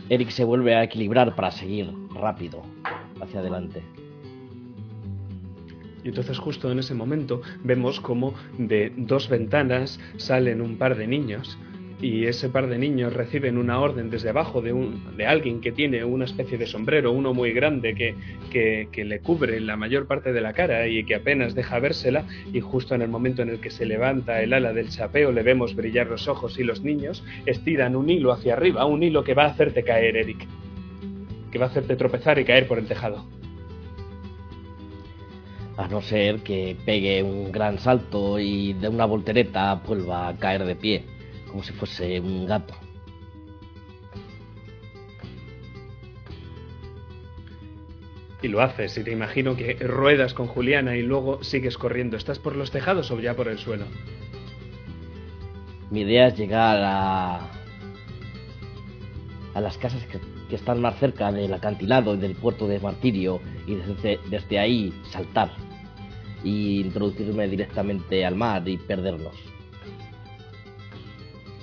Eric 0.09 0.29
se 0.29 0.43
vuelve 0.43 0.75
a 0.75 0.83
equilibrar 0.83 1.35
para 1.35 1.49
seguir 1.49 1.91
rápido 2.13 2.61
hacia 3.19 3.39
adelante. 3.39 3.81
Y 6.05 6.09
entonces 6.09 6.37
justo 6.37 6.71
en 6.71 6.77
ese 6.77 6.93
momento 6.93 7.41
vemos 7.63 7.99
como 7.99 8.35
de 8.59 8.93
dos 8.95 9.27
ventanas 9.27 9.99
salen 10.17 10.61
un 10.61 10.77
par 10.77 10.95
de 10.95 11.07
niños 11.07 11.57
y 11.99 12.25
ese 12.25 12.49
par 12.49 12.67
de 12.67 12.77
niños 12.77 13.11
reciben 13.11 13.57
una 13.57 13.79
orden 13.79 14.11
desde 14.11 14.29
abajo 14.29 14.61
de, 14.61 14.71
un, 14.71 15.17
de 15.17 15.25
alguien 15.25 15.61
que 15.61 15.71
tiene 15.71 16.05
una 16.05 16.25
especie 16.25 16.59
de 16.59 16.67
sombrero, 16.67 17.11
uno 17.11 17.33
muy 17.33 17.53
grande 17.53 17.95
que, 17.95 18.13
que, 18.51 18.87
que, 18.91 19.03
le 19.03 19.19
cubre 19.19 19.59
la 19.59 19.77
mayor 19.77 20.05
parte 20.05 20.31
de 20.31 20.41
la 20.41 20.53
cara 20.53 20.87
y 20.87 21.05
que 21.05 21.15
apenas 21.15 21.55
deja 21.55 21.79
vérsela 21.79 22.25
y 22.53 22.59
justo 22.59 22.93
en 22.93 23.01
el 23.01 23.09
momento 23.09 23.41
en 23.41 23.49
el 23.49 23.59
que 23.59 23.71
se 23.71 23.87
levanta 23.87 24.43
el 24.43 24.53
ala 24.53 24.73
del 24.73 24.89
chapeo 24.89 25.31
le 25.31 25.41
vemos 25.41 25.73
brillar 25.73 26.05
los 26.05 26.27
ojos 26.27 26.59
y 26.59 26.63
los 26.63 26.83
niños 26.83 27.23
estiran 27.47 27.95
un 27.95 28.11
hilo 28.11 28.31
hacia 28.31 28.53
arriba, 28.53 28.85
un 28.85 29.01
hilo 29.01 29.23
que 29.23 29.33
va 29.33 29.45
a 29.45 29.47
hacerte 29.47 29.83
caer, 29.83 30.17
Eric, 30.17 30.45
que 31.49 31.57
va 31.57 31.65
a 31.65 31.69
hacerte 31.69 31.95
tropezar 31.95 32.37
y 32.37 32.45
caer 32.45 32.67
por 32.67 32.77
el 32.77 32.85
tejado 32.85 33.25
a 35.77 35.87
no 35.87 36.01
ser 36.01 36.41
que 36.41 36.77
pegue 36.85 37.21
un 37.21 37.51
gran 37.51 37.79
salto 37.79 38.39
y 38.39 38.73
de 38.73 38.87
una 38.87 39.05
voltereta 39.05 39.75
vuelva 39.75 40.29
a 40.29 40.37
caer 40.37 40.65
de 40.65 40.75
pie, 40.75 41.03
como 41.47 41.63
si 41.63 41.73
fuese 41.73 42.19
un 42.19 42.45
gato. 42.45 42.73
Y 48.41 48.47
lo 48.47 48.61
haces, 48.61 48.97
y 48.97 49.03
te 49.03 49.11
imagino 49.11 49.55
que 49.55 49.73
ruedas 49.73 50.33
con 50.33 50.47
Juliana 50.47 50.95
y 50.95 51.01
luego 51.01 51.43
sigues 51.43 51.77
corriendo. 51.77 52.15
¿Estás 52.15 52.37
por 52.37 52.55
los 52.55 52.69
tejados 52.69 53.09
o 53.09 53.19
ya 53.19 53.33
por 53.35 53.47
el 53.47 53.57
suelo? 53.57 53.85
Mi 55.89 56.01
idea 56.01 56.27
es 56.27 56.37
llegar 56.37 56.79
a 56.83 57.51
a 59.55 59.61
las 59.61 59.77
casas 59.77 60.05
que, 60.07 60.19
que 60.49 60.55
están 60.57 60.81
más 60.81 60.99
cerca 60.99 61.31
del 61.31 61.53
acantilado 61.53 62.13
y 62.13 62.17
del 62.17 62.35
puerto 62.35 62.67
de 62.67 62.79
Martirio 62.81 63.39
y 63.65 63.75
desde, 63.75 64.19
desde 64.29 64.59
ahí 64.59 64.93
saltar 65.09 65.64
y 66.43 66.81
introducirme 66.81 67.47
directamente 67.47 68.25
al 68.25 68.35
mar 68.35 68.67
y 68.67 68.77
perdernos. 68.77 69.35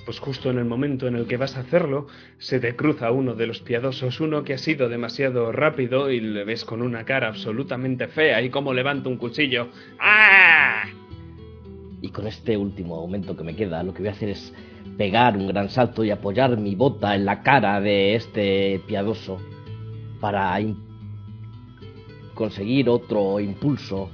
Pues 0.05 0.19
justo 0.19 0.49
en 0.49 0.57
el 0.57 0.65
momento 0.65 1.07
en 1.07 1.15
el 1.15 1.27
que 1.27 1.37
vas 1.37 1.55
a 1.55 1.61
hacerlo, 1.61 2.07
se 2.37 2.59
te 2.59 2.75
cruza 2.75 3.11
uno 3.11 3.35
de 3.35 3.47
los 3.47 3.61
piadosos, 3.61 4.19
uno 4.19 4.43
que 4.43 4.53
ha 4.53 4.57
sido 4.57 4.89
demasiado 4.89 5.53
rápido 5.53 6.11
y 6.11 6.19
le 6.19 6.43
ves 6.43 6.65
con 6.65 6.81
una 6.81 7.05
cara 7.05 7.29
absolutamente 7.29 8.07
fea 8.07 8.41
y 8.41 8.49
como 8.49 8.73
levanta 8.73 9.07
un 9.07 9.15
cuchillo. 9.15 9.69
¡Ah! 9.99 10.83
Y 12.01 12.09
con 12.09 12.27
este 12.27 12.57
último 12.57 12.97
momento 12.97 13.37
que 13.37 13.45
me 13.45 13.55
queda, 13.55 13.81
lo 13.81 13.93
que 13.93 13.99
voy 13.99 14.09
a 14.09 14.11
hacer 14.11 14.29
es 14.29 14.53
pegar 14.97 15.37
un 15.37 15.47
gran 15.47 15.69
salto 15.69 16.03
y 16.03 16.11
apoyar 16.11 16.57
mi 16.57 16.75
bota 16.75 17.15
en 17.15 17.23
la 17.23 17.41
cara 17.41 17.79
de 17.79 18.15
este 18.15 18.81
piadoso 18.85 19.39
para 20.19 20.59
conseguir 22.33 22.89
otro 22.89 23.39
impulso 23.39 24.09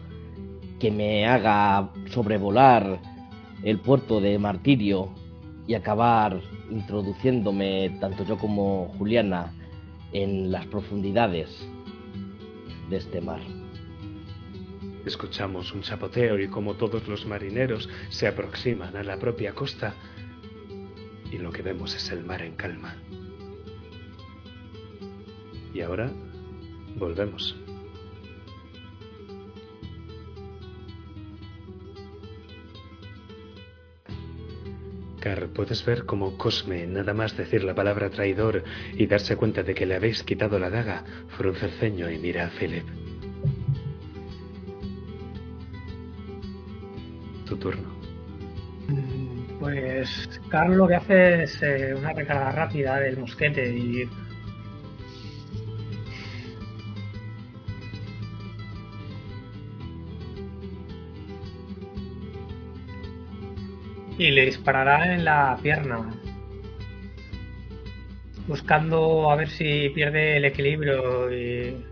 que 0.79 0.91
me 0.91 1.27
haga 1.27 1.91
sobrevolar 2.09 2.99
el 3.63 3.79
puerto 3.79 4.21
de 4.21 4.39
Martirio 4.39 5.09
y 5.67 5.73
acabar 5.75 6.41
introduciéndome 6.71 7.97
tanto 7.99 8.23
yo 8.25 8.37
como 8.37 8.87
Juliana 8.97 9.53
en 10.13 10.51
las 10.51 10.65
profundidades 10.67 11.49
de 12.89 12.97
este 12.97 13.21
mar. 13.21 13.41
Escuchamos 15.05 15.73
un 15.73 15.81
chapoteo 15.81 16.39
y 16.39 16.47
como 16.47 16.75
todos 16.75 17.07
los 17.07 17.25
marineros 17.25 17.89
se 18.09 18.27
aproximan 18.27 18.95
a 18.95 19.03
la 19.03 19.17
propia 19.17 19.53
costa 19.53 19.93
y 21.31 21.37
lo 21.37 21.51
que 21.51 21.61
vemos 21.61 21.95
es 21.95 22.09
el 22.11 22.23
mar 22.23 22.41
en 22.41 22.55
calma. 22.55 22.95
Y 25.73 25.81
ahora 25.81 26.11
volvemos. 26.97 27.55
Car, 35.19 35.47
puedes 35.49 35.85
ver 35.85 36.05
cómo 36.05 36.37
Cosme, 36.37 36.87
nada 36.87 37.13
más 37.13 37.35
decir 37.37 37.63
la 37.63 37.75
palabra 37.75 38.09
traidor 38.09 38.63
y 38.93 39.07
darse 39.07 39.35
cuenta 39.35 39.63
de 39.63 39.73
que 39.75 39.85
le 39.85 39.95
habéis 39.95 40.23
quitado 40.23 40.59
la 40.59 40.69
daga, 40.69 41.03
frunce 41.37 41.65
el 41.65 41.71
ceño 41.73 42.09
y 42.09 42.17
mira 42.17 42.45
a 42.45 42.49
Philip. 42.49 42.85
Tu 47.45 47.57
turno. 47.57 47.89
Mm, 48.87 49.59
Pues 49.59 50.29
Carl 50.49 50.75
lo 50.77 50.87
que 50.87 50.95
hace 50.95 51.43
es 51.43 51.61
eh, 51.61 51.93
una 51.97 52.13
recarga 52.13 52.51
rápida 52.51 52.99
del 52.99 53.17
mosquete 53.17 53.69
y 53.75 54.07
y 64.19 64.31
le 64.31 64.45
disparará 64.45 65.15
en 65.15 65.23
la 65.23 65.57
pierna 65.63 66.05
buscando 68.47 69.31
a 69.31 69.35
ver 69.35 69.47
si 69.47 69.89
pierde 69.89 70.37
el 70.37 70.45
equilibrio 70.45 71.31
y, 71.33 71.85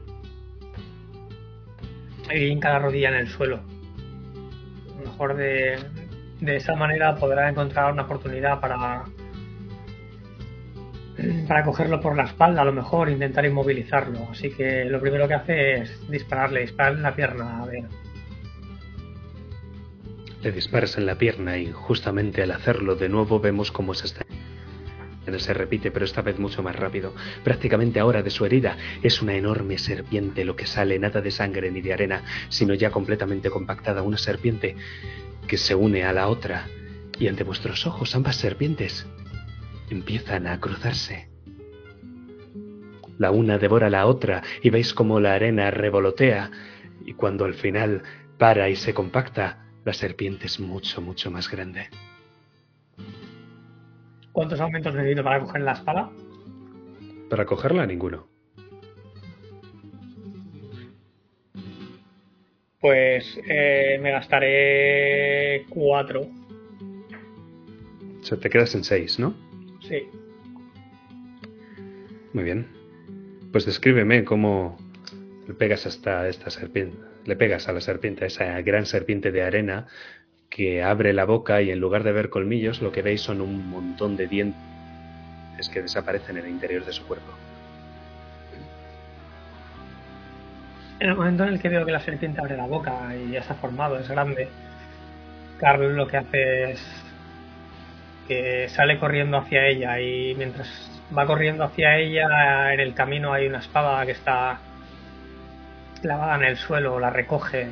y 2.34 2.45
hinca 2.45 2.74
la 2.74 2.80
rodilla 2.80 3.10
en 3.10 3.16
el 3.16 3.28
suelo. 3.28 3.58
A 3.58 4.99
lo 4.99 5.12
mejor 5.12 5.38
de, 5.38 5.80
de 6.41 6.56
esa 6.58 6.76
manera 6.76 7.16
podrá 7.16 7.49
encontrar 7.49 7.94
una 7.94 8.04
oportunidad 8.04 8.60
para 8.60 9.06
para 11.48 11.64
cogerlo 11.64 11.99
por 11.99 12.16
la 12.16 12.26
espalda 12.26 12.62
a 12.62 12.66
lo 12.66 12.74
mejor 12.74 13.10
intentar 13.10 13.45
inmovilizarlo. 13.45 14.28
Así 14.30 14.52
que 14.52 14.86
lo 14.86 14.99
primero 14.99 15.28
que 15.28 15.34
hace 15.34 15.74
es 15.76 16.10
dispararle 16.10 16.62
dispararle 16.62 16.98
en 16.98 17.04
la 17.04 17.16
pierna 17.16 17.64
a 17.64 17.66
ver 17.66 17.86
Le 20.42 20.52
disparas 20.52 20.98
en 20.98 21.06
la 21.06 21.18
pierna 21.18 21.58
y 21.58 21.72
justamente 21.72 22.44
al 22.44 22.52
hacerlo 22.52 22.96
de 22.96 23.10
nuevo 23.10 23.40
vemos 23.40 23.72
cómo 23.72 23.94
se 23.94 24.08
está. 24.08 24.26
Se 25.40 25.54
repite, 25.54 25.92
pero 25.92 26.06
esta 26.06 26.22
vez 26.22 26.40
mucho 26.40 26.64
más 26.64 26.76
rápido. 26.76 27.14
Prácticamente 27.44 28.00
ahora 28.00 28.24
de 28.24 28.30
su 28.30 28.46
herida 28.46 28.78
es 29.04 29.22
una 29.22 29.36
enorme 29.36 29.78
serpiente 29.78 30.46
lo 30.46 30.56
que 30.56 30.66
sale, 30.66 30.98
nada 31.00 31.22
de 31.22 31.32
sangre 31.32 31.70
ni 31.70 31.82
de 31.82 31.92
arena, 31.92 32.24
sino 32.50 32.74
ya 32.74 32.92
completamente 32.92 33.50
compactada, 33.50 34.04
una 34.04 34.18
serpiente 34.18 34.78
que 35.48 35.58
se 35.58 35.76
une 35.76 36.06
a 36.06 36.14
la 36.14 36.30
otra 36.30 36.68
y 37.20 37.28
ante 37.28 37.44
vuestros 37.44 37.86
ojos 37.86 38.16
ambas 38.16 38.38
serpientes 38.38 39.06
empiezan 39.90 40.48
a 40.48 40.60
cruzarse. 40.60 41.30
La 43.18 43.32
una 43.32 43.58
devora 43.58 43.88
a 43.88 43.90
la 43.90 44.06
otra 44.06 44.44
y 44.62 44.70
veis 44.70 44.94
cómo 44.94 45.20
la 45.20 45.34
arena 45.34 45.72
revolotea 45.72 46.52
y 47.06 47.14
cuando 47.14 47.46
al 47.46 47.54
final 47.54 48.04
para 48.38 48.70
y 48.70 48.76
se 48.76 48.94
compacta, 48.94 49.66
la 49.88 49.94
serpiente 49.94 50.48
es 50.48 50.60
mucho, 50.60 51.02
mucho 51.02 51.32
más 51.32 51.50
grande. 51.50 51.88
¿cuántos 54.34 54.60
aumentos 54.60 54.94
necesito 54.94 55.24
para 55.24 55.40
coger 55.40 55.62
la 55.62 55.72
espada? 55.72 56.12
Para 57.30 57.46
cogerla, 57.46 57.86
ninguno. 57.86 58.28
pues 62.80 63.40
eh, 63.50 63.98
me 64.02 64.12
gastaré 64.12 65.66
cuatro 65.68 66.28
O 68.22 68.24
sea, 68.24 68.38
te 68.38 68.50
quedas 68.50 68.76
en 68.76 68.84
seis, 68.84 69.18
¿no? 69.18 69.34
sí 69.88 70.04
Muy 72.34 72.44
bien. 72.44 72.68
Pues 73.54 73.66
descríbeme 73.66 74.26
cómo 74.26 74.78
le 75.48 75.54
pegas 75.54 75.86
hasta 75.88 76.28
esta 76.28 76.50
serpiente. 76.50 77.07
Le 77.28 77.36
pegas 77.36 77.68
a 77.68 77.74
la 77.74 77.82
serpiente, 77.82 78.24
a 78.24 78.28
esa 78.28 78.62
gran 78.62 78.88
serpiente 78.88 79.32
de 79.32 79.44
arena 79.44 79.86
que 80.49 80.82
abre 80.82 81.14
la 81.14 81.26
boca 81.26 81.62
y 81.62 81.70
en 81.70 81.80
lugar 81.80 82.04
de 82.04 82.14
ver 82.14 82.30
colmillos 82.30 82.82
lo 82.82 82.91
que 82.91 83.04
veis 83.04 83.22
son 83.22 83.41
un 83.41 83.70
montón 83.70 84.18
de 84.18 84.28
dientes 84.28 84.58
que 85.72 85.82
desaparecen 85.82 86.38
en 86.38 86.45
el 86.45 86.52
interior 86.52 86.86
de 86.86 86.94
su 86.94 87.06
cuerpo. 87.06 87.32
En 90.99 91.10
el 91.10 91.16
momento 91.16 91.44
en 91.44 91.49
el 91.49 91.60
que 91.60 91.70
veo 91.70 91.86
que 91.86 91.91
la 91.91 91.99
serpiente 91.99 92.40
abre 92.40 92.58
la 92.58 92.66
boca 92.66 93.16
y 93.16 93.32
ya 93.32 93.44
se 93.44 93.54
ha 93.54 93.56
formado, 93.56 93.99
es 93.99 94.10
grande, 94.10 94.48
Carl 95.60 95.95
lo 95.95 96.08
que 96.08 96.18
hace 96.18 96.72
es 96.72 97.04
que 98.28 98.68
sale 98.70 98.98
corriendo 98.99 99.38
hacia 99.38 99.68
ella 99.68 99.99
y 99.99 100.34
mientras 100.36 100.68
va 101.16 101.26
corriendo 101.26 101.64
hacia 101.64 101.98
ella, 101.98 102.74
en 102.74 102.80
el 102.80 102.94
camino 102.94 103.32
hay 103.34 103.48
una 103.48 103.60
espada 103.60 104.06
que 104.06 104.14
está 104.14 104.60
clavada 105.99 106.36
en 106.36 106.44
el 106.44 106.57
suelo, 106.57 106.99
la 106.99 107.10
recoge 107.10 107.68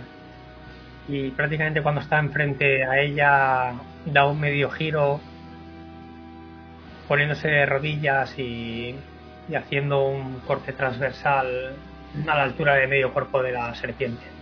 y 1.08 1.30
prácticamente 1.32 1.82
cuando 1.82 2.02
está 2.02 2.20
enfrente 2.20 2.84
a 2.84 3.00
ella 3.00 3.74
da 4.06 4.26
un 4.26 4.40
medio 4.40 4.70
giro 4.70 5.20
poniéndose 7.08 7.48
de 7.48 7.66
rodillas 7.66 8.38
y, 8.40 8.96
y 9.48 9.56
haciendo 9.56 10.08
un 10.08 10.40
corte 10.40 10.74
transversal 10.74 11.76
a 12.28 12.36
la 12.36 12.44
altura 12.44 12.76
de 12.76 12.88
medio 12.88 13.14
cuerpo 13.14 13.44
de 13.44 13.52
la 13.52 13.76
serpiente. 13.76 14.35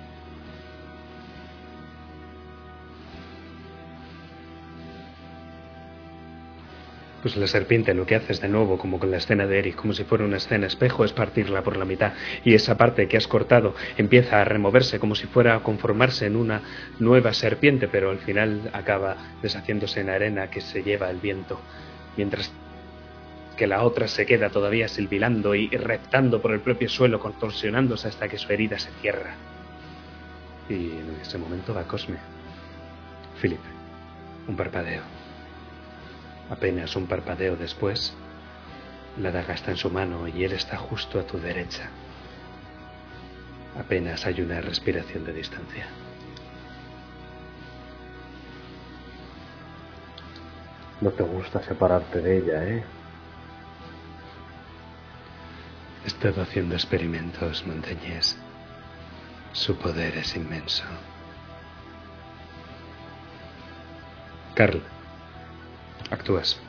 Pues 7.24 7.38
la 7.38 7.48
serpiente 7.48 7.94
lo 7.94 8.06
que 8.06 8.16
hace 8.16 8.34
es 8.34 8.42
de 8.42 8.50
nuevo, 8.50 8.78
como 8.78 9.00
con 9.00 9.10
la 9.10 9.16
escena 9.16 9.48
de 9.48 9.58
Eric, 9.58 9.78
como 9.78 9.94
si 9.94 10.04
fuera 10.04 10.26
una 10.26 10.36
escena 10.36 10.68
espejo, 10.68 11.06
es 11.06 11.14
partirla 11.14 11.64
por 11.64 11.78
la 11.78 11.86
mitad. 11.86 12.12
Y 12.44 12.54
esa 12.54 12.76
parte 12.76 13.08
que 13.08 13.16
has 13.16 13.30
cortado 13.30 13.74
empieza 13.96 14.42
a 14.42 14.44
removerse 14.44 15.00
como 15.00 15.16
si 15.16 15.26
fuera 15.28 15.56
a 15.56 15.64
conformarse 15.64 16.26
en 16.26 16.36
una 16.36 16.62
nueva 17.00 17.32
serpiente, 17.32 17.88
pero 17.88 18.10
al 18.10 18.20
final 18.20 18.70
acaba 18.74 19.16
deshaciéndose 19.42 20.02
en 20.02 20.10
arena 20.10 20.50
que 20.50 20.60
se 20.60 20.84
lleva 20.84 21.10
el 21.10 21.20
viento. 21.20 21.62
Mientras 22.18 22.52
que 23.56 23.68
la 23.68 23.84
otra 23.84 24.10
se 24.10 24.26
queda 24.26 24.50
todavía 24.50 24.90
silbilando 24.90 25.56
y 25.56 25.70
reptando 25.70 26.42
por 26.42 26.52
el 26.52 26.60
propio 26.60 26.90
suelo, 26.90 27.22
contorsionándose 27.22 28.10
hasta 28.10 28.28
que 28.28 28.38
su 28.38 28.52
herida 28.52 28.78
se 28.80 28.90
cierra. 29.00 29.36
Y 30.68 30.74
en 30.74 31.20
ese 31.22 31.38
momento 31.38 31.74
va 31.74 31.84
Cosme. 31.84 32.18
Philip, 33.42 33.62
un 34.46 34.58
parpadeo. 34.58 35.23
Apenas 36.54 36.96
un 36.96 37.08
parpadeo 37.08 37.56
después, 37.56 38.14
la 39.18 39.32
daga 39.32 39.56
está 39.56 39.72
en 39.72 39.78
su 39.78 39.90
mano 39.90 40.28
y 40.28 40.44
él 40.44 40.52
está 40.52 40.78
justo 40.78 41.20
a 41.20 41.24
tu 41.24 41.40
derecha. 41.40 41.90
Apenas 43.76 44.24
hay 44.28 44.40
una 44.40 44.62
respiración 44.62 45.26
de 45.26 45.34
distancia. 45.34 45.88
No 51.02 51.10
te 51.10 51.24
gusta 51.24 51.64
separarte 51.64 52.22
de 52.22 52.38
ella, 52.38 52.64
¿eh? 52.66 52.84
He 56.04 56.08
estado 56.08 56.44
haciendo 56.44 56.76
experimentos, 56.76 57.66
Montañés. 57.66 58.38
Su 59.54 59.76
poder 59.76 60.18
es 60.18 60.36
inmenso. 60.36 60.84
Carl, 64.54 64.84
actúas. 66.14 66.60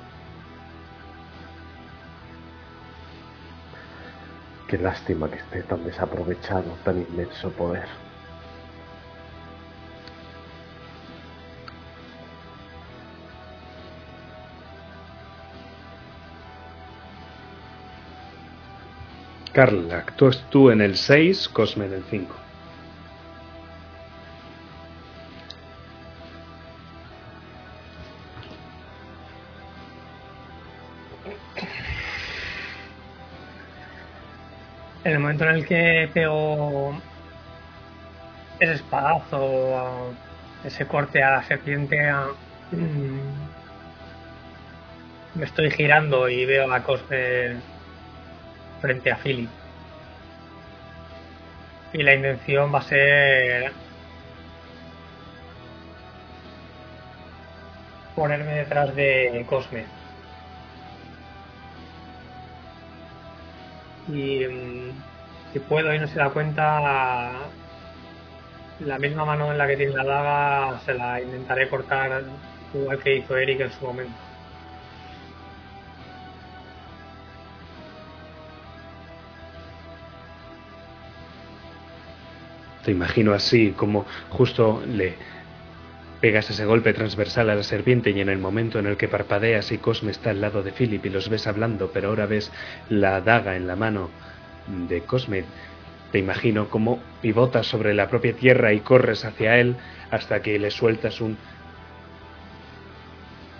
Qué 4.69 4.79
lástima 4.79 5.31
que 5.31 5.37
esté 5.37 5.63
tan 5.63 5.85
desaprovechado, 5.85 6.77
tan 6.85 6.99
inmenso 6.99 7.51
poder. 7.51 7.87
Carl, 19.53 19.93
actúas 19.93 20.45
tú 20.51 20.71
en 20.71 20.81
el 20.81 20.97
6, 20.97 21.49
Cosme 21.51 21.87
en 21.87 21.93
el 21.93 22.05
5. 22.11 22.44
Momento 35.25 35.45
en 35.45 35.55
el 35.57 35.67
que 35.67 36.11
pego 36.13 37.01
ese 38.61 38.75
espadazo, 38.75 40.13
ese 40.65 40.87
corte 40.87 41.23
a 41.23 41.31
la 41.31 41.43
serpiente, 41.43 41.99
mm, 42.73 43.19
me 45.35 45.45
estoy 45.47 45.71
girando 45.71 46.29
y 46.29 46.45
veo 46.45 46.73
a 46.73 46.83
Cosme 46.83 47.57
frente 48.83 49.11
a 49.11 49.17
Philip. 49.17 49.49
Y 51.95 52.03
la 52.03 52.15
intención 52.15 52.75
va 52.75 52.81
a 52.81 52.83
ser 52.83 53.73
ponerme 58.15 58.53
detrás 58.57 58.95
de 58.95 59.47
Cosme. 59.49 59.87
Y 64.09 64.45
si 65.55 65.61
puedo 65.61 65.95
y 65.95 66.01
no 66.01 66.09
se 66.09 66.19
da 66.19 66.31
cuenta, 66.31 67.31
la 68.81 68.99
misma 68.99 69.25
mano 69.25 69.53
en 69.53 69.59
la 69.59 69.69
que 69.69 69.77
tiene 69.77 69.93
la 69.93 70.03
daga 70.03 70.81
se 70.81 70.95
la 70.95 71.21
intentaré 71.21 71.69
cortar 71.69 72.25
igual 72.75 72.99
que 72.99 73.19
hizo 73.19 73.37
Eric 73.37 73.61
en 73.61 73.71
su 73.71 73.87
momento. 73.87 74.13
Te 82.85 82.91
imagino 82.91 83.33
así, 83.33 83.71
como 83.77 84.07
justo 84.31 84.83
le 84.89 85.15
pegas 86.21 86.51
ese 86.51 86.65
golpe 86.65 86.93
transversal 86.93 87.49
a 87.51 87.55
la 87.55 87.63
serpiente 87.63 88.11
y 88.11 88.21
en 88.21 88.29
el 88.29 88.39
momento 88.39 88.81
en 88.81 88.87
el 88.87 88.97
que 88.97 89.07
parpadeas 89.07 89.71
y 89.71 89.79
Cosme 89.79 90.11
está 90.11 90.31
al 90.31 90.41
lado 90.41 90.65
de 90.65 90.73
Philip 90.73 91.07
y 91.07 91.11
los 91.11 91.29
ves 91.29 91.47
hablando, 91.47 91.93
pero 91.93 92.09
ahora 92.09 92.27
ves 92.27 92.51
la 92.89 93.21
daga 93.21 93.55
en 93.55 93.69
la 93.69 93.77
mano 93.77 94.11
de 94.67 95.03
Cosme, 95.03 95.45
te 96.13 96.19
imagino 96.19 96.69
como 96.69 97.01
pivotas 97.21 97.67
sobre 97.67 97.95
la 97.95 98.09
propia 98.09 98.35
tierra 98.37 98.73
y 98.73 98.81
corres 98.81 99.25
hacia 99.25 99.59
él 99.59 99.77
hasta 100.11 100.43
que 100.43 100.59
le 100.59 100.71
sueltas 100.71 101.21
un 101.21 101.37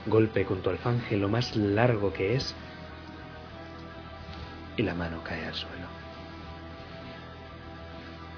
golpe 0.07 0.45
con 0.45 0.63
tu 0.63 0.71
alfanje 0.71 1.17
lo 1.17 1.29
más 1.29 1.57
largo 1.57 2.13
que 2.13 2.37
es 2.37 2.55
y 4.77 4.83
la 4.83 4.95
mano 4.95 5.23
cae 5.23 5.47
al 5.47 5.55
suelo. 5.55 5.87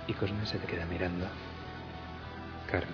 Y 0.07 0.13
Cosme 0.13 0.47
se 0.47 0.59
te 0.59 0.67
queda 0.67 0.87
mirando. 0.87 1.27
Carl. 2.71 2.87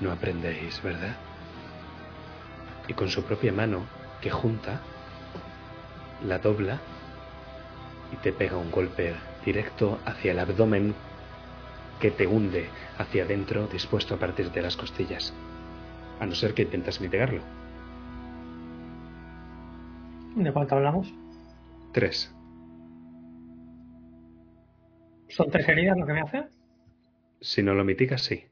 No 0.00 0.12
aprendéis, 0.12 0.82
¿verdad? 0.82 1.16
Y 2.88 2.92
con 2.92 3.08
su 3.08 3.24
propia 3.24 3.52
mano, 3.52 3.86
que 4.20 4.30
junta, 4.30 4.80
la 6.24 6.38
dobla 6.38 6.80
y 8.12 8.16
te 8.16 8.32
pega 8.32 8.56
un 8.56 8.70
golpe 8.70 9.14
directo 9.44 9.98
hacia 10.04 10.32
el 10.32 10.38
abdomen 10.38 10.94
que 12.00 12.10
te 12.10 12.26
hunde 12.26 12.68
hacia 12.98 13.24
adentro, 13.24 13.66
dispuesto 13.68 14.14
a 14.14 14.18
partir 14.18 14.50
de 14.50 14.62
las 14.62 14.76
costillas. 14.76 15.32
A 16.20 16.26
no 16.26 16.34
ser 16.34 16.54
que 16.54 16.62
intentas 16.62 17.00
mitigarlo. 17.00 17.42
¿De 20.36 20.52
cuánto 20.52 20.74
hablamos? 20.74 21.12
Tres. 21.92 22.34
¿Son 25.28 25.50
tres 25.50 25.68
heridas 25.68 25.96
lo 25.98 26.06
que 26.06 26.12
me 26.12 26.20
hace? 26.20 26.44
Si 27.40 27.62
no 27.62 27.74
lo 27.74 27.84
mitigas, 27.84 28.22
sí. 28.22 28.44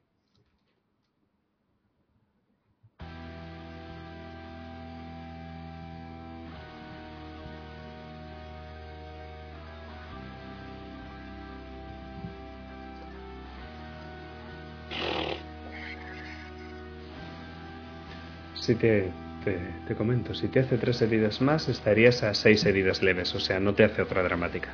Si 18.65 18.73
te, 18.73 19.11
te, 19.43 19.59
te 19.87 19.93
comento, 19.93 20.33
si 20.33 20.47
te 20.47 20.61
hace 20.61 20.79
tres 20.79 20.99
heridas 20.99 21.39
más, 21.39 21.69
estarías 21.69 22.23
a 22.23 22.33
seis 22.33 22.65
heridas 22.65 23.03
leves, 23.03 23.35
o 23.35 23.39
sea, 23.39 23.59
no 23.59 23.75
te 23.75 23.83
hace 23.83 24.01
otra 24.01 24.23
dramática. 24.23 24.69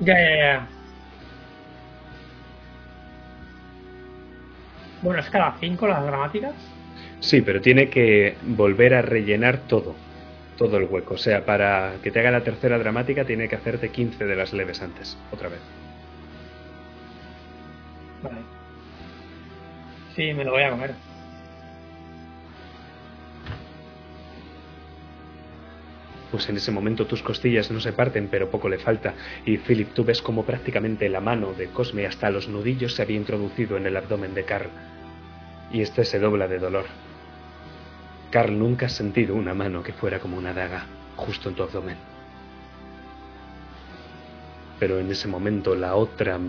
Ya, 0.00 0.14
ya, 0.14 0.36
ya. 0.36 0.68
Bueno, 5.02 5.20
es 5.20 5.30
cada 5.30 5.56
cinco 5.60 5.86
las 5.86 6.02
dramáticas. 6.04 6.54
Sí, 7.20 7.40
pero 7.40 7.60
tiene 7.60 7.88
que 7.88 8.36
volver 8.42 8.94
a 8.94 9.02
rellenar 9.02 9.58
todo, 9.68 9.94
todo 10.58 10.78
el 10.78 10.86
hueco. 10.86 11.14
O 11.14 11.18
sea, 11.18 11.46
para 11.46 11.92
que 12.02 12.10
te 12.10 12.18
haga 12.18 12.32
la 12.32 12.42
tercera 12.42 12.78
dramática 12.78 13.24
tiene 13.24 13.48
que 13.48 13.54
hacerte 13.54 13.90
15 13.90 14.24
de 14.24 14.34
las 14.34 14.52
leves 14.52 14.82
antes, 14.82 15.16
otra 15.30 15.50
vez. 15.50 15.60
Vale. 18.24 18.38
Sí, 20.16 20.32
me 20.32 20.42
lo 20.42 20.50
voy 20.50 20.64
a 20.64 20.70
comer. 20.70 21.11
Pues 26.32 26.48
en 26.48 26.56
ese 26.56 26.72
momento 26.72 27.06
tus 27.06 27.22
costillas 27.22 27.70
no 27.70 27.78
se 27.78 27.92
parten, 27.92 28.28
pero 28.28 28.50
poco 28.50 28.66
le 28.66 28.78
falta. 28.78 29.12
Y 29.44 29.58
Philip, 29.58 29.92
tú 29.92 30.02
ves 30.02 30.22
como 30.22 30.46
prácticamente 30.46 31.10
la 31.10 31.20
mano 31.20 31.52
de 31.52 31.68
Cosme 31.68 32.06
hasta 32.06 32.30
los 32.30 32.48
nudillos 32.48 32.94
se 32.94 33.02
había 33.02 33.18
introducido 33.18 33.76
en 33.76 33.86
el 33.86 33.98
abdomen 33.98 34.32
de 34.32 34.44
Carl. 34.44 34.70
Y 35.70 35.82
este 35.82 36.06
se 36.06 36.18
dobla 36.18 36.48
de 36.48 36.58
dolor. 36.58 36.86
Carl, 38.30 38.58
nunca 38.58 38.86
has 38.86 38.92
sentido 38.92 39.34
una 39.34 39.52
mano 39.52 39.82
que 39.82 39.92
fuera 39.92 40.20
como 40.20 40.38
una 40.38 40.54
daga, 40.54 40.86
justo 41.16 41.50
en 41.50 41.54
tu 41.54 41.64
abdomen. 41.64 41.98
Pero 44.80 44.98
en 44.98 45.10
ese 45.10 45.28
momento 45.28 45.74
la 45.74 45.96
otra, 45.96 46.40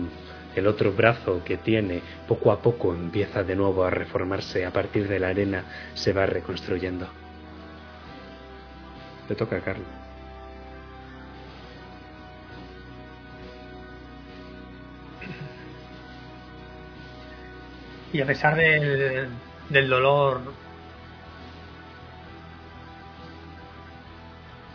el 0.56 0.66
otro 0.66 0.92
brazo 0.92 1.42
que 1.44 1.58
tiene, 1.58 2.00
poco 2.26 2.52
a 2.52 2.62
poco 2.62 2.94
empieza 2.94 3.44
de 3.44 3.54
nuevo 3.54 3.84
a 3.84 3.90
reformarse. 3.90 4.64
A 4.64 4.72
partir 4.72 5.08
de 5.08 5.18
la 5.18 5.28
arena 5.28 5.64
se 5.92 6.14
va 6.14 6.24
reconstruyendo. 6.24 7.23
Te 9.28 9.34
toca, 9.34 9.60
Carl. 9.60 9.82
Y 18.12 18.20
a 18.20 18.26
pesar 18.26 18.54
del, 18.54 19.28
del 19.70 19.88
dolor, 19.88 20.40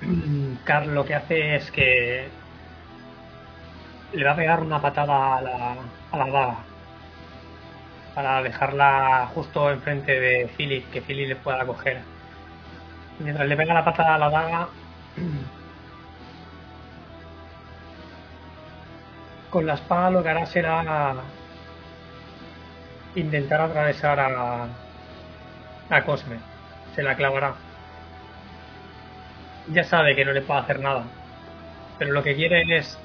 Carl 0.66 0.94
lo 0.94 1.06
que 1.06 1.16
hace 1.16 1.56
es 1.56 1.72
que 1.72 2.28
le 4.14 4.26
va 4.26 4.32
a 4.32 4.36
pegar 4.36 4.62
una 4.62 4.82
patada 4.82 5.38
a 5.38 5.42
la, 5.42 5.76
a 6.12 6.18
la 6.18 6.26
daga 6.26 6.58
para 8.16 8.42
dejarla 8.42 9.30
justo 9.34 9.72
enfrente 9.72 10.20
de 10.20 10.50
Philip, 10.58 10.90
que 10.92 11.02
Philip 11.02 11.30
le 11.30 11.36
pueda 11.38 11.66
coger. 11.66 12.02
Mientras 13.20 13.48
le 13.48 13.58
pega 13.58 13.74
la 13.74 13.86
patada 13.86 14.16
a 14.16 14.18
la 14.18 14.30
daga, 14.30 14.68
con 19.50 19.66
la 19.66 19.74
espada 19.74 20.10
lo 20.12 20.24
que 20.24 20.30
hará 20.30 20.46
será 20.46 21.16
intentar 23.16 23.62
atravesar 23.62 24.20
a, 24.20 24.68
a 25.90 26.04
Cosme. 26.04 26.40
Se 26.96 27.04
la 27.04 27.16
clavará. 27.16 27.56
Ya 29.68 29.84
sabe 29.84 30.16
que 30.16 30.26
no 30.26 30.32
le 30.32 30.41
puede 30.41 30.62
hacer 30.62 30.80
nada. 30.80 31.04
Pero 31.98 32.12
lo 32.12 32.24
que 32.24 32.36
quiere 32.36 32.78
es 32.78 32.98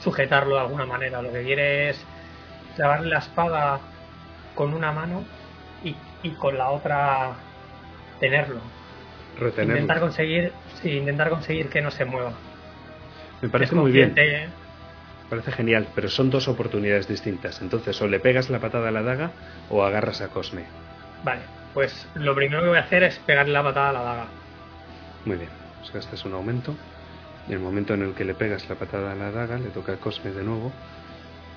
sujetarlo 0.00 0.54
de 0.54 0.60
alguna 0.62 0.86
manera. 0.86 1.20
Lo 1.20 1.32
que 1.32 1.44
quiere 1.44 1.90
es 1.90 2.04
clavarle 2.76 3.10
la 3.10 3.18
espada 3.18 3.80
con 4.54 4.72
una 4.72 4.92
mano 4.92 5.24
y, 5.84 5.94
y 6.22 6.30
con 6.30 6.56
la 6.56 6.70
otra 6.70 7.32
tenerlo. 8.18 8.60
Retenerlo. 9.38 9.74
Intentar 9.74 10.00
conseguir, 10.00 10.52
sí, 10.82 10.90
intentar 10.90 11.30
conseguir 11.30 11.68
que 11.68 11.80
no 11.80 11.90
se 11.90 12.04
mueva. 12.04 12.32
Me 13.40 13.48
parece 13.48 13.74
muy 13.74 13.90
bien. 13.90 14.12
¿eh? 14.16 14.48
Parece 15.30 15.52
genial, 15.52 15.86
pero 15.94 16.08
son 16.08 16.28
dos 16.30 16.48
oportunidades 16.48 17.08
distintas. 17.08 17.62
Entonces, 17.62 18.00
o 18.02 18.08
le 18.08 18.20
pegas 18.20 18.50
la 18.50 18.58
patada 18.58 18.88
a 18.88 18.92
la 18.92 19.02
daga 19.02 19.30
o 19.70 19.84
agarras 19.84 20.20
a 20.20 20.28
Cosme. 20.28 20.64
Vale, 21.24 21.42
pues 21.72 22.08
lo 22.14 22.34
primero 22.34 22.62
que 22.62 22.68
voy 22.68 22.78
a 22.78 22.82
hacer 22.82 23.02
es 23.04 23.18
pegarle 23.20 23.52
la 23.52 23.62
patada 23.62 23.90
a 23.90 23.92
la 23.92 24.02
daga. 24.02 24.26
Muy 25.24 25.36
bien, 25.36 25.50
pues 25.78 25.94
este 25.94 26.16
es 26.16 26.24
un 26.24 26.34
aumento. 26.34 26.74
En 27.46 27.54
el 27.54 27.60
momento 27.60 27.94
en 27.94 28.02
el 28.02 28.14
que 28.14 28.24
le 28.24 28.34
pegas 28.34 28.68
la 28.68 28.74
patada 28.74 29.12
a 29.12 29.14
la 29.14 29.30
daga, 29.30 29.58
le 29.58 29.68
toca 29.68 29.92
a 29.92 29.96
Cosme 29.96 30.32
de 30.32 30.42
nuevo. 30.42 30.72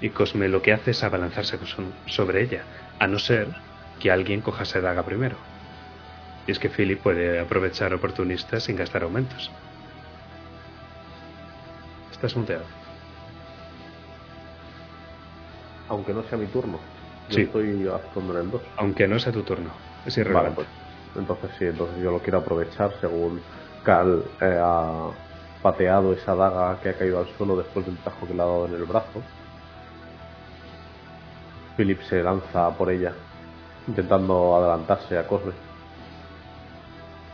Y 0.02 0.10
Cosme 0.10 0.48
lo 0.50 0.62
que 0.62 0.74
hace 0.74 0.91
es 0.91 1.04
abalanzarse 1.04 1.58
sobre 2.06 2.41
ella, 2.41 2.64
a 3.00 3.08
no 3.08 3.20
ser 3.20 3.48
que 4.00 4.12
alguien 4.12 4.41
coja 4.41 4.64
esa 4.64 4.82
daga 4.82 5.04
primero. 5.04 5.38
Y 6.48 6.52
es 6.52 6.60
que 6.60 6.70
Philip 6.70 7.02
puede 7.02 7.40
aprovechar 7.40 7.94
oportunistas 7.94 8.64
sin 8.64 8.76
gastar 8.76 9.03
aumentos. 9.03 9.49
Estás 12.11 12.36
muteado. 12.36 12.64
Aunque 15.90 16.14
no 16.14 16.24
sea 16.24 16.38
mi 16.38 16.48
turno. 16.48 16.80
Yo 17.30 17.36
Sí. 17.36 17.41
estoy 17.44 17.88
actuando 17.88 18.34
en 18.34 18.45
el 18.45 18.52
2. 18.52 18.61
Aunque 18.78 19.07
no 19.07 19.20
sea 19.20 19.32
tu 19.32 19.44
turno. 19.44 19.70
Es 20.06 20.15
Vale, 20.18 20.22
irrelevante. 20.30 20.56
pues 20.56 20.68
entonces 21.15 21.52
sí, 21.60 21.65
entonces 21.65 22.02
yo 22.03 22.11
lo 22.11 22.20
quiero 22.20 22.40
aprovechar 22.40 22.91
según 22.99 23.41
Cal 23.84 24.24
eh, 24.41 24.57
ha 24.61 25.10
pateado 25.61 26.11
esa 26.14 26.36
daga 26.36 26.80
que 26.82 26.90
ha 26.90 26.98
caído 26.98 27.20
al 27.20 27.28
suelo 27.38 27.56
después 27.56 27.86
del 27.86 27.98
tajo 27.98 28.28
que 28.28 28.34
le 28.34 28.41
ha 28.41 28.45
dado 28.45 28.65
en 28.65 28.74
el 28.74 28.84
brazo. 28.86 29.22
Philip 31.78 32.02
se 32.03 32.22
lanza 32.24 32.70
por 32.72 32.90
ella, 32.91 33.14
intentando 33.88 34.56
adelantarse 34.57 35.18
a 35.18 35.28
Cosme, 35.28 35.52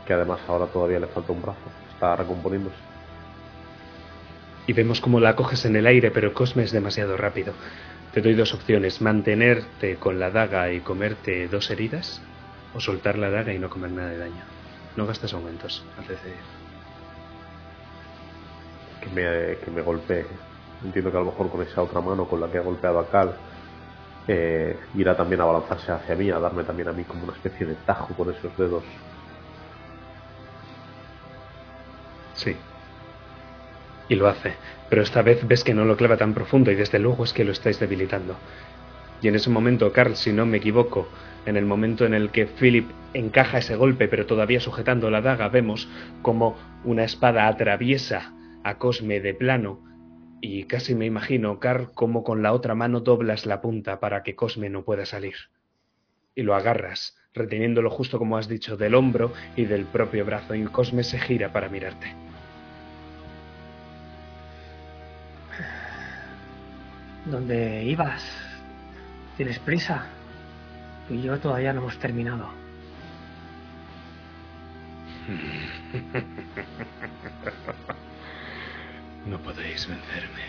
que 0.09 0.15
además 0.15 0.39
ahora 0.47 0.65
todavía 0.65 0.99
le 0.99 1.05
falta 1.05 1.31
un 1.31 1.39
brazo, 1.39 1.59
está 1.93 2.15
recomponiéndose. 2.15 2.75
Y 4.65 4.73
vemos 4.73 5.01
cómo 5.01 5.19
la 5.19 5.35
coges 5.35 5.65
en 5.65 5.75
el 5.75 5.85
aire, 5.85 6.09
pero 6.09 6.33
Cosme 6.33 6.63
es 6.63 6.71
demasiado 6.71 7.15
rápido. 7.15 7.53
Te 8.11 8.19
doy 8.19 8.33
dos 8.33 8.55
opciones, 8.55 9.01
mantenerte 9.01 9.97
con 9.97 10.19
la 10.19 10.31
daga 10.31 10.71
y 10.71 10.79
comerte 10.79 11.47
dos 11.47 11.69
heridas, 11.69 12.23
o 12.73 12.79
soltar 12.79 13.19
la 13.19 13.29
daga 13.29 13.53
y 13.53 13.59
no 13.59 13.69
comer 13.69 13.91
nada 13.91 14.09
de 14.09 14.17
daño. 14.17 14.41
No 14.95 15.05
gastas 15.05 15.31
aumentos 15.35 15.85
al 15.99 16.07
decidir. 16.07 16.39
que 18.99 19.09
me, 19.09 19.57
que 19.57 19.69
me 19.69 19.83
golpee. 19.83 20.25
Entiendo 20.83 21.11
que 21.11 21.17
a 21.17 21.19
lo 21.19 21.27
mejor 21.27 21.51
con 21.51 21.61
esa 21.61 21.83
otra 21.83 22.01
mano 22.01 22.25
con 22.27 22.41
la 22.41 22.47
que 22.47 22.57
ha 22.57 22.61
golpeado 22.61 22.97
a 22.97 23.07
Cal 23.11 23.35
eh, 24.27 24.75
irá 24.95 25.15
también 25.15 25.41
a 25.41 25.43
abalanzarse 25.43 25.91
hacia 25.91 26.15
mí, 26.15 26.31
a 26.31 26.39
darme 26.39 26.63
también 26.63 26.87
a 26.87 26.93
mí 26.93 27.03
como 27.03 27.25
una 27.25 27.33
especie 27.33 27.67
de 27.67 27.75
tajo 27.75 28.15
con 28.15 28.33
esos 28.33 28.57
dedos. 28.57 28.83
Sí. 32.39 32.55
Y 34.07 34.15
lo 34.15 34.27
hace, 34.27 34.53
pero 34.89 35.01
esta 35.01 35.21
vez 35.21 35.45
ves 35.45 35.63
que 35.63 35.73
no 35.73 35.83
lo 35.83 35.97
clava 35.97 36.15
tan 36.15 36.33
profundo 36.33 36.71
y 36.71 36.75
desde 36.75 36.97
luego 36.97 37.25
es 37.25 37.33
que 37.33 37.43
lo 37.43 37.51
estáis 37.51 37.79
debilitando. 37.79 38.35
Y 39.21 39.27
en 39.27 39.35
ese 39.35 39.49
momento, 39.49 39.91
Carl, 39.91 40.15
si 40.15 40.31
no 40.31 40.45
me 40.45 40.57
equivoco, 40.57 41.09
en 41.45 41.57
el 41.57 41.65
momento 41.65 42.05
en 42.05 42.13
el 42.13 42.29
que 42.29 42.45
Philip 42.45 42.89
encaja 43.13 43.57
ese 43.57 43.75
golpe 43.75 44.07
pero 44.07 44.25
todavía 44.25 44.61
sujetando 44.61 45.09
la 45.09 45.21
daga, 45.21 45.49
vemos 45.49 45.89
como 46.21 46.57
una 46.85 47.03
espada 47.03 47.47
atraviesa 47.47 48.33
a 48.63 48.77
Cosme 48.77 49.19
de 49.19 49.33
plano 49.33 49.83
y 50.41 50.63
casi 50.63 50.95
me 50.95 51.05
imagino, 51.05 51.59
Carl, 51.59 51.91
como 51.93 52.23
con 52.23 52.41
la 52.41 52.53
otra 52.53 52.73
mano 52.73 53.01
doblas 53.01 53.45
la 53.45 53.59
punta 53.59 53.99
para 53.99 54.23
que 54.23 54.35
Cosme 54.35 54.69
no 54.69 54.85
pueda 54.85 55.05
salir. 55.05 55.35
Y 56.33 56.43
lo 56.43 56.55
agarras, 56.55 57.17
reteniéndolo 57.33 57.89
justo 57.89 58.17
como 58.17 58.37
has 58.37 58.47
dicho, 58.47 58.77
del 58.77 58.95
hombro 58.95 59.33
y 59.57 59.65
del 59.65 59.83
propio 59.83 60.23
brazo, 60.23 60.55
y 60.55 60.63
Cosme 60.63 61.03
se 61.03 61.19
gira 61.19 61.51
para 61.51 61.67
mirarte. 61.67 62.28
¿Dónde 67.29 67.83
ibas? 67.83 68.23
¿Tienes 69.37 69.59
prisa? 69.59 70.05
Tú 71.07 71.13
y 71.13 71.21
yo 71.21 71.39
todavía 71.39 71.73
no 71.73 71.81
hemos 71.81 71.97
terminado. 71.99 72.49
No 79.25 79.37
podéis 79.39 79.85
vencerme. 79.87 80.45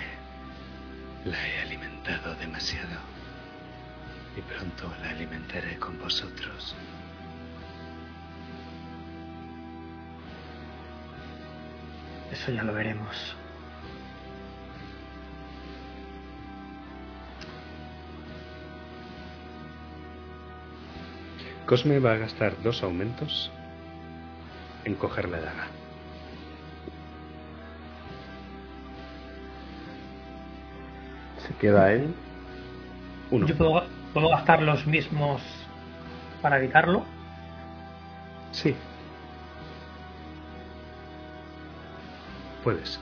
La 1.26 1.48
he 1.48 1.60
alimentado 1.60 2.34
demasiado. 2.36 2.98
Y 4.38 4.40
pronto 4.40 4.90
la 5.02 5.10
alimentaré 5.10 5.76
con 5.76 5.98
vosotros. 5.98 6.74
Eso 12.32 12.52
ya 12.52 12.62
lo 12.62 12.72
veremos. 12.72 13.36
Cosme 21.70 22.00
va 22.00 22.14
a 22.14 22.16
gastar 22.16 22.60
dos 22.64 22.82
aumentos 22.82 23.48
en 24.84 24.96
coger 24.96 25.28
la 25.28 25.38
daga. 25.38 25.66
Se 31.38 31.54
queda 31.54 31.92
en 31.92 32.12
Uno. 33.30 33.46
¿Yo 33.46 33.56
puedo, 33.56 33.84
puedo 34.12 34.30
gastar 34.30 34.62
los 34.62 34.84
mismos 34.84 35.40
para 36.42 36.58
evitarlo? 36.58 37.04
Sí. 38.50 38.74
Puedes. 42.64 42.98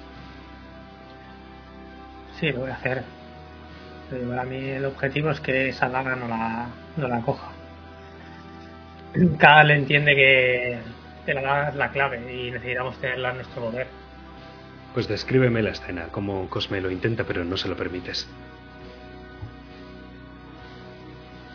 Sí, 2.38 2.52
lo 2.52 2.60
voy 2.60 2.70
a 2.70 2.74
hacer. 2.74 3.02
Pero 4.10 4.28
para 4.28 4.44
mí 4.44 4.58
el 4.58 4.84
objetivo 4.84 5.30
es 5.30 5.40
que 5.40 5.70
esa 5.70 5.88
daga 5.88 6.14
no 6.16 6.28
la, 6.28 6.66
no 6.98 7.08
la 7.08 7.22
coja. 7.22 7.57
Cal 9.39 9.70
entiende 9.70 10.14
que, 10.14 10.78
que 11.24 11.35
la 11.35 11.43
daga 11.43 11.68
es 11.70 11.74
la 11.74 11.90
clave 11.90 12.32
y 12.32 12.51
necesitamos 12.51 12.98
tenerla 13.01 13.30
en 13.30 13.36
nuestro 13.36 13.62
poder. 13.62 13.86
Pues 14.94 15.09
descríbeme 15.09 15.62
la 15.62 15.70
escena, 15.70 16.09
como 16.10 16.48
Cosme 16.48 16.80
lo 16.80 16.90
intenta 16.90 17.24
pero 17.24 17.44
no 17.44 17.56
se 17.56 17.68
lo 17.68 17.76
permites. 17.76 18.28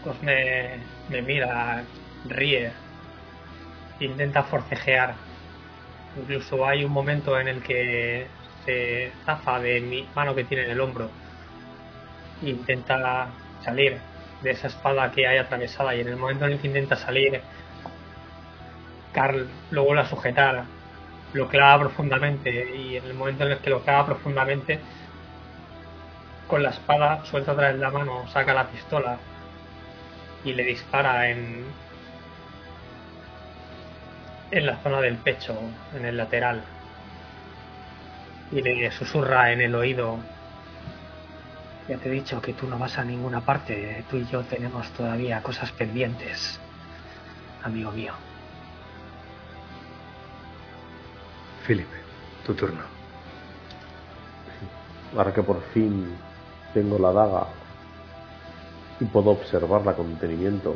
Cosme 0.03 0.79
me 1.09 1.21
mira, 1.21 1.83
ríe, 2.27 2.71
intenta 3.99 4.43
forcejear. 4.43 5.15
Incluso 6.19 6.65
hay 6.65 6.83
un 6.83 6.91
momento 6.91 7.39
en 7.39 7.47
el 7.47 7.61
que 7.61 8.27
se 8.65 9.11
zafa 9.25 9.59
de 9.59 9.81
mi 9.81 10.07
mano 10.15 10.35
que 10.35 10.43
tiene 10.43 10.65
en 10.65 10.71
el 10.71 10.81
hombro. 10.81 11.09
e 12.43 12.49
Intenta 12.49 13.29
salir 13.63 13.97
de 14.43 14.51
esa 14.51 14.67
espada 14.67 15.11
que 15.11 15.27
hay 15.27 15.37
atravesada 15.37 15.95
y 15.95 16.01
en 16.01 16.09
el 16.09 16.17
momento 16.17 16.45
en 16.45 16.53
el 16.53 16.59
que 16.59 16.67
intenta 16.67 16.95
salir, 16.95 17.41
Carl 19.13 19.47
lo 19.71 19.83
vuelve 19.83 20.01
a 20.01 20.09
sujetar, 20.09 20.63
lo 21.33 21.47
clava 21.47 21.83
profundamente 21.83 22.75
y 22.75 22.97
en 22.97 23.05
el 23.05 23.13
momento 23.13 23.45
en 23.45 23.53
el 23.53 23.57
que 23.59 23.69
lo 23.69 23.81
clava 23.81 24.05
profundamente, 24.05 24.79
con 26.47 26.61
la 26.61 26.69
espada 26.69 27.25
suelta 27.25 27.53
otra 27.53 27.71
vez 27.71 27.79
la 27.79 27.89
mano, 27.89 28.27
saca 28.27 28.53
la 28.53 28.67
pistola 28.67 29.17
y 30.43 30.53
le 30.53 30.63
dispara 30.63 31.29
en 31.29 31.65
en 34.53 34.67
la 34.67 34.77
zona 34.77 35.01
del 35.01 35.15
pecho, 35.17 35.57
en 35.95 36.05
el 36.05 36.17
lateral. 36.17 36.61
Y 38.51 38.61
le 38.61 38.91
susurra 38.91 39.51
en 39.51 39.61
el 39.61 39.73
oído. 39.73 40.19
Ya 41.87 41.97
te 41.97 42.07
he 42.07 42.11
dicho 42.11 42.41
que 42.41 42.53
tú 42.53 42.67
no 42.67 42.79
vas 42.79 42.97
a 42.97 43.03
ninguna 43.03 43.41
parte. 43.41 44.05
Tú 44.09 44.17
y 44.17 44.25
yo 44.25 44.43
tenemos 44.43 44.89
todavía 44.91 45.43
cosas 45.43 45.71
pendientes, 45.73 46.59
amigo 47.63 47.91
mío. 47.91 48.13
Philip, 51.67 51.87
tu 52.45 52.53
turno. 52.53 52.81
Ahora 55.15 55.33
que 55.33 55.43
por 55.43 55.61
fin 55.73 56.15
tengo 56.73 56.97
la 56.97 57.11
daga 57.11 57.47
y 58.99 59.05
puedo 59.05 59.31
observarla 59.31 59.93
con 59.93 60.13
detenimiento, 60.13 60.75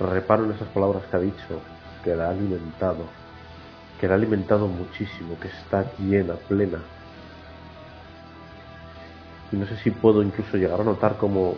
reparo 0.00 0.44
en 0.44 0.52
esas 0.52 0.68
palabras 0.68 1.04
que 1.10 1.16
ha 1.16 1.20
dicho, 1.20 1.60
que 2.02 2.14
la 2.14 2.26
ha 2.26 2.30
alimentado, 2.30 3.06
que 4.00 4.06
la 4.06 4.14
ha 4.14 4.16
alimentado 4.16 4.68
muchísimo, 4.68 5.38
que 5.40 5.48
está 5.48 5.84
llena, 5.98 6.34
plena. 6.48 6.78
Y 9.54 9.56
no 9.56 9.66
sé 9.66 9.76
si 9.76 9.90
puedo 9.92 10.20
incluso 10.20 10.56
llegar 10.56 10.80
a 10.80 10.84
notar 10.84 11.16
cómo 11.16 11.54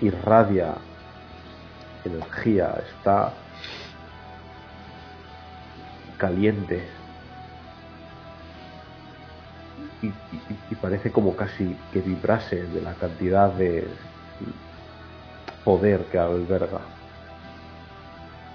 irradia 0.00 0.78
energía, 2.04 2.74
está 2.94 3.34
caliente, 6.16 6.88
y, 10.00 10.08
y- 10.08 10.74
parece 10.76 11.10
como 11.10 11.34
casi 11.34 11.76
que 11.92 12.00
vibrase 12.00 12.56
de 12.68 12.80
la 12.80 12.94
cantidad 12.94 13.52
de 13.52 13.88
poder 15.64 16.06
que 16.08 16.18
alberga. 16.18 16.80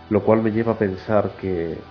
Lo 0.09 0.23
cual 0.23 0.41
me 0.41 0.51
lleva 0.51 0.73
a 0.73 0.79
pensar 0.79 1.35
que 1.35 1.81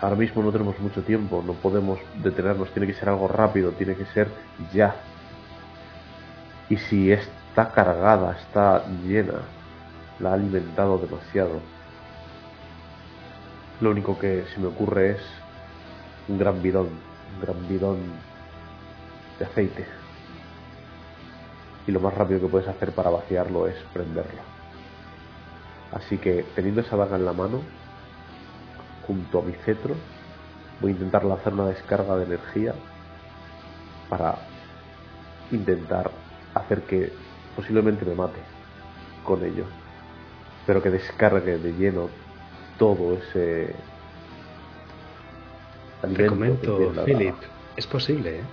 ahora 0.00 0.16
mismo 0.16 0.42
no 0.42 0.52
tenemos 0.52 0.78
mucho 0.80 1.02
tiempo, 1.02 1.42
no 1.42 1.54
podemos 1.54 1.98
detenernos, 2.22 2.72
tiene 2.72 2.86
que 2.86 2.94
ser 2.94 3.08
algo 3.08 3.28
rápido, 3.28 3.72
tiene 3.72 3.96
que 3.96 4.06
ser 4.06 4.28
ya. 4.72 5.15
Y 6.68 6.76
si 6.76 7.12
está 7.12 7.70
cargada, 7.72 8.36
está 8.38 8.84
llena, 9.04 9.40
la 10.18 10.30
ha 10.30 10.34
alimentado 10.34 10.98
demasiado. 10.98 11.60
Lo 13.80 13.90
único 13.90 14.18
que 14.18 14.44
se 14.52 14.60
me 14.60 14.66
ocurre 14.68 15.12
es 15.12 15.20
un 16.28 16.38
gran 16.38 16.60
bidón, 16.62 16.88
un 17.34 17.40
gran 17.40 17.68
bidón 17.68 17.98
de 19.38 19.44
aceite. 19.44 19.86
Y 21.86 21.92
lo 21.92 22.00
más 22.00 22.14
rápido 22.14 22.40
que 22.40 22.48
puedes 22.48 22.68
hacer 22.68 22.92
para 22.92 23.10
vaciarlo 23.10 23.68
es 23.68 23.76
prenderlo. 23.92 24.40
Así 25.92 26.18
que 26.18 26.44
teniendo 26.54 26.80
esa 26.80 26.96
daga 26.96 27.16
en 27.16 27.24
la 27.24 27.32
mano, 27.32 27.62
junto 29.06 29.38
a 29.38 29.42
mi 29.42 29.52
cetro, 29.52 29.94
voy 30.80 30.90
a 30.90 30.94
intentar 30.94 31.24
lanzar 31.24 31.54
una 31.54 31.66
descarga 31.66 32.16
de 32.16 32.24
energía 32.24 32.74
para 34.08 34.36
intentar 35.52 36.10
hacer 36.56 36.82
que 36.82 37.12
posiblemente 37.54 38.04
me 38.04 38.14
mate 38.14 38.38
con 39.24 39.44
ello, 39.44 39.64
pero 40.66 40.82
que 40.82 40.90
descargue 40.90 41.58
de 41.58 41.72
lleno 41.72 42.08
todo 42.78 43.14
ese 43.14 43.74
te 46.14 46.26
comento, 46.26 46.92
Philip, 47.04 47.34
es 47.76 47.86
posible, 47.86 48.40
¿eh? 48.40 48.44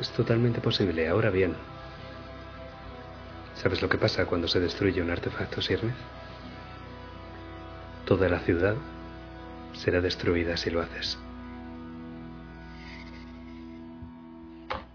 Es 0.00 0.10
totalmente 0.10 0.60
posible. 0.60 1.08
Ahora 1.08 1.30
bien, 1.30 1.54
¿sabes 3.54 3.82
lo 3.82 3.88
que 3.88 3.98
pasa 3.98 4.26
cuando 4.26 4.48
se 4.48 4.60
destruye 4.60 5.02
un 5.02 5.10
artefacto 5.10 5.60
Sirnez? 5.60 5.94
Toda 8.06 8.28
la 8.28 8.40
ciudad 8.40 8.76
será 9.72 10.00
destruida 10.00 10.56
si 10.56 10.70
lo 10.70 10.80
haces. 10.80 11.18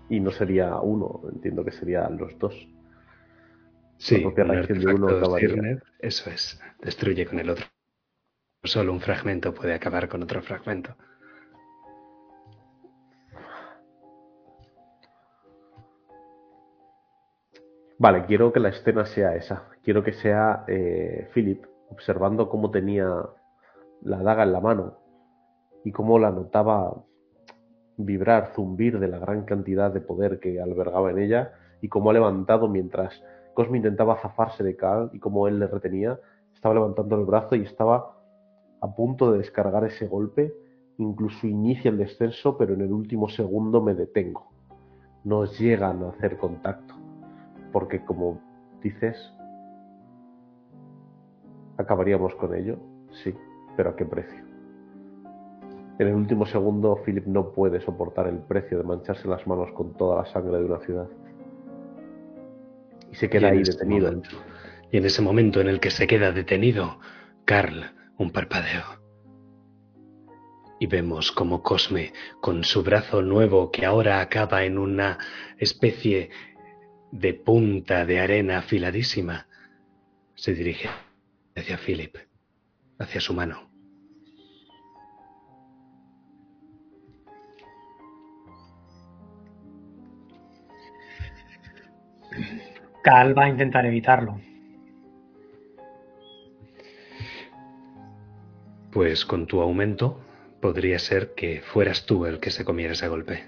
Y 0.10 0.19
no 0.19 0.31
sería 0.31 0.80
uno, 0.80 1.22
entiendo 1.31 1.64
que 1.64 1.72
serían 1.72 2.18
los 2.18 2.38
dos. 2.40 2.56
Sí, 3.98 4.23
un 4.23 4.52
artefacto 4.52 5.38
Sirnez, 5.38 5.84
eso 5.99 6.30
es, 6.30 6.60
destruye 6.81 7.26
con 7.26 7.40
el 7.40 7.49
otro. 7.49 7.65
Solo 8.64 8.91
un 8.91 9.02
fragmento 9.02 9.53
puede 9.53 9.73
acabar 9.73 10.07
con 10.07 10.23
otro 10.23 10.41
fragmento. 10.41 10.95
Vale, 17.98 18.26
quiero 18.26 18.53
que 18.53 18.61
la 18.61 18.69
escena 18.69 19.06
sea 19.06 19.36
esa. 19.36 19.69
Quiero 19.84 20.02
que 20.02 20.14
sea 20.14 20.64
eh, 20.68 21.30
Philip 21.34 21.65
observando 21.90 22.48
cómo 22.48 22.72
tenía 22.72 23.07
la 24.02 24.23
daga 24.23 24.44
en 24.44 24.53
la 24.53 24.61
mano 24.61 24.98
y 25.84 25.91
cómo 25.91 26.18
la 26.18 26.31
notaba 26.31 27.03
vibrar, 28.05 28.51
zumbir 28.55 28.99
de 28.99 29.07
la 29.07 29.19
gran 29.19 29.43
cantidad 29.43 29.91
de 29.91 30.01
poder 30.01 30.39
que 30.39 30.61
albergaba 30.61 31.11
en 31.11 31.19
ella 31.19 31.51
y 31.81 31.89
cómo 31.89 32.09
ha 32.09 32.13
levantado 32.13 32.67
mientras 32.67 33.21
Cosme 33.53 33.77
intentaba 33.77 34.15
zafarse 34.21 34.63
de 34.63 34.77
Cal 34.77 35.09
y 35.11 35.19
cómo 35.19 35.47
él 35.47 35.59
le 35.59 35.67
retenía, 35.67 36.17
estaba 36.53 36.76
levantando 36.76 37.17
el 37.17 37.26
brazo 37.26 37.55
y 37.55 37.63
estaba 37.63 38.15
a 38.80 38.95
punto 38.95 39.31
de 39.31 39.39
descargar 39.39 39.84
ese 39.84 40.07
golpe, 40.07 40.53
incluso 40.97 41.45
inicia 41.45 41.91
el 41.91 41.97
descenso, 41.97 42.57
pero 42.57 42.73
en 42.73 42.81
el 42.81 42.93
último 42.93 43.27
segundo 43.27 43.81
me 43.81 43.95
detengo. 43.95 44.49
No 45.26 45.43
llegan 45.43 46.03
a 46.03 46.09
hacer 46.09 46.38
contacto 46.38 46.95
porque 47.71 48.03
como 48.05 48.39
dices, 48.81 49.34
acabaríamos 51.77 52.34
con 52.35 52.55
ello, 52.55 52.77
sí, 53.23 53.34
pero 53.76 53.89
¿a 53.91 53.95
qué 53.95 54.05
precio? 54.05 54.48
En 55.99 56.07
el 56.07 56.15
último 56.15 56.45
segundo, 56.45 57.01
Philip 57.05 57.26
no 57.27 57.51
puede 57.51 57.81
soportar 57.81 58.27
el 58.27 58.38
precio 58.39 58.77
de 58.77 58.85
mancharse 58.85 59.27
las 59.27 59.45
manos 59.45 59.69
con 59.73 59.97
toda 59.97 60.23
la 60.23 60.26
sangre 60.31 60.57
de 60.57 60.63
una 60.63 60.80
ciudad. 60.80 61.09
Y 63.11 63.15
se 63.15 63.30
queda 63.30 63.49
ahí 63.49 63.61
detenido. 63.61 64.21
y 64.91 64.97
en 64.97 65.05
ese 65.05 65.21
momento 65.21 65.59
en 65.59 65.67
el 65.67 65.81
que 65.81 65.91
se 65.91 66.07
queda 66.07 66.31
detenido, 66.31 66.99
Carl, 67.43 67.91
un 68.17 68.31
parpadeo. 68.31 69.01
Y 70.80 70.88
vemos 70.88 71.34
como 71.34 71.61
Cosme, 71.61 72.13
con 72.39 72.63
su 72.63 72.81
brazo 72.81 73.21
nuevo 73.21 73.69
que 73.69 73.85
ahora 73.85 74.21
acaba 74.21 74.63
en 74.63 74.77
una 74.77 75.17
especie 75.57 76.30
de 77.11 77.34
punta 77.34 78.05
de 78.05 78.21
arena 78.21 78.59
afiladísima, 78.59 79.47
se 80.34 80.53
dirige 80.53 80.89
hacia 81.57 81.77
Philip, 81.77 82.15
hacia 82.97 83.19
su 83.19 83.34
mano. 83.34 83.68
Cal 93.03 93.38
va 93.38 93.45
a 93.45 93.49
intentar 93.49 93.85
evitarlo. 93.85 94.39
Pues 98.91 99.26
con 99.26 99.47
tu 99.47 99.61
aumento 99.61 100.19
podría 100.61 100.99
ser 100.99 101.34
que 101.35 101.61
fueras 101.61 102.06
tú 102.06 102.26
el 102.26 102.39
que 102.39 102.51
se 102.51 102.65
comiera 102.65 102.93
ese 102.93 103.07
golpe. 103.07 103.43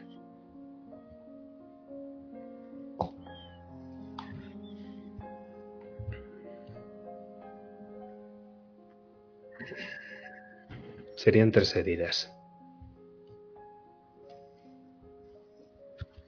Serían 11.16 11.52
tres 11.52 11.76
heridas. 11.76 12.34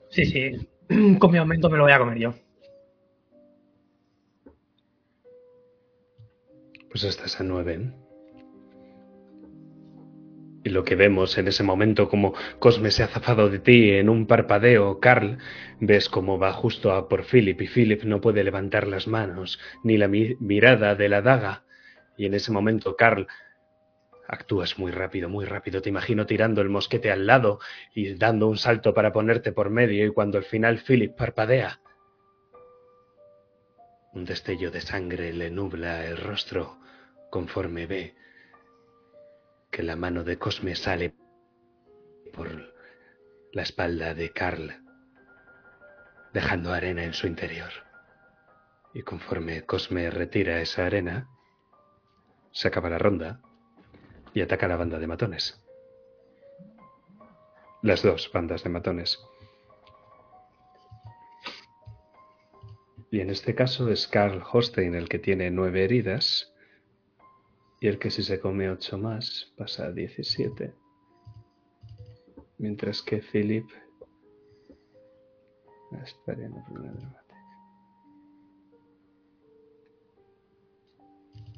Sí, 0.09 0.25
sí. 0.25 0.69
Con 1.19 1.31
mi 1.31 1.39
aumento 1.39 1.67
me 1.67 1.77
lo 1.77 1.83
voy 1.83 1.93
a 1.93 1.97
comer 1.97 2.19
yo. 2.19 2.33
Pues 6.93 7.05
estás 7.05 7.41
a 7.41 7.43
nueve. 7.43 7.91
Y 10.63 10.69
lo 10.69 10.83
que 10.83 10.95
vemos 10.95 11.35
en 11.39 11.47
ese 11.47 11.63
momento, 11.63 12.07
como 12.07 12.35
Cosme 12.59 12.91
se 12.91 13.01
ha 13.01 13.07
zafado 13.07 13.49
de 13.49 13.57
ti 13.57 13.89
en 13.93 14.09
un 14.09 14.27
parpadeo, 14.27 14.99
Carl, 14.99 15.39
ves 15.79 16.07
cómo 16.07 16.37
va 16.37 16.53
justo 16.53 16.91
a 16.91 17.09
por 17.09 17.25
Philip 17.25 17.59
y 17.59 17.67
Philip 17.67 18.03
no 18.03 18.21
puede 18.21 18.43
levantar 18.43 18.85
las 18.85 19.07
manos 19.07 19.59
ni 19.83 19.97
la 19.97 20.07
mirada 20.07 20.93
de 20.93 21.09
la 21.09 21.23
daga. 21.23 21.63
Y 22.15 22.27
en 22.27 22.35
ese 22.35 22.51
momento 22.51 22.95
Carl 22.95 23.25
Actúas 24.27 24.77
muy 24.77 24.91
rápido, 24.91 25.29
muy 25.29 25.45
rápido. 25.45 25.81
Te 25.81 25.89
imagino 25.89 26.27
tirando 26.27 26.61
el 26.61 26.69
mosquete 26.69 27.11
al 27.11 27.25
lado 27.25 27.57
y 27.95 28.13
dando 28.13 28.47
un 28.47 28.57
salto 28.57 28.93
para 28.93 29.11
ponerte 29.11 29.51
por 29.51 29.71
medio 29.71 30.05
y 30.05 30.11
cuando 30.11 30.37
al 30.37 30.43
final 30.43 30.77
Philip 30.77 31.15
parpadea. 31.15 31.81
Un 34.13 34.25
destello 34.25 34.69
de 34.69 34.81
sangre 34.81 35.33
le 35.33 35.49
nubla 35.49 36.05
el 36.05 36.17
rostro 36.17 36.82
conforme 37.33 37.87
ve 37.87 38.15
que 39.71 39.81
la 39.81 39.95
mano 39.95 40.23
de 40.23 40.37
Cosme 40.37 40.75
sale 40.75 41.15
por 42.31 42.47
la 43.51 43.63
espalda 43.63 44.13
de 44.13 44.31
Carl, 44.31 44.83
dejando 46.31 46.71
arena 46.71 47.03
en 47.03 47.15
su 47.15 47.25
interior. 47.25 47.71
Y 48.93 49.01
conforme 49.01 49.65
Cosme 49.65 50.11
retira 50.11 50.61
esa 50.61 50.85
arena, 50.85 51.27
se 52.51 52.67
acaba 52.67 52.91
la 52.91 52.99
ronda 52.99 53.41
y 54.35 54.41
ataca 54.41 54.67
a 54.67 54.69
la 54.69 54.75
banda 54.75 54.99
de 54.99 55.07
matones. 55.07 55.59
Las 57.81 58.03
dos 58.03 58.29
bandas 58.31 58.63
de 58.63 58.69
matones. 58.69 59.19
Y 63.09 63.21
en 63.21 63.31
este 63.31 63.55
caso 63.55 63.89
es 63.89 64.07
Carl 64.07 64.43
Hostein 64.51 64.93
el 64.93 65.09
que 65.09 65.17
tiene 65.17 65.49
nueve 65.49 65.83
heridas. 65.83 66.52
Y 67.83 67.89
el 67.89 67.99
que 67.99 68.09
si 68.09 68.23
se 68.23 68.39
come 68.39 68.69
ocho 68.69 68.97
más 68.97 69.53
pasa 69.57 69.87
a 69.87 69.91
17. 69.91 70.73
Mientras 72.57 73.01
que 73.01 73.17
Philip 73.19 73.69
la 75.91 76.01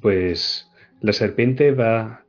Pues 0.02 0.68
la 1.00 1.14
serpiente 1.14 1.72
va 1.72 2.26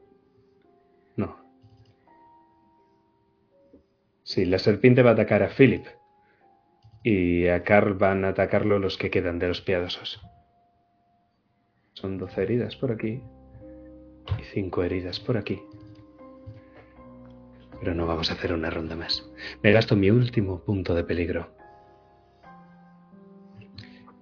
Sí, 4.25 4.45
la 4.45 4.59
serpiente 4.59 5.03
va 5.03 5.11
a 5.11 5.13
atacar 5.15 5.43
a 5.43 5.49
Philip. 5.49 5.87
Y 7.03 7.47
a 7.47 7.63
Carl 7.63 7.95
van 7.95 8.27
a 8.27 8.31
atacarlo 8.31 8.79
los 8.79 8.99
que 8.99 9.09
quedan 9.09 9.39
de 9.39 9.49
los 9.49 9.63
piadosos. 9.63 10.21
Son 11.95 12.19
12 12.19 12.43
heridas 12.43 12.77
por 12.77 12.93
aquí. 12.93 13.23
Y 14.39 14.43
5 14.43 14.83
heridas 14.83 15.21
por 15.21 15.37
aquí. 15.37 15.63
Pero 17.81 17.95
no 17.95 18.07
vamos 18.07 18.31
a 18.31 18.35
hacer 18.35 18.53
una 18.53 18.71
ronda 18.71 18.97
más. 18.97 19.31
Me 19.63 19.73
gasto 19.73 19.97
mi 19.97 20.11
último 20.11 20.61
punto 20.61 20.95
de 20.95 21.05
peligro. 21.05 21.55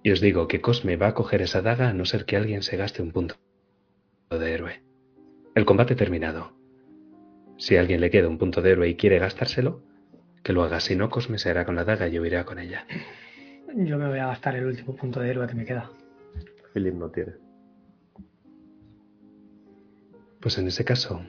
Y 0.03 0.11
os 0.11 0.21
digo 0.21 0.49
que 0.49 0.61
Cosme 0.61 0.97
va 0.97 1.09
a 1.09 1.15
coger 1.15 1.41
esa 1.43 1.63
daga 1.63 1.89
a 1.89 1.95
no 1.95 2.05
ser 2.05 2.27
que 2.27 2.37
alguien 2.37 2.63
se 2.63 2.77
gaste 2.77 3.01
un 3.01 3.13
punto 3.13 3.37
de 4.31 4.53
héroe. 4.53 4.83
El 5.55 5.65
combate 5.65 5.95
terminado. 5.95 6.53
Si 7.57 7.77
a 7.77 7.81
alguien 7.81 8.01
le 8.01 8.11
queda 8.11 8.29
un 8.29 8.37
punto 8.37 8.61
de 8.61 8.73
héroe 8.73 8.89
y 8.89 8.97
quiere 8.97 9.19
gastárselo, 9.19 9.83
que 10.43 10.53
lo 10.53 10.63
haga. 10.63 10.81
Si 10.81 10.95
no, 10.97 11.09
Cosme 11.09 11.39
se 11.39 11.49
hará 11.49 11.65
con 11.65 11.77
la 11.77 11.85
daga 11.85 12.09
y 12.09 12.13
yo 12.13 12.25
iré 12.25 12.45
con 12.45 12.59
ella. 12.59 12.87
Yo 13.75 13.99
me 13.99 14.09
voy 14.09 14.19
a 14.19 14.27
gastar 14.27 14.57
el 14.57 14.67
último 14.67 14.95
punto 14.95 15.21
de 15.21 15.31
héroe 15.31 15.47
que 15.47 15.55
me 15.55 15.65
queda. 15.65 15.91
Philip 16.75 16.95
no 16.95 17.09
tiene. 17.11 17.44
Pues 20.45 20.59
en 20.59 20.69
ese 20.69 20.85
caso, 20.85 21.23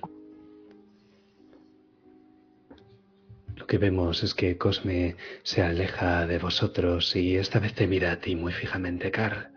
lo 3.56 3.66
que 3.66 3.78
vemos 3.78 4.24
es 4.24 4.34
que 4.34 4.58
Cosme 4.58 5.16
se 5.42 5.62
aleja 5.62 6.28
de 6.28 6.38
vosotros 6.38 7.16
y 7.16 7.38
esta 7.38 7.60
vez 7.60 7.74
te 7.74 7.88
mira 7.88 8.12
a 8.12 8.20
ti 8.20 8.36
muy 8.36 8.52
fijamente, 8.52 9.12
Carl. 9.12 9.48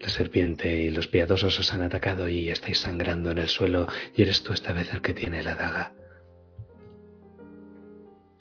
La 0.00 0.08
serpiente 0.10 0.70
y 0.82 0.90
los 0.90 1.08
piadosos 1.08 1.58
os 1.58 1.72
han 1.72 1.80
atacado 1.80 2.28
y 2.28 2.50
estáis 2.50 2.80
sangrando 2.80 3.30
en 3.30 3.38
el 3.38 3.48
suelo 3.48 3.86
y 4.14 4.20
eres 4.20 4.42
tú 4.42 4.52
esta 4.52 4.74
vez 4.74 4.92
el 4.92 5.00
que 5.00 5.14
tiene 5.14 5.42
la 5.42 5.54
daga. 5.54 5.94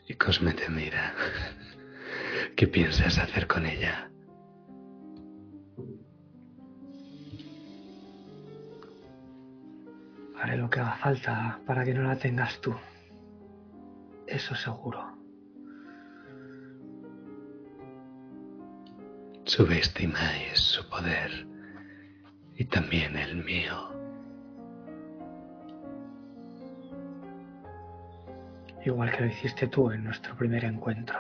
Y 0.10 0.14
Cosme 0.16 0.52
te 0.52 0.68
mira. 0.68 1.16
¿Qué 2.58 2.68
piensas 2.68 3.18
hacer 3.18 3.48
con 3.48 3.66
ella? 3.66 4.12
Haré 10.40 10.58
lo 10.58 10.70
que 10.70 10.80
haga 10.80 10.96
falta 10.98 11.60
para 11.66 11.84
que 11.84 11.94
no 11.94 12.04
la 12.04 12.16
tengas 12.16 12.60
tú. 12.62 12.76
Eso 14.28 14.56
seguro. 14.56 15.18
Subestimáis 19.46 20.60
su 20.60 20.88
poder 20.90 21.48
y 22.56 22.66
también 22.66 23.16
el 23.16 23.44
mío. 23.44 23.98
Igual 28.86 29.12
que 29.12 29.22
lo 29.22 29.28
hiciste 29.28 29.68
tú 29.68 29.92
en 29.92 30.04
nuestro 30.04 30.36
primer 30.36 30.66
encuentro. 30.66 31.18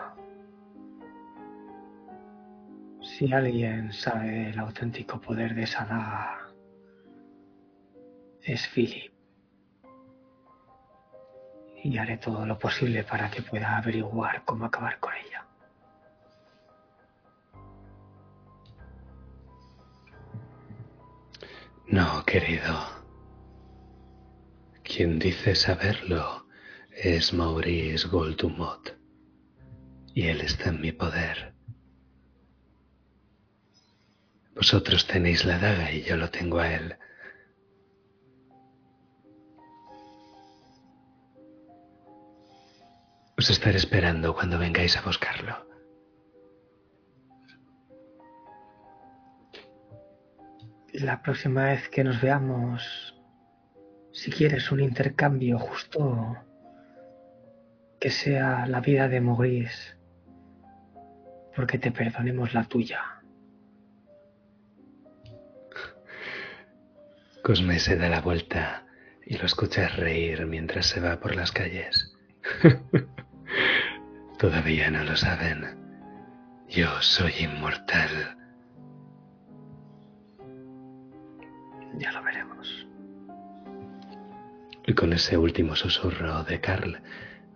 Si 3.01 3.31
alguien 3.33 3.91
sabe 3.91 4.49
el 4.49 4.59
auténtico 4.59 5.19
poder 5.19 5.55
de 5.55 5.63
esa 5.63 5.85
daga, 5.85 6.46
es 8.47 8.65
Philip. 8.69 9.11
Y 11.83 11.97
haré 11.97 12.17
todo 12.17 12.45
lo 12.45 12.57
posible 12.57 13.03
para 13.03 13.29
que 13.29 13.41
pueda 13.41 13.77
averiguar 13.77 14.43
cómo 14.45 14.65
acabar 14.65 14.99
con 14.99 15.13
ella. 15.13 15.45
No, 21.87 22.23
querido. 22.25 22.73
Quien 24.83 25.19
dice 25.19 25.55
saberlo 25.55 26.47
es 26.91 27.33
Maurice 27.33 28.07
Goldumot. 28.07 28.97
Y 30.13 30.27
él 30.27 30.41
está 30.41 30.69
en 30.69 30.81
mi 30.81 30.91
poder. 30.91 31.53
Vosotros 34.55 35.05
tenéis 35.05 35.45
la 35.45 35.59
daga 35.59 35.91
y 35.91 36.01
yo 36.03 36.17
lo 36.17 36.29
tengo 36.31 36.59
a 36.59 36.73
él. 36.73 36.97
Os 43.39 43.51
estaré 43.51 43.77
esperando 43.77 44.33
cuando 44.33 44.57
vengáis 44.57 44.97
a 44.97 45.03
buscarlo. 45.03 45.55
La 50.93 51.21
próxima 51.21 51.65
vez 51.65 51.87
que 51.89 52.03
nos 52.03 52.19
veamos, 52.19 53.13
si 54.11 54.31
quieres 54.31 54.71
un 54.71 54.79
intercambio 54.79 55.59
justo, 55.59 56.35
que 57.99 58.09
sea 58.09 58.65
la 58.65 58.81
vida 58.81 59.07
de 59.07 59.21
Maurice, 59.21 59.95
porque 61.55 61.77
te 61.77 61.91
perdonemos 61.91 62.55
la 62.55 62.63
tuya. 62.63 63.21
Cosme 67.43 67.77
se 67.77 67.97
da 67.97 68.09
la 68.09 68.21
vuelta 68.21 68.87
y 69.23 69.37
lo 69.37 69.45
escuchas 69.45 69.95
reír 69.95 70.47
mientras 70.47 70.87
se 70.87 70.99
va 70.99 71.19
por 71.19 71.35
las 71.35 71.51
calles. 71.51 72.17
Todavía 74.37 74.91
no 74.91 75.03
lo 75.03 75.15
saben. 75.15 75.65
Yo 76.69 76.87
soy 77.01 77.33
inmortal. 77.39 78.37
Ya 81.97 82.11
lo 82.11 82.23
veremos. 82.23 82.87
Y 84.85 84.93
con 84.93 85.13
ese 85.13 85.37
último 85.37 85.75
susurro 85.75 86.43
de 86.43 86.61
Carl, 86.61 87.01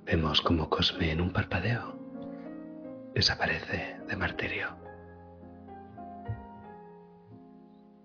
vemos 0.05 0.41
como 0.41 0.69
Cosme 0.69 1.11
en 1.11 1.21
un 1.21 1.31
parpadeo 1.31 2.01
desaparece 3.13 3.97
de 4.07 4.15
martirio. 4.15 4.77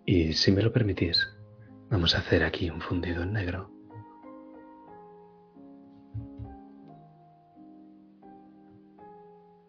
Y 0.05 0.33
si 0.33 0.53
me 0.53 0.63
lo 0.63 0.73
permitís, 0.73 1.27
vamos 1.91 2.15
a 2.15 2.19
hacer 2.19 2.45
aquí 2.45 2.71
un 2.71 2.81
fundido 2.81 3.23
en 3.23 3.33
negro. 3.33 3.76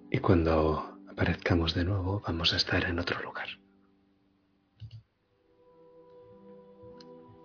Y 0.09 0.19
cuando 0.19 0.99
aparezcamos 1.09 1.73
de 1.73 1.83
nuevo, 1.83 2.21
vamos 2.25 2.53
a 2.53 2.57
estar 2.57 2.85
en 2.85 2.99
otro 2.99 3.21
lugar. 3.21 3.47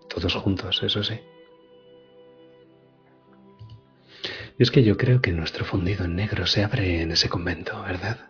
Todos 0.09 0.35
juntos, 0.35 0.83
eso 0.83 1.03
sí. 1.03 1.19
Y 4.59 4.63
es 4.63 4.71
que 4.71 4.85
yo 4.85 4.97
creo 4.97 5.21
que 5.21 5.33
nuestro 5.33 5.65
fundido 5.65 6.05
en 6.05 6.15
negro 6.15 6.47
se 6.47 6.63
abre 6.63 7.01
en 7.01 7.13
ese 7.13 7.29
convento, 7.29 7.83
¿verdad? 7.83 8.29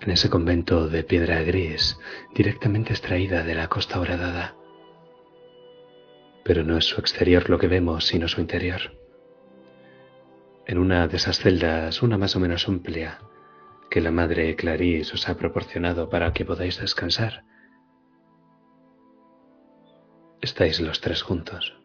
En 0.00 0.10
ese 0.10 0.28
convento 0.28 0.88
de 0.88 1.04
piedra 1.04 1.42
gris, 1.42 1.98
directamente 2.34 2.92
extraída 2.92 3.42
de 3.42 3.54
la 3.54 3.68
costa 3.68 4.00
horadada. 4.00 4.56
Pero 6.44 6.64
no 6.64 6.76
es 6.76 6.84
su 6.84 7.00
exterior 7.00 7.48
lo 7.48 7.58
que 7.58 7.68
vemos, 7.68 8.06
sino 8.06 8.26
su 8.26 8.40
interior. 8.40 8.97
En 10.68 10.76
una 10.76 11.08
de 11.08 11.16
esas 11.16 11.38
celdas, 11.38 12.02
una 12.02 12.18
más 12.18 12.36
o 12.36 12.40
menos 12.40 12.68
amplia, 12.68 13.20
que 13.88 14.02
la 14.02 14.10
madre 14.10 14.54
Clarice 14.54 15.14
os 15.14 15.26
ha 15.26 15.38
proporcionado 15.38 16.10
para 16.10 16.34
que 16.34 16.44
podáis 16.44 16.78
descansar, 16.78 17.42
estáis 20.42 20.78
los 20.78 21.00
tres 21.00 21.22
juntos. 21.22 21.80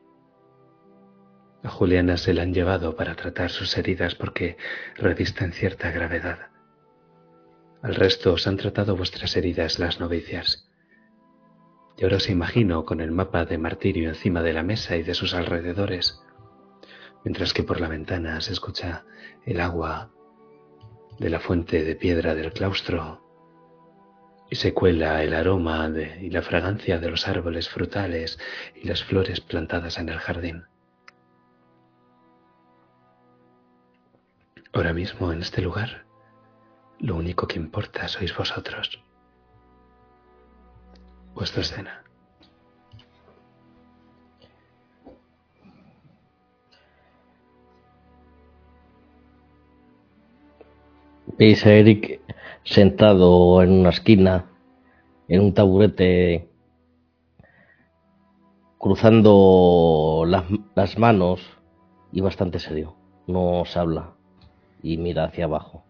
A 1.64 1.70
Juliana 1.70 2.18
se 2.18 2.34
la 2.34 2.44
han 2.44 2.54
llevado 2.54 2.98
para 2.98 3.16
tratar 3.16 3.52
sus 3.52 3.78
heridas 3.78 4.16
porque 4.16 4.58
revisten 4.98 5.54
cierta 5.54 5.90
gravedad. 5.90 6.50
Al 7.82 7.96
resto 7.96 8.34
os 8.34 8.48
han 8.48 8.58
tratado 8.58 8.98
vuestras 8.98 9.38
heridas 9.38 9.80
las 9.80 10.02
novicias. 10.02 10.70
Y 11.98 12.04
ahora 12.04 12.18
os 12.18 12.30
imagino 12.30 12.84
con 12.84 13.00
el 13.00 13.12
mapa 13.12 13.46
de 13.46 13.58
martirio 13.58 14.10
encima 14.10 14.42
de 14.42 14.52
la 14.52 14.64
mesa 14.64 14.98
y 14.98 15.04
de 15.04 15.14
sus 15.14 15.34
alrededores, 15.34 16.22
mientras 17.24 17.54
que 17.54 17.64
por 17.64 17.80
la 17.80 17.88
ventana 17.88 18.42
se 18.42 18.54
escucha 18.54 19.06
el 19.46 19.60
agua 19.62 20.12
de 21.20 21.30
la 21.30 21.40
fuente 21.40 21.84
de 21.84 21.96
piedra 21.96 22.36
del 22.36 22.52
claustro 22.54 23.22
y 24.50 24.56
se 24.56 24.74
cuela 24.74 25.24
el 25.24 25.34
aroma 25.34 25.90
y 26.22 26.30
la 26.30 26.42
fragancia 26.42 27.00
de 27.00 27.10
los 27.10 27.28
árboles 27.28 27.70
frutales 27.70 28.40
y 28.76 28.88
las 28.88 29.04
flores 29.04 29.42
plantadas 29.42 29.98
en 29.98 30.10
el 30.10 30.20
jardín. 30.20 30.66
Ahora 34.74 34.94
mismo 34.94 35.32
en 35.32 35.42
este 35.42 35.62
lugar, 35.62 36.06
lo 37.00 37.16
único 37.16 37.48
que 37.48 37.58
importa 37.58 38.08
sois 38.08 38.36
vosotros, 38.36 39.04
vuestra 41.34 41.62
escena. 41.62 42.03
Veis 51.26 51.66
a 51.66 51.72
Eric 51.72 52.22
sentado 52.64 53.62
en 53.64 53.72
una 53.72 53.90
esquina, 53.90 54.46
en 55.28 55.42
un 55.42 55.54
taburete, 55.54 56.50
cruzando 58.78 60.26
las, 60.28 60.98
manos 60.98 61.42
y 62.12 62.22
bastante 62.22 62.60
serio. 62.60 62.96
No 63.28 63.64
se 63.66 63.80
habla 63.80 64.14
y 64.82 64.98
mira 64.98 65.26
hacia 65.26 65.46
abajo. 65.46 65.86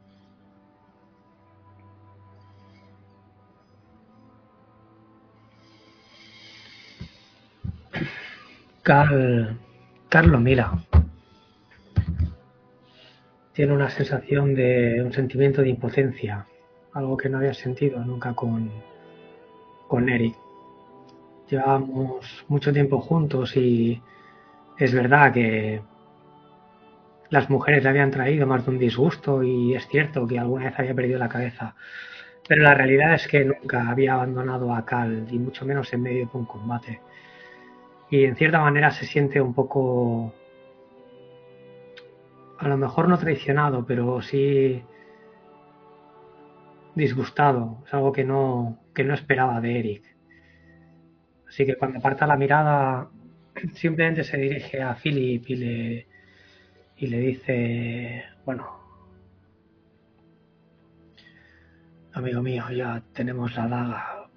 Carl, 8.84 9.58
Carl 10.10 10.40
mira. 10.40 10.74
Tiene 13.54 13.74
una 13.74 13.90
sensación 13.90 14.56
de 14.56 15.02
un 15.04 15.14
sentimiento 15.14 15.62
de 15.62 15.70
impotencia, 15.70 16.48
algo 16.94 17.16
que 17.16 17.30
no 17.30 17.38
había 17.38 17.54
sentido 17.54 18.04
nunca 18.04 18.34
con, 18.34 18.72
con 19.88 20.10
Eric. 20.10 20.36
Llevábamos 21.50 22.46
mucho 22.48 22.74
tiempo 22.74 23.00
juntos 23.00 23.56
y 23.56 24.02
es 24.80 24.94
verdad 24.94 25.32
que 25.32 25.82
las 27.30 27.50
mujeres 27.50 27.84
le 27.84 27.90
habían 27.90 28.12
traído 28.12 28.48
más 28.48 28.66
de 28.66 28.72
un 28.72 28.80
disgusto 28.80 29.44
y 29.44 29.76
es 29.76 29.88
cierto 29.88 30.28
que 30.28 30.40
alguna 30.40 30.66
vez 30.66 30.80
había 30.80 30.96
perdido 30.96 31.20
la 31.20 31.30
cabeza. 31.30 31.76
Pero 32.48 32.64
la 32.64 32.74
realidad 32.74 33.14
es 33.14 33.28
que 33.28 33.46
nunca 33.46 33.90
había 33.90 34.16
abandonado 34.16 34.74
a 34.74 34.86
Cal, 34.86 35.28
y 35.32 35.40
mucho 35.40 35.66
menos 35.66 35.94
en 35.94 36.02
medio 36.02 36.26
de 36.26 36.38
un 36.38 36.46
combate. 36.46 37.02
Y 38.10 38.26
en 38.26 38.36
cierta 38.36 38.60
manera 38.60 38.92
se 38.92 39.06
siente 39.06 39.42
un 39.42 39.54
poco. 39.54 40.34
A 42.64 42.68
lo 42.70 42.78
mejor 42.78 43.10
no 43.10 43.18
traicionado, 43.18 43.86
pero 43.86 44.22
sí. 44.22 44.82
disgustado. 46.96 47.84
Es 47.86 47.94
algo 47.94 48.12
que 48.12 48.24
no, 48.24 48.80
que 48.94 49.04
no 49.04 49.14
esperaba 49.14 49.60
de 49.60 49.80
Eric. 49.80 50.04
Así 51.48 51.66
que 51.66 51.76
cuando 51.76 52.00
aparta 52.00 52.26
la 52.26 52.38
mirada, 52.38 53.10
simplemente 53.74 54.24
se 54.24 54.38
dirige 54.38 54.82
a 54.82 54.96
Philip 54.96 55.44
y 55.50 55.56
le, 55.56 56.08
y 56.98 57.08
le 57.08 57.20
dice: 57.20 58.24
Bueno, 58.46 58.84
Amigo 62.14 62.44
mío, 62.44 62.70
ya 62.70 63.02
tenemos 63.12 63.56
la 63.56 63.68
daga. 63.68 64.30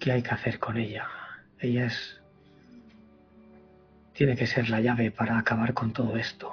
¿Qué 0.00 0.12
hay 0.12 0.22
que 0.22 0.30
hacer 0.30 0.58
con 0.58 0.78
ella? 0.78 1.06
Ella 1.58 1.86
es... 1.86 2.22
Tiene 4.16 4.34
que 4.36 4.46
ser 4.46 4.70
la 4.70 4.80
llave 4.80 5.10
para 5.10 5.38
acabar 5.38 5.74
con 5.74 5.92
todo 5.92 6.16
esto. 6.16 6.50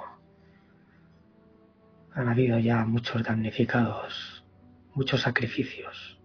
Han 2.12 2.28
habido 2.28 2.58
ya 2.58 2.84
muchos 2.84 3.22
damnificados, 3.22 4.44
muchos 4.94 5.22
sacrificios. 5.22 6.18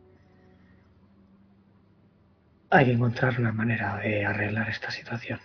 Hay 2.69 2.85
que 2.85 2.91
encontrar 2.91 3.39
una 3.39 3.51
manera 3.51 3.97
de 3.97 4.25
arreglar 4.25 4.69
esta 4.69 4.91
situación. 4.91 5.39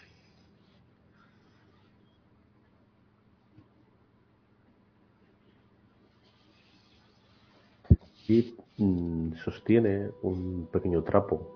y 8.26 8.56
mm, 8.78 9.34
sostiene 9.44 10.10
un 10.22 10.66
pequeño 10.72 11.02
trapo 11.02 11.46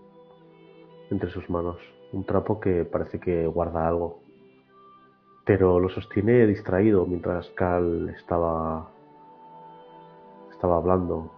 entre 1.11 1.31
sus 1.31 1.49
manos. 1.49 1.79
Un 2.13 2.25
trapo 2.25 2.61
que 2.61 2.85
parece 2.85 3.19
que 3.19 3.47
guarda 3.47 3.89
algo. 3.89 4.28
Pero 5.49 5.81
lo 5.81 5.89
sostiene 5.89 6.47
distraído 6.47 7.07
mientras 7.07 7.49
Cal 7.57 8.11
estaba, 8.11 8.87
estaba 10.53 10.77
hablando. 10.77 11.33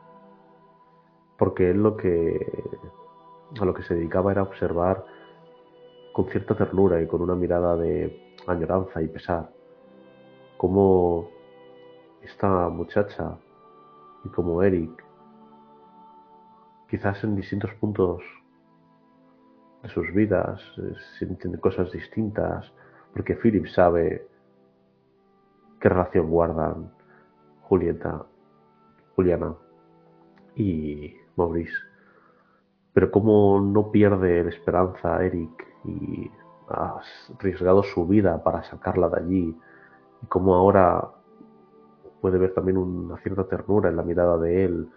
Porque 1.38 1.70
él 1.70 1.80
lo 1.80 1.96
que, 1.96 2.44
a 3.60 3.64
lo 3.64 3.72
que 3.72 3.84
se 3.84 3.94
dedicaba 3.94 4.32
era 4.32 4.42
observar 4.42 5.04
con 6.12 6.26
cierta 6.26 6.56
ternura 6.56 7.00
y 7.00 7.06
con 7.06 7.22
una 7.22 7.36
mirada 7.36 7.76
de 7.76 8.34
añoranza 8.48 9.00
y 9.00 9.06
pesar 9.06 9.48
cómo 10.56 11.30
esta 12.20 12.68
muchacha 12.68 13.38
y 14.24 14.28
como 14.28 14.62
Eric 14.62 15.02
quizás 16.90 17.22
en 17.24 17.36
distintos 17.36 17.72
puntos 17.80 18.22
de 19.82 19.88
sus 19.88 20.12
vidas 20.12 20.60
eh, 20.78 20.94
sienten 21.16 21.56
cosas 21.58 21.90
distintas, 21.92 22.70
porque 23.12 23.36
Philip 23.36 23.66
sabe 23.66 24.26
qué 25.80 25.88
relación 25.88 26.30
guardan 26.30 26.92
Julieta, 27.62 28.24
Juliana 29.14 29.54
y 30.56 31.14
Maurice. 31.36 31.74
Pero 32.92 33.10
cómo 33.10 33.60
no 33.60 33.90
pierde 33.90 34.42
la 34.44 34.50
esperanza 34.50 35.24
Eric 35.24 35.66
y 35.84 36.30
ha 36.68 37.00
arriesgado 37.38 37.82
su 37.82 38.06
vida 38.06 38.42
para 38.42 38.62
sacarla 38.64 39.08
de 39.08 39.20
allí 39.20 39.56
y 40.22 40.26
cómo 40.26 40.54
ahora 40.54 41.10
puede 42.20 42.38
ver 42.38 42.54
también 42.54 42.76
una 42.76 43.16
cierta 43.18 43.44
ternura 43.44 43.88
en 43.88 43.96
la 43.96 44.02
mirada 44.02 44.36
de 44.38 44.64
él 44.64 44.88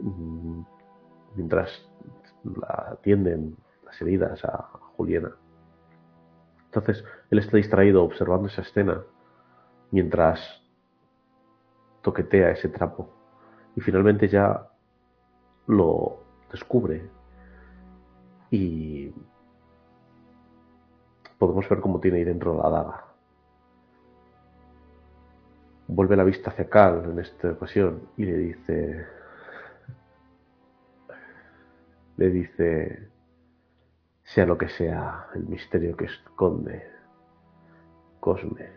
mm, 0.00 0.60
mientras 1.36 1.88
la 2.44 2.92
atienden 2.92 3.56
las 3.84 4.00
heridas 4.02 4.44
a 4.44 4.68
Juliana. 4.96 5.34
Entonces 6.74 7.04
él 7.30 7.38
está 7.38 7.56
distraído 7.56 8.02
observando 8.02 8.48
esa 8.48 8.62
escena 8.62 9.00
mientras 9.92 10.60
toquetea 12.02 12.50
ese 12.50 12.68
trapo 12.68 13.08
y 13.76 13.80
finalmente 13.80 14.26
ya 14.26 14.68
lo 15.68 16.18
descubre 16.50 17.08
y 18.50 19.12
podemos 21.38 21.68
ver 21.68 21.80
cómo 21.80 22.00
tiene 22.00 22.18
ahí 22.18 22.24
dentro 22.24 22.60
la 22.60 22.68
daga. 22.68 23.04
Vuelve 25.86 26.16
la 26.16 26.24
vista 26.24 26.50
hacia 26.50 26.68
Cal 26.68 27.04
en 27.04 27.20
esta 27.20 27.52
ocasión 27.52 28.08
y 28.16 28.24
le 28.24 28.36
dice 28.36 29.06
le 32.16 32.30
dice, 32.30 33.08
sea 34.34 34.46
lo 34.46 34.58
que 34.58 34.68
sea 34.68 35.28
el 35.34 35.46
misterio 35.46 35.96
que 35.96 36.06
esconde 36.06 36.90
Cosme, 38.18 38.68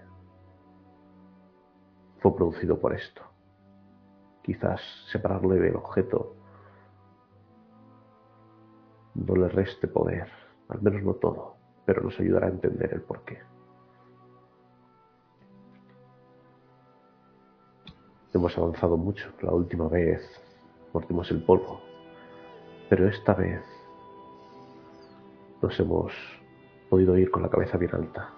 fue 2.19 2.35
producido 2.35 2.79
por 2.79 2.93
esto. 2.93 3.21
Quizás 4.43 4.81
separarle 5.11 5.55
del 5.55 5.77
objeto 5.77 6.35
no 9.15 9.35
le 9.35 9.47
reste 9.47 9.88
poder, 9.88 10.29
al 10.67 10.81
menos 10.81 11.01
no 11.01 11.13
todo, 11.13 11.55
pero 11.85 12.03
nos 12.03 12.19
ayudará 12.19 12.47
a 12.47 12.51
entender 12.51 12.93
el 12.93 13.01
porqué. 13.01 13.39
Hemos 18.34 18.55
avanzado 18.57 18.97
mucho. 18.97 19.31
La 19.41 19.53
última 19.53 19.88
vez 19.88 20.21
mordimos 20.93 21.31
el 21.31 21.41
polvo. 21.41 21.81
Pero 22.89 23.07
esta 23.07 23.34
vez 23.34 23.63
nos 25.61 25.79
hemos 25.79 26.13
podido 26.89 27.17
ir 27.17 27.31
con 27.31 27.43
la 27.43 27.49
cabeza 27.49 27.77
bien 27.77 27.93
alta. 27.93 28.29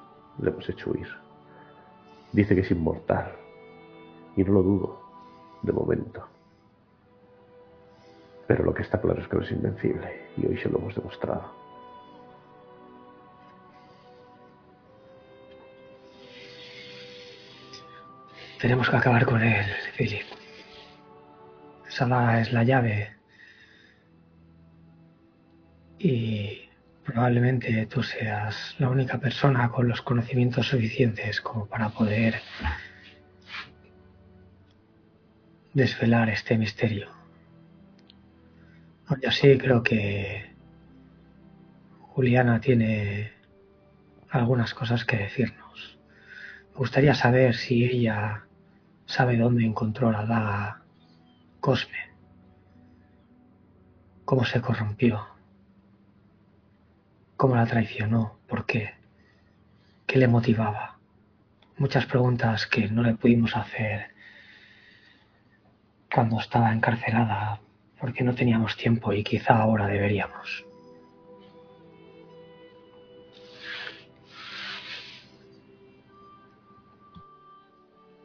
Le 0.41 0.50
hemos 0.50 0.68
hecho 0.70 0.91
huir. 0.91 1.08
Dice 2.32 2.56
que 2.56 2.62
es 2.62 2.72
inmortal. 2.72 3.36
Y 4.36 4.44
no 4.44 4.54
lo 4.54 4.64
dudo, 4.64 5.02
de 5.62 5.74
momento. 5.74 6.26
Pero 8.48 8.64
lo 8.64 8.74
que 8.74 8.84
está 8.84 9.00
claro 9.00 9.22
es 9.22 9.28
que 9.28 9.38
no 9.38 9.44
es 9.44 9.52
invencible. 9.52 10.30
Y 10.38 10.46
hoy 10.46 10.58
se 10.58 10.70
lo 10.70 10.80
hemos 10.80 10.96
demostrado. 10.96 11.60
Tenemos 18.60 18.90
que 18.90 18.96
acabar 18.96 19.26
con 19.26 19.41
él, 19.41 19.66
Philip. 19.98 20.26
Esa 21.88 22.41
es 22.41 22.52
la 22.54 22.64
llave 22.64 23.20
y 26.00 26.69
probablemente 27.11 27.88
tú 27.88 28.03
seas 28.03 28.76
la 28.77 28.90
única 28.90 29.19
persona 29.19 29.69
con 29.69 29.88
los 29.88 30.02
conocimientos 30.02 30.68
suficientes 30.68 31.41
como 31.41 31.65
para 31.65 31.90
poder 31.90 32.36
desvelar 35.73 36.30
este 36.30 36.57
misterio. 36.57 37.10
Yo 39.22 39.31
sí 39.31 39.57
creo 39.57 39.81
que 39.81 40.53
Juliana 41.99 42.61
tiene 42.61 43.34
algunas 44.30 44.76
cosas 44.76 45.03
que 45.03 45.18
decirnos. 45.18 45.98
Me 46.73 46.77
gustaría 46.77 47.15
saber 47.15 47.56
si 47.56 47.86
ella 47.86 48.45
sabe 49.07 49.36
dónde 49.38 49.65
encontró 49.65 50.11
la 50.11 50.26
daga 50.26 50.84
Cosme, 51.60 52.11
cómo 54.26 54.45
se 54.45 54.61
corrompió 54.61 55.39
cómo 57.40 57.56
la 57.56 57.66
traicionó, 57.66 58.38
por 58.49 58.66
qué, 58.66 58.95
qué 60.06 60.20
le 60.20 60.28
motivaba. 60.28 60.98
Muchas 61.78 62.06
preguntas 62.06 62.68
que 62.68 62.90
no 62.90 63.02
le 63.02 63.14
pudimos 63.14 63.56
hacer 63.56 64.10
cuando 66.14 66.38
estaba 66.38 66.74
encarcelada 66.74 67.61
porque 67.98 68.26
no 68.26 68.36
teníamos 68.36 68.76
tiempo 68.76 69.14
y 69.14 69.24
quizá 69.24 69.61
ahora 69.61 69.88
deberíamos. 69.88 70.66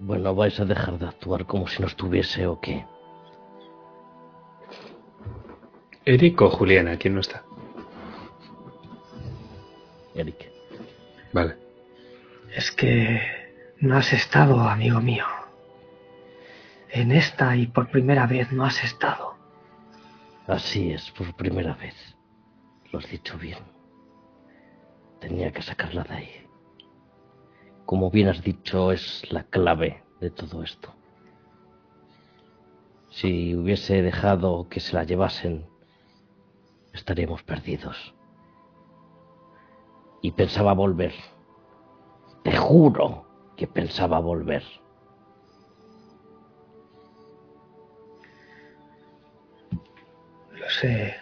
Bueno, 0.01 0.35
vais 0.35 0.59
a 0.59 0.65
dejar 0.65 0.99
de 0.99 1.07
actuar 1.07 1.47
como 1.47 1.69
si 1.69 1.81
no 1.81 1.87
estuviese 1.87 2.49
o 2.49 2.61
qué. 2.61 2.85
Eric 6.05 6.43
o 6.43 6.51
Juliana, 6.51 6.99
¿quién 6.99 7.15
no 7.15 7.21
está? 7.21 7.45
Eric. 10.15 10.51
Vale. 11.33 11.57
Es 12.55 12.71
que 12.71 13.21
no 13.81 13.97
has 13.97 14.13
estado, 14.13 14.61
amigo 14.61 15.01
mío. 15.01 15.27
En 16.91 17.11
esta 17.11 17.57
y 17.57 17.67
por 17.67 17.91
primera 17.91 18.27
vez 18.27 18.53
no 18.53 18.65
has 18.65 18.83
estado. 18.85 19.35
Así 20.47 20.93
es, 20.93 21.11
por 21.11 21.35
primera 21.35 21.75
vez. 21.75 21.95
Lo 22.93 22.99
has 22.99 23.11
dicho 23.11 23.37
bien. 23.37 23.59
Tenía 25.21 25.51
que 25.51 25.63
sacarla 25.63 26.05
de 26.05 26.15
ahí. 26.15 26.47
Como 27.87 28.11
bien 28.11 28.29
has 28.29 28.43
dicho, 28.43 28.93
es 28.93 29.25
la 29.33 29.45
clave 29.45 30.05
de 30.21 30.31
todo 30.31 30.63
esto. 30.63 30.95
Si 33.11 33.55
hubiese 33.55 34.03
dejado 34.03 34.69
que 34.69 34.81
se 34.81 34.95
la 34.95 35.05
llevasen, 35.05 35.67
estaríamos 36.93 37.43
perdidos. 37.43 38.15
Y 40.25 40.33
pensaba 40.33 40.73
volver. 40.73 41.13
Te 42.45 42.57
juro 42.57 43.27
que 43.59 43.67
pensaba 43.67 44.21
volver. 44.21 44.65
Lo 50.51 50.71
sé, 50.71 51.17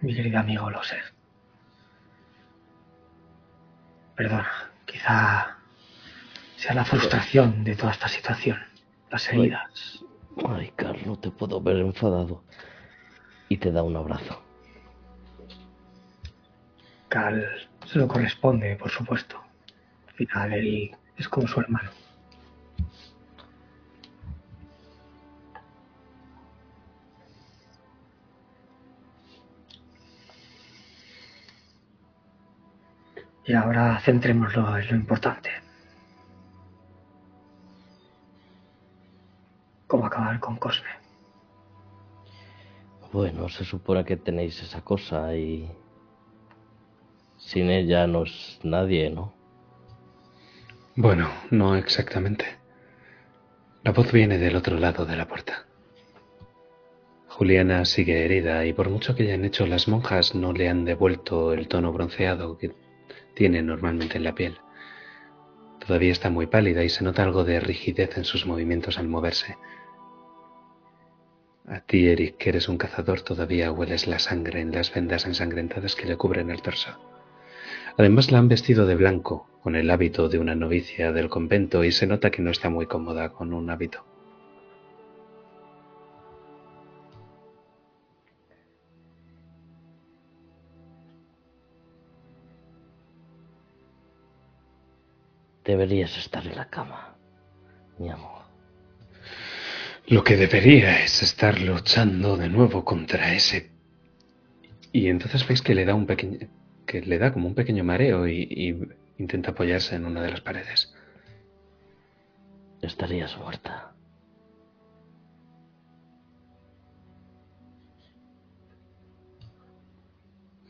mi 0.00 0.14
querido 0.14 0.38
amigo, 0.38 0.70
lo 0.70 0.80
sé. 0.84 0.96
Perdona, 4.14 4.48
quizá 4.84 5.56
sea 6.54 6.72
la 6.72 6.84
frustración 6.84 7.64
de 7.64 7.74
toda 7.74 7.90
esta 7.90 8.06
situación, 8.06 8.58
las 9.10 9.28
heridas. 9.28 10.04
Ay, 10.48 10.72
Carlos, 10.76 11.20
te 11.20 11.32
puedo 11.32 11.60
ver 11.60 11.78
enfadado. 11.78 12.44
Y 13.48 13.56
te 13.56 13.72
da 13.72 13.82
un 13.82 13.96
abrazo. 13.96 14.45
Se 17.86 17.98
lo 17.98 18.06
corresponde, 18.06 18.76
por 18.76 18.90
supuesto. 18.90 19.40
Al 20.08 20.14
final 20.14 20.52
él 20.52 20.90
es 21.16 21.28
como 21.28 21.46
su 21.46 21.60
hermano. 21.60 21.90
Y 33.46 33.54
ahora 33.54 33.98
centrémoslo 34.00 34.76
en 34.76 34.88
lo 34.88 34.96
importante. 34.96 35.50
¿Cómo 39.86 40.06
acabar 40.06 40.38
con 40.40 40.56
Cosme? 40.56 40.90
Bueno, 43.12 43.48
se 43.48 43.64
supone 43.64 44.04
que 44.04 44.16
tenéis 44.16 44.60
esa 44.62 44.82
cosa 44.82 45.34
y... 45.34 45.66
Sin 47.46 47.70
ella 47.70 48.08
no 48.08 48.24
es 48.24 48.58
nadie, 48.64 49.08
¿no? 49.08 49.32
Bueno, 50.96 51.30
no 51.52 51.76
exactamente. 51.76 52.44
La 53.84 53.92
voz 53.92 54.10
viene 54.10 54.36
del 54.38 54.56
otro 54.56 54.80
lado 54.80 55.06
de 55.06 55.14
la 55.14 55.28
puerta. 55.28 55.64
Juliana 57.28 57.84
sigue 57.84 58.24
herida 58.24 58.66
y 58.66 58.72
por 58.72 58.90
mucho 58.90 59.14
que 59.14 59.22
hayan 59.22 59.44
hecho 59.44 59.64
las 59.64 59.86
monjas 59.86 60.34
no 60.34 60.52
le 60.52 60.68
han 60.68 60.84
devuelto 60.84 61.52
el 61.52 61.68
tono 61.68 61.92
bronceado 61.92 62.58
que 62.58 62.72
tiene 63.34 63.62
normalmente 63.62 64.16
en 64.16 64.24
la 64.24 64.34
piel. 64.34 64.58
Todavía 65.86 66.10
está 66.10 66.30
muy 66.30 66.48
pálida 66.48 66.82
y 66.82 66.88
se 66.88 67.04
nota 67.04 67.22
algo 67.22 67.44
de 67.44 67.60
rigidez 67.60 68.18
en 68.18 68.24
sus 68.24 68.44
movimientos 68.44 68.98
al 68.98 69.06
moverse. 69.06 69.56
A 71.68 71.78
ti, 71.78 72.08
Eric, 72.08 72.38
que 72.38 72.48
eres 72.48 72.68
un 72.68 72.76
cazador, 72.76 73.20
todavía 73.20 73.70
hueles 73.70 74.08
la 74.08 74.18
sangre 74.18 74.62
en 74.62 74.72
las 74.72 74.92
vendas 74.92 75.26
ensangrentadas 75.26 75.94
que 75.94 76.06
le 76.06 76.16
cubren 76.16 76.50
el 76.50 76.60
torso. 76.60 77.15
Además 77.98 78.30
la 78.30 78.38
han 78.38 78.48
vestido 78.48 78.86
de 78.86 78.94
blanco, 78.94 79.48
con 79.62 79.74
el 79.74 79.90
hábito 79.90 80.28
de 80.28 80.38
una 80.38 80.54
novicia 80.54 81.12
del 81.12 81.30
convento, 81.30 81.82
y 81.82 81.92
se 81.92 82.06
nota 82.06 82.30
que 82.30 82.42
no 82.42 82.50
está 82.50 82.68
muy 82.68 82.86
cómoda 82.86 83.30
con 83.30 83.54
un 83.54 83.70
hábito. 83.70 84.04
Deberías 95.64 96.16
estar 96.18 96.46
en 96.46 96.54
la 96.54 96.68
cama, 96.68 97.16
mi 97.98 98.10
amor. 98.10 98.42
Lo 100.06 100.22
que 100.22 100.36
debería 100.36 101.02
es 101.02 101.22
estar 101.22 101.60
luchando 101.60 102.36
de 102.36 102.48
nuevo 102.48 102.84
contra 102.84 103.34
ese. 103.34 103.72
Y 104.92 105.08
entonces 105.08 105.48
veis 105.48 105.62
que 105.62 105.74
le 105.74 105.84
da 105.84 105.94
un 105.94 106.06
pequeño. 106.06 106.46
Que 106.86 107.02
le 107.02 107.18
da 107.18 107.32
como 107.32 107.48
un 107.48 107.54
pequeño 107.54 107.84
mareo 107.84 108.26
y, 108.26 108.42
y 108.42 108.78
intenta 109.18 109.50
apoyarse 109.50 109.96
en 109.96 110.06
una 110.06 110.22
de 110.22 110.30
las 110.30 110.40
paredes. 110.40 110.94
Estarías 112.80 113.36
muerta. 113.38 113.92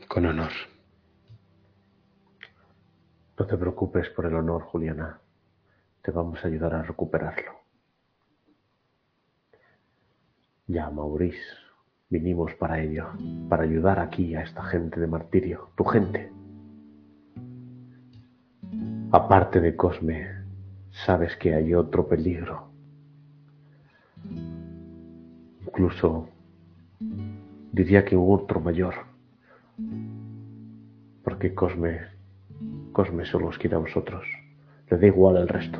Con 0.08 0.26
honor. 0.26 0.52
No 3.38 3.46
te 3.46 3.56
preocupes 3.56 4.08
por 4.10 4.24
el 4.24 4.34
honor, 4.34 4.62
Juliana. 4.62 5.20
Te 6.02 6.10
vamos 6.10 6.42
a 6.42 6.48
ayudar 6.48 6.74
a 6.74 6.82
recuperarlo. 6.82 7.60
Ya, 10.68 10.88
Maurice, 10.90 11.65
vinimos 12.08 12.54
para 12.54 12.80
ello, 12.80 13.06
para 13.48 13.64
ayudar 13.64 13.98
aquí 13.98 14.34
a 14.34 14.42
esta 14.42 14.62
gente 14.62 15.00
de 15.00 15.06
martirio, 15.06 15.70
tu 15.76 15.84
gente. 15.84 16.30
Aparte 19.12 19.60
de 19.60 19.74
Cosme, 19.76 20.26
sabes 21.06 21.36
que 21.36 21.54
hay 21.54 21.74
otro 21.74 22.06
peligro. 22.06 22.68
Incluso 25.66 26.28
diría 27.72 28.04
que 28.04 28.16
un 28.16 28.34
otro 28.34 28.60
mayor. 28.60 28.94
Porque 31.22 31.54
Cosme, 31.54 32.00
Cosme 32.92 33.24
solo 33.26 33.48
os 33.48 33.58
quiere 33.58 33.76
a 33.76 33.80
vosotros. 33.80 34.24
Le 34.90 34.96
da 34.98 35.06
igual 35.06 35.36
el 35.36 35.48
resto. 35.48 35.78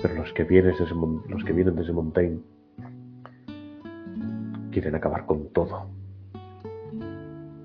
Pero 0.00 0.14
los 0.14 0.32
que, 0.32 0.44
Mon- 0.94 1.22
los 1.28 1.44
que 1.44 1.52
vienen 1.52 1.76
desde 1.76 1.92
Montaigne 1.92 2.40
quieren 4.70 4.94
acabar 4.94 5.26
con 5.26 5.52
todo. 5.52 5.86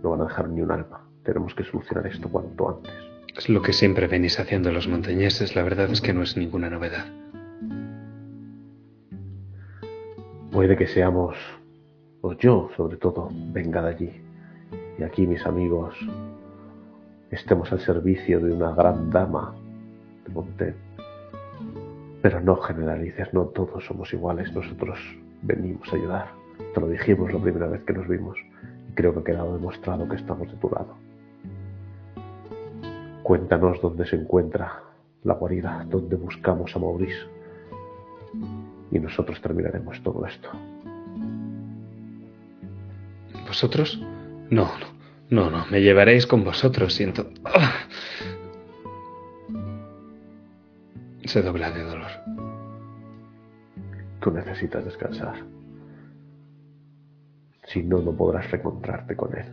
No 0.03 0.11
van 0.11 0.21
a 0.21 0.25
dejar 0.25 0.49
ni 0.49 0.61
un 0.61 0.71
alma. 0.71 1.07
Tenemos 1.23 1.55
que 1.55 1.63
solucionar 1.63 2.05
esto 2.07 2.29
cuanto 2.29 2.69
antes. 2.69 2.93
Es 3.37 3.49
lo 3.49 3.61
que 3.61 3.73
siempre 3.73 4.07
venís 4.07 4.39
haciendo 4.39 4.71
los 4.71 4.87
montañeses, 4.87 5.55
la 5.55 5.63
verdad 5.63 5.89
es 5.91 6.01
que 6.01 6.13
no 6.13 6.23
es 6.23 6.37
ninguna 6.37 6.69
novedad. 6.69 7.05
Puede 10.51 10.77
que 10.77 10.87
seamos, 10.87 11.35
o 12.21 12.33
yo 12.33 12.69
sobre 12.77 12.95
todo, 12.95 13.29
venga 13.51 13.81
de 13.81 13.89
allí. 13.89 14.21
Y 14.97 15.03
aquí 15.03 15.27
mis 15.27 15.45
amigos 15.45 15.95
estemos 17.29 17.69
al 17.73 17.81
servicio 17.81 18.39
de 18.39 18.53
una 18.53 18.71
gran 18.71 19.09
dama 19.09 19.53
de 20.25 20.33
Montaigne. 20.33 20.77
Pero 22.21 22.39
no 22.39 22.55
generalices, 22.55 23.33
no 23.33 23.45
todos 23.47 23.85
somos 23.85 24.13
iguales, 24.13 24.53
nosotros 24.53 24.97
venimos 25.41 25.91
a 25.91 25.95
ayudar. 25.97 26.44
Te 26.73 26.81
lo 26.81 26.87
dijimos 26.87 27.33
la 27.33 27.39
primera 27.39 27.67
vez 27.67 27.83
que 27.83 27.93
nos 27.93 28.07
vimos 28.07 28.37
y 28.89 28.93
creo 28.93 29.13
que 29.13 29.19
ha 29.19 29.23
quedado 29.23 29.53
demostrado 29.53 30.07
que 30.07 30.15
estamos 30.15 30.47
de 30.49 30.57
tu 30.57 30.69
lado. 30.69 30.95
Cuéntanos 33.23 33.81
dónde 33.81 34.05
se 34.05 34.15
encuentra 34.15 34.83
la 35.23 35.33
guarida, 35.33 35.85
dónde 35.89 36.15
buscamos 36.15 36.75
a 36.75 36.79
Maurice 36.79 37.25
y 38.91 38.99
nosotros 38.99 39.41
terminaremos 39.41 40.01
todo 40.03 40.25
esto. 40.25 40.49
¿Vosotros? 43.47 43.99
No, 44.49 44.69
no, 44.79 44.95
no, 45.29 45.49
no, 45.49 45.65
me 45.71 45.81
llevaréis 45.81 46.27
con 46.27 46.43
vosotros, 46.43 46.93
siento. 46.93 47.29
¡Ah! 47.45 47.73
Se 51.25 51.41
dobla 51.41 51.71
de 51.71 51.83
dolor. 51.83 52.11
Tú 54.21 54.31
necesitas 54.31 54.85
descansar. 54.85 55.54
Si 57.75 57.83
no, 57.83 57.99
no 58.01 58.15
podrás 58.15 58.49
reencontrarte 58.49 59.17
con 59.17 59.37
él. 59.37 59.45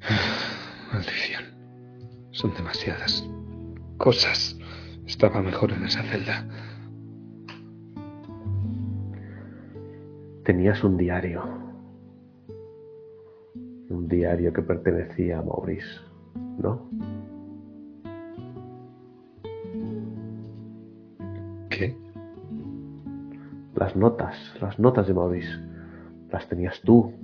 Maldición. 0.92 1.44
Son 2.32 2.52
demasiadas 2.52 3.24
cosas. 3.96 4.58
Estaba 5.06 5.40
mejor 5.40 5.70
en 5.70 5.84
esa 5.84 6.02
celda. 6.02 6.44
Tenías 10.44 10.82
un 10.82 10.96
diario. 10.96 11.44
Un 13.88 14.08
diario 14.08 14.52
que 14.52 14.62
pertenecía 14.62 15.38
a 15.38 15.42
Maurice, 15.42 16.00
¿no? 16.58 17.19
Las 23.80 23.96
notas, 23.96 24.36
las 24.60 24.78
notas 24.78 25.06
de 25.06 25.14
Maurice. 25.14 25.58
¿Las 26.30 26.46
tenías 26.50 26.78
tú? 26.82 27.14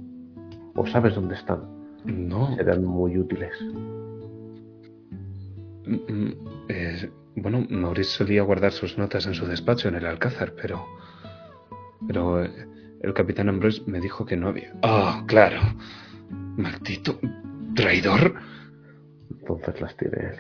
¿O 0.74 0.86
sabes 0.86 1.14
dónde 1.14 1.34
están? 1.34 1.60
No. 2.06 2.56
Serán 2.56 2.82
muy 2.82 3.18
útiles. 3.18 3.52
Mm, 5.84 6.12
mm, 6.12 6.34
eh, 6.70 7.10
bueno, 7.36 7.66
Maurice 7.68 8.10
solía 8.10 8.42
guardar 8.42 8.72
sus 8.72 8.96
notas 8.96 9.26
en 9.26 9.34
su 9.34 9.46
despacho 9.46 9.88
en 9.88 9.96
el 9.96 10.06
Alcázar, 10.06 10.54
pero. 10.54 10.86
Pero 12.06 12.42
eh, 12.42 12.50
el 13.02 13.12
capitán 13.12 13.50
Ambrose 13.50 13.82
me 13.84 14.00
dijo 14.00 14.24
que 14.24 14.38
no 14.38 14.48
había. 14.48 14.72
¡Ah, 14.82 15.24
claro! 15.26 15.60
¡Maldito 16.56 17.18
traidor! 17.74 18.34
Entonces 19.30 19.78
las 19.78 19.94
tiene 19.98 20.16
él. 20.16 20.36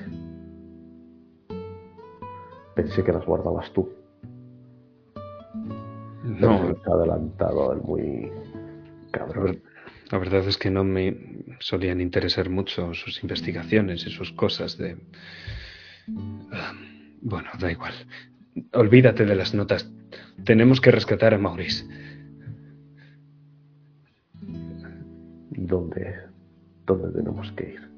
Pensé 2.74 3.04
que 3.04 3.12
las 3.12 3.26
guardabas 3.26 3.70
tú. 3.74 4.05
No, 6.26 6.76
ha 6.86 6.92
adelantado 6.92 7.72
el 7.72 7.80
muy 7.82 8.30
cabrón. 9.12 9.62
la 10.10 10.18
verdad 10.18 10.46
es 10.48 10.58
que 10.58 10.70
no 10.70 10.84
me 10.84 11.16
solían 11.60 12.00
interesar 12.00 12.50
mucho 12.50 12.92
sus 12.94 13.22
investigaciones 13.22 14.06
y 14.06 14.10
sus 14.10 14.32
cosas 14.32 14.76
de... 14.76 14.96
Ah, 16.52 16.72
Bueno, 17.22 17.48
da 17.58 17.70
igual. 17.70 17.94
Olvídate 18.72 19.24
de 19.24 19.34
las 19.34 19.54
notas. 19.54 19.90
Tenemos 20.44 20.80
que 20.80 20.90
rescatar 20.90 21.34
a 21.34 21.38
Maurice. 21.38 21.84
¿Dónde, 25.50 26.14
¿Dónde 26.86 27.10
tenemos 27.18 27.50
que 27.52 27.70
ir? 27.70 27.90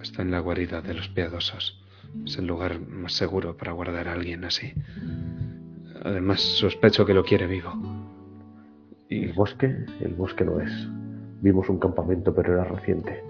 Está 0.00 0.22
en 0.22 0.30
la 0.30 0.40
guarida 0.40 0.80
de 0.82 0.94
los 0.94 1.08
piadosos. 1.08 1.81
Es 2.24 2.38
el 2.38 2.46
lugar 2.46 2.80
más 2.80 3.12
seguro 3.14 3.56
para 3.56 3.72
guardar 3.72 4.08
a 4.08 4.12
alguien 4.12 4.44
así. 4.44 4.72
Además, 6.04 6.40
sospecho 6.40 7.06
que 7.06 7.14
lo 7.14 7.24
quiere 7.24 7.46
vivo. 7.46 7.72
Y 9.08 9.24
El 9.24 9.32
bosque, 9.32 9.84
el 10.00 10.14
bosque 10.14 10.44
no 10.44 10.60
es. 10.60 10.72
Vimos 11.40 11.68
un 11.68 11.78
campamento, 11.78 12.34
pero 12.34 12.54
era 12.54 12.64
reciente. 12.64 13.22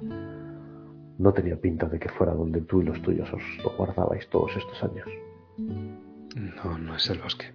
No 1.19 1.33
tenía 1.33 1.57
pinta 1.57 1.87
de 1.87 1.99
que 1.99 2.09
fuera 2.09 2.35
donde 2.35 2.61
tú 2.63 2.83
y 2.83 2.85
los 2.85 3.01
tuyos 3.03 3.33
os 3.33 3.43
lo 3.63 3.71
guardabais 3.77 4.29
todos 4.29 4.57
estos 4.57 4.83
años. 4.83 5.09
no, 5.59 6.79
no 6.79 6.97
es 6.97 7.11
el 7.11 7.19
bosque. 7.19 7.53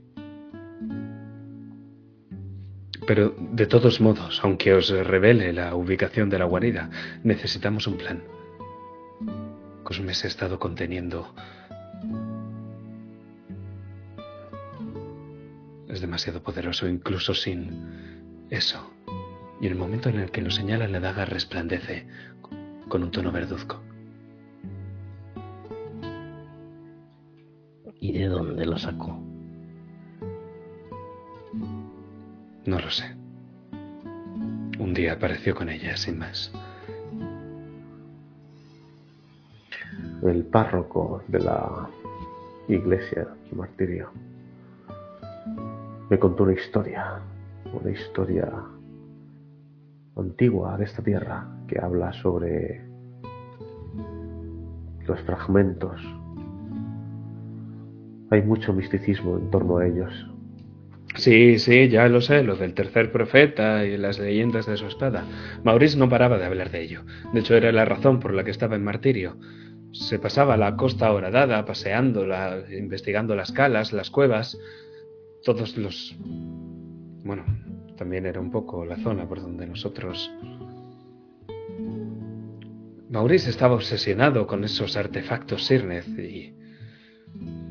Pero 3.07 3.33
de 3.53 3.65
todos 3.67 4.01
modos, 4.01 4.41
aunque 4.43 4.73
os 4.73 4.89
revele 4.89 5.53
la 5.53 5.75
ubicación 5.75 6.29
de 6.29 6.39
la 6.39 6.45
guarida, 6.45 6.89
necesitamos 7.23 7.87
un 7.87 7.97
plan. 7.97 8.21
Se 9.89 10.27
ha 10.27 10.29
estado 10.29 10.59
conteniendo. 10.59 11.33
Es 15.87 16.01
demasiado 16.01 16.43
poderoso, 16.43 16.87
incluso 16.89 17.33
sin 17.33 18.45
eso. 18.49 18.91
Y 19.61 19.67
en 19.67 19.71
el 19.71 19.77
momento 19.77 20.09
en 20.09 20.19
el 20.19 20.29
que 20.29 20.41
lo 20.41 20.51
señala, 20.51 20.87
la 20.87 20.99
daga 20.99 21.23
resplandece 21.23 22.05
con 22.89 23.03
un 23.03 23.11
tono 23.11 23.31
verduzco. 23.31 23.81
¿Y 28.01 28.11
de 28.11 28.25
dónde 28.25 28.65
lo 28.65 28.77
sacó? 28.77 29.23
No 32.65 32.79
lo 32.79 32.89
sé. 32.89 33.15
Un 34.79 34.93
día 34.93 35.13
apareció 35.13 35.55
con 35.55 35.69
ella, 35.69 35.95
sin 35.95 36.17
más. 36.17 36.51
El 40.23 40.45
párroco 40.45 41.21
de 41.27 41.39
la 41.39 41.87
iglesia 42.67 43.27
de 43.49 43.55
martirio 43.55 44.09
me 46.09 46.17
contó 46.17 46.43
una 46.43 46.53
historia, 46.53 47.19
una 47.71 47.91
historia 47.91 48.51
antigua 50.15 50.77
de 50.77 50.85
esta 50.85 51.03
tierra 51.03 51.47
que 51.67 51.79
habla 51.79 52.11
sobre 52.13 52.81
los 55.05 55.21
fragmentos. 55.21 56.01
Hay 58.31 58.41
mucho 58.41 58.73
misticismo 58.73 59.37
en 59.37 59.51
torno 59.51 59.77
a 59.77 59.85
ellos. 59.85 60.11
Sí, 61.15 61.57
sí, 61.59 61.89
ya 61.89 62.07
lo 62.09 62.21
sé, 62.21 62.43
lo 62.43 62.55
del 62.55 62.73
tercer 62.73 63.11
profeta 63.11 63.85
y 63.85 63.97
las 63.97 64.19
leyendas 64.19 64.65
de 64.65 64.77
su 64.77 64.85
espada. 64.85 65.25
Maurice 65.63 65.97
no 65.97 66.09
paraba 66.09 66.37
de 66.37 66.45
hablar 66.45 66.69
de 66.69 66.81
ello. 66.81 67.03
De 67.33 67.39
hecho, 67.39 67.55
era 67.55 67.71
la 67.71 67.85
razón 67.85 68.19
por 68.19 68.33
la 68.33 68.43
que 68.43 68.51
estaba 68.51 68.75
en 68.75 68.83
martirio. 68.83 69.37
Se 69.91 70.19
pasaba 70.19 70.57
la 70.57 70.75
costa 70.75 71.11
horadada, 71.11 71.65
paseando, 71.65 72.25
la- 72.25 72.63
investigando 72.71 73.35
las 73.35 73.51
calas, 73.51 73.93
las 73.93 74.09
cuevas, 74.09 74.57
todos 75.43 75.77
los... 75.77 76.15
Bueno, 77.23 77.43
también 77.97 78.25
era 78.25 78.39
un 78.39 78.51
poco 78.51 78.85
la 78.85 78.97
zona 78.97 79.27
por 79.27 79.41
donde 79.41 79.65
nosotros... 79.65 80.31
Maurice 83.09 83.49
estaba 83.49 83.75
obsesionado 83.75 84.45
con 84.47 84.63
esos 84.63 84.97
artefactos 84.97 85.65
Sirnez 85.65 86.07
y... 86.19 86.53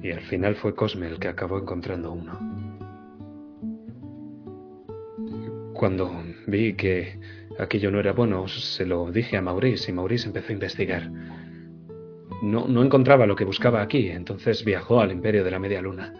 Y 0.03 0.13
al 0.13 0.23
final 0.23 0.55
fue 0.57 0.75
Cosme 0.75 1.09
el 1.09 1.19
que 1.19 1.29
acabó 1.29 1.59
encontrando 1.59 2.13
uno. 2.13 2.39
Cuando 5.75 6.23
vi 6.47 6.75
que 6.75 7.19
aquello 7.59 7.91
no 7.91 7.99
era 7.99 8.13
bueno, 8.13 8.47
se 8.47 8.87
lo 8.87 9.11
dije 9.11 9.37
a 9.37 9.43
Maurice 9.43 9.91
y 9.91 9.95
Maurice 9.95 10.29
empezó 10.29 10.51
a 10.51 10.53
investigar. 10.53 11.11
No, 12.43 12.69
no 12.69 12.83
encontraba 12.83 13.27
lo 13.27 13.37
que 13.37 13.45
buscaba 13.45 13.81
aquí, 13.81 14.09
entonces 14.09 14.65
viajó 14.65 15.01
al 15.01 15.13
Imperio 15.13 15.43
de 15.43 15.51
la 15.51 15.59
Media 15.59 15.81
Luna. 15.81 16.13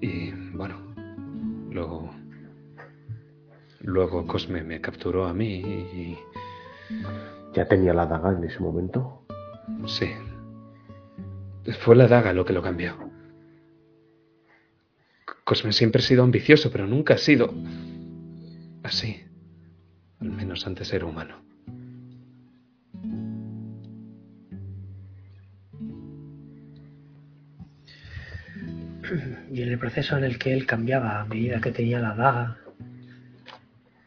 Y 0.00 0.30
bueno, 0.52 0.94
luego. 1.70 2.10
Luego 3.80 4.26
Cosme 4.26 4.62
me 4.62 4.80
capturó 4.80 5.26
a 5.26 5.34
mí 5.34 5.56
y. 5.56 6.18
¿Ya 7.54 7.66
tenía 7.66 7.94
la 7.94 8.06
daga 8.06 8.32
en 8.32 8.44
ese 8.44 8.60
momento? 8.60 9.24
Sí. 9.86 10.10
Fue 11.80 11.96
la 11.96 12.08
daga 12.08 12.32
lo 12.32 12.44
que 12.44 12.52
lo 12.52 12.62
cambió. 12.62 12.96
Cosme 15.44 15.72
siempre 15.72 16.00
ha 16.00 16.04
sido 16.04 16.22
ambicioso, 16.22 16.70
pero 16.70 16.86
nunca 16.86 17.14
ha 17.14 17.18
sido 17.18 17.52
así. 18.82 19.24
Al 20.20 20.30
menos 20.30 20.66
antes 20.66 20.92
era 20.92 21.06
humano. 21.06 21.51
Y 29.50 29.62
en 29.62 29.68
el 29.68 29.78
proceso 29.78 30.16
en 30.16 30.24
el 30.24 30.38
que 30.38 30.52
él 30.52 30.66
cambiaba 30.66 31.20
a 31.20 31.24
medida 31.24 31.60
que 31.60 31.72
tenía 31.72 31.98
la 31.98 32.14
daga, 32.14 32.58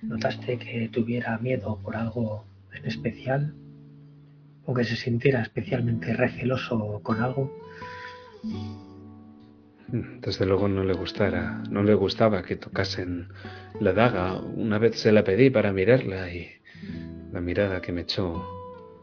¿notaste 0.02 0.58
que 0.58 0.90
tuviera 0.92 1.38
miedo 1.38 1.80
por 1.84 1.96
algo 1.96 2.46
en 2.74 2.86
especial? 2.86 3.54
¿O 4.66 4.74
que 4.74 4.84
se 4.84 4.96
sintiera 4.96 5.42
especialmente 5.42 6.14
receloso 6.14 7.00
con 7.04 7.22
algo? 7.22 7.56
Desde 9.88 10.46
luego 10.46 10.68
no 10.68 10.84
le 10.84 10.94
gustara, 10.94 11.62
no 11.70 11.84
le 11.84 11.94
gustaba 11.94 12.42
que 12.42 12.56
tocasen 12.56 13.28
la 13.80 13.94
daga. 13.94 14.40
Una 14.40 14.80
vez 14.80 15.00
se 15.00 15.12
la 15.12 15.24
pedí 15.24 15.52
para 15.52 15.72
mirarla 15.72 16.34
y 16.34 16.50
la 17.32 17.42
mirada 17.42 17.82
que 17.82 17.92
me 17.92 18.02
echó 18.02 18.44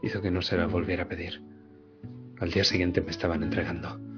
hizo 0.01 0.21
que 0.21 0.31
no 0.31 0.41
se 0.41 0.57
la 0.57 0.67
volviera 0.67 1.03
a 1.03 1.07
pedir. 1.07 1.41
Al 2.39 2.51
día 2.51 2.65
siguiente 2.65 2.99
me 2.99 3.11
estaban 3.11 3.41
entregando. 3.41 4.12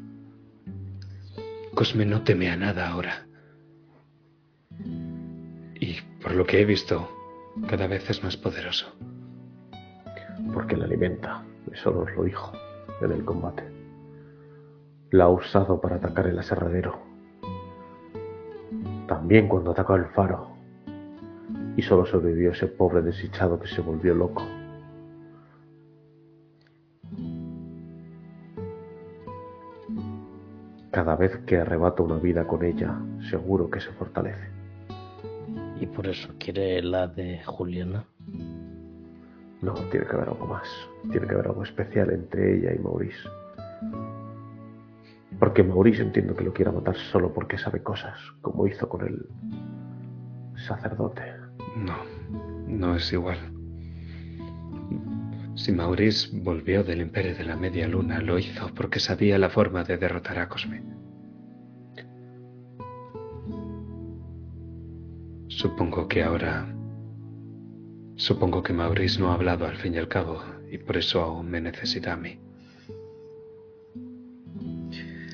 Cosme 1.75 2.05
no 2.05 2.23
teme 2.23 2.49
a 2.49 2.55
nada 2.55 2.87
ahora. 2.87 3.27
Y 4.79 5.97
por 6.21 6.33
lo 6.33 6.45
que 6.45 6.61
he 6.61 6.65
visto, 6.65 7.09
cada 7.67 7.87
vez 7.87 8.09
es 8.09 8.23
más 8.23 8.37
poderoso. 8.37 8.87
Porque 10.53 10.77
la 10.77 10.85
alimenta. 10.85 11.43
Eso 11.73 11.91
nos 11.91 12.15
lo 12.15 12.23
dijo 12.23 12.53
en 13.01 13.11
el 13.11 13.25
combate. 13.25 13.63
La 15.11 15.25
ha 15.25 15.29
usado 15.29 15.81
para 15.81 15.97
atacar 15.97 16.27
el 16.27 16.39
aserradero. 16.39 16.97
También 19.05 19.49
cuando 19.49 19.71
atacó 19.71 19.95
el 19.95 20.05
faro. 20.05 20.55
Y 21.75 21.81
solo 21.81 22.05
sobrevivió 22.05 22.51
ese 22.51 22.67
pobre 22.67 23.01
desdichado 23.01 23.59
que 23.59 23.67
se 23.67 23.81
volvió 23.81 24.15
loco. 24.15 24.43
Cada 30.95 31.17
vez 31.17 31.37
que 31.45 31.57
arrebata 31.57 32.03
una 32.03 32.15
vida 32.15 32.47
con 32.47 32.63
ella, 32.63 32.97
seguro 33.29 33.69
que 33.69 33.81
se 33.81 33.91
fortalece. 33.91 34.47
Y 35.77 35.87
por 35.87 36.07
eso 36.07 36.29
quiere 36.39 36.81
la 36.81 37.05
de 37.05 37.43
Juliana. 37.43 38.05
No, 39.61 39.73
tiene 39.91 40.05
que 40.05 40.15
haber 40.15 40.29
algo 40.29 40.45
más. 40.47 40.69
Tiene 41.11 41.27
que 41.27 41.33
haber 41.33 41.47
algo 41.47 41.63
especial 41.63 42.11
entre 42.11 42.59
ella 42.59 42.73
y 42.73 42.79
Maurice. 42.79 43.27
Porque 45.37 45.63
Maurice 45.63 46.01
entiendo 46.01 46.33
que 46.33 46.45
lo 46.45 46.53
quiera 46.53 46.71
matar 46.71 46.95
solo 46.95 47.33
porque 47.33 47.57
sabe 47.57 47.83
cosas, 47.83 48.17
como 48.39 48.65
hizo 48.65 48.87
con 48.87 49.05
el 49.05 49.27
sacerdote. 50.65 51.23
No, 51.75 51.97
no 52.67 52.95
es 52.95 53.11
igual. 53.11 53.54
Si 55.55 55.71
Maurice 55.71 56.29
volvió 56.33 56.83
del 56.83 56.99
Imperio 56.99 57.33
de 57.33 57.45
la 57.45 57.55
Media 57.55 57.87
Luna, 57.87 58.19
lo 58.19 58.37
hizo 58.37 58.69
porque 58.75 58.99
sabía 58.99 59.39
la 59.39 59.49
forma 59.49 59.85
de 59.85 59.97
derrotar 59.97 60.37
a 60.37 60.49
Cosme. 60.49 60.83
Supongo 65.47 66.09
que 66.09 66.23
ahora... 66.23 66.67
Supongo 68.17 68.63
que 68.63 68.73
Maurice 68.73 69.19
no 69.19 69.31
ha 69.31 69.35
hablado 69.35 69.65
al 69.65 69.77
fin 69.77 69.93
y 69.93 69.97
al 69.97 70.09
cabo, 70.09 70.41
y 70.69 70.77
por 70.77 70.97
eso 70.97 71.21
aún 71.21 71.49
me 71.49 71.61
necesita 71.61 72.13
a 72.13 72.17
mí. 72.17 72.37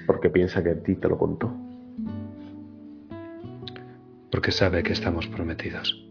Porque 0.05 0.29
piensa 0.29 0.63
que 0.63 0.69
a 0.69 0.83
ti 0.83 0.95
te 0.95 1.09
lo 1.09 1.17
contó. 1.17 1.51
Porque 4.31 4.51
sabe 4.51 4.83
que 4.83 4.93
estamos 4.93 5.27
prometidos. 5.27 6.10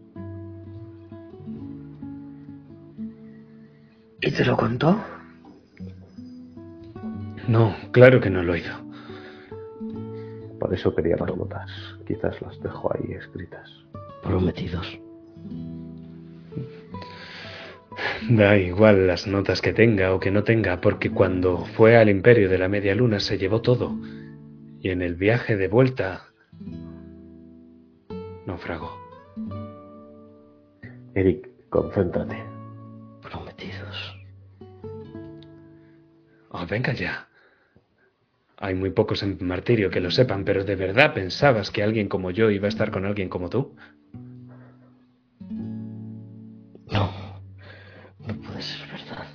¿Y 4.21 4.31
te 4.31 4.45
lo 4.45 4.55
contó? 4.55 4.99
No, 7.47 7.75
claro 7.91 8.21
que 8.21 8.29
no 8.29 8.43
lo 8.43 8.55
hizo. 8.55 8.73
Por 10.59 10.73
eso 10.73 10.93
quería 10.93 11.17
las 11.17 11.35
notas. 11.35 11.71
Quizás 12.05 12.39
las 12.41 12.61
dejo 12.61 12.93
ahí 12.93 13.13
escritas. 13.13 13.67
Prometidos. 14.21 14.99
Da 18.29 18.57
igual 18.57 19.07
las 19.07 19.25
notas 19.25 19.59
que 19.59 19.73
tenga 19.73 20.13
o 20.13 20.19
que 20.19 20.29
no 20.29 20.43
tenga, 20.43 20.79
porque 20.79 21.09
cuando 21.09 21.65
fue 21.75 21.97
al 21.97 22.09
imperio 22.09 22.47
de 22.47 22.59
la 22.59 22.69
media 22.69 22.93
luna 22.93 23.19
se 23.19 23.39
llevó 23.39 23.61
todo. 23.61 23.97
Y 24.79 24.89
en 24.89 25.01
el 25.01 25.15
viaje 25.15 25.57
de 25.57 25.67
vuelta 25.67 26.27
naufragó. 28.45 28.91
Eric, 31.15 31.49
concéntrate. 31.69 32.50
Oh, 36.53 36.65
venga 36.65 36.93
ya. 36.93 37.27
Hay 38.57 38.75
muy 38.75 38.91
pocos 38.91 39.23
en 39.23 39.37
Martirio 39.41 39.89
que 39.89 40.01
lo 40.01 40.11
sepan, 40.11 40.43
pero 40.43 40.63
¿de 40.63 40.75
verdad 40.75 41.13
pensabas 41.13 41.71
que 41.71 41.81
alguien 41.81 42.09
como 42.09 42.29
yo 42.29 42.51
iba 42.51 42.67
a 42.67 42.69
estar 42.69 42.91
con 42.91 43.05
alguien 43.05 43.29
como 43.29 43.49
tú? 43.49 43.75
No, 46.91 47.11
no 48.19 48.33
puede 48.41 48.61
ser 48.61 48.87
verdad. 48.89 49.27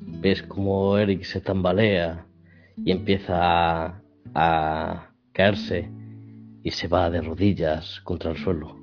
Ves 0.00 0.42
como 0.44 0.96
Eric 0.96 1.24
se 1.24 1.40
tambalea 1.40 2.24
y 2.76 2.92
empieza 2.92 3.86
a, 3.86 4.02
a 4.34 5.10
caerse 5.32 5.90
y 6.62 6.70
se 6.70 6.88
va 6.88 7.10
de 7.10 7.20
rodillas 7.20 8.00
contra 8.04 8.30
el 8.30 8.38
suelo. 8.38 8.80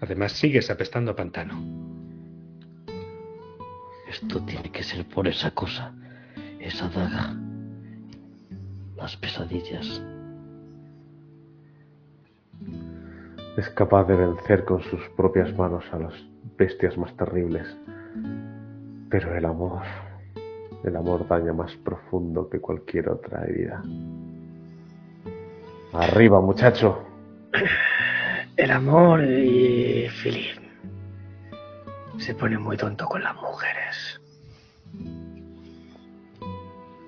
Además 0.00 0.32
sigues 0.32 0.70
apestando 0.70 1.12
a 1.12 1.16
pantano. 1.16 1.85
Esto 4.08 4.40
tiene 4.42 4.70
que 4.70 4.82
ser 4.82 5.04
por 5.06 5.26
esa 5.26 5.50
cosa, 5.50 5.92
esa 6.60 6.88
daga, 6.88 7.34
las 8.96 9.16
pesadillas. 9.16 10.02
Es 13.56 13.68
capaz 13.70 14.04
de 14.04 14.16
vencer 14.16 14.64
con 14.64 14.82
sus 14.82 15.00
propias 15.16 15.56
manos 15.56 15.84
a 15.92 15.98
las 15.98 16.14
bestias 16.56 16.96
más 16.96 17.16
terribles. 17.16 17.66
Pero 19.10 19.36
el 19.36 19.44
amor, 19.44 19.82
el 20.84 20.96
amor 20.96 21.26
daña 21.26 21.52
más 21.52 21.74
profundo 21.76 22.48
que 22.48 22.60
cualquier 22.60 23.08
otra 23.08 23.44
herida. 23.44 23.82
Arriba, 25.92 26.40
muchacho. 26.40 27.02
El 28.56 28.70
amor 28.70 29.22
y 29.24 30.08
Philip 30.22 30.65
se 32.18 32.34
pone 32.34 32.58
muy 32.58 32.76
tonto 32.76 33.06
con 33.06 33.22
las 33.22 33.34
mujeres. 33.36 34.20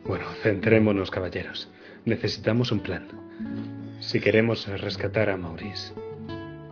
Bueno, 0.04 0.24
centrémonos, 0.42 1.10
caballeros. 1.10 1.70
Necesitamos 2.04 2.72
un 2.72 2.80
plan. 2.80 3.08
Si 4.00 4.20
queremos 4.20 4.66
rescatar 4.80 5.28
a 5.28 5.36
Maurice, 5.36 5.92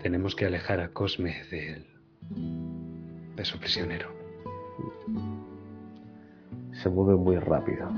tenemos 0.03 0.35
que 0.35 0.47
alejar 0.47 0.81
a 0.81 0.89
Cosme 0.89 1.45
de 1.51 1.73
él, 1.75 1.87
de 3.37 3.45
su 3.45 3.59
prisionero. 3.59 4.09
Se 6.83 6.89
mueve 6.89 7.17
muy 7.17 7.37
rápido. 7.39 7.91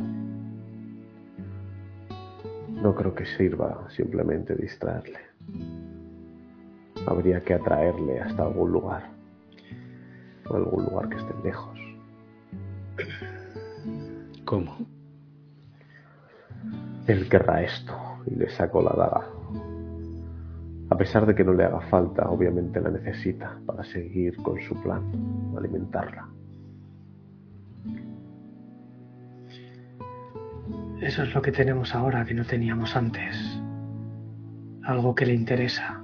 No 2.68 2.94
creo 2.94 3.14
que 3.14 3.26
sirva 3.26 3.88
simplemente 3.90 4.54
distraerle. 4.54 5.20
Habría 7.06 7.40
que 7.42 7.54
atraerle 7.54 8.20
hasta 8.20 8.42
algún 8.42 8.72
lugar. 8.72 9.17
O 10.48 10.56
algún 10.56 10.84
lugar 10.84 11.08
que 11.08 11.16
esté 11.16 11.34
lejos. 11.42 11.78
¿Cómo? 14.44 14.78
Él 17.06 17.28
querrá 17.28 17.62
esto 17.62 17.94
y 18.26 18.34
le 18.34 18.48
saco 18.50 18.82
la 18.82 18.94
daga. 18.96 19.26
A 20.90 20.96
pesar 20.96 21.26
de 21.26 21.34
que 21.34 21.44
no 21.44 21.52
le 21.52 21.64
haga 21.64 21.80
falta, 21.88 22.28
obviamente 22.30 22.80
la 22.80 22.90
necesita 22.90 23.58
para 23.66 23.84
seguir 23.84 24.36
con 24.38 24.58
su 24.62 24.74
plan, 24.82 25.02
alimentarla. 25.56 26.28
Eso 31.00 31.22
es 31.22 31.34
lo 31.34 31.42
que 31.42 31.52
tenemos 31.52 31.94
ahora 31.94 32.24
que 32.24 32.34
no 32.34 32.44
teníamos 32.44 32.96
antes. 32.96 33.36
Algo 34.82 35.14
que 35.14 35.26
le 35.26 35.34
interesa. 35.34 36.02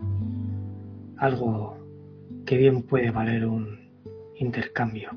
Algo 1.16 1.78
que 2.46 2.56
bien 2.56 2.82
puede 2.82 3.10
valer 3.10 3.46
un 3.46 3.83
intercambio. 4.36 5.10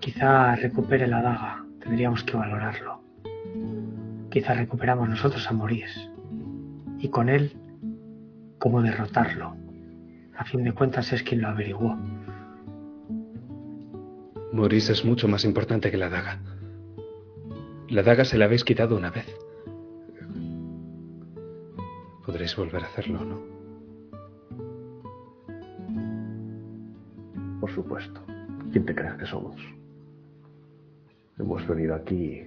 Quizá 0.00 0.54
recupere 0.56 1.06
la 1.06 1.22
daga. 1.22 1.64
Tendríamos 1.80 2.24
que 2.24 2.36
valorarlo. 2.36 3.02
Quizá 4.30 4.54
recuperamos 4.54 5.08
nosotros 5.08 5.46
a 5.48 5.52
Maurice. 5.52 6.10
Y 6.98 7.08
con 7.08 7.28
él, 7.28 7.52
cómo 8.58 8.82
derrotarlo. 8.82 9.56
A 10.36 10.44
fin 10.44 10.64
de 10.64 10.72
cuentas 10.72 11.12
es 11.12 11.22
quien 11.22 11.42
lo 11.42 11.48
averiguó. 11.48 11.96
Maurice 14.52 14.92
es 14.92 15.04
mucho 15.04 15.28
más 15.28 15.44
importante 15.44 15.90
que 15.90 15.96
la 15.96 16.08
daga. 16.08 16.40
La 17.88 18.02
daga 18.02 18.24
se 18.24 18.38
la 18.38 18.46
habéis 18.46 18.64
quitado 18.64 18.96
una 18.96 19.10
vez. 19.10 19.26
Podréis 22.24 22.54
volver 22.56 22.82
a 22.82 22.86
hacerlo, 22.86 23.24
¿no? 23.24 23.57
Por 27.60 27.70
supuesto. 27.70 28.20
¿Quién 28.72 28.84
te 28.84 28.94
crees 28.94 29.14
que 29.14 29.26
somos? 29.26 29.56
Hemos 31.38 31.66
venido 31.66 31.94
aquí 31.94 32.46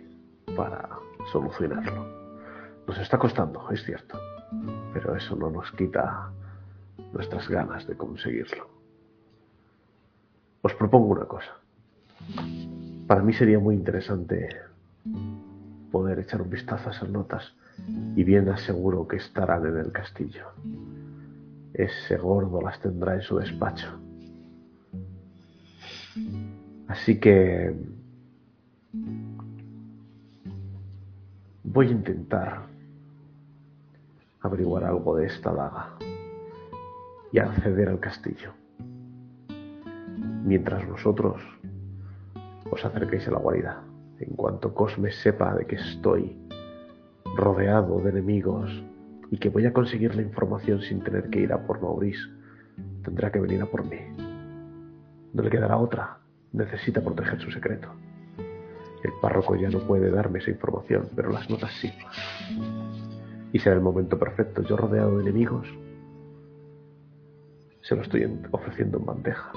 para 0.55 0.89
solucionarlo. 1.31 2.05
Nos 2.87 2.97
está 2.97 3.17
costando, 3.17 3.69
es 3.71 3.83
cierto, 3.83 4.19
pero 4.93 5.15
eso 5.15 5.35
no 5.35 5.49
nos 5.49 5.71
quita 5.71 6.31
nuestras 7.13 7.47
ganas 7.49 7.87
de 7.87 7.95
conseguirlo. 7.95 8.67
Os 10.61 10.73
propongo 10.75 11.07
una 11.07 11.25
cosa. 11.25 11.51
Para 13.07 13.23
mí 13.23 13.33
sería 13.33 13.59
muy 13.59 13.75
interesante 13.75 14.49
poder 15.91 16.19
echar 16.19 16.41
un 16.41 16.49
vistazo 16.49 16.89
a 16.89 16.91
esas 16.91 17.09
notas 17.09 17.53
y 18.15 18.23
bien 18.23 18.47
aseguro 18.49 19.07
que 19.07 19.17
estarán 19.17 19.65
en 19.65 19.77
el 19.77 19.91
castillo. 19.91 20.47
Ese 21.73 22.17
gordo 22.17 22.61
las 22.61 22.79
tendrá 22.79 23.15
en 23.15 23.21
su 23.21 23.37
despacho. 23.37 23.99
Así 26.91 27.21
que 27.21 27.73
voy 31.63 31.87
a 31.87 31.91
intentar 31.91 32.63
averiguar 34.41 34.83
algo 34.83 35.15
de 35.15 35.27
esta 35.27 35.53
daga 35.53 35.95
y 37.31 37.39
acceder 37.39 37.87
al 37.87 38.01
castillo. 38.01 38.51
Mientras 40.43 40.85
vosotros 40.85 41.41
os 42.69 42.83
acerquéis 42.83 43.25
a 43.29 43.31
la 43.31 43.39
guarida. 43.39 43.81
En 44.19 44.35
cuanto 44.35 44.73
Cosme 44.73 45.11
sepa 45.11 45.55
de 45.55 45.65
que 45.65 45.75
estoy 45.75 46.35
rodeado 47.37 48.01
de 48.01 48.09
enemigos 48.09 48.69
y 49.29 49.37
que 49.37 49.47
voy 49.47 49.65
a 49.65 49.71
conseguir 49.71 50.13
la 50.13 50.23
información 50.23 50.81
sin 50.81 51.01
tener 51.01 51.29
que 51.29 51.39
ir 51.39 51.53
a 51.53 51.65
por 51.65 51.81
Maurice, 51.81 52.27
tendrá 53.01 53.31
que 53.31 53.39
venir 53.39 53.61
a 53.61 53.65
por 53.65 53.85
mí. 53.85 53.99
No 55.33 55.41
le 55.41 55.49
quedará 55.49 55.77
otra. 55.77 56.20
Necesita 56.53 57.01
proteger 57.01 57.39
su 57.39 57.51
secreto. 57.51 57.89
El 59.03 59.11
párroco 59.21 59.55
ya 59.55 59.69
no 59.69 59.79
puede 59.79 60.11
darme 60.11 60.39
esa 60.39 60.51
información, 60.51 61.09
pero 61.15 61.31
las 61.31 61.49
notas 61.49 61.71
sí. 61.79 61.91
Y 63.51 63.59
será 63.59 63.75
el 63.75 63.81
momento 63.81 64.19
perfecto. 64.19 64.61
Yo 64.61 64.77
rodeado 64.77 65.17
de 65.17 65.23
enemigos, 65.23 65.67
se 67.81 67.95
lo 67.95 68.03
estoy 68.03 68.29
ofreciendo 68.51 68.99
en 68.99 69.05
bandeja. 69.05 69.51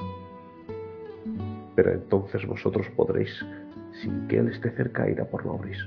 Pero 1.76 1.92
entonces 1.92 2.46
vosotros 2.46 2.86
podréis, 2.96 3.44
sin 4.02 4.26
que 4.28 4.38
él 4.38 4.48
esté 4.48 4.70
cerca, 4.70 5.08
ir 5.08 5.20
a 5.20 5.26
por 5.26 5.44
Maurice. 5.44 5.84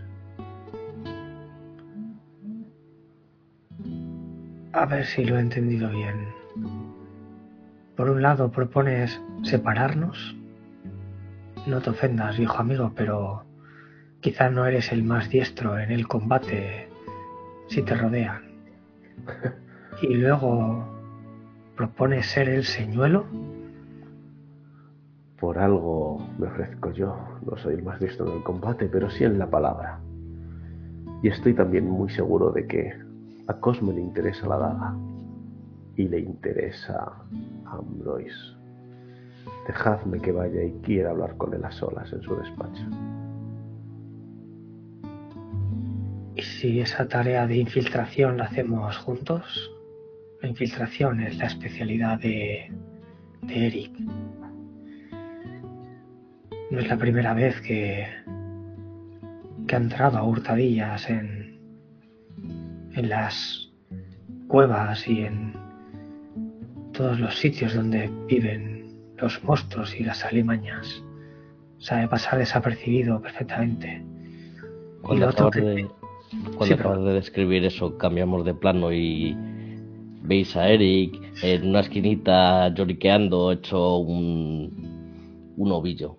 A 4.74 4.86
ver 4.86 5.06
si 5.06 5.26
lo 5.26 5.38
he 5.38 5.42
entendido 5.42 5.90
bien. 5.90 6.28
Por 7.96 8.10
un 8.12 8.22
lado 8.22 8.52
propones 8.52 9.20
separarnos. 9.44 10.36
No 11.68 11.82
te 11.82 11.90
ofendas, 11.90 12.38
viejo 12.38 12.60
amigo, 12.60 12.94
pero 12.96 13.44
quizá 14.22 14.50
no 14.50 14.66
eres 14.66 14.94
el 14.94 15.04
más 15.04 15.30
diestro 15.30 15.78
en 15.78 15.92
el 15.92 16.08
combate 16.08 16.88
si 17.68 17.82
te 17.82 17.96
rodean. 17.96 18.42
Y 20.02 20.14
luego 20.14 20.86
propones 21.76 22.28
ser 22.28 22.50
el 22.50 22.64
señuelo. 22.64 23.26
Por 25.40 25.58
algo 25.58 26.26
me 26.38 26.48
ofrezco 26.48 26.92
yo. 26.92 27.18
No 27.44 27.58
soy 27.58 27.74
el 27.74 27.84
más 27.84 28.00
diestro 28.00 28.28
en 28.28 28.38
el 28.38 28.44
combate, 28.44 28.88
pero 28.88 29.10
sí 29.10 29.24
en 29.24 29.40
la 29.40 29.50
palabra. 29.50 30.00
Y 31.24 31.30
estoy 31.30 31.56
también 31.56 31.90
muy 31.90 32.12
seguro 32.12 32.52
de 32.52 32.68
que 32.68 32.94
a 33.48 33.54
Cosme 33.56 33.92
le 33.92 34.02
interesa 34.02 34.48
la 34.48 34.58
daga 34.58 34.96
y 35.96 36.08
le 36.08 36.20
interesa 36.20 37.12
a 37.66 37.72
Ambroise. 37.72 38.57
Dejadme 39.68 40.22
que 40.22 40.32
vaya 40.32 40.64
y 40.64 40.72
quiera 40.82 41.10
hablar 41.10 41.36
con 41.36 41.54
él 41.54 41.64
a 41.66 41.72
solas 41.72 42.12
en 42.14 42.22
su 42.22 42.36
despacho. 42.38 42.84
¿Y 46.36 46.42
si 46.42 46.80
esa 46.80 47.08
tarea 47.08 47.46
de 47.48 47.58
infiltración 47.58 48.38
la 48.38 48.46
hacemos 48.46 48.96
juntos? 48.98 49.72
La 50.42 50.48
infiltración 50.48 51.20
es 51.20 51.38
la 51.38 51.48
especialidad 51.48 52.20
de, 52.20 52.72
Eric. 53.50 53.92
No 56.72 56.80
es 56.80 56.88
la 56.88 56.98
primera 56.98 57.34
vez 57.34 57.60
que, 57.60 58.08
que 59.68 59.76
ha 59.76 59.80
entrado 59.80 60.18
a 60.18 60.24
hurtadillas 60.24 61.10
en, 61.10 61.60
en 62.94 63.10
las 63.10 63.70
cuevas 64.48 65.06
y 65.08 65.26
en 65.26 65.54
todos 66.94 67.20
los 67.20 67.38
sitios 67.38 67.74
donde 67.74 68.10
viven 68.28 68.77
los 69.18 69.44
monstruos 69.44 69.96
y 70.00 70.04
las 70.04 70.24
alimañas. 70.26 71.04
Sabe 71.80 72.08
pasar 72.08 72.40
desapercibido 72.40 73.22
perfectamente. 73.22 74.04
Cuando 75.02 75.30
acabas, 75.30 75.52
que- 75.56 75.62
de, 75.62 75.88
cuando 76.56 76.66
Sí, 76.66 76.74
acabas 76.74 76.98
pero- 76.98 77.08
de 77.10 77.14
describir 77.14 77.66
eso, 77.66 77.98
cambiamos 77.98 78.46
de 78.46 78.54
plano 78.54 78.92
y 78.92 79.36
veis 80.24 80.56
a 80.58 80.70
Eric 80.70 81.16
en 81.44 81.70
una 81.70 81.82
esquinita 81.82 82.68
lloriqueando 82.74 83.52
hecho 83.52 83.98
un, 83.98 85.54
un 85.56 85.72
ovillo. 85.72 86.18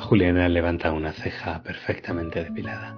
Juliana 0.00 0.48
levanta 0.48 0.92
una 0.92 1.12
ceja 1.12 1.62
perfectamente 1.62 2.42
depilada. 2.44 2.96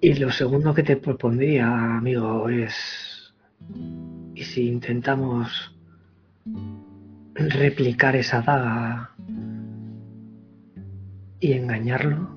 Y 0.00 0.14
lo 0.14 0.30
segundo 0.30 0.74
que 0.74 0.82
te 0.82 0.96
propondría, 0.96 1.96
amigo, 1.98 2.48
es... 2.48 3.34
¿Y 4.44 4.46
si 4.46 4.68
intentamos 4.68 5.74
replicar 7.34 8.14
esa 8.14 8.42
daga 8.42 9.12
y 11.40 11.52
engañarlo? 11.54 12.28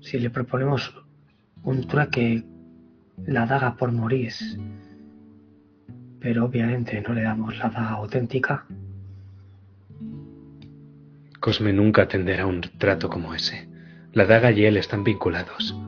Si 0.00 0.18
le 0.18 0.30
proponemos 0.30 0.94
un 1.64 1.86
trueque, 1.86 2.44
la 3.26 3.44
daga 3.44 3.76
por 3.76 3.92
Maurice, 3.92 4.58
pero 6.18 6.46
obviamente 6.46 6.98
no 7.06 7.12
le 7.12 7.24
damos 7.24 7.58
la 7.58 7.68
daga 7.68 7.90
auténtica, 7.90 8.64
Cosme 11.40 11.74
nunca 11.74 12.02
atenderá 12.02 12.46
un 12.46 12.62
trato 12.78 13.10
como 13.10 13.34
ese. 13.34 13.68
La 14.14 14.24
daga 14.24 14.50
y 14.50 14.64
él 14.64 14.78
están 14.78 15.04
vinculados. 15.04 15.78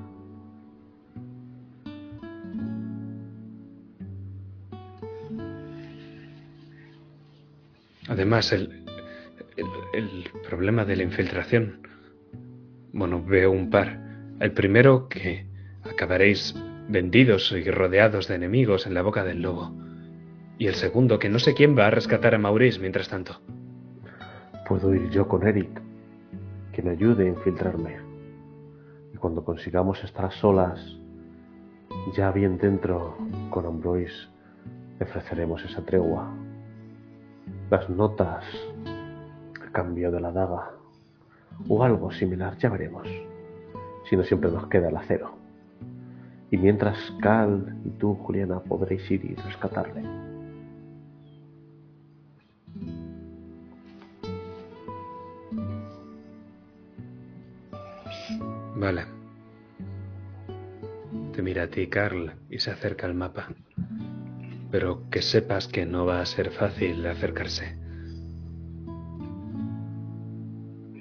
Además, 8.11 8.53
el, 8.53 8.85
el, 9.93 10.25
problema 10.49 10.85
de 10.85 10.97
la 10.97 11.05
infiltración. 11.05 11.87
Bueno, 12.93 13.23
veo 13.25 13.53
un 13.53 13.71
par. 13.71 14.01
El 14.41 14.51
primero 14.51 15.09
que 15.09 15.47
acabaréis 15.85 16.57
vendidos 16.89 17.53
y 17.53 17.71
rodeados 17.71 18.27
de 18.27 18.35
enemigos 18.35 18.89
en 18.89 18.95
la 18.95 19.03
boca 19.03 19.23
del 19.23 19.43
lobo. 19.43 19.73
Y 20.59 20.67
el 20.67 20.75
segundo 20.75 21.21
que 21.21 21.29
no 21.29 21.39
sé 21.39 21.55
quién 21.55 21.79
va 21.79 21.87
a 21.87 21.91
rescatar 21.91 22.35
a 22.35 22.39
Maurice 22.39 22.81
mientras 22.81 23.09
tanto. 23.09 23.41
Puedo 24.69 24.93
ir 24.93 25.09
yo 25.11 25.29
con 25.29 25.47
Eric, 25.47 25.81
que 26.73 26.83
me 26.83 26.91
ayude 26.91 27.27
a 27.27 27.29
infiltrarme. 27.29 27.97
Y 29.15 29.19
cuando 29.19 29.45
consigamos 29.45 30.03
estar 30.03 30.33
solas, 30.33 30.81
ya 32.17 32.33
bien 32.33 32.59
dentro 32.59 33.17
con 33.51 33.67
Ambroise, 33.67 34.29
ofreceremos 35.01 35.65
esa 35.65 35.85
tregua. 35.87 36.50
Las 37.71 37.89
notas, 37.89 38.45
el 39.63 39.71
cambio 39.71 40.11
de 40.11 40.21
la 40.21 40.33
daga, 40.33 40.73
o 41.69 41.85
algo 41.85 42.11
similar, 42.11 42.59
ya 42.59 42.69
veremos. 42.69 43.07
Si 44.09 44.17
no 44.17 44.25
siempre 44.25 44.51
nos 44.51 44.67
queda 44.67 44.89
el 44.89 44.97
acero. 44.97 45.37
Y 46.51 46.57
mientras 46.57 46.99
Cal 47.21 47.77
y 47.85 47.91
tú, 47.91 48.17
Juliana, 48.17 48.59
podréis 48.59 49.09
ir 49.09 49.25
y 49.25 49.35
rescatarle. 49.37 50.03
Vale. 58.75 59.05
Te 61.33 61.43
mira 61.43 61.63
a 61.65 61.69
ti, 61.69 61.87
Carl, 61.87 62.33
y 62.49 62.59
se 62.59 62.73
acerca 62.73 63.07
al 63.07 63.15
mapa. 63.15 63.49
Pero 64.71 65.09
que 65.11 65.23
sepas 65.23 65.69
que 65.69 65.87
no 65.87 66.07
va 66.07 66.21
a 66.21 66.27
ser 66.27 66.51
fácil 66.51 67.07
acercarse. 67.07 67.81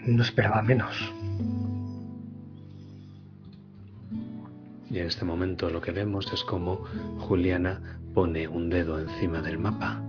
no 0.09 0.23
esperaba 0.23 0.61
menos. 0.61 1.13
Y 4.89 4.97
en 4.97 5.05
este 5.05 5.23
momento 5.23 5.69
lo 5.69 5.81
que 5.81 5.91
vemos 5.91 6.31
es 6.33 6.43
como 6.43 6.77
Juliana 7.19 7.99
pone 8.13 8.47
un 8.47 8.69
dedo 8.69 8.99
encima 8.99 9.41
del 9.41 9.59
mapa. 9.59 10.01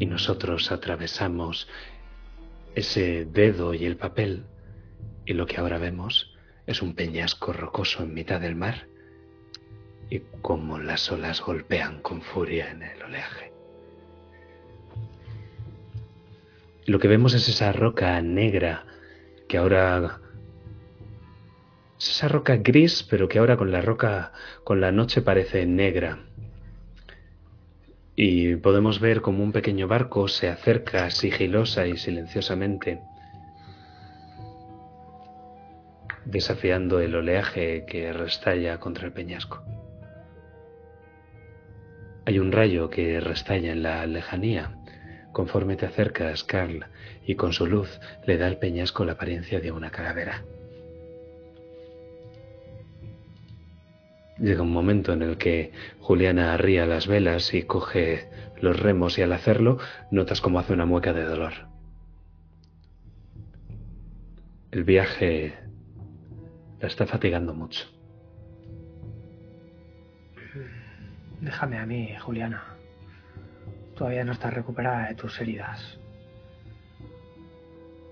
Y 0.00 0.06
nosotros 0.06 0.72
atravesamos 0.72 1.68
ese 2.74 3.26
dedo 3.26 3.74
y 3.74 3.84
el 3.84 3.96
papel. 3.96 4.44
Y 5.26 5.34
lo 5.34 5.46
que 5.46 5.58
ahora 5.58 5.78
vemos 5.78 6.34
es 6.66 6.80
un 6.80 6.94
peñasco 6.94 7.52
rocoso 7.52 8.02
en 8.02 8.14
mitad 8.14 8.40
del 8.40 8.56
mar. 8.56 8.86
Y 10.10 10.20
como 10.42 10.78
las 10.78 11.10
olas 11.12 11.40
golpean 11.40 12.00
con 12.00 12.22
furia 12.22 12.70
en 12.70 12.82
el 12.82 13.02
oleaje. 13.02 13.52
Lo 16.86 16.98
que 16.98 17.08
vemos 17.08 17.34
es 17.34 17.48
esa 17.48 17.72
roca 17.72 18.20
negra 18.22 18.86
que 19.48 19.58
ahora 19.58 20.20
es 21.98 22.10
esa 22.10 22.28
roca 22.28 22.56
gris, 22.56 23.02
pero 23.02 23.28
que 23.28 23.38
ahora 23.38 23.56
con 23.56 23.72
la 23.72 23.80
roca, 23.80 24.32
con 24.62 24.80
la 24.80 24.92
noche 24.92 25.20
parece 25.20 25.66
negra. 25.66 26.20
Y 28.14 28.56
podemos 28.56 29.00
ver 29.00 29.20
como 29.20 29.42
un 29.42 29.52
pequeño 29.52 29.88
barco 29.88 30.28
se 30.28 30.48
acerca 30.48 31.10
sigilosa 31.10 31.86
y 31.86 31.96
silenciosamente, 31.96 33.00
desafiando 36.24 37.00
el 37.00 37.14
oleaje 37.14 37.84
que 37.86 38.12
restalla 38.12 38.78
contra 38.78 39.06
el 39.06 39.12
peñasco. 39.12 39.64
Hay 42.28 42.40
un 42.40 42.52
rayo 42.52 42.90
que 42.90 43.20
restalla 43.20 43.72
en 43.72 43.82
la 43.82 44.06
lejanía. 44.06 44.76
Conforme 45.32 45.76
te 45.76 45.86
acercas, 45.86 46.44
Carl, 46.44 46.84
y 47.26 47.36
con 47.36 47.54
su 47.54 47.66
luz 47.66 48.00
le 48.26 48.36
da 48.36 48.46
al 48.46 48.58
peñasco 48.58 49.06
la 49.06 49.12
apariencia 49.12 49.60
de 49.60 49.72
una 49.72 49.90
calavera. 49.90 50.44
Llega 54.38 54.60
un 54.60 54.72
momento 54.72 55.14
en 55.14 55.22
el 55.22 55.38
que 55.38 55.72
Juliana 56.00 56.52
arría 56.52 56.84
las 56.84 57.06
velas 57.06 57.54
y 57.54 57.62
coge 57.62 58.28
los 58.60 58.78
remos 58.78 59.16
y 59.16 59.22
al 59.22 59.32
hacerlo 59.32 59.78
notas 60.10 60.42
como 60.42 60.58
hace 60.58 60.74
una 60.74 60.84
mueca 60.84 61.14
de 61.14 61.24
dolor. 61.24 61.54
El 64.70 64.84
viaje 64.84 65.54
la 66.78 66.88
está 66.88 67.06
fatigando 67.06 67.54
mucho. 67.54 67.97
Déjame 71.40 71.78
a 71.78 71.86
mí, 71.86 72.16
Juliana. 72.20 72.64
Todavía 73.96 74.24
no 74.24 74.32
estás 74.32 74.52
recuperada 74.52 75.08
de 75.08 75.14
tus 75.14 75.40
heridas. 75.40 75.98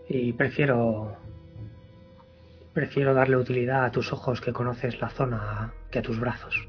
Y 0.09 0.33
prefiero... 0.33 1.17
Prefiero 2.73 3.15
darle 3.15 3.37
utilidad 3.37 3.87
a 3.87 3.91
tus 3.91 4.13
ojos 4.13 4.41
que 4.41 4.53
conoces 4.53 5.01
la 5.01 5.09
zona 5.09 5.73
que 5.91 6.01
a 6.01 6.03
tus 6.03 6.21
brazos. 6.21 6.69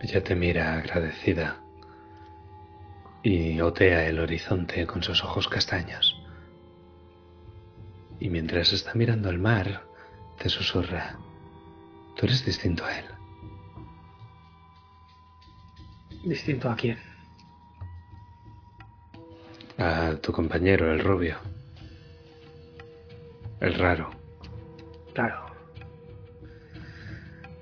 Ella 0.00 0.24
te 0.24 0.34
mira 0.34 0.74
agradecida 0.74 1.60
y 3.22 3.60
otea 3.60 4.06
el 4.08 4.18
horizonte 4.18 4.86
con 4.86 5.02
sus 5.02 5.22
ojos 5.22 5.48
castaños. 5.48 6.20
Y 8.18 8.28
mientras 8.28 8.72
está 8.72 8.94
mirando 8.94 9.28
al 9.28 9.38
mar, 9.38 9.82
te 10.38 10.48
susurra, 10.48 11.18
tú 12.18 12.26
eres 12.26 12.44
distinto 12.44 12.84
a 12.84 12.98
él. 12.98 13.04
¿Distinto 16.24 16.68
a 16.68 16.74
quién? 16.74 16.98
A 19.78 20.16
tu 20.20 20.32
compañero, 20.32 20.92
el 20.92 20.98
rubio. 20.98 21.38
El 23.60 23.74
raro. 23.74 24.10
Claro. 25.14 25.46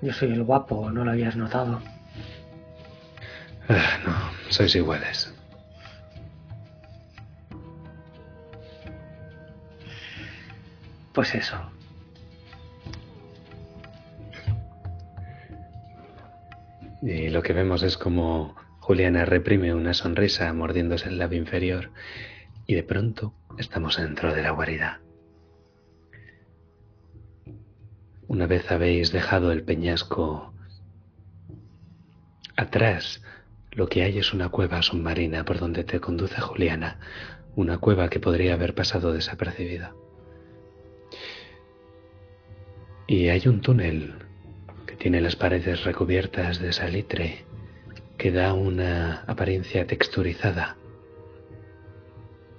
Yo 0.01 0.11
soy 0.11 0.31
el 0.31 0.43
guapo, 0.43 0.89
¿no 0.89 1.05
lo 1.05 1.11
habías 1.11 1.35
notado? 1.35 1.79
Ah, 3.69 3.99
no, 4.05 4.51
sois 4.51 4.75
iguales. 4.75 5.31
Pues 11.13 11.35
eso. 11.35 11.76
Y 17.07 17.29
lo 17.29 17.41
que 17.41 17.53
vemos 17.53 17.83
es 17.83 17.97
como 17.97 18.53
Juliana 18.81 19.23
reprime 19.23 19.73
una 19.73 19.93
sonrisa 19.93 20.51
mordiéndose 20.51 21.07
el 21.07 21.17
labio 21.17 21.39
inferior 21.39 21.91
y 22.65 22.75
de 22.75 22.83
pronto 22.83 23.33
estamos 23.57 23.95
dentro 23.95 24.33
de 24.33 24.41
la 24.41 24.51
guarida. 24.51 24.99
Una 28.27 28.45
vez 28.45 28.69
habéis 28.73 29.13
dejado 29.13 29.53
el 29.53 29.63
peñasco 29.63 30.53
atrás, 32.57 33.23
lo 33.71 33.87
que 33.87 34.03
hay 34.03 34.17
es 34.17 34.33
una 34.33 34.49
cueva 34.49 34.81
submarina 34.81 35.45
por 35.45 35.59
donde 35.59 35.85
te 35.85 36.01
conduce 36.01 36.41
Juliana, 36.41 36.99
una 37.55 37.77
cueva 37.77 38.09
que 38.09 38.19
podría 38.19 38.55
haber 38.55 38.75
pasado 38.75 39.13
desapercibida. 39.13 39.93
Y 43.07 43.29
hay 43.29 43.47
un 43.47 43.61
túnel 43.61 44.26
tiene 44.97 45.21
las 45.21 45.35
paredes 45.35 45.83
recubiertas 45.83 46.59
de 46.59 46.73
salitre 46.73 47.45
que 48.17 48.31
da 48.31 48.53
una 48.53 49.23
apariencia 49.27 49.85
texturizada. 49.85 50.75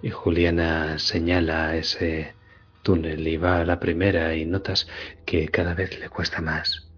Y 0.02 0.10
Juliana 0.10 0.98
señala 0.98 1.74
ese 1.76 2.34
túnel 2.82 3.26
y 3.26 3.36
va 3.36 3.60
a 3.60 3.64
la 3.64 3.80
primera 3.80 4.34
y 4.36 4.46
notas 4.46 4.86
que 5.26 5.48
cada 5.48 5.74
vez 5.74 5.98
le 5.98 6.08
cuesta 6.08 6.40
más. 6.40 6.88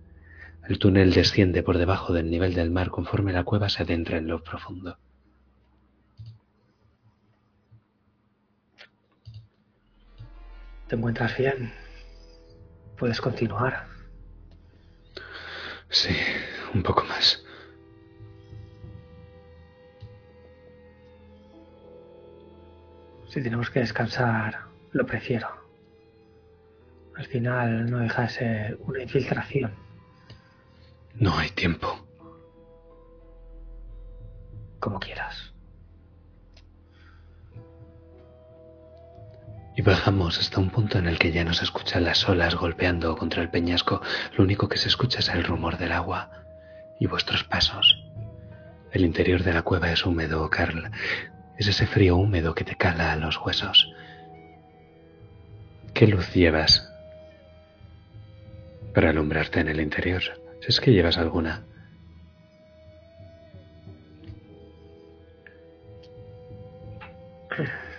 El 0.69 0.79
túnel 0.79 1.13
desciende 1.13 1.63
por 1.63 1.79
debajo 1.79 2.13
del 2.13 2.31
nivel 2.31 2.55
del 2.55 2.71
mar 2.71 2.91
conforme 2.91 3.33
la 3.33 3.45
cueva 3.45 3.69
se 3.69 3.83
adentra 3.83 4.19
en 4.19 4.29
lo 4.29 4.45
profundo. 4.45 4.99
¿Te 10.87 10.97
encuentras 10.97 11.37
bien? 11.39 11.73
Puedes 12.99 13.21
continuar. 13.21 13.90
Sí, 15.91 16.17
un 16.73 16.83
poco 16.83 17.05
más. 17.05 17.45
Si 23.29 23.43
tenemos 23.43 23.71
que 23.71 23.81
descansar, 23.81 24.67
lo 24.93 25.05
prefiero. 25.05 25.49
Al 27.17 27.27
final 27.27 27.91
no 27.91 27.99
deja 27.99 28.23
de 28.23 28.29
ser 28.29 28.79
una 28.81 29.03
infiltración. 29.03 29.75
No 31.15 31.37
hay 31.37 31.51
tiempo. 31.51 32.07
Como 34.79 34.99
quieras. 34.99 35.50
Y 39.81 39.83
bajamos 39.83 40.39
hasta 40.39 40.61
un 40.61 40.69
punto 40.69 40.99
en 40.99 41.07
el 41.07 41.19
que 41.19 41.33
ya 41.33 41.43
no 41.43 41.55
se 41.55 41.65
escuchan 41.65 42.05
las 42.05 42.29
olas 42.29 42.55
golpeando 42.55 43.17
contra 43.17 43.41
el 43.41 43.49
peñasco. 43.49 44.03
Lo 44.37 44.45
único 44.45 44.69
que 44.69 44.77
se 44.77 44.89
escucha 44.89 45.21
es 45.21 45.31
el 45.31 45.43
rumor 45.43 45.79
del 45.79 45.93
agua 45.93 46.31
y 47.01 47.07
vuestros 47.07 47.45
pasos. 47.45 47.99
El 48.93 49.07
interior 49.07 49.43
de 49.43 49.55
la 49.55 49.63
cueva 49.63 49.91
es 49.91 50.05
húmedo, 50.05 50.51
Carl. 50.51 50.91
Es 51.57 51.67
ese 51.67 51.87
frío 51.87 52.17
húmedo 52.17 52.55
que 52.55 52.63
te 52.63 52.77
cala 52.77 53.11
a 53.11 53.17
los 53.17 53.39
huesos. 53.39 53.91
¿Qué 55.95 56.07
luz 56.07 56.31
llevas 56.35 56.87
para 58.93 59.09
alumbrarte 59.09 59.61
en 59.61 59.69
el 59.69 59.81
interior? 59.81 60.21
Si 60.61 60.69
es 60.69 60.79
que 60.79 60.93
llevas 60.93 61.17
alguna. 61.17 61.65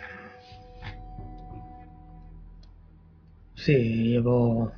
Sí, 3.63 3.73
llevo 3.73 4.71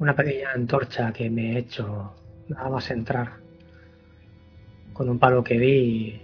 una 0.00 0.16
pequeña 0.16 0.50
antorcha 0.50 1.12
que 1.12 1.30
me 1.30 1.52
he 1.52 1.58
hecho 1.58 2.12
nada 2.48 2.68
más 2.70 2.90
entrar. 2.90 3.34
Con 4.92 5.08
un 5.08 5.20
palo 5.20 5.44
que 5.44 5.58
vi 5.58 6.20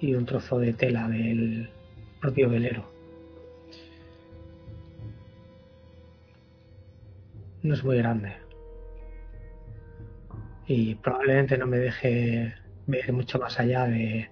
y 0.00 0.14
un 0.14 0.26
trozo 0.26 0.58
de 0.58 0.72
tela 0.72 1.06
del 1.08 1.70
propio 2.20 2.50
velero. 2.50 2.84
No 7.62 7.74
es 7.74 7.84
muy 7.84 7.98
grande. 7.98 8.32
Y 10.66 10.96
probablemente 10.96 11.56
no 11.56 11.68
me 11.68 11.78
deje 11.78 12.54
ver 12.88 13.12
mucho 13.12 13.38
más 13.38 13.60
allá 13.60 13.84
de 13.84 14.28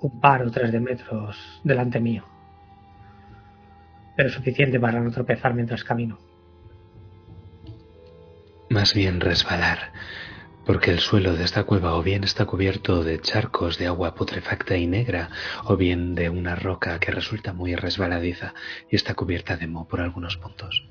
un 0.00 0.20
par 0.20 0.42
o 0.42 0.50
tres 0.50 0.72
de 0.72 0.80
metros 0.80 1.36
delante 1.64 2.00
mío. 2.00 2.24
Pero 4.16 4.30
suficiente 4.30 4.80
para 4.80 5.00
no 5.00 5.10
tropezar 5.10 5.54
mientras 5.54 5.84
camino. 5.84 6.18
Más 8.70 8.92
bien 8.92 9.20
resbalar, 9.20 9.92
porque 10.66 10.90
el 10.90 10.98
suelo 10.98 11.34
de 11.34 11.44
esta 11.44 11.64
cueva 11.64 11.94
o 11.94 12.02
bien 12.02 12.24
está 12.24 12.44
cubierto 12.44 13.02
de 13.02 13.20
charcos 13.20 13.78
de 13.78 13.86
agua 13.86 14.14
putrefacta 14.14 14.76
y 14.76 14.86
negra, 14.86 15.30
o 15.64 15.76
bien 15.76 16.14
de 16.14 16.28
una 16.28 16.54
roca 16.54 16.98
que 16.98 17.10
resulta 17.10 17.54
muy 17.54 17.74
resbaladiza 17.74 18.52
y 18.90 18.96
está 18.96 19.14
cubierta 19.14 19.56
de 19.56 19.66
moho 19.66 19.88
por 19.88 20.00
algunos 20.00 20.36
puntos. 20.36 20.86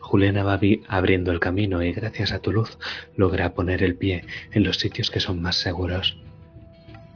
Juliana 0.00 0.42
va 0.42 0.58
abriendo 0.88 1.30
el 1.32 1.38
camino 1.38 1.82
y 1.82 1.92
gracias 1.92 2.32
a 2.32 2.40
tu 2.40 2.50
luz 2.50 2.78
logra 3.14 3.52
poner 3.52 3.82
el 3.82 3.94
pie 3.94 4.24
en 4.52 4.64
los 4.64 4.78
sitios 4.78 5.10
que 5.10 5.20
son 5.20 5.40
más 5.40 5.56
seguros. 5.56 6.18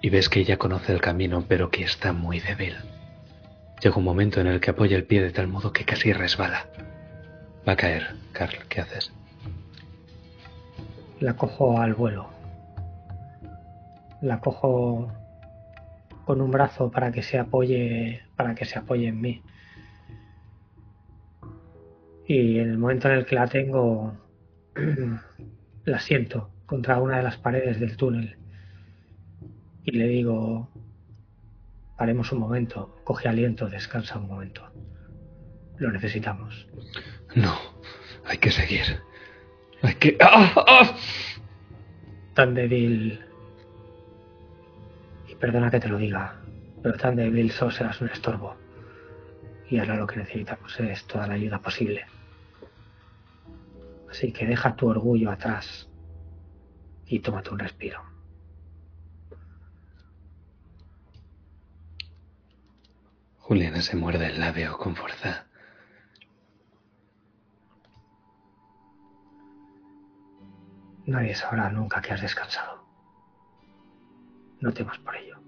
Y 0.03 0.11
ves 0.11 0.29
que 0.29 0.41
ella 0.41 0.59
conoce 0.59 0.93
el 0.93 1.01
camino 1.01 1.45
pero 1.49 1.71
que 1.71 1.85
está 1.85 2.13
muy 2.13 2.41
débil. 2.41 2.75
Llega 3.81 3.97
un 3.97 4.05
momento 4.05 4.41
en 4.41 4.49
el 4.49 4.61
que 4.61 4.71
apoya 4.71 4.97
el 4.97 5.05
pie 5.05 5.23
de 5.23 5.31
tal 5.31 5.49
modo 5.49 5.73
que 5.73 5.85
casi 5.85 6.13
resbala. 6.13 6.67
Va 7.67 7.73
a 7.73 7.77
caer, 7.77 8.17
Carl, 8.33 8.57
¿qué 8.69 8.81
haces? 8.81 9.13
La 11.21 11.35
cojo 11.35 11.81
al 11.81 11.95
vuelo. 11.95 12.29
La 14.21 14.41
cojo 14.41 15.13
con 16.25 16.41
un 16.41 16.51
brazo 16.51 16.91
para 16.91 17.13
que 17.13 17.23
se 17.23 17.39
apoye 17.39 18.23
para 18.37 18.55
que 18.55 18.65
se 18.65 18.79
apoye 18.79 19.09
en 19.09 19.21
mí 19.21 19.43
y 22.27 22.59
en 22.59 22.71
el 22.71 22.79
momento 22.79 23.09
en 23.09 23.15
el 23.15 23.27
que 23.27 23.35
la 23.35 23.47
tengo 23.49 24.15
la 25.85 25.99
siento 25.99 26.51
contra 26.67 27.01
una 27.01 27.19
de 27.19 27.23
las 27.25 27.37
paredes 27.37 27.81
del 27.81 27.97
túnel 27.97 28.37
y 29.85 29.93
le 29.93 30.07
digo 30.09 30.69
paremos 32.03 32.33
un 32.33 32.41
momento, 32.41 32.97
coge 33.05 33.29
aliento, 33.29 33.69
descansa 33.69 34.19
un 34.19 34.27
momento. 34.27 34.69
Lo 35.79 35.93
necesitamos. 35.93 36.67
No, 37.37 37.57
hay 38.25 38.39
que 38.39 38.51
seguir. 38.51 39.01
Hay 39.83 39.95
que... 39.95 40.17
¡Ah! 40.21 40.53
¡Ah! 40.67 40.97
Tan 42.35 42.55
débil... 42.55 43.25
Y 45.29 45.35
perdona 45.37 45.71
que 45.71 45.79
te 45.79 45.89
lo 45.89 45.97
diga, 45.97 46.41
pero 46.83 46.97
tan 46.97 47.15
débil 47.15 47.53
solo 47.53 47.71
serás 47.71 48.01
un 48.01 48.09
estorbo. 48.09 48.57
Y 49.71 49.79
ahora 49.79 49.95
lo 49.95 50.09
que 50.09 50.17
necesitamos 50.17 50.81
es 50.81 51.05
toda 51.07 51.29
la 51.29 51.35
ayuda 51.35 51.61
posible. 51.61 52.05
Así 54.11 54.33
que 54.33 54.45
deja 54.45 54.75
tu 54.75 54.89
orgullo 54.89 55.31
atrás 55.31 55.89
y 57.07 57.21
tómate 57.21 57.51
un 57.51 57.61
respiro. 57.61 58.12
Juliana 63.43 63.83
se 63.83 63.97
muerde 63.97 64.27
el 64.29 64.39
labio 64.39 64.79
con 64.79 64.95
fuerza. 64.95 65.47
Nadie 71.07 71.35
sabrá 71.35 71.69
nunca 71.69 72.01
que 72.01 72.13
has 72.13 72.23
descansado. 72.23 72.87
No 74.61 74.73
temas 74.73 74.97
por 75.01 75.17
ello. 75.17 75.41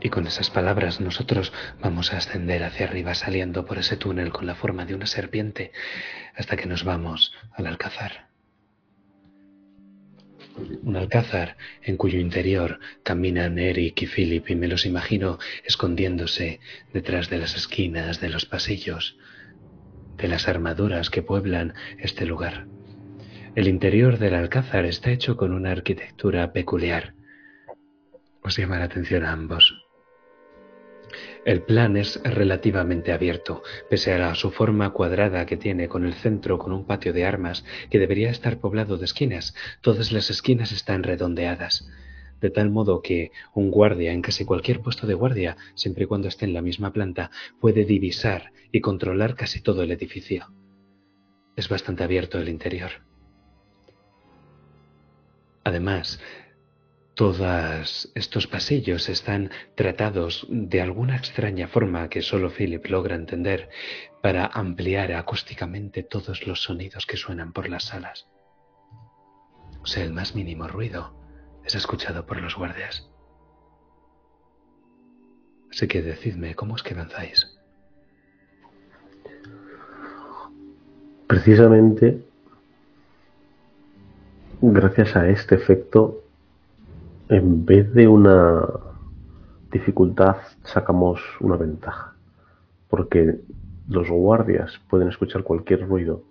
Y 0.00 0.08
con 0.08 0.26
esas 0.28 0.48
palabras 0.48 1.00
nosotros 1.00 1.52
vamos 1.80 2.12
a 2.12 2.18
ascender 2.18 2.62
hacia 2.62 2.86
arriba 2.86 3.14
saliendo 3.14 3.66
por 3.66 3.78
ese 3.78 3.96
túnel 3.96 4.32
con 4.32 4.46
la 4.46 4.54
forma 4.54 4.84
de 4.84 4.94
una 4.94 5.06
serpiente 5.06 5.72
hasta 6.36 6.56
que 6.56 6.66
nos 6.66 6.84
vamos 6.84 7.34
al 7.52 7.66
alcázar. 7.66 8.31
Un 10.82 10.96
alcázar 10.96 11.56
en 11.82 11.96
cuyo 11.96 12.18
interior 12.18 12.78
caminan 13.02 13.58
Eric 13.58 14.02
y 14.02 14.06
Philip 14.06 14.50
y 14.50 14.54
me 14.54 14.68
los 14.68 14.86
imagino 14.86 15.38
escondiéndose 15.64 16.60
detrás 16.92 17.30
de 17.30 17.38
las 17.38 17.56
esquinas 17.56 18.20
de 18.20 18.28
los 18.28 18.44
pasillos, 18.46 19.16
de 20.16 20.28
las 20.28 20.48
armaduras 20.48 21.10
que 21.10 21.22
pueblan 21.22 21.74
este 21.98 22.26
lugar. 22.26 22.66
El 23.54 23.68
interior 23.68 24.18
del 24.18 24.34
alcázar 24.34 24.86
está 24.86 25.10
hecho 25.10 25.36
con 25.36 25.52
una 25.52 25.72
arquitectura 25.72 26.52
peculiar. 26.52 27.14
Os 28.42 28.56
llama 28.56 28.78
la 28.78 28.86
atención 28.86 29.24
a 29.24 29.32
ambos. 29.32 29.81
El 31.44 31.62
plan 31.62 31.96
es 31.96 32.22
relativamente 32.22 33.10
abierto, 33.10 33.64
pese 33.90 34.12
a 34.12 34.32
su 34.36 34.52
forma 34.52 34.90
cuadrada 34.90 35.44
que 35.44 35.56
tiene 35.56 35.88
con 35.88 36.04
el 36.04 36.14
centro 36.14 36.56
con 36.56 36.72
un 36.72 36.86
patio 36.86 37.12
de 37.12 37.24
armas 37.24 37.64
que 37.90 37.98
debería 37.98 38.30
estar 38.30 38.60
poblado 38.60 38.96
de 38.96 39.06
esquinas. 39.06 39.52
Todas 39.80 40.12
las 40.12 40.30
esquinas 40.30 40.70
están 40.70 41.02
redondeadas. 41.02 41.88
de 42.40 42.50
tal 42.50 42.70
modo 42.70 43.02
que 43.02 43.30
un 43.54 43.70
guardia 43.70 44.12
en 44.12 44.20
casi 44.20 44.44
cualquier 44.44 44.80
puesto 44.80 45.06
de 45.06 45.14
guardia, 45.14 45.56
siempre 45.76 46.04
y 46.04 46.06
cuando 46.08 46.26
esté 46.26 46.44
en 46.44 46.54
la 46.54 46.60
misma 46.60 46.92
planta, 46.92 47.30
puede 47.60 47.84
divisar 47.84 48.52
y 48.72 48.80
controlar 48.80 49.36
casi 49.36 49.60
todo 49.62 49.84
el 49.84 49.92
edificio. 49.92 50.52
Es 51.54 51.68
bastante 51.68 52.02
abierto 52.02 52.38
el 52.40 52.48
interior. 52.48 52.90
Además, 55.62 56.20
todos 57.14 58.10
estos 58.14 58.46
pasillos 58.46 59.08
están 59.08 59.50
tratados 59.74 60.46
de 60.48 60.80
alguna 60.80 61.16
extraña 61.16 61.68
forma 61.68 62.08
que 62.08 62.22
solo 62.22 62.50
Philip 62.50 62.86
logra 62.86 63.16
entender 63.16 63.68
para 64.22 64.46
ampliar 64.46 65.12
acústicamente 65.12 66.02
todos 66.02 66.46
los 66.46 66.62
sonidos 66.62 67.04
que 67.06 67.16
suenan 67.16 67.52
por 67.52 67.68
las 67.68 67.84
salas. 67.84 68.28
O 69.82 69.86
sea, 69.86 70.04
el 70.04 70.12
más 70.12 70.34
mínimo 70.34 70.68
ruido 70.68 71.14
es 71.64 71.74
escuchado 71.74 72.24
por 72.24 72.40
los 72.40 72.56
guardias. 72.56 73.08
Así 75.70 75.88
que 75.88 76.02
decidme, 76.02 76.54
¿cómo 76.54 76.76
es 76.76 76.82
que 76.82 76.94
avanzáis? 76.94 77.58
Precisamente, 81.26 82.22
gracias 84.60 85.16
a 85.16 85.28
este 85.28 85.54
efecto, 85.54 86.21
en 87.28 87.64
vez 87.64 87.92
de 87.92 88.08
una 88.08 88.68
dificultad, 89.70 90.36
sacamos 90.64 91.20
una 91.40 91.56
ventaja. 91.56 92.14
Porque 92.88 93.40
los 93.88 94.08
guardias 94.08 94.80
pueden 94.88 95.08
escuchar 95.08 95.42
cualquier 95.42 95.86
ruido 95.88 96.22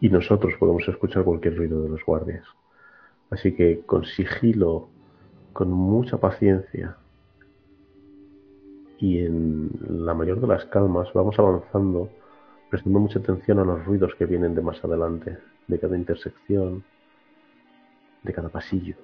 y 0.00 0.08
nosotros 0.08 0.54
podemos 0.58 0.86
escuchar 0.88 1.24
cualquier 1.24 1.56
ruido 1.56 1.82
de 1.82 1.88
los 1.88 2.04
guardias. 2.04 2.44
Así 3.30 3.54
que 3.54 3.80
con 3.80 4.04
sigilo, 4.04 4.88
con 5.52 5.70
mucha 5.70 6.18
paciencia 6.18 6.96
y 8.98 9.18
en 9.18 9.70
la 9.88 10.14
mayor 10.14 10.40
de 10.40 10.46
las 10.46 10.64
calmas 10.66 11.12
vamos 11.14 11.38
avanzando, 11.38 12.08
prestando 12.70 13.00
mucha 13.00 13.18
atención 13.18 13.58
a 13.58 13.64
los 13.64 13.84
ruidos 13.84 14.14
que 14.14 14.26
vienen 14.26 14.54
de 14.54 14.62
más 14.62 14.82
adelante, 14.84 15.38
de 15.66 15.78
cada 15.78 15.96
intersección, 15.96 16.84
de 18.22 18.32
cada 18.32 18.48
pasillo. 18.48 18.96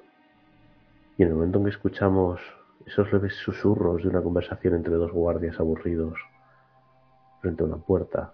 Y 1.21 1.23
en 1.23 1.29
el 1.29 1.35
momento 1.35 1.59
en 1.59 1.65
que 1.65 1.71
escuchamos 1.73 2.41
esos 2.87 3.13
leves 3.13 3.35
susurros 3.45 4.03
de 4.03 4.09
una 4.09 4.23
conversación 4.23 4.77
entre 4.77 4.95
dos 4.95 5.13
guardias 5.13 5.61
aburridos 5.61 6.19
frente 7.43 7.63
a 7.63 7.67
una 7.67 7.77
puerta, 7.77 8.33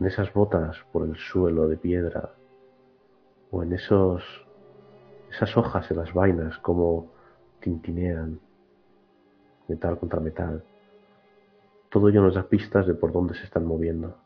en 0.00 0.06
esas 0.06 0.32
botas 0.32 0.76
por 0.90 1.06
el 1.06 1.16
suelo 1.16 1.68
de 1.68 1.76
piedra, 1.76 2.34
o 3.52 3.62
en 3.62 3.74
esos 3.74 4.24
esas 5.30 5.56
hojas 5.56 5.88
en 5.92 5.98
las 5.98 6.12
vainas 6.12 6.58
como 6.58 7.12
tintinean 7.60 8.40
metal 9.68 10.00
contra 10.00 10.18
metal. 10.18 10.64
Todo 11.90 12.08
ello 12.08 12.22
nos 12.22 12.34
da 12.34 12.42
pistas 12.48 12.88
de 12.88 12.94
por 12.94 13.12
dónde 13.12 13.34
se 13.34 13.44
están 13.44 13.66
moviendo. 13.66 14.18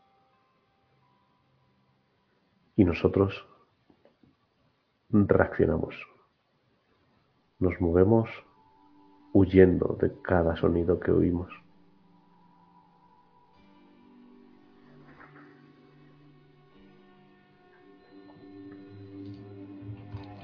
Y 2.75 2.83
nosotros 2.83 3.47
reaccionamos. 5.11 6.14
Nos 7.57 7.79
movemos 7.79 8.29
huyendo 9.31 9.97
de 10.01 10.11
cada 10.21 10.57
sonido 10.57 10.99
que 10.99 11.11
oímos. 11.11 11.49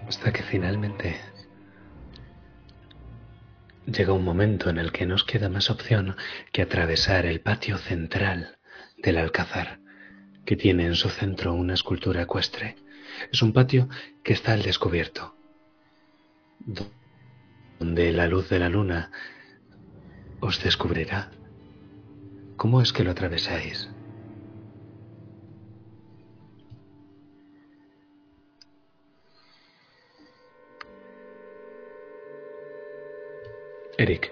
Hasta 0.07 0.31
que 0.31 0.43
finalmente 0.43 1.17
llega 3.85 4.13
un 4.13 4.23
momento 4.23 4.69
en 4.69 4.77
el 4.77 4.93
que 4.93 5.05
nos 5.05 5.25
queda 5.25 5.49
más 5.49 5.69
opción 5.69 6.15
que 6.53 6.61
atravesar 6.61 7.25
el 7.25 7.41
patio 7.41 7.77
central 7.77 8.57
del 8.97 9.17
Alcázar, 9.17 9.79
que 10.45 10.55
tiene 10.55 10.85
en 10.85 10.95
su 10.95 11.09
centro 11.09 11.53
una 11.53 11.73
escultura 11.73 12.21
ecuestre. 12.21 12.77
Es 13.31 13.41
un 13.41 13.51
patio 13.51 13.89
que 14.23 14.33
está 14.33 14.53
al 14.53 14.63
descubierto, 14.63 15.35
donde 17.81 18.11
la 18.11 18.27
luz 18.27 18.47
de 18.47 18.59
la 18.59 18.69
luna 18.69 19.09
os 20.39 20.63
descubrirá. 20.63 21.31
¿Cómo 22.55 22.79
es 22.79 22.93
que 22.93 23.03
lo 23.03 23.09
atravesáis? 23.09 23.89
Eric. 33.97 34.31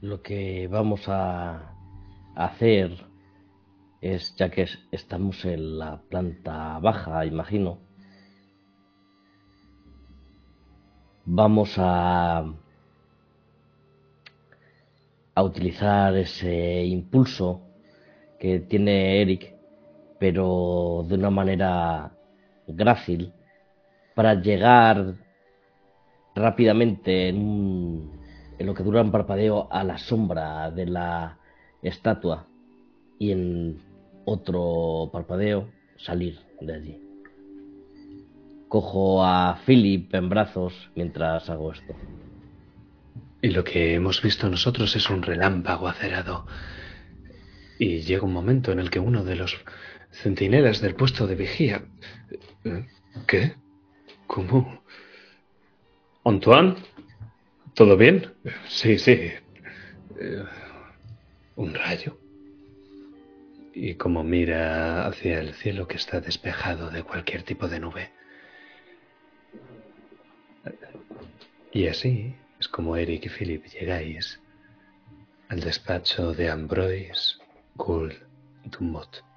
Lo 0.00 0.22
que 0.22 0.66
vamos 0.66 1.08
a 1.08 1.72
hacer 2.34 3.07
es, 4.00 4.34
ya 4.36 4.50
que 4.50 4.66
estamos 4.92 5.44
en 5.44 5.78
la 5.78 6.00
planta 6.08 6.78
baja, 6.78 7.24
imagino, 7.26 7.78
vamos 11.24 11.74
a, 11.78 12.44
a 15.34 15.42
utilizar 15.42 16.16
ese 16.16 16.84
impulso 16.84 17.62
que 18.38 18.60
tiene 18.60 19.20
Eric 19.22 19.58
pero 20.18 21.04
de 21.08 21.14
una 21.14 21.30
manera 21.30 22.12
grácil, 22.66 23.32
para 24.14 24.34
llegar 24.34 25.14
rápidamente 26.34 27.28
en, 27.28 28.10
lo 28.58 28.74
que 28.74 28.82
dura 28.82 29.02
un 29.02 29.12
parpadeo 29.12 29.68
a 29.70 29.84
la 29.84 29.98
sombra 29.98 30.70
de 30.70 30.86
la 30.86 31.38
estatua 31.82 32.46
y 33.18 33.30
en 33.30 33.80
otro 34.28 35.10
parpadeo 35.12 35.70
salir 35.96 36.38
de 36.60 36.74
allí. 36.74 37.02
Cojo 38.68 39.24
a 39.24 39.58
Philip 39.64 40.14
en 40.14 40.28
brazos 40.28 40.90
mientras 40.94 41.48
hago 41.48 41.72
esto. 41.72 41.94
Y 43.40 43.48
lo 43.50 43.64
que 43.64 43.94
hemos 43.94 44.20
visto 44.20 44.48
nosotros 44.48 44.94
es 44.96 45.08
un 45.08 45.22
relámpago 45.22 45.88
acerado. 45.88 46.46
Y 47.78 48.00
llega 48.00 48.24
un 48.24 48.32
momento 48.32 48.72
en 48.72 48.80
el 48.80 48.90
que 48.90 48.98
uno 48.98 49.24
de 49.24 49.36
los 49.36 49.56
Centinelas 50.10 50.80
del 50.80 50.94
puesto 50.94 51.26
de 51.26 51.34
vigía. 51.34 51.82
¿Qué? 53.26 53.54
¿Cómo? 54.26 54.82
¿Antoine? 56.24 56.76
¿Todo 57.74 57.96
bien? 57.96 58.34
Sí, 58.68 58.98
sí. 58.98 59.12
Eh, 59.12 60.44
¿Un 61.56 61.74
rayo? 61.74 62.18
Y 63.80 63.94
como 63.94 64.24
mira 64.24 65.06
hacia 65.06 65.38
el 65.38 65.54
cielo 65.54 65.86
que 65.86 65.98
está 65.98 66.20
despejado 66.20 66.90
de 66.90 67.04
cualquier 67.04 67.44
tipo 67.44 67.68
de 67.68 67.78
nube. 67.78 68.10
Y 71.72 71.86
así 71.86 72.34
es 72.58 72.66
como 72.66 72.96
Eric 72.96 73.26
y 73.26 73.28
Philip 73.28 73.64
llegáis 73.66 74.40
al 75.48 75.60
despacho 75.60 76.32
de 76.34 76.50
Ambroise 76.50 77.36
Gould 77.76 78.14
Dumont 78.64 79.28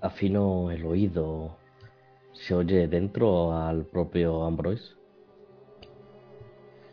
afino 0.00 0.70
el 0.72 0.84
oído. 0.84 1.56
¿Se 2.32 2.54
oye 2.54 2.88
dentro 2.88 3.56
al 3.56 3.84
propio 3.86 4.44
Ambroise? 4.44 4.94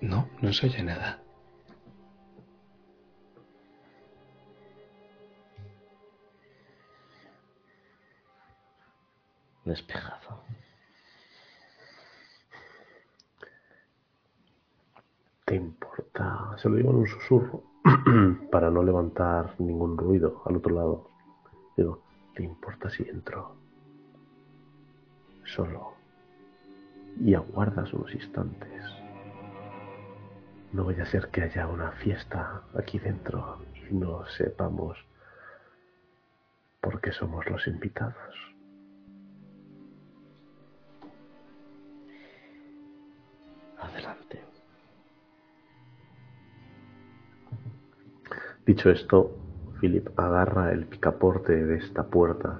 No, 0.01 0.30
no 0.41 0.53
se 0.53 0.67
oye 0.67 0.83
nada. 0.83 1.24
Despejado. 9.65 10.43
¿Te 15.43 15.55
importa? 15.55 16.55
Se 16.57 16.69
lo 16.69 16.75
digo 16.75 16.91
en 16.91 16.95
un 16.97 17.07
susurro 17.07 17.63
para 18.51 18.71
no 18.71 18.81
levantar 18.83 19.55
ningún 19.59 19.97
ruido 19.97 20.41
al 20.45 20.55
otro 20.55 20.73
lado. 20.73 21.09
Digo, 21.77 22.05
¿Te 22.35 22.43
importa 22.43 22.89
si 22.89 23.03
entro? 23.03 23.55
Solo. 25.45 25.93
Y 27.21 27.33
aguardas 27.33 27.93
unos 27.93 28.13
instantes. 28.13 28.83
No 30.73 30.83
vaya 30.83 31.03
a 31.03 31.05
ser 31.05 31.29
que 31.29 31.43
haya 31.43 31.67
una 31.67 31.91
fiesta 31.93 32.63
aquí 32.77 32.99
dentro 32.99 33.61
y 33.89 33.93
no 33.93 34.25
sepamos 34.25 34.97
por 36.81 36.99
qué 36.99 37.13
somos 37.13 37.49
los 37.49 37.65
invitados. 37.67 38.44
Dicho 48.65 48.89
esto, 48.89 49.31
Philip 49.79 50.09
agarra 50.19 50.71
el 50.71 50.87
picaporte 50.87 51.65
de 51.65 51.77
esta 51.77 52.03
puerta 52.03 52.59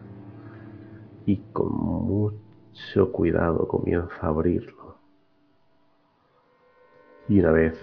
y 1.26 1.38
con 1.52 1.74
mucho 1.74 3.12
cuidado 3.12 3.68
comienza 3.68 4.16
a 4.22 4.28
abrirlo. 4.28 4.98
Y 7.28 7.40
una 7.40 7.52
vez 7.52 7.76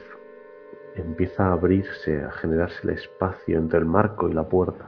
empieza 0.95 1.49
a 1.49 1.55
abrirse, 1.55 2.23
a 2.23 2.31
generarse 2.31 2.79
el 2.85 2.91
espacio 2.91 3.59
entre 3.59 3.81
el 3.81 3.87
marco 3.87 4.29
y 4.29 4.35
la 4.35 4.49
puerta, 4.49 4.87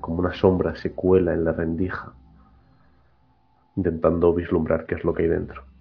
como 0.00 0.18
una 0.18 0.34
sombra 0.34 0.74
se 0.74 0.90
cuela 0.90 1.34
en 1.34 1.44
la 1.44 1.52
rendija, 1.52 2.14
intentando 3.76 4.34
vislumbrar 4.34 4.86
qué 4.86 4.96
es 4.96 5.04
lo 5.04 5.14
que 5.14 5.22
hay 5.22 5.28
dentro. 5.28 5.75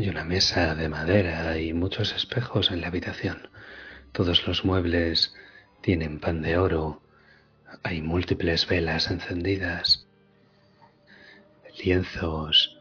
Hay 0.00 0.08
una 0.08 0.24
mesa 0.24 0.74
de 0.74 0.88
madera 0.88 1.58
y 1.58 1.74
muchos 1.74 2.14
espejos 2.14 2.70
en 2.70 2.80
la 2.80 2.86
habitación. 2.86 3.50
Todos 4.12 4.46
los 4.46 4.64
muebles 4.64 5.34
tienen 5.82 6.20
pan 6.20 6.40
de 6.40 6.56
oro. 6.56 7.02
Hay 7.82 8.00
múltiples 8.00 8.66
velas 8.66 9.10
encendidas. 9.10 10.06
Lienzos. 11.84 12.80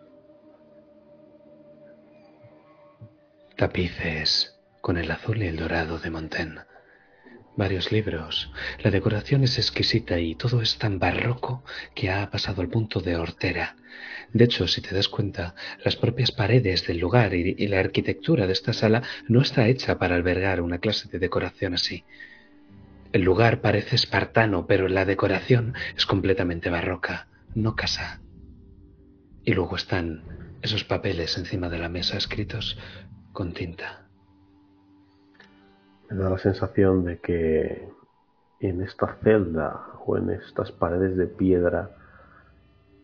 Tapices 3.58 4.58
con 4.80 4.96
el 4.96 5.12
azul 5.12 5.44
y 5.44 5.48
el 5.48 5.58
dorado 5.58 6.00
de 6.00 6.12
Montaigne 6.12 6.69
varios 7.60 7.92
libros. 7.92 8.52
La 8.82 8.90
decoración 8.90 9.44
es 9.44 9.60
exquisita 9.60 10.20
y 10.20 10.34
todo 10.34 10.64
es 10.64 10.80
tan 10.80 10.98
barroco 10.98 11.64
que 11.94 12.10
ha 12.10 12.32
pasado 12.32 12.64
al 12.64 12.70
punto 12.70 13.02
de 13.02 13.18
hortera. 13.18 13.76
De 14.34 14.46
hecho, 14.46 14.68
si 14.68 14.82
te 14.82 14.96
das 14.96 15.10
cuenta, 15.10 15.54
las 15.84 15.96
propias 15.96 16.32
paredes 16.32 16.88
del 16.88 16.98
lugar 16.98 17.36
y, 17.36 17.56
y, 17.58 17.68
la 17.68 17.80
arquitectura 17.80 18.48
de 18.48 18.54
esta 18.54 18.74
sala 18.74 19.04
no 19.28 19.42
está 19.42 19.68
hecha 19.68 20.00
para 20.00 20.16
albergar 20.16 20.62
una 20.62 20.80
clase 20.80 21.10
de 21.10 21.20
decoración 21.20 21.74
así. 21.74 22.04
El 23.12 23.24
lugar 23.24 23.62
parece 23.62 23.96
espartano, 23.96 24.66
pero 24.66 24.88
la 24.88 25.06
decoración 25.06 25.74
es 25.98 26.06
completamente 26.06 26.70
barroca, 26.70 27.28
no 27.56 27.76
casa. 27.76 28.22
Y 29.44 29.54
luego 29.54 29.76
están 29.76 30.24
esos 30.62 30.84
papeles 30.84 31.38
encima 31.38 31.70
de 31.70 31.80
la 31.80 31.90
mesa 31.90 32.18
escritos 32.18 32.78
con 33.34 33.54
tinta. 33.54 34.09
Me 36.10 36.16
da 36.16 36.30
la 36.30 36.40
sensación 36.40 37.06
de 37.06 37.20
que 37.20 37.88
en 38.60 38.82
esta 38.82 39.16
celda 39.24 39.80
o 40.06 40.18
en 40.18 40.32
estas 40.32 40.72
paredes 40.72 41.16
de 41.16 41.28
piedra 41.28 41.92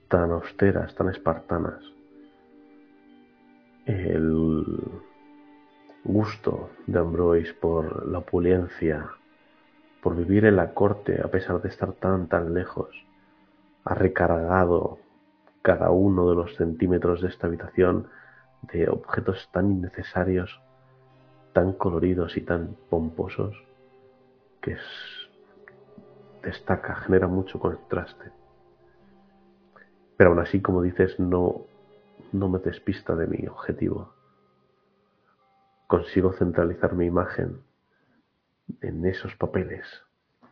tan 0.08 0.32
austeras, 0.32 0.95
tan 0.95 1.09
espartanas, 1.09 1.84
el 3.85 4.66
gusto 6.03 6.72
de 6.88 7.00
Ambroise 7.00 7.53
por 7.53 8.08
la 8.08 8.19
opulencia, 8.19 9.08
por 10.01 10.16
vivir 10.16 10.45
en 10.45 10.56
la 10.56 10.74
corte 10.74 11.22
a 11.24 11.27
pesar 11.27 11.61
de 11.61 11.69
estar 11.69 11.93
tan 11.93 12.27
tan 12.27 12.56
lejos, 12.56 12.90
ha 13.84 13.93
recargado 13.93 14.98
cada 15.61 15.92
uno 15.92 16.27
de 16.30 16.35
los 16.35 16.56
centímetros 16.56 17.22
de 17.22 17.27
esta 17.27 17.45
habitación 17.45 18.08
de 18.64 18.90
objetos 18.90 19.48
tan 19.51 19.72
innecesarios 19.72 20.59
tan 21.56 21.72
coloridos 21.72 22.35
y 22.35 22.42
tan 22.42 22.75
pomposos 22.90 23.56
que 24.61 24.74
es, 24.74 24.82
destaca, 26.43 26.95
genera 26.95 27.30
mucho 27.30 27.61
contraste. 27.61 28.30
Pero 30.17 30.32
aún 30.32 30.40
así, 30.40 30.61
como 30.61 30.82
dices, 30.82 31.17
no, 31.17 31.61
no 32.34 32.50
me 32.50 32.59
despista 32.59 33.16
de 33.16 33.27
mi 33.27 33.48
objetivo. 33.48 34.14
Consigo 35.88 36.34
centralizar 36.34 36.93
mi 36.93 37.06
imagen 37.06 37.61
en 38.82 39.06
esos 39.06 39.34
papeles, 39.38 39.85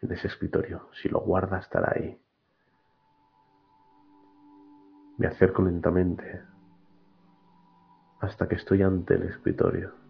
en 0.02 0.14
ese 0.14 0.28
escritorio. 0.28 0.88
Si 1.02 1.10
lo 1.10 1.20
guarda, 1.20 1.60
estará 1.60 1.92
ahí. 1.98 2.18
Me 5.18 5.28
acerco 5.28 5.64
lentamente 5.64 6.44
hasta 8.22 8.48
que 8.48 8.56
estoy 8.56 8.84
ante 8.84 9.16
el 9.16 9.24
escritorio 9.24 10.03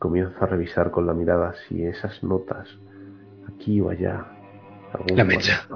comienzo 0.00 0.34
a 0.42 0.46
revisar 0.46 0.90
con 0.90 1.06
la 1.06 1.12
mirada 1.12 1.54
si 1.68 1.84
esas 1.84 2.24
notas, 2.24 2.66
aquí 3.54 3.80
o 3.80 3.90
allá. 3.90 4.26
La 5.14 5.24
mecha. 5.24 5.68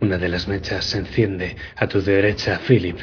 Una 0.00 0.16
de 0.16 0.28
las 0.28 0.48
mechas 0.48 0.86
se 0.86 0.98
enciende 0.98 1.54
a 1.76 1.86
tu 1.86 2.00
derecha, 2.00 2.58
Philip, 2.66 2.96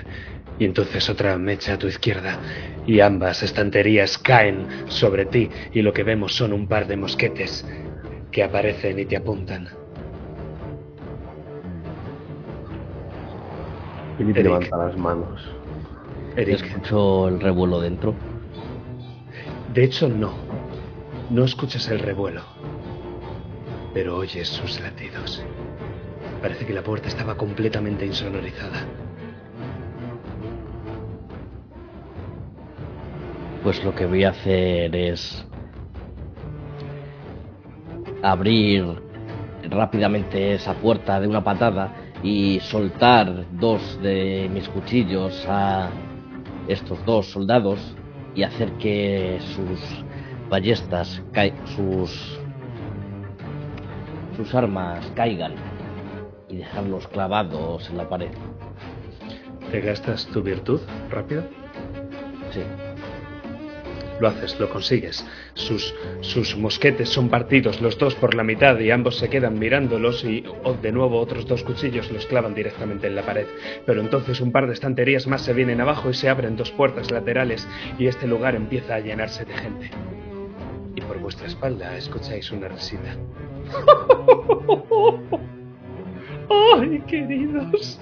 y 0.57 0.65
entonces 0.65 1.07
otra 1.07 1.37
mecha 1.37 1.73
a 1.75 1.77
tu 1.77 1.87
izquierda, 1.87 2.39
y 2.87 2.99
ambas 2.99 3.43
estanterías 3.43 4.17
caen 4.17 4.67
sobre 4.87 5.25
ti, 5.25 5.49
y 5.71 5.83
lo 5.83 5.93
que 5.93 6.03
vemos 6.03 6.35
son 6.35 6.51
un 6.51 6.67
par 6.67 6.87
de 6.87 6.97
mosquetes 6.97 7.65
que 8.31 8.43
aparecen 8.43 8.99
y 8.99 9.05
te 9.05 9.17
apuntan. 9.17 9.69
Philip 14.17 14.35
Eric. 14.35 14.45
levanta 14.45 14.77
las 14.77 14.97
manos. 14.97 15.51
Eric. 16.35 16.55
Escucho 16.55 17.27
el 17.27 17.39
revuelo 17.39 17.79
dentro. 17.79 18.15
De 19.73 19.83
hecho, 19.83 20.07
no. 20.07 20.33
No 21.31 21.45
escuchas 21.45 21.87
el 21.89 21.97
revuelo. 21.97 22.43
Pero 23.91 24.17
oyes 24.17 24.47
sus 24.47 24.79
latidos. 24.79 25.43
Parece 26.43 26.67
que 26.67 26.73
la 26.73 26.83
puerta 26.83 27.07
estaba 27.07 27.35
completamente 27.35 28.05
insonorizada. 28.05 28.85
Pues 33.63 33.83
lo 33.83 33.95
que 33.95 34.05
voy 34.05 34.25
a 34.25 34.29
hacer 34.29 34.95
es 34.95 35.43
abrir 38.21 38.85
rápidamente 39.71 40.53
esa 40.53 40.75
puerta 40.75 41.19
de 41.19 41.27
una 41.27 41.43
patada 41.43 41.95
y 42.21 42.59
soltar 42.59 43.45
dos 43.53 43.99
de 44.03 44.51
mis 44.53 44.69
cuchillos 44.69 45.43
a 45.47 45.89
estos 46.67 47.03
dos 47.05 47.31
soldados 47.31 47.95
y 48.35 48.43
hacer 48.43 48.71
que 48.73 49.39
sus 49.55 50.03
ballestas, 50.49 51.21
sus, 51.75 52.39
sus 54.35 54.53
armas 54.55 55.05
caigan 55.15 55.53
y 56.49 56.57
dejarlos 56.57 57.07
clavados 57.07 57.89
en 57.89 57.97
la 57.97 58.09
pared. 58.09 58.31
¿Te 59.71 59.81
gastas 59.81 60.27
tu 60.27 60.41
virtud 60.41 60.81
rápido? 61.09 61.43
Sí. 62.51 62.61
Lo 64.19 64.27
haces, 64.27 64.59
lo 64.59 64.69
consigues. 64.69 65.25
Sus, 65.53 65.93
sus 66.21 66.55
mosquetes 66.55 67.09
son 67.09 67.29
partidos 67.29 67.81
los 67.81 67.97
dos 67.97 68.15
por 68.15 68.35
la 68.35 68.43
mitad 68.43 68.79
y 68.79 68.91
ambos 68.91 69.17
se 69.17 69.29
quedan 69.29 69.59
mirándolos 69.59 70.23
y 70.23 70.43
de 70.81 70.91
nuevo 70.91 71.19
otros 71.19 71.47
dos 71.47 71.63
cuchillos 71.63 72.11
los 72.11 72.25
clavan 72.25 72.53
directamente 72.53 73.07
en 73.07 73.15
la 73.15 73.23
pared. 73.23 73.47
Pero 73.85 74.01
entonces 74.01 74.39
un 74.41 74.51
par 74.51 74.67
de 74.67 74.73
estanterías 74.73 75.27
más 75.27 75.41
se 75.41 75.53
vienen 75.53 75.81
abajo 75.81 76.09
y 76.09 76.13
se 76.13 76.29
abren 76.29 76.55
dos 76.55 76.71
puertas 76.71 77.11
laterales 77.11 77.67
y 77.97 78.07
este 78.07 78.27
lugar 78.27 78.55
empieza 78.55 78.95
a 78.95 78.99
llenarse 78.99 79.45
de 79.45 79.53
gente. 79.53 79.91
Y 80.95 81.01
por 81.01 81.19
vuestra 81.19 81.47
espalda 81.47 81.97
escucháis 81.97 82.51
una 82.51 82.67
risita. 82.67 83.17
¡Ay, 86.77 87.01
queridos! 87.07 87.99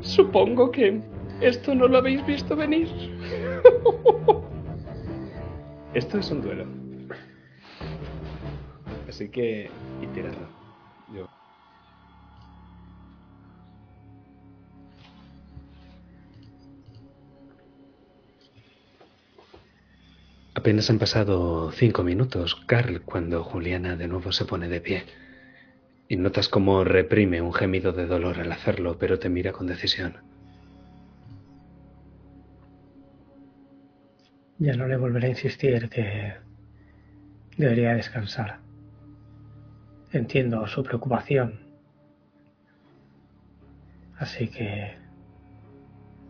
Supongo 0.00 0.70
que 0.70 1.00
esto 1.40 1.74
no 1.74 1.88
lo 1.88 1.98
habéis 1.98 2.24
visto 2.26 2.56
venir. 2.56 2.88
Esto 5.94 6.18
es 6.18 6.30
un 6.30 6.42
duelo. 6.42 6.66
Así 9.08 9.30
que. 9.30 9.70
Y 10.02 10.06
tiradlo. 10.08 10.46
Yo. 11.14 11.26
Apenas 20.54 20.90
han 20.90 20.98
pasado 20.98 21.72
cinco 21.72 22.02
minutos, 22.02 22.54
Carl, 22.66 23.00
cuando 23.02 23.42
Juliana 23.42 23.96
de 23.96 24.08
nuevo 24.08 24.32
se 24.32 24.44
pone 24.44 24.68
de 24.68 24.80
pie. 24.80 25.04
Y 26.06 26.16
notas 26.16 26.48
cómo 26.48 26.84
reprime 26.84 27.40
un 27.40 27.54
gemido 27.54 27.92
de 27.92 28.06
dolor 28.06 28.40
al 28.40 28.52
hacerlo, 28.52 28.98
pero 28.98 29.18
te 29.18 29.28
mira 29.30 29.52
con 29.52 29.66
decisión. 29.66 30.27
Ya 34.58 34.74
no 34.74 34.88
le 34.88 34.96
volveré 34.96 35.28
a 35.28 35.30
insistir 35.30 35.88
que 35.88 36.34
debería 37.56 37.94
descansar. 37.94 38.58
Entiendo 40.12 40.66
su 40.66 40.82
preocupación. 40.82 41.60
Así 44.16 44.48
que 44.48 44.96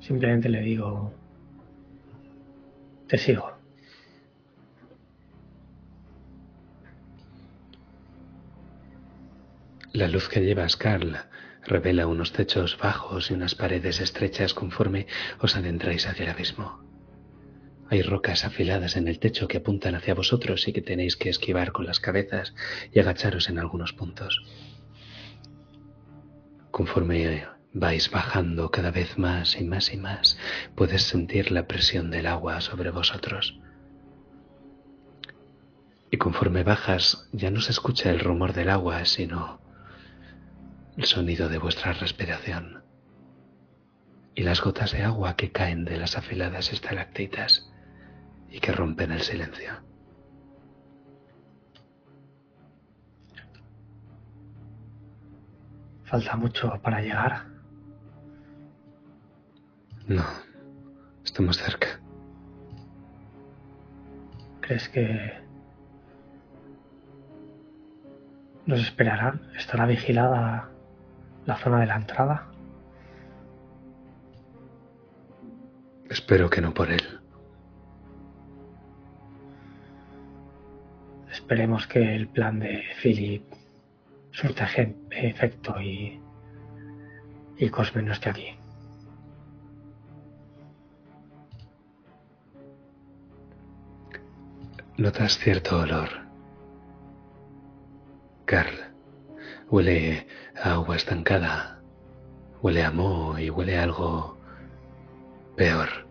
simplemente 0.00 0.50
le 0.50 0.60
digo, 0.60 1.14
te 3.06 3.16
sigo. 3.16 3.56
La 9.94 10.06
luz 10.06 10.28
que 10.28 10.40
llevas, 10.40 10.76
Carl, 10.76 11.16
revela 11.64 12.06
unos 12.06 12.32
techos 12.32 12.76
bajos 12.76 13.30
y 13.30 13.34
unas 13.34 13.54
paredes 13.54 14.00
estrechas 14.00 14.52
conforme 14.52 15.06
os 15.40 15.56
adentráis 15.56 16.06
hacia 16.06 16.24
el 16.24 16.30
abismo. 16.30 16.87
Hay 17.90 18.02
rocas 18.02 18.44
afiladas 18.44 18.96
en 18.96 19.08
el 19.08 19.18
techo 19.18 19.48
que 19.48 19.58
apuntan 19.58 19.94
hacia 19.94 20.14
vosotros 20.14 20.68
y 20.68 20.72
que 20.72 20.82
tenéis 20.82 21.16
que 21.16 21.30
esquivar 21.30 21.72
con 21.72 21.86
las 21.86 22.00
cabezas 22.00 22.54
y 22.92 23.00
agacharos 23.00 23.48
en 23.48 23.58
algunos 23.58 23.94
puntos. 23.94 24.42
Conforme 26.70 27.46
vais 27.72 28.10
bajando 28.10 28.70
cada 28.70 28.90
vez 28.90 29.16
más 29.16 29.58
y 29.58 29.64
más 29.64 29.92
y 29.92 29.96
más, 29.96 30.38
puedes 30.74 31.02
sentir 31.02 31.50
la 31.50 31.66
presión 31.66 32.10
del 32.10 32.26
agua 32.26 32.60
sobre 32.60 32.90
vosotros. 32.90 33.58
Y 36.10 36.18
conforme 36.18 36.64
bajas 36.64 37.28
ya 37.32 37.50
no 37.50 37.60
se 37.62 37.72
escucha 37.72 38.10
el 38.10 38.20
rumor 38.20 38.52
del 38.52 38.68
agua, 38.68 39.04
sino 39.06 39.60
el 40.98 41.04
sonido 41.06 41.48
de 41.48 41.58
vuestra 41.58 41.94
respiración 41.94 42.82
y 44.34 44.42
las 44.42 44.60
gotas 44.60 44.92
de 44.92 45.02
agua 45.02 45.36
que 45.36 45.52
caen 45.52 45.84
de 45.84 45.96
las 45.96 46.16
afiladas 46.16 46.72
estalactitas 46.72 47.68
y 48.50 48.60
que 48.60 48.72
rompen 48.72 49.12
el 49.12 49.20
silencio. 49.20 49.72
Falta 56.04 56.36
mucho 56.36 56.72
para 56.82 57.00
llegar. 57.00 57.44
No, 60.06 60.24
estamos 61.22 61.58
cerca. 61.58 62.00
¿Crees 64.60 64.88
que 64.88 65.32
nos 68.64 68.80
esperarán? 68.80 69.42
¿Estará 69.54 69.84
vigilada 69.84 70.70
la 71.44 71.56
zona 71.56 71.80
de 71.80 71.86
la 71.86 71.96
entrada? 71.96 72.50
Espero 76.08 76.48
que 76.48 76.62
no 76.62 76.72
por 76.72 76.90
él. 76.90 77.17
Esperemos 81.48 81.86
que 81.86 82.14
el 82.14 82.28
plan 82.28 82.60
de 82.60 82.84
Philip 83.02 83.42
surta 84.32 84.68
efecto 85.10 85.80
y, 85.80 86.20
y 87.56 87.70
Cosme 87.70 88.02
no 88.02 88.12
esté 88.12 88.28
aquí. 88.28 88.48
Notas 94.98 95.38
cierto 95.38 95.78
olor. 95.80 96.10
Carl, 98.44 98.76
huele 99.70 100.26
a 100.62 100.74
agua 100.74 100.96
estancada, 100.96 101.80
huele 102.60 102.84
a 102.84 102.90
moho 102.90 103.38
y 103.38 103.48
huele 103.48 103.78
a 103.78 103.84
algo 103.84 104.36
peor. 105.56 106.07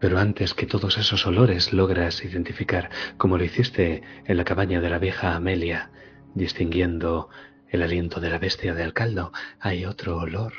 Pero 0.00 0.18
antes 0.18 0.54
que 0.54 0.66
todos 0.66 0.96
esos 0.96 1.26
olores 1.26 1.74
logras 1.74 2.24
identificar, 2.24 2.88
como 3.18 3.36
lo 3.36 3.44
hiciste 3.44 4.02
en 4.24 4.36
la 4.38 4.44
cabaña 4.44 4.80
de 4.80 4.88
la 4.88 4.98
vieja 4.98 5.36
Amelia, 5.36 5.90
distinguiendo 6.34 7.28
el 7.68 7.82
aliento 7.82 8.18
de 8.18 8.30
la 8.30 8.38
bestia 8.38 8.74
del 8.74 8.94
caldo, 8.94 9.30
hay 9.60 9.84
otro 9.84 10.16
olor. 10.16 10.54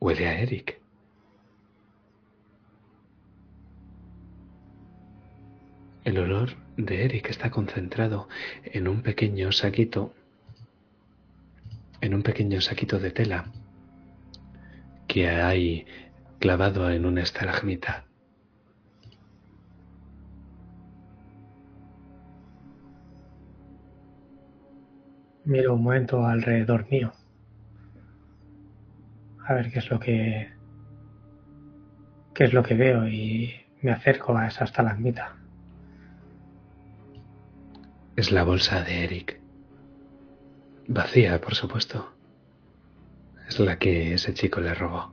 Huele 0.00 0.28
a 0.28 0.38
Eric. 0.38 0.80
El 6.04 6.18
olor 6.18 6.56
de 6.76 7.04
Eric 7.04 7.30
está 7.30 7.50
concentrado 7.50 8.28
en 8.64 8.86
un 8.86 9.02
pequeño 9.02 9.50
saquito, 9.50 10.12
en 12.02 12.12
un 12.12 12.22
pequeño 12.22 12.60
saquito 12.60 12.98
de 12.98 13.12
tela 13.12 13.46
que 15.12 15.28
hay 15.28 15.84
clavado 16.38 16.90
en 16.90 17.04
una 17.04 17.20
estalagmita. 17.20 18.06
Miro 25.44 25.74
un 25.74 25.82
momento 25.82 26.24
alrededor 26.24 26.90
mío. 26.90 27.12
A 29.46 29.52
ver 29.52 29.70
qué 29.70 29.80
es 29.80 29.90
lo 29.90 30.00
que. 30.00 30.50
qué 32.32 32.44
es 32.44 32.54
lo 32.54 32.62
que 32.62 32.74
veo 32.74 33.06
y 33.06 33.52
me 33.82 33.92
acerco 33.92 34.34
a 34.34 34.46
esa 34.46 34.64
estalagmita. 34.64 35.36
Es 38.16 38.32
la 38.32 38.44
bolsa 38.44 38.82
de 38.82 39.04
Eric. 39.04 39.42
Vacía, 40.88 41.38
por 41.38 41.54
supuesto. 41.54 42.11
Es 43.52 43.58
la 43.58 43.78
que 43.78 44.14
ese 44.14 44.32
chico 44.32 44.62
le 44.62 44.72
robó. 44.72 45.12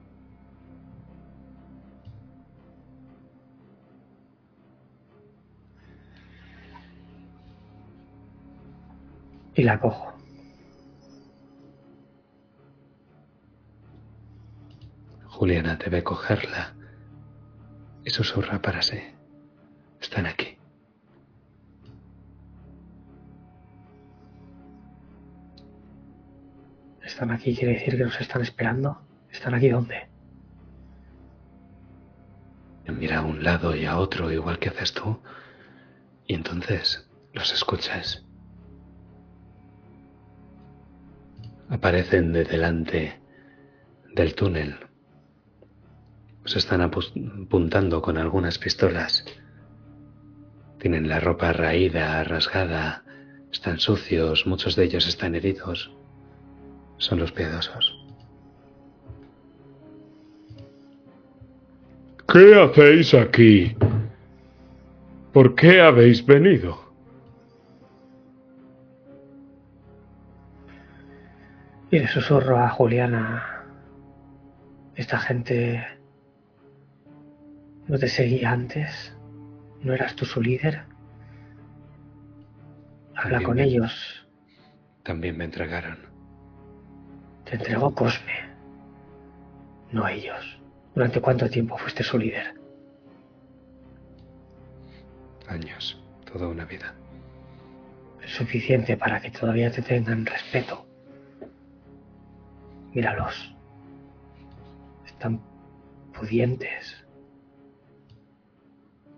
Y 9.56 9.64
la 9.64 9.78
cojo. 9.82 10.14
Juliana 15.26 15.78
te 15.78 15.90
ve 15.90 16.02
cogerla 16.02 16.76
y 18.06 18.10
susurra 18.10 18.62
para 18.62 18.82
sí. 18.82 19.02
Están 20.00 20.28
aquí. 20.28 20.59
¿Están 27.10 27.32
aquí? 27.32 27.56
¿Quiere 27.56 27.74
decir 27.74 27.98
que 27.98 28.04
nos 28.04 28.22
están 28.22 28.44
esperando? 28.44 29.02
¿Están 29.32 29.56
aquí 29.56 29.68
dónde? 29.70 30.08
Mira 32.88 33.20
a 33.20 33.22
un 33.24 33.44
lado 33.44 33.76
y 33.76 33.86
a 33.86 33.98
otro 33.98 34.32
igual 34.32 34.60
que 34.60 34.70
haces 34.70 34.94
tú. 34.94 35.20
Y 36.28 36.36
entonces 36.36 37.10
los 37.34 37.52
escuchas. 37.52 38.24
Aparecen 41.70 42.32
de 42.34 42.44
delante 42.46 43.20
del 44.16 44.36
túnel. 44.36 44.76
Se 46.46 46.60
están 46.60 46.82
apu- 46.82 47.46
apuntando 47.46 48.02
con 48.02 48.18
algunas 48.18 48.58
pistolas. 48.60 49.24
Tienen 50.80 51.10
la 51.10 51.20
ropa 51.20 51.54
raída, 51.54 52.24
rasgada, 52.24 53.04
están 53.52 53.80
sucios, 53.80 54.46
muchos 54.48 54.76
de 54.76 54.86
ellos 54.86 55.08
están 55.08 55.36
heridos. 55.36 55.92
Son 57.00 57.20
los 57.20 57.32
piadosos. 57.32 57.96
¿Qué 62.32 62.54
hacéis 62.62 63.14
aquí? 63.16 63.76
¿Por 65.34 65.56
qué 65.56 65.82
habéis 65.82 66.24
venido? 66.26 66.78
Y 71.92 72.00
le 72.00 72.08
susurro 72.08 72.58
a 72.60 72.70
Juliana. 72.70 73.64
Esta 74.96 75.18
gente 75.18 75.84
no 77.88 77.98
te 77.98 78.08
seguía 78.08 78.52
antes. 78.52 79.16
¿No 79.82 79.94
eras 79.94 80.16
tú 80.16 80.26
su 80.26 80.42
líder? 80.42 80.84
Habla 83.16 83.22
También 83.40 83.44
con 83.44 83.56
me- 83.58 83.64
ellos. 83.64 84.28
También 85.04 85.38
me 85.38 85.46
entregaron. 85.46 86.09
Te 87.50 87.56
entregó 87.56 87.96
Cosme. 87.96 88.48
No 89.92 90.08
ellos. 90.08 90.60
¿Durante 90.94 91.20
cuánto 91.20 91.50
tiempo 91.50 91.78
fuiste 91.78 92.04
su 92.04 92.20
líder? 92.20 92.54
Años, 95.48 96.00
toda 96.32 96.48
una 96.48 96.66
vida. 96.66 96.94
Es 98.24 98.36
suficiente 98.36 98.98
para 98.98 99.20
que 99.20 99.32
todavía 99.32 99.72
te 99.72 99.82
tengan 99.82 100.28
respeto. 100.28 100.86
Míralos. 102.94 103.56
Están 105.08 105.42
pudientes. 106.14 107.04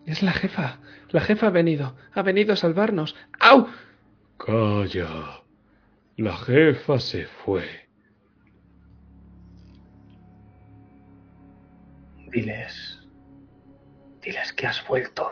Es 0.06 0.24
la 0.24 0.32
jefa. 0.32 0.80
La 1.10 1.20
jefa 1.20 1.48
ha 1.48 1.52
venido. 1.52 1.98
Ha 2.14 2.22
venido 2.22 2.54
a 2.54 2.56
salvarnos. 2.56 3.14
¡Au! 3.42 3.68
Calla. 4.38 5.42
La 6.16 6.38
jefa 6.38 6.98
se 6.98 7.26
fue. 7.26 7.91
Diles. 12.32 12.98
Diles 14.22 14.54
que 14.54 14.68
has 14.68 14.88
vuelto. 14.88 15.32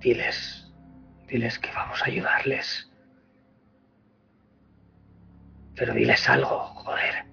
Diles. 0.00 0.72
Diles 1.26 1.58
que 1.58 1.70
vamos 1.72 2.00
a 2.02 2.06
ayudarles. 2.06 2.90
Pero 5.74 5.94
diles 5.94 6.28
algo, 6.28 6.58
joder. 6.58 7.24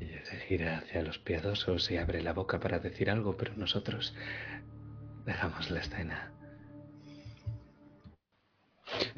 Ella 0.00 0.24
se 0.24 0.36
gira 0.38 0.78
hacia 0.78 1.02
los 1.02 1.18
piadosos 1.18 1.90
y 1.90 1.98
abre 1.98 2.22
la 2.22 2.32
boca 2.32 2.58
para 2.58 2.78
decir 2.78 3.10
algo, 3.10 3.36
pero 3.36 3.54
nosotros 3.56 4.14
dejamos 5.26 5.70
la 5.70 5.80
escena. 5.80 6.32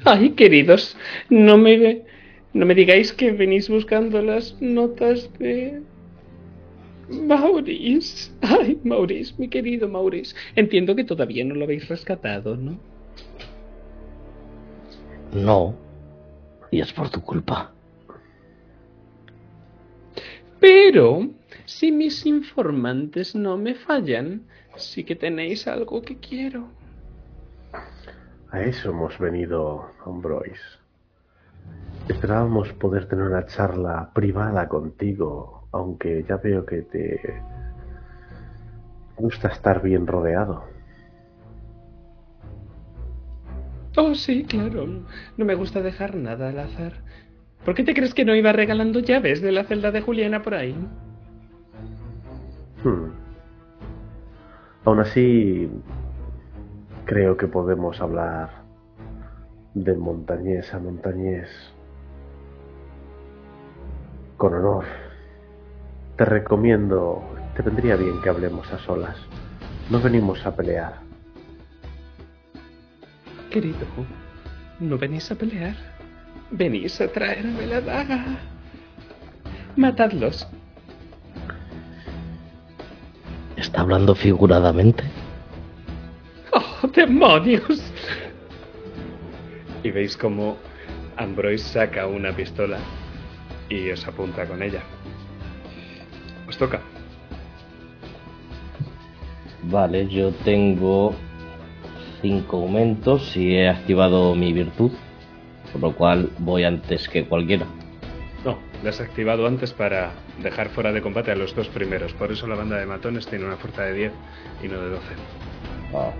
Ay, 0.03 0.31
queridos, 0.31 0.97
no 1.29 1.57
me, 1.57 2.03
no 2.53 2.65
me 2.65 2.75
digáis 2.75 3.11
que 3.13 3.31
venís 3.31 3.69
buscando 3.69 4.21
las 4.21 4.59
notas 4.61 5.31
de 5.39 5.81
Maurice. 7.09 8.31
Ay, 8.41 8.79
Maurice, 8.83 9.33
mi 9.37 9.47
querido 9.47 9.87
Maurice. 9.87 10.35
Entiendo 10.55 10.95
que 10.95 11.03
todavía 11.03 11.43
no 11.43 11.55
lo 11.55 11.65
habéis 11.65 11.87
rescatado, 11.87 12.55
¿no? 12.55 12.79
No. 15.33 15.75
Y 16.71 16.81
es 16.81 16.91
por 16.93 17.09
tu 17.09 17.21
culpa. 17.21 17.73
Pero, 20.59 21.29
si 21.65 21.91
mis 21.91 22.25
informantes 22.25 23.35
no 23.35 23.57
me 23.57 23.75
fallan, 23.75 24.47
sí 24.75 25.03
que 25.03 25.15
tenéis 25.15 25.67
algo 25.67 26.01
que 26.01 26.17
quiero. 26.17 26.69
A 28.55 28.61
eso 28.61 28.91
hemos 28.91 29.19
venido, 29.19 29.91
Ambroise. 30.05 30.79
Esperábamos 32.07 32.71
poder 32.71 33.05
tener 33.05 33.25
una 33.25 33.45
charla 33.47 34.11
privada 34.13 34.69
contigo, 34.69 35.67
aunque 35.73 36.23
ya 36.23 36.37
veo 36.37 36.65
que 36.65 36.83
te 36.83 37.19
gusta 39.17 39.49
estar 39.49 39.81
bien 39.81 40.07
rodeado. 40.07 40.63
Oh, 43.97 44.15
sí, 44.15 44.45
claro. 44.45 45.03
No 45.35 45.43
me 45.43 45.55
gusta 45.55 45.81
dejar 45.81 46.15
nada 46.15 46.47
al 46.47 46.59
azar. 46.59 46.93
¿Por 47.65 47.75
qué 47.75 47.83
te 47.83 47.93
crees 47.93 48.13
que 48.13 48.23
no 48.23 48.35
iba 48.35 48.53
regalando 48.53 49.01
llaves 49.01 49.41
de 49.41 49.51
la 49.51 49.65
celda 49.65 49.91
de 49.91 49.99
Juliana 49.99 50.43
por 50.43 50.53
ahí? 50.53 50.77
Hmm. 52.85 53.11
Aún 54.85 54.99
así, 55.01 55.69
creo 57.05 57.37
que 57.37 57.47
podemos 57.47 58.01
hablar 58.01 58.49
de 59.75 59.95
montañés 59.95 60.73
a 60.73 60.79
montañés 60.79 61.49
con 64.37 64.53
honor. 64.53 64.85
Te 66.17 66.25
recomiendo, 66.25 67.23
te 67.55 67.61
vendría 67.61 67.95
bien 67.95 68.21
que 68.21 68.29
hablemos 68.29 68.71
a 68.71 68.79
solas. 68.79 69.17
No 69.89 70.01
venimos 70.01 70.45
a 70.45 70.55
pelear. 70.55 70.93
Querido, 73.51 73.85
no 74.79 74.97
venís 74.97 75.31
a 75.31 75.35
pelear. 75.35 75.75
Venís 76.51 76.99
a 77.01 77.07
traerme 77.07 77.67
la 77.67 77.81
daga. 77.81 78.25
Matadlos. 79.75 80.47
¿Está 83.55 83.81
hablando 83.81 84.15
figuradamente? 84.15 85.03
¡Oh, 86.95 86.99
demonios! 86.99 87.93
Y 89.83 89.91
veis 89.91 90.17
como 90.17 90.57
Ambroise 91.17 91.63
saca 91.63 92.07
una 92.07 92.35
pistola 92.35 92.79
y 93.69 93.89
os 93.91 94.05
apunta 94.07 94.45
con 94.45 94.61
ella. 94.63 94.81
Os 96.47 96.57
toca. 96.57 96.81
Vale, 99.63 100.07
yo 100.07 100.31
tengo 100.43 101.15
cinco 102.21 102.57
aumentos 102.57 103.35
y 103.35 103.55
he 103.55 103.69
activado 103.69 104.35
mi 104.35 104.53
virtud, 104.53 104.91
por 105.71 105.81
lo 105.81 105.95
cual 105.95 106.29
voy 106.39 106.63
antes 106.63 107.09
que 107.09 107.25
cualquiera. 107.25 107.65
No, 108.43 108.59
la 108.83 108.91
has 108.91 109.01
activado 109.01 109.47
antes 109.47 109.73
para 109.73 110.11
dejar 110.41 110.69
fuera 110.69 110.91
de 110.91 111.01
combate 111.01 111.31
a 111.31 111.35
los 111.35 111.55
dos 111.55 111.67
primeros. 111.69 112.13
Por 112.13 112.31
eso 112.31 112.45
la 112.47 112.55
banda 112.55 112.77
de 112.77 112.85
matones 112.85 113.25
tiene 113.27 113.45
una 113.45 113.57
fuerza 113.57 113.83
de 113.83 113.93
10 113.93 114.11
y 114.63 114.67
no 114.67 114.81
de 114.81 114.89
12. 114.89 115.05
Ah, 115.95 116.11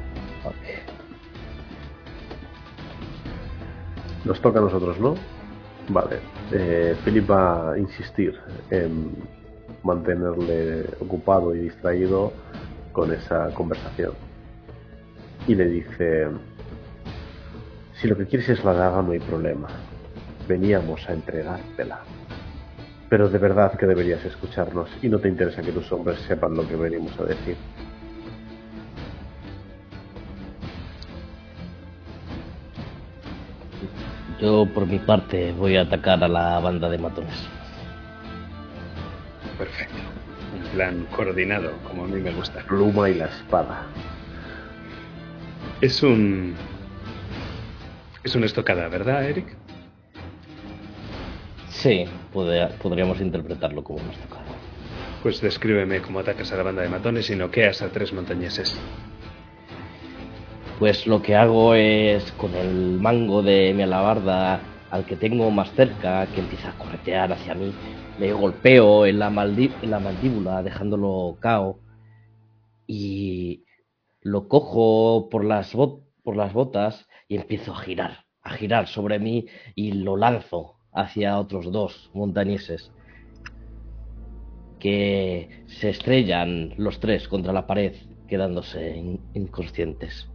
Nos 4.26 4.42
toca 4.42 4.60
a 4.60 4.62
nosotros, 4.64 5.00
¿no? 5.00 5.16
Vale. 5.90 6.18
Eh, 6.52 6.96
Philip 7.04 7.30
va 7.30 7.74
a 7.74 7.78
insistir 7.78 8.40
en 8.72 9.12
mantenerle 9.84 10.86
ocupado 11.00 11.56
y 11.56 11.60
distraído 11.60 12.34
con 12.92 13.14
esa 13.14 13.54
conversación. 13.54 14.14
Y 15.48 15.54
le 15.54 15.66
dice, 15.66 16.28
si 17.94 18.08
lo 18.08 18.18
que 18.18 18.26
quieres 18.26 18.50
es 18.50 18.64
la 18.64 18.74
daga, 18.74 19.02
no 19.04 19.12
hay 19.12 19.20
problema. 19.20 19.68
Veníamos 20.48 21.08
a 21.08 21.14
entregártela. 21.14 22.00
Pero 23.10 23.30
de 23.30 23.38
verdad 23.38 23.78
que 23.78 23.86
deberías 23.86 24.26
escucharnos 24.26 24.90
y 25.04 25.10
no 25.10 25.20
te 25.20 25.30
interesa 25.30 25.62
que 25.62 25.72
tus 25.72 25.92
hombres 25.92 26.20
sepan 26.22 26.56
lo 26.56 26.68
que 26.68 26.76
venimos 26.76 27.18
a 27.20 27.26
decir. 27.26 27.56
Yo 34.42 34.66
por 34.74 34.86
mi 34.86 35.00
parte 35.00 35.54
voy 35.54 35.78
a 35.78 35.82
atacar 35.82 36.24
a 36.24 36.28
la 36.28 36.60
banda 36.60 36.90
de 36.90 36.98
matones. 36.98 37.48
Perfecto. 39.58 39.96
Un 40.56 40.70
plan 40.72 41.08
coordinado, 41.16 41.72
como 41.88 42.04
a 42.04 42.08
mí 42.08 42.20
me 42.22 42.32
gusta. 42.34 42.60
Pluma 42.68 43.10
y 43.10 43.14
la 43.16 43.26
espada. 43.26 43.86
Es 45.82 46.04
un... 46.04 46.56
Es 48.24 48.36
una 48.36 48.46
estocada, 48.48 48.88
¿verdad, 48.90 49.24
Eric? 49.24 49.56
Sí, 51.70 52.06
puede- 52.34 52.68
podríamos 52.82 53.22
interpretarlo 53.22 53.84
como 53.84 54.00
una 54.00 54.12
estocada. 54.12 54.44
Pues 55.24 55.42
descríbeme 55.42 56.02
cómo 56.02 56.20
atacas 56.20 56.52
a 56.52 56.58
la 56.58 56.64
banda 56.64 56.82
de 56.82 56.90
matones 56.90 57.30
y 57.30 57.36
noqueas 57.36 57.82
a 57.82 57.90
tres 57.90 58.12
montañeses. 58.14 58.78
Pues 60.78 61.08
lo 61.08 61.22
que 61.22 61.36
hago 61.36 61.74
es 61.74 62.32
con 62.34 62.54
el 62.56 63.00
mango 63.00 63.42
de 63.42 63.74
mi 63.74 63.84
alabarda 63.84 64.70
al 64.90 65.06
que 65.06 65.16
tengo 65.16 65.50
más 65.50 65.74
cerca, 65.74 66.28
que 66.32 66.42
empieza 66.42 66.72
a 66.72 66.78
corretear 66.78 67.32
hacia 67.32 67.56
mí, 67.56 67.74
le 68.18 68.34
golpeo 68.34 69.06
en 69.06 69.20
la, 69.20 69.28
en 69.28 69.90
la 69.90 70.00
mandíbula 70.00 70.64
dejándolo 70.64 71.38
cao 71.42 71.80
y 72.88 73.64
lo 74.22 74.48
cojo 74.48 75.30
por 75.30 75.46
las, 75.46 75.74
por 76.24 76.36
las 76.36 76.54
botas 76.54 77.08
y 77.28 77.38
empiezo 77.38 77.74
a 77.74 77.78
girar, 77.78 78.26
a 78.42 78.52
girar 78.52 78.88
sobre 78.88 79.18
mí 79.20 79.46
y 79.76 79.94
lo 79.94 80.18
lanzo 80.18 80.76
hacia 80.92 81.40
otros 81.40 81.72
dos 81.72 82.10
montañeses 82.14 82.92
que 84.80 85.50
se 85.68 85.90
estrellan 85.90 86.74
los 86.78 87.00
tres 87.00 87.28
contra 87.28 87.54
la 87.54 87.66
pared 87.66 87.96
quedándose 88.28 88.96
in- 88.96 89.22
inconscientes. 89.34 90.35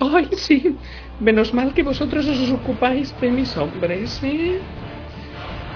¡Ay, 0.00 0.28
sí! 0.36 0.78
Menos 1.20 1.52
mal 1.52 1.74
que 1.74 1.82
vosotros 1.82 2.26
os 2.26 2.50
ocupáis 2.50 3.14
de 3.20 3.30
mis 3.30 3.54
hombres, 3.56 4.22
¿eh? 4.22 4.58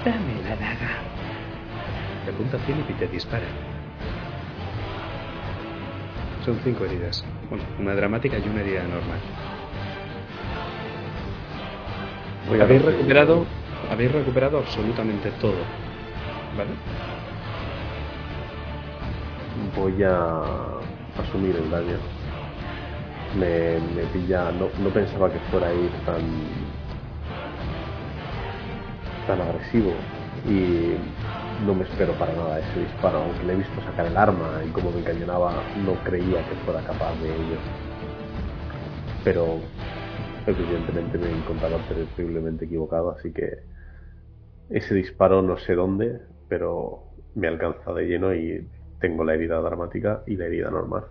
Dame 0.03 0.41
la 0.43 0.55
daga. 0.55 0.99
Te 2.25 2.31
apunta 2.31 2.57
Philip 2.65 2.89
y 2.89 2.93
te 2.93 3.07
dispara. 3.07 3.45
Son 6.43 6.57
cinco 6.63 6.85
heridas. 6.85 7.23
Bueno, 7.49 7.63
una 7.79 7.93
dramática 7.95 8.37
y 8.37 8.49
una 8.49 8.61
herida 8.61 8.81
normal. 8.83 9.19
Voy 12.49 12.59
a 12.59 12.63
Habéis 12.63 12.83
ver- 12.83 12.93
recuperado, 12.93 13.45
habéis 13.91 14.11
recuperado 14.11 14.57
absolutamente 14.59 15.29
todo. 15.41 15.57
¿Vale? 16.57 16.71
Voy 19.75 20.03
a 20.03 20.41
asumir 21.21 21.55
el 21.55 21.69
daño. 21.69 21.97
Me, 23.35 24.07
pilla. 24.07 24.51
No, 24.51 24.71
no 24.77 24.91
pensaba 24.93 25.31
que 25.31 25.39
fuera 25.41 25.67
a 25.69 25.75
ir 25.75 26.03
tan. 26.03 26.23
tan 29.25 29.41
agresivo. 29.41 30.13
Y 30.43 30.95
no 31.57 31.73
me 31.75 31.85
espero 31.85 32.17
para 32.17 32.33
nada 32.33 32.59
ese 32.59 32.79
disparo. 32.79 33.19
Aunque 33.19 33.45
le 33.45 33.53
he 33.53 33.55
visto 33.57 33.81
sacar 33.81 34.05
el 34.07 34.17
arma 34.17 34.63
y 34.65 34.71
cómo 34.71 34.91
me 34.91 34.99
encañonaba, 35.01 35.71
no 35.75 36.03
creía 36.03 36.45
que 36.45 36.55
fuera 36.57 36.83
capaz 36.83 37.19
de 37.19 37.41
ello. 37.41 37.61
Pero 39.23 39.73
evidentemente 40.45 41.17
me 41.17 41.29
he 41.29 41.33
encontrado 41.33 41.81
terriblemente 41.85 42.65
equivocado, 42.65 43.11
así 43.11 43.33
que 43.33 43.59
ese 44.69 44.93
disparo 44.95 45.41
no 45.41 45.57
sé 45.57 45.73
dónde, 45.75 46.21
pero 46.47 47.15
me 47.35 47.47
alcanza 47.47 47.93
de 47.93 48.05
lleno 48.05 48.33
y 48.35 48.69
tengo 48.99 49.23
la 49.23 49.33
herida 49.35 49.59
dramática 49.61 50.23
y 50.27 50.35
la 50.37 50.45
herida 50.45 50.69
normal. 50.71 51.05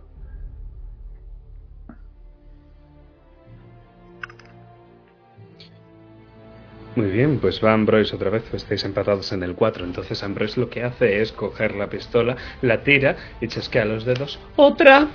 Muy 6.96 7.08
bien, 7.08 7.40
pues 7.40 7.62
va 7.62 7.72
Ambroise 7.72 8.14
otra 8.14 8.30
vez, 8.30 8.44
estáis 8.54 8.84
empatados 8.84 9.32
en 9.32 9.42
el 9.42 9.56
4. 9.56 9.84
Entonces 9.84 10.22
Ambroise 10.22 10.60
lo 10.60 10.70
que 10.70 10.84
hace 10.84 11.20
es 11.20 11.32
coger 11.32 11.74
la 11.74 11.88
pistola, 11.88 12.36
la 12.62 12.84
tira 12.84 13.16
y 13.40 13.48
chasquea 13.48 13.84
los 13.84 14.04
dedos. 14.04 14.38
¡Otra! 14.54 15.08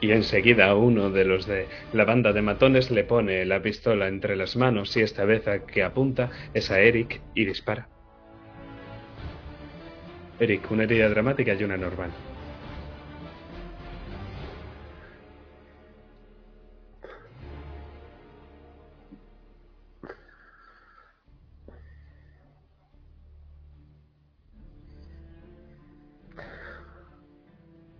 Y 0.00 0.12
enseguida 0.12 0.74
uno 0.76 1.10
de 1.10 1.24
los 1.24 1.46
de 1.46 1.66
la 1.92 2.04
banda 2.04 2.32
de 2.32 2.42
matones 2.42 2.90
le 2.90 3.04
pone 3.04 3.44
la 3.44 3.60
pistola 3.60 4.06
entre 4.06 4.36
las 4.36 4.56
manos 4.56 4.96
y 4.96 5.02
esta 5.02 5.24
vez 5.24 5.46
a 5.48 5.66
que 5.66 5.82
apunta 5.82 6.30
es 6.54 6.70
a 6.70 6.80
Eric 6.80 7.20
y 7.34 7.44
dispara. 7.44 7.88
Eric, 10.38 10.70
una 10.70 10.84
herida 10.84 11.08
dramática 11.08 11.54
y 11.54 11.64
una 11.64 11.76
normal. 11.76 12.10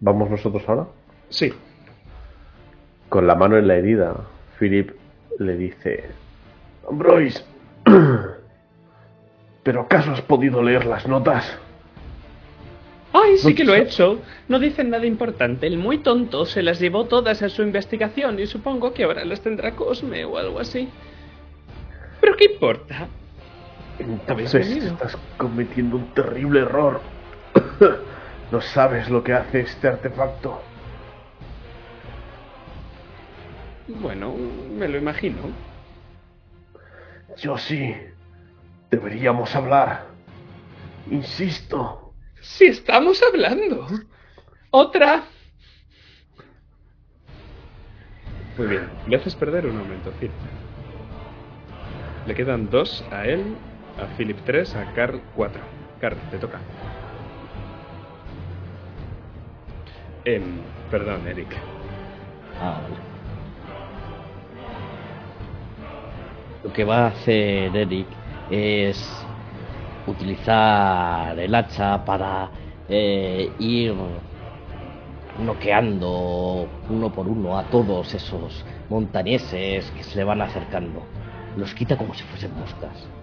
¿Vamos 0.01 0.31
nosotros 0.31 0.63
ahora? 0.67 0.87
Sí. 1.29 1.53
Con 3.09 3.27
la 3.27 3.35
mano 3.35 3.57
en 3.59 3.69
la 3.69 3.77
herida, 3.77 4.15
Philip 4.59 4.91
le 5.39 5.57
dice: 5.57 6.05
Ambroise, 6.89 7.45
¿pero 9.63 9.83
acaso 9.83 10.13
has 10.13 10.23
podido 10.23 10.63
leer 10.63 10.87
las 10.87 11.07
notas? 11.07 11.59
Ay, 13.13 13.37
sí 13.39 13.55
que 13.55 13.65
lo 13.65 13.75
he 13.75 13.83
hecho. 13.83 14.21
No 14.49 14.59
dicen 14.59 14.91
nada 14.91 15.05
importante. 15.05 15.67
El 15.67 15.79
muy 15.79 15.99
tonto 15.99 16.47
se 16.47 16.63
las 16.63 16.79
llevó 16.81 17.07
todas 17.07 17.43
a 17.43 17.49
su 17.49 17.63
investigación 17.63 18.39
y 18.39 18.47
supongo 18.47 18.95
que 18.95 19.05
ahora 19.05 19.25
las 19.25 19.41
tendrá 19.41 19.73
Cosme 19.73 20.25
o 20.25 20.39
algo 20.39 20.61
así. 20.61 20.89
¿Pero 22.21 22.37
qué 22.37 22.45
importa? 22.45 23.09
¿Habéis 24.29 24.55
Entonces 24.55 24.85
estás 24.85 25.19
cometiendo 25.37 25.97
un 25.97 26.15
terrible 26.15 26.61
error. 26.61 27.01
no 28.51 28.61
sabes 28.61 29.09
lo 29.09 29.23
que 29.23 29.33
hace 29.33 29.61
este 29.61 29.89
artefacto. 29.89 30.61
Bueno, 33.89 34.35
me 34.35 34.89
lo 34.89 34.99
imagino. 34.99 35.39
Yo 37.37 37.57
sí. 37.59 37.95
Deberíamos 38.91 39.55
hablar. 39.55 40.07
Insisto. 41.11 42.13
Si 42.41 42.67
estamos 42.67 43.23
hablando. 43.23 43.87
Otra. 44.71 45.25
Muy 48.57 48.67
bien. 48.67 48.89
Le 49.07 49.17
haces 49.17 49.35
perder 49.35 49.67
un 49.67 49.79
aumento, 49.79 50.13
Phil. 50.19 50.31
Le 52.27 52.35
quedan 52.35 52.69
dos 52.69 53.05
a 53.11 53.27
él, 53.27 53.57
a 53.99 54.07
Philip 54.17 54.39
3, 54.45 54.75
a 54.77 54.93
Carl 54.93 55.21
4. 55.35 55.61
Carl, 56.01 56.17
te 56.31 56.39
toca. 56.39 56.59
Em, 60.25 60.61
perdón, 60.91 61.27
Eric. 61.27 61.57
Ah, 62.61 62.81
vale. 62.83 62.97
Lo 66.63 66.73
que 66.73 66.85
va 66.85 67.05
a 67.05 67.07
hacer 67.09 67.75
Eric 67.75 68.07
es 68.51 69.27
utilizar 70.07 71.39
el 71.39 71.55
hacha 71.55 72.05
para 72.05 72.51
eh, 72.89 73.51
ir 73.59 73.95
noqueando 75.39 76.69
uno 76.91 77.11
por 77.11 77.27
uno 77.29 77.57
a 77.57 77.65
todos 77.65 78.13
esos 78.13 78.65
montañeses 78.91 79.91
que 79.93 80.03
se 80.03 80.17
le 80.17 80.25
van 80.25 80.43
acercando. 80.43 81.03
Los 81.57 81.73
quita 81.75 81.97
como 81.97 82.13
si 82.13 82.25
fuesen 82.25 82.53
moscas. 82.59 83.20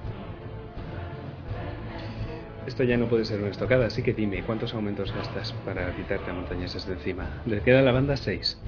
Esto 2.67 2.83
ya 2.83 2.97
no 2.97 3.07
puede 3.07 3.23
ser 3.23 3.39
una 3.39 3.49
estocada, 3.49 3.85
así 3.87 4.03
que 4.03 4.13
dime, 4.13 4.43
¿cuántos 4.43 4.73
aumentos 4.73 5.13
gastas 5.13 5.53
para 5.65 5.95
quitarte 5.95 6.29
a 6.29 6.33
montañeses 6.33 6.85
de 6.85 6.93
encima? 6.93 7.41
Le 7.45 7.61
queda 7.61 7.79
a 7.79 7.81
la 7.81 7.93
banda 7.93 8.17
6. 8.17 8.59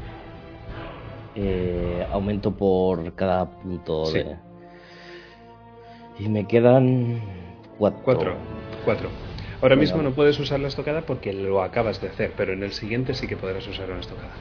Eh, 1.35 2.07
aumento 2.11 2.55
por 2.55 3.13
cada 3.15 3.45
punto 3.49 4.05
Sí. 4.05 4.19
de... 4.19 4.37
Y 6.17 6.29
me 6.29 6.47
quedan 6.47 7.21
cuatro. 7.77 8.01
4. 8.03 8.33
4. 8.85 9.09
Ahora 9.61 9.75
mismo 9.75 10.01
no 10.01 10.11
puedes 10.11 10.39
usar 10.39 10.61
la 10.61 10.69
estocada 10.69 11.01
porque 11.01 11.33
lo 11.33 11.61
acabas 11.61 11.99
de 12.01 12.07
hacer, 12.07 12.31
pero 12.37 12.53
en 12.53 12.63
el 12.63 12.71
siguiente 12.71 13.13
sí 13.13 13.27
que 13.27 13.35
podrás 13.35 13.67
usar 13.67 13.89
una 13.91 13.99
estocada. 13.99 14.31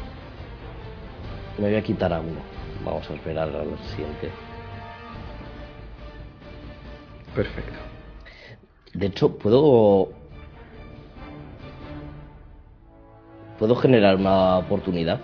Me 1.59 1.67
voy 1.69 1.75
a 1.77 1.83
quitar 1.83 2.13
a 2.13 2.21
uno. 2.21 2.41
Vamos 2.85 3.11
a 3.11 3.15
esperar 3.15 3.49
al 3.49 3.77
siguiente. 3.91 4.31
Perfecto. 7.35 7.88
De 8.95 9.07
hecho, 9.07 9.37
puedo. 9.39 10.11
Puedo 13.59 13.75
generar 13.75 14.17
una 14.17 14.59
oportunidad. 14.59 15.21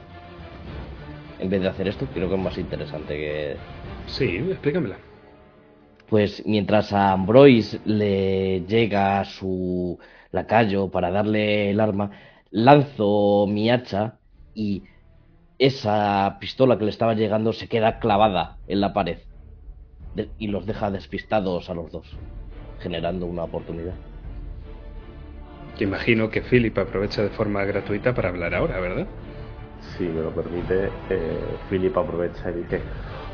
En 1.38 1.50
vez 1.50 1.60
de 1.60 1.68
hacer 1.68 1.88
esto, 1.88 2.06
creo 2.12 2.28
que 2.28 2.34
es 2.34 2.40
más 2.40 2.58
interesante 2.58 3.16
que. 3.16 3.56
Sí, 4.06 4.36
explícamela. 4.36 4.96
Pues 6.08 6.42
mientras 6.46 6.92
a 6.92 7.12
Ambroise 7.12 7.80
le 7.84 8.60
llega 8.66 9.24
su 9.24 9.98
lacayo 10.30 10.90
para 10.90 11.10
darle 11.10 11.70
el 11.70 11.80
arma, 11.80 12.10
lanzo 12.50 13.46
mi 13.48 13.70
hacha 13.70 14.18
y 14.54 14.82
esa 15.58 16.36
pistola 16.40 16.78
que 16.78 16.84
le 16.84 16.90
estaba 16.90 17.14
llegando 17.14 17.52
se 17.52 17.68
queda 17.68 17.98
clavada 17.98 18.58
en 18.66 18.80
la 18.80 18.92
pared 18.92 19.18
y 20.38 20.48
los 20.48 20.66
deja 20.66 20.90
despistados 20.90 21.70
a 21.70 21.74
los 21.74 21.90
dos, 21.90 22.06
generando 22.84 23.24
una 23.26 23.44
oportunidad. 23.44 23.94
Que 25.76 25.84
imagino 25.84 26.30
que 26.30 26.42
Philip 26.42 26.78
aprovecha 26.78 27.22
de 27.22 27.30
forma 27.30 27.64
gratuita 27.64 28.14
para 28.14 28.28
hablar 28.28 28.54
ahora, 28.54 28.78
¿verdad? 28.78 29.06
Si 29.96 30.04
me 30.04 30.20
lo 30.20 30.30
permite, 30.30 30.90
eh, 31.10 31.38
Philip 31.68 31.96
aprovecha 31.96 32.50
y 32.50 32.62
dice: 32.62 32.80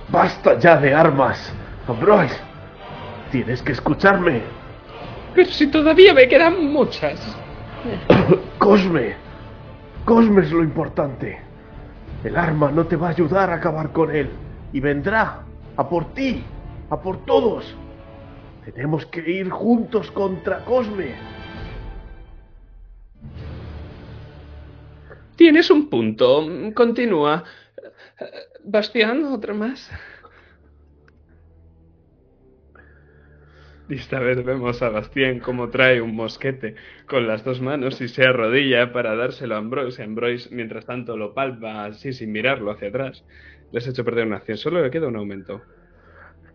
¡Basta 0.08 0.58
ya 0.58 0.78
de 0.78 0.94
armas! 0.94 1.52
Ambroise, 1.86 2.40
tienes 3.30 3.60
que 3.60 3.72
escucharme. 3.72 4.42
Pero 5.34 5.50
si 5.50 5.66
todavía 5.66 6.14
me 6.14 6.28
quedan 6.28 6.72
muchas. 6.72 7.20
Cosme, 8.58 9.14
Cosme 10.04 10.42
es 10.42 10.52
lo 10.52 10.62
importante. 10.62 11.38
El 12.22 12.36
arma 12.36 12.70
no 12.70 12.86
te 12.86 12.96
va 12.96 13.08
a 13.08 13.10
ayudar 13.10 13.50
a 13.50 13.56
acabar 13.56 13.90
con 13.90 14.14
él 14.14 14.30
y 14.72 14.80
vendrá 14.80 15.40
a 15.76 15.88
por 15.88 16.12
ti, 16.14 16.44
a 16.88 16.96
por 17.00 17.24
todos. 17.24 17.74
Tenemos 18.64 19.06
que 19.06 19.28
ir 19.30 19.48
juntos 19.48 20.10
contra 20.10 20.64
Cosme. 20.64 21.14
Tienes 25.36 25.70
un 25.70 25.88
punto. 25.88 26.46
Continúa. 26.74 27.44
Bastián, 28.64 29.24
otro 29.24 29.54
más. 29.54 29.90
Y 33.88 33.94
esta 33.94 34.20
vez 34.20 34.44
vemos 34.44 34.82
a 34.82 34.90
Bastián 34.90 35.40
como 35.40 35.68
trae 35.70 36.00
un 36.00 36.14
mosquete 36.14 36.76
con 37.08 37.26
las 37.26 37.42
dos 37.42 37.60
manos 37.60 38.00
y 38.00 38.06
se 38.06 38.24
arrodilla 38.24 38.92
para 38.92 39.16
dárselo 39.16 39.56
a 39.56 39.58
Ambroise. 39.58 40.02
Ambroise, 40.04 40.54
mientras 40.54 40.86
tanto, 40.86 41.16
lo 41.16 41.34
palpa 41.34 41.86
así 41.86 42.12
sin 42.12 42.30
mirarlo 42.30 42.70
hacia 42.70 42.88
atrás. 42.88 43.24
Le 43.72 43.78
has 43.78 43.88
hecho 43.88 44.04
perder 44.04 44.26
una 44.26 44.36
acción. 44.36 44.58
Solo 44.58 44.82
le 44.82 44.90
queda 44.90 45.08
un 45.08 45.16
aumento. 45.16 45.62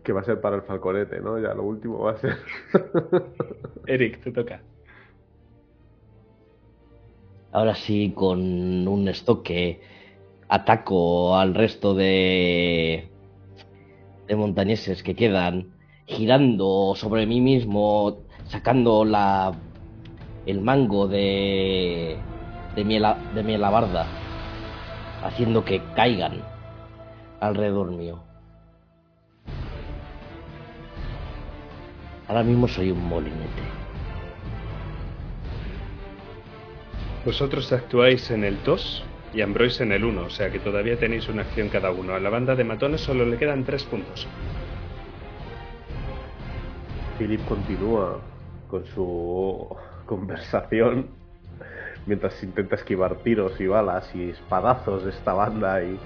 Que 0.06 0.12
va 0.12 0.20
a 0.20 0.24
ser 0.24 0.40
para 0.40 0.54
el 0.54 0.62
falconete, 0.62 1.18
¿no? 1.20 1.36
Ya 1.40 1.52
lo 1.52 1.64
último 1.64 1.98
va 1.98 2.12
a 2.12 2.16
ser. 2.16 2.36
Eric, 3.88 4.22
te 4.22 4.30
toca. 4.30 4.60
Ahora 7.52 7.74
sí, 7.74 8.12
con 8.14 8.38
un 8.86 9.08
estoque, 9.08 9.80
ataco 10.48 11.36
al 11.36 11.54
resto 11.54 11.94
de, 11.94 13.08
de 14.28 14.36
montañeses 14.36 15.02
que 15.02 15.16
quedan, 15.16 15.72
girando 16.06 16.94
sobre 16.94 17.26
mí 17.26 17.40
mismo, 17.40 18.18
sacando 18.48 19.04
la, 19.04 19.54
el 20.46 20.60
mango 20.60 21.08
de, 21.08 22.16
de, 22.76 22.84
mi, 22.84 22.96
ala- 22.98 23.18
de 23.34 23.42
mi 23.42 23.54
alabarda, 23.54 24.06
haciendo 25.24 25.64
que 25.64 25.80
caigan 25.96 26.42
alrededor 27.40 27.90
mío. 27.90 28.25
Ahora 32.28 32.42
mismo 32.42 32.66
soy 32.66 32.90
un 32.90 33.08
molinete. 33.08 33.62
Vosotros 37.24 37.72
actuáis 37.72 38.30
en 38.30 38.44
el 38.44 38.62
2 38.64 39.04
y 39.34 39.40
Ambroise 39.42 39.82
en 39.82 39.92
el 39.92 40.04
1, 40.04 40.22
o 40.22 40.30
sea 40.30 40.50
que 40.50 40.58
todavía 40.58 40.98
tenéis 40.98 41.28
una 41.28 41.42
acción 41.42 41.68
cada 41.68 41.90
uno. 41.90 42.14
A 42.14 42.20
la 42.20 42.30
banda 42.30 42.54
de 42.54 42.64
matones 42.64 43.00
solo 43.00 43.26
le 43.26 43.36
quedan 43.36 43.64
3 43.64 43.84
puntos. 43.84 44.26
Philip 47.18 47.44
continúa 47.46 48.20
con 48.68 48.84
su 48.86 49.76
conversación 50.04 51.08
mientras 52.06 52.42
intenta 52.42 52.76
esquivar 52.76 53.16
tiros 53.16 53.60
y 53.60 53.66
balas 53.66 54.08
y 54.14 54.30
espadazos 54.30 55.04
de 55.04 55.10
esta 55.10 55.32
banda 55.32 55.82
y 55.82 55.98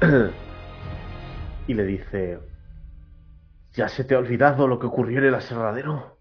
y 1.66 1.74
le 1.74 1.84
dice 1.84 2.38
¿Ya 3.74 3.88
se 3.88 4.04
te 4.04 4.14
ha 4.14 4.18
olvidado 4.18 4.68
lo 4.68 4.78
que 4.78 4.86
ocurrió 4.86 5.18
en 5.18 5.24
el 5.24 5.34
aserradero? 5.34 6.16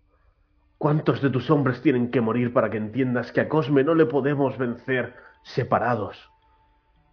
¿Cuántos 0.79 1.21
de 1.21 1.29
tus 1.29 1.51
hombres 1.51 1.83
tienen 1.83 2.09
que 2.09 2.19
morir 2.19 2.51
para 2.51 2.71
que 2.71 2.77
entiendas 2.77 3.31
que 3.31 3.41
a 3.41 3.47
Cosme 3.47 3.83
no 3.83 3.93
le 3.93 4.07
podemos 4.07 4.57
vencer 4.57 5.15
separados? 5.43 6.31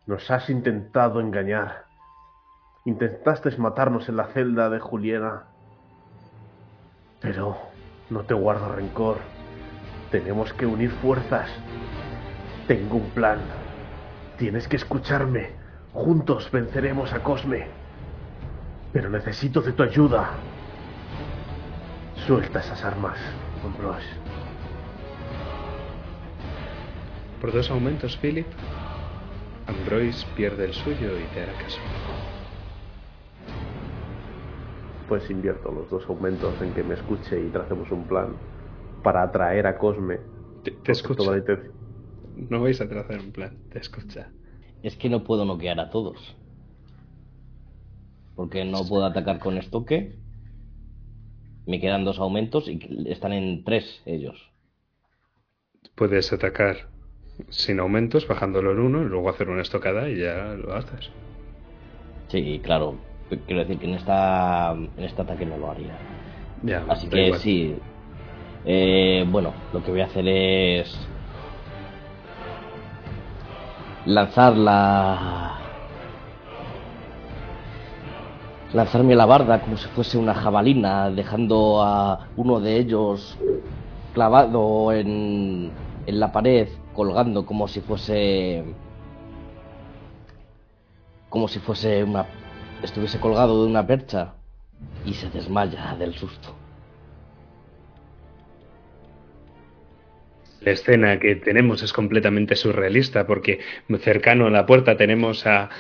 Nos 0.07 0.31
has 0.31 0.49
intentado 0.49 1.21
engañar. 1.21 1.85
Intentaste 2.87 3.55
matarnos 3.59 4.09
en 4.09 4.17
la 4.17 4.29
celda 4.29 4.71
de 4.71 4.81
Juliana. 4.81 5.45
Pero 7.21 7.59
no 8.09 8.23
te 8.23 8.33
guardo 8.33 8.75
rencor. 8.75 9.19
Tenemos 10.11 10.55
que 10.55 10.65
unir 10.65 10.91
fuerzas. 11.03 11.51
Tengo 12.67 12.97
un 12.97 13.11
plan. 13.11 13.41
Tienes 14.39 14.67
que 14.67 14.77
escucharme. 14.77 15.51
Juntos 15.93 16.51
venceremos 16.51 17.13
a 17.13 17.23
Cosme. 17.23 17.80
Pero 18.93 19.09
necesito 19.11 19.61
de 19.61 19.73
tu 19.73 19.83
ayuda. 19.83 20.31
Suelta 22.27 22.61
esas 22.61 22.85
armas, 22.85 23.19
Ambrose. 23.65 24.07
Por 27.41 27.53
dos 27.53 27.71
aumentos, 27.71 28.17
Philip, 28.19 28.47
Ambroise 29.67 30.27
pierde 30.37 30.67
el 30.67 30.75
suyo 30.75 31.17
y 31.19 31.25
te 31.35 31.43
hará 31.43 31.53
caso. 31.55 31.79
Pues 35.09 35.29
invierto 35.31 35.71
los 35.73 35.89
dos 35.91 36.05
aumentos 36.09 36.61
en 36.61 36.73
que 36.75 36.83
me 36.83 36.95
escuche 36.95 37.41
y 37.41 37.49
tracemos 37.49 37.91
un 37.91 38.07
plan 38.07 38.37
para 39.03 39.23
atraer 39.23 39.67
a 39.67 39.79
Cosme. 39.79 40.19
Te, 40.63 40.73
te 40.73 40.93
escucha. 40.93 41.19
toda 41.19 41.33
la 41.33 41.39
intención- 41.39 41.73
No 42.49 42.61
vais 42.61 42.81
a 42.81 42.89
trazar 42.89 43.19
un 43.21 43.33
plan, 43.33 43.57
te 43.71 43.79
escucha. 43.79 44.29
Es 44.83 44.97
que 44.97 45.09
no 45.09 45.25
puedo 45.25 45.45
noquear 45.45 45.81
a 45.81 45.91
todos. 45.91 46.37
Porque 48.37 48.65
no 48.65 48.85
puedo 48.87 49.05
atacar 49.05 49.39
con 49.39 49.59
estoque. 49.59 50.13
Me 51.67 51.81
quedan 51.81 52.05
dos 52.05 52.19
aumentos 52.19 52.69
y 52.69 52.81
están 53.07 53.33
en 53.33 53.65
tres 53.65 54.03
ellos. 54.07 54.51
Puedes 55.95 56.33
atacar 56.33 56.89
sin 57.49 57.81
aumentos, 57.81 58.27
bajándolo 58.27 58.73
en 58.73 58.81
uno, 58.81 59.03
y 59.03 59.07
luego 59.07 59.31
hacer 59.31 59.49
una 59.49 59.63
estocada 59.63 60.09
y 60.09 60.19
ya 60.19 60.55
lo 60.55 60.75
haces. 60.75 61.11
Sí, 62.29 62.61
claro. 62.63 62.95
Quiero 63.47 63.61
decir 63.63 63.79
que 63.79 63.87
en 63.87 63.95
esta 63.95 64.73
en 64.73 65.05
este 65.05 65.23
ataque 65.23 65.47
no 65.47 65.57
lo 65.57 65.71
haría. 65.71 65.97
Ya, 66.63 66.85
Así 66.89 67.09
que 67.09 67.27
igual. 67.27 67.41
sí. 67.41 67.75
Eh, 68.67 69.25
bueno, 69.29 69.53
lo 69.73 69.83
que 69.83 69.91
voy 69.91 70.01
a 70.01 70.07
hacer 70.07 70.27
es 70.29 70.95
lanzar 74.07 74.57
la 74.57 75.60
lanzarme 78.73 79.15
la 79.15 79.27
barda 79.27 79.61
como 79.61 79.77
si 79.77 79.89
fuese 79.89 80.19
una 80.19 80.35
jabalina, 80.35 81.11
dejando 81.11 81.83
a 81.83 82.29
uno 82.37 82.61
de 82.61 82.77
ellos 82.77 83.37
clavado 84.15 84.93
en, 84.93 85.71
en 86.07 86.21
la 86.21 86.33
pared, 86.33 86.69
colgando 86.95 87.47
como 87.47 87.69
si 87.69 87.81
fuese 87.81 88.65
como 91.29 91.47
si 91.47 91.61
fuese 91.61 92.03
una 92.03 92.27
estuviese 92.83 93.21
colgado 93.21 93.63
de 93.63 93.71
una 93.71 93.87
percha 93.87 94.35
y 95.05 95.15
se 95.15 95.31
desmaya 95.31 95.95
del 95.97 96.15
susto. 96.15 96.60
La 100.61 100.73
escena 100.73 101.19
que 101.19 101.37
tenemos 101.37 101.83
es 101.83 101.93
completamente 101.95 102.55
surrealista 102.55 103.27
porque 103.27 103.61
cercano 104.01 104.47
a 104.47 104.51
la 104.51 104.67
puerta 104.67 104.95
tenemos 104.97 105.47
a, 105.47 105.71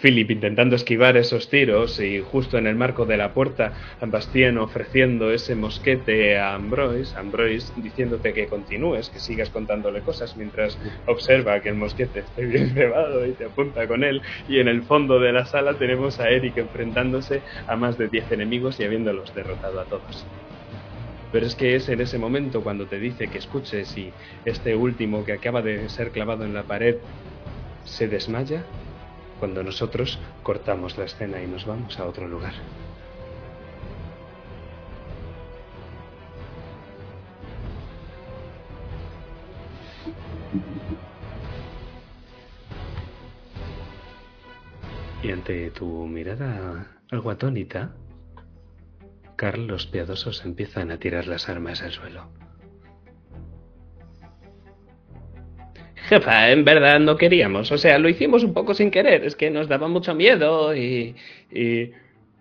Philip 0.00 0.30
intentando 0.30 0.76
esquivar 0.76 1.16
esos 1.16 1.50
tiros 1.50 1.98
y 1.98 2.20
justo 2.20 2.56
en 2.56 2.68
el 2.68 2.76
marco 2.76 3.04
de 3.04 3.16
la 3.16 3.34
puerta 3.34 3.72
Bastien 4.00 4.58
ofreciendo 4.58 5.32
ese 5.32 5.56
mosquete 5.56 6.38
a 6.38 6.54
Ambroise, 6.54 7.18
Ambroise 7.18 7.72
diciéndote 7.76 8.32
que 8.32 8.46
continúes, 8.46 9.10
que 9.10 9.18
sigas 9.18 9.50
contándole 9.50 10.02
cosas 10.02 10.36
mientras 10.36 10.78
observa 11.06 11.60
que 11.60 11.70
el 11.70 11.74
mosquete 11.74 12.20
esté 12.20 12.44
bien 12.44 12.70
cebado 12.74 13.26
y 13.26 13.32
te 13.32 13.46
apunta 13.46 13.88
con 13.88 14.04
él 14.04 14.22
y 14.46 14.60
en 14.60 14.68
el 14.68 14.82
fondo 14.82 15.18
de 15.18 15.32
la 15.32 15.46
sala 15.46 15.74
tenemos 15.74 16.20
a 16.20 16.30
Eric 16.30 16.58
enfrentándose 16.58 17.42
a 17.66 17.74
más 17.74 17.98
de 17.98 18.08
10 18.08 18.30
enemigos 18.32 18.78
y 18.78 18.84
habiéndolos 18.84 19.34
derrotado 19.34 19.80
a 19.80 19.84
todos. 19.84 20.24
Pero 21.32 21.46
es 21.46 21.54
que 21.54 21.74
es 21.74 21.88
en 21.88 22.00
ese 22.02 22.18
momento 22.18 22.62
cuando 22.62 22.86
te 22.86 22.98
dice 22.98 23.28
que 23.28 23.38
escuches 23.38 23.96
y 23.96 24.12
este 24.44 24.76
último 24.76 25.24
que 25.24 25.32
acaba 25.32 25.62
de 25.62 25.88
ser 25.88 26.12
clavado 26.12 26.44
en 26.44 26.52
la 26.52 26.64
pared 26.64 26.96
se 27.84 28.06
desmaya, 28.06 28.64
cuando 29.40 29.62
nosotros 29.64 30.20
cortamos 30.42 30.98
la 30.98 31.04
escena 31.04 31.42
y 31.42 31.46
nos 31.46 31.66
vamos 31.66 31.98
a 31.98 32.06
otro 32.06 32.28
lugar. 32.28 32.52
Y 45.22 45.30
ante 45.30 45.70
tu 45.70 46.06
mirada 46.06 46.86
algo 47.10 47.30
atónita, 47.30 47.90
Carl, 49.42 49.66
los 49.66 49.88
piadosos 49.88 50.44
empiezan 50.44 50.92
a 50.92 50.98
tirar 50.98 51.26
las 51.26 51.48
armas 51.48 51.82
al 51.82 51.90
suelo. 51.90 52.28
Jefa, 55.96 56.52
en 56.52 56.64
verdad 56.64 57.00
no 57.00 57.16
queríamos. 57.16 57.72
O 57.72 57.76
sea, 57.76 57.98
lo 57.98 58.08
hicimos 58.08 58.44
un 58.44 58.54
poco 58.54 58.72
sin 58.72 58.92
querer. 58.92 59.24
Es 59.24 59.34
que 59.34 59.50
nos 59.50 59.66
daba 59.66 59.88
mucho 59.88 60.14
miedo 60.14 60.76
y... 60.76 61.16
y... 61.50 61.90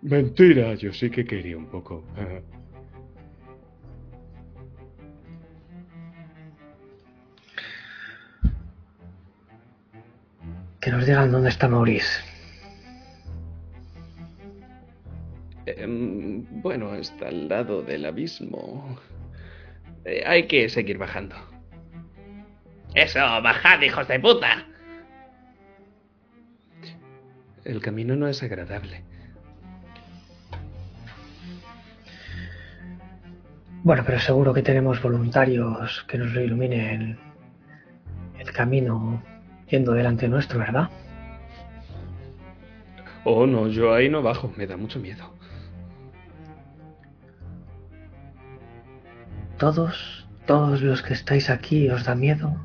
Mentira, 0.03 0.75
yo 0.75 0.93
sí 0.93 1.09
que 1.09 1.25
quería 1.25 1.57
un 1.57 1.65
poco. 1.71 2.05
Ah, 2.15 2.39
Que 10.79 10.91
nos 10.91 11.07
digan 11.07 11.31
dónde 11.31 11.49
está 11.49 11.67
Maurice. 11.67 12.30
Em, 15.65 16.45
bueno, 16.61 16.95
está 16.95 17.27
al 17.27 17.47
lado 17.47 17.81
del 17.81 18.05
abismo. 18.05 18.97
Eh, 20.05 20.23
hay 20.25 20.47
que 20.47 20.69
seguir 20.69 20.97
bajando. 20.97 21.35
Eso, 22.95 23.19
bajad, 23.19 23.81
hijos 23.81 24.07
de 24.07 24.19
puta. 24.19 24.65
El 27.63 27.79
camino 27.81 28.15
no 28.15 28.27
es 28.27 28.41
agradable. 28.41 29.03
Bueno, 33.83 34.03
pero 34.05 34.19
seguro 34.19 34.53
que 34.53 34.61
tenemos 34.61 35.01
voluntarios 35.01 36.05
que 36.07 36.17
nos 36.17 36.35
iluminen 36.35 37.17
el 38.37 38.51
camino 38.51 39.23
yendo 39.69 39.93
delante 39.93 40.27
nuestro, 40.27 40.59
¿verdad? 40.59 40.89
Oh, 43.23 43.47
no, 43.47 43.67
yo 43.67 43.93
ahí 43.93 44.09
no 44.09 44.21
bajo, 44.21 44.51
me 44.57 44.67
da 44.67 44.77
mucho 44.77 44.99
miedo. 44.99 45.33
Todos, 49.61 50.27
todos 50.47 50.81
los 50.81 51.03
que 51.03 51.13
estáis 51.13 51.51
aquí 51.51 51.87
os 51.91 52.03
da 52.03 52.15
miedo. 52.15 52.57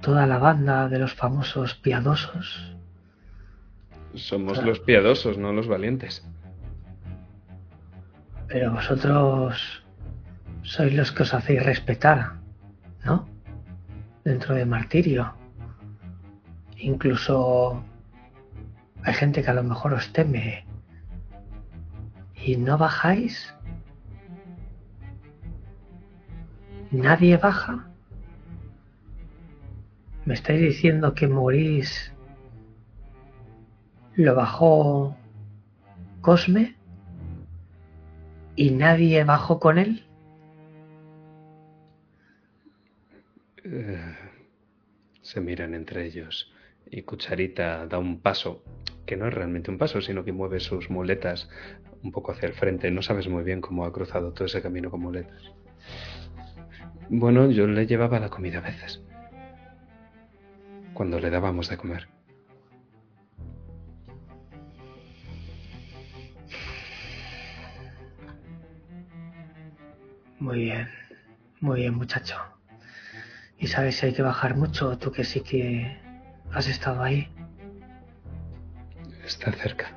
Toda 0.00 0.26
la 0.26 0.38
banda 0.38 0.88
de 0.88 0.98
los 0.98 1.12
famosos 1.12 1.74
piadosos. 1.74 2.74
Somos 4.14 4.64
los 4.64 4.80
piadosos, 4.80 5.36
no 5.36 5.52
los 5.52 5.68
valientes. 5.68 6.26
Pero 8.48 8.72
vosotros 8.72 9.84
sois 10.62 10.94
los 10.94 11.12
que 11.12 11.24
os 11.24 11.34
hacéis 11.34 11.62
respetar, 11.62 12.40
¿no? 13.04 13.28
Dentro 14.24 14.54
de 14.54 14.64
martirio. 14.64 15.34
Incluso 16.78 17.84
hay 19.02 19.12
gente 19.12 19.42
que 19.42 19.50
a 19.50 19.58
lo 19.60 19.64
mejor 19.64 19.92
os 19.92 20.10
teme. 20.14 20.64
¿Y 22.34 22.56
no 22.56 22.78
bajáis? 22.78 23.54
¿Nadie 26.90 27.36
baja? 27.36 27.88
¿Me 30.24 30.34
estáis 30.34 30.60
diciendo 30.60 31.14
que 31.14 31.26
morís 31.26 32.12
lo 34.14 34.34
bajó 34.34 35.16
Cosme? 36.20 36.76
¿Y 38.56 38.70
nadie 38.70 39.24
bajó 39.24 39.60
con 39.60 39.78
él? 39.78 40.04
Eh, 43.64 44.16
se 45.22 45.40
miran 45.40 45.74
entre 45.74 46.06
ellos 46.06 46.52
y 46.90 47.02
Cucharita 47.02 47.86
da 47.86 47.98
un 47.98 48.20
paso, 48.20 48.62
que 49.04 49.16
no 49.16 49.26
es 49.26 49.34
realmente 49.34 49.70
un 49.70 49.78
paso, 49.78 50.00
sino 50.00 50.24
que 50.24 50.32
mueve 50.32 50.60
sus 50.60 50.88
muletas 50.88 51.48
un 52.02 52.12
poco 52.12 52.32
hacia 52.32 52.46
el 52.46 52.54
frente. 52.54 52.90
No 52.90 53.02
sabes 53.02 53.28
muy 53.28 53.42
bien 53.42 53.60
cómo 53.60 53.84
ha 53.84 53.92
cruzado 53.92 54.32
todo 54.32 54.46
ese 54.46 54.62
camino 54.62 54.90
con 54.90 55.00
muletas. 55.00 55.42
Bueno, 57.08 57.50
yo 57.50 57.66
le 57.66 57.86
llevaba 57.86 58.18
la 58.18 58.28
comida 58.28 58.58
a 58.58 58.62
veces. 58.62 59.00
Cuando 60.92 61.20
le 61.20 61.30
dábamos 61.30 61.68
de 61.68 61.76
comer. 61.76 62.08
Muy 70.38 70.64
bien, 70.64 70.88
muy 71.60 71.80
bien 71.80 71.94
muchacho. 71.94 72.36
¿Y 73.58 73.68
sabes 73.68 73.96
si 73.96 74.06
hay 74.06 74.12
que 74.12 74.22
bajar 74.22 74.56
mucho? 74.56 74.98
Tú 74.98 75.12
que 75.12 75.24
sí 75.24 75.40
que 75.40 75.98
has 76.52 76.68
estado 76.68 77.02
ahí. 77.02 77.28
Está 79.24 79.52
cerca. 79.52 79.90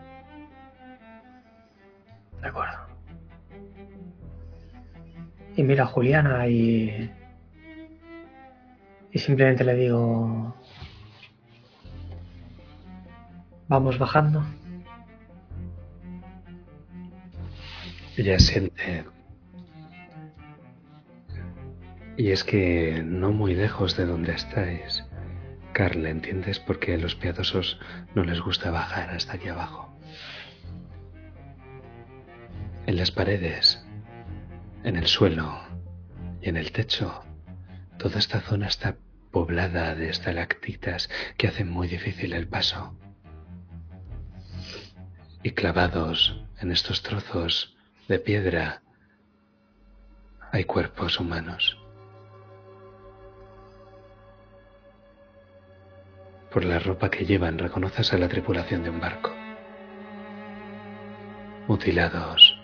De 2.41 2.47
acuerdo. 2.47 2.88
Y 5.59 5.63
mira 5.63 5.83
a 5.83 5.87
Juliana 5.87 6.47
y... 6.47 7.11
Y 9.11 9.19
simplemente 9.19 9.65
le 9.65 9.75
digo... 9.75 10.55
Vamos 13.67 13.99
bajando. 13.99 14.41
Ella 18.15 18.39
siente 18.39 19.03
Y 22.15 22.31
es 22.31 22.45
que 22.45 23.03
no 23.03 23.33
muy 23.33 23.53
lejos 23.53 23.97
de 23.97 24.05
donde 24.05 24.35
estáis, 24.35 25.03
Carl, 25.73 26.05
¿entiendes 26.05 26.61
por 26.61 26.79
qué 26.79 26.93
a 26.93 26.97
los 26.97 27.15
piadosos 27.15 27.77
no 28.15 28.23
les 28.23 28.39
gusta 28.39 28.71
bajar 28.71 29.09
hasta 29.09 29.33
aquí 29.33 29.49
abajo? 29.49 29.93
En 32.85 32.95
las 32.95 33.11
paredes, 33.11 33.85
en 34.83 34.95
el 34.95 35.07
suelo 35.07 35.59
y 36.41 36.49
en 36.49 36.57
el 36.57 36.71
techo, 36.71 37.23
toda 37.97 38.19
esta 38.19 38.41
zona 38.41 38.67
está 38.67 38.95
poblada 39.31 39.95
de 39.95 40.09
estalactitas 40.09 41.09
que 41.37 41.47
hacen 41.47 41.69
muy 41.69 41.87
difícil 41.87 42.33
el 42.33 42.47
paso. 42.47 42.97
Y 45.43 45.51
clavados 45.51 46.43
en 46.59 46.71
estos 46.71 47.03
trozos 47.03 47.77
de 48.07 48.19
piedra 48.19 48.81
hay 50.51 50.63
cuerpos 50.63 51.19
humanos. 51.19 51.77
Por 56.51 56.65
la 56.65 56.79
ropa 56.79 57.11
que 57.11 57.25
llevan 57.25 57.59
reconoces 57.59 58.11
a 58.11 58.17
la 58.17 58.27
tripulación 58.27 58.83
de 58.83 58.89
un 58.89 58.99
barco. 58.99 59.31
Mutilados, 61.67 62.58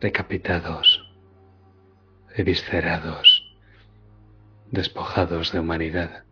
decapitados, 0.00 1.10
eviscerados, 2.34 3.56
despojados 4.70 5.52
de 5.52 5.60
humanidad. 5.60 6.24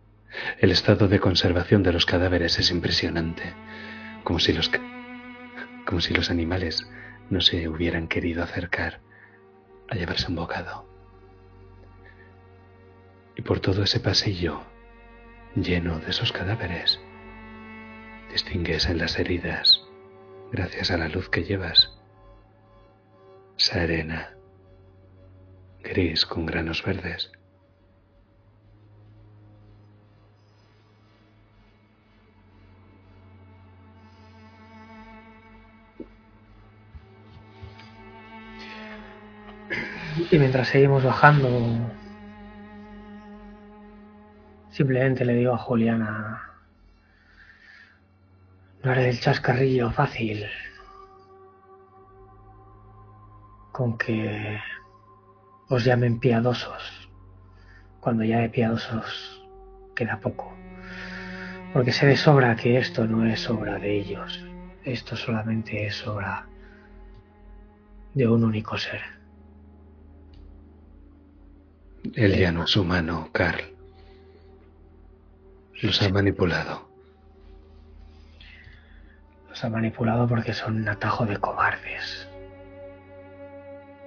El 0.59 0.71
estado 0.71 1.07
de 1.07 1.19
conservación 1.19 1.81
de 1.81 1.93
los 1.93 2.05
cadáveres 2.05 2.59
es 2.59 2.69
impresionante, 2.69 3.53
como 4.23 4.39
si 4.39 4.53
los, 4.53 4.69
como 5.85 6.01
si 6.01 6.13
los 6.13 6.29
animales 6.29 6.87
no 7.29 7.41
se 7.41 7.67
hubieran 7.67 8.07
querido 8.07 8.43
acercar 8.43 9.01
a 9.89 9.95
llevarse 9.95 10.27
un 10.27 10.35
bocado. 10.35 10.87
Y 13.35 13.41
por 13.41 13.59
todo 13.59 13.83
ese 13.83 13.99
pasillo 13.99 14.61
lleno 15.55 15.99
de 15.99 16.11
esos 16.11 16.31
cadáveres, 16.31 16.99
distingues 18.31 18.87
en 18.87 18.97
las 18.99 19.17
heridas, 19.17 19.81
gracias 20.51 20.91
a 20.91 20.97
la 20.97 21.07
luz 21.07 21.29
que 21.29 21.43
llevas, 21.43 21.94
esa 23.57 23.81
arena 23.81 24.35
gris 25.83 26.25
con 26.25 26.45
granos 26.45 26.83
verdes. 26.83 27.31
Y 40.31 40.39
mientras 40.39 40.69
seguimos 40.69 41.03
bajando, 41.03 41.49
simplemente 44.71 45.23
le 45.23 45.35
digo 45.35 45.53
a 45.53 45.57
Juliana, 45.57 46.41
no 48.83 48.91
haré 48.91 49.09
el 49.09 49.19
chascarrillo 49.19 49.91
fácil 49.91 50.45
con 53.75 53.97
que 53.97 54.57
os 55.67 55.83
llamen 55.83 56.17
piadosos, 56.17 57.09
cuando 57.99 58.23
ya 58.23 58.39
de 58.39 58.47
piadosos 58.47 59.45
queda 59.93 60.21
poco. 60.21 60.55
Porque 61.73 61.91
sé 61.91 62.05
de 62.05 62.15
sobra 62.15 62.55
que 62.55 62.77
esto 62.77 63.05
no 63.05 63.25
es 63.25 63.49
obra 63.49 63.77
de 63.77 63.99
ellos, 63.99 64.45
esto 64.85 65.17
solamente 65.17 65.87
es 65.87 66.07
obra 66.07 66.47
de 68.13 68.25
un 68.25 68.45
único 68.45 68.77
ser. 68.77 69.01
Él 72.13 72.37
ya 72.37 72.53
no 72.53 72.63
es 72.63 72.77
humano, 72.77 73.27
Carl. 73.33 73.75
Los 75.81 76.01
ha 76.01 76.07
manipulado. 76.07 76.87
Los 79.49 79.61
ha 79.65 79.69
manipulado 79.69 80.29
porque 80.29 80.53
son 80.53 80.77
un 80.77 80.87
atajo 80.87 81.25
de 81.25 81.35
cobardes. 81.35 82.29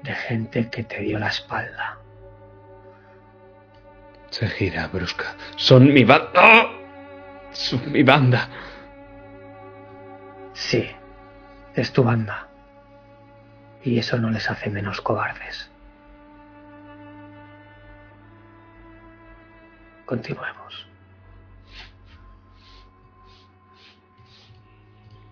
De 0.02 0.14
gente 0.14 0.70
que 0.70 0.84
te 0.84 1.00
dio 1.00 1.18
la 1.18 1.28
espalda. 1.28 1.98
Se 4.30 4.46
gira 4.48 4.86
brusca. 4.88 5.34
Son 5.56 5.92
mi 5.92 6.04
banda. 6.04 6.30
¡Ah! 6.34 6.72
Son 7.52 7.90
mi 7.90 8.02
banda. 8.02 8.48
Sí, 10.52 10.88
es 11.74 11.92
tu 11.92 12.04
banda. 12.04 12.48
Y 13.82 13.98
eso 13.98 14.18
no 14.18 14.30
les 14.30 14.50
hace 14.50 14.70
menos 14.70 15.00
cobardes. 15.00 15.70
Continuemos. 20.04 20.86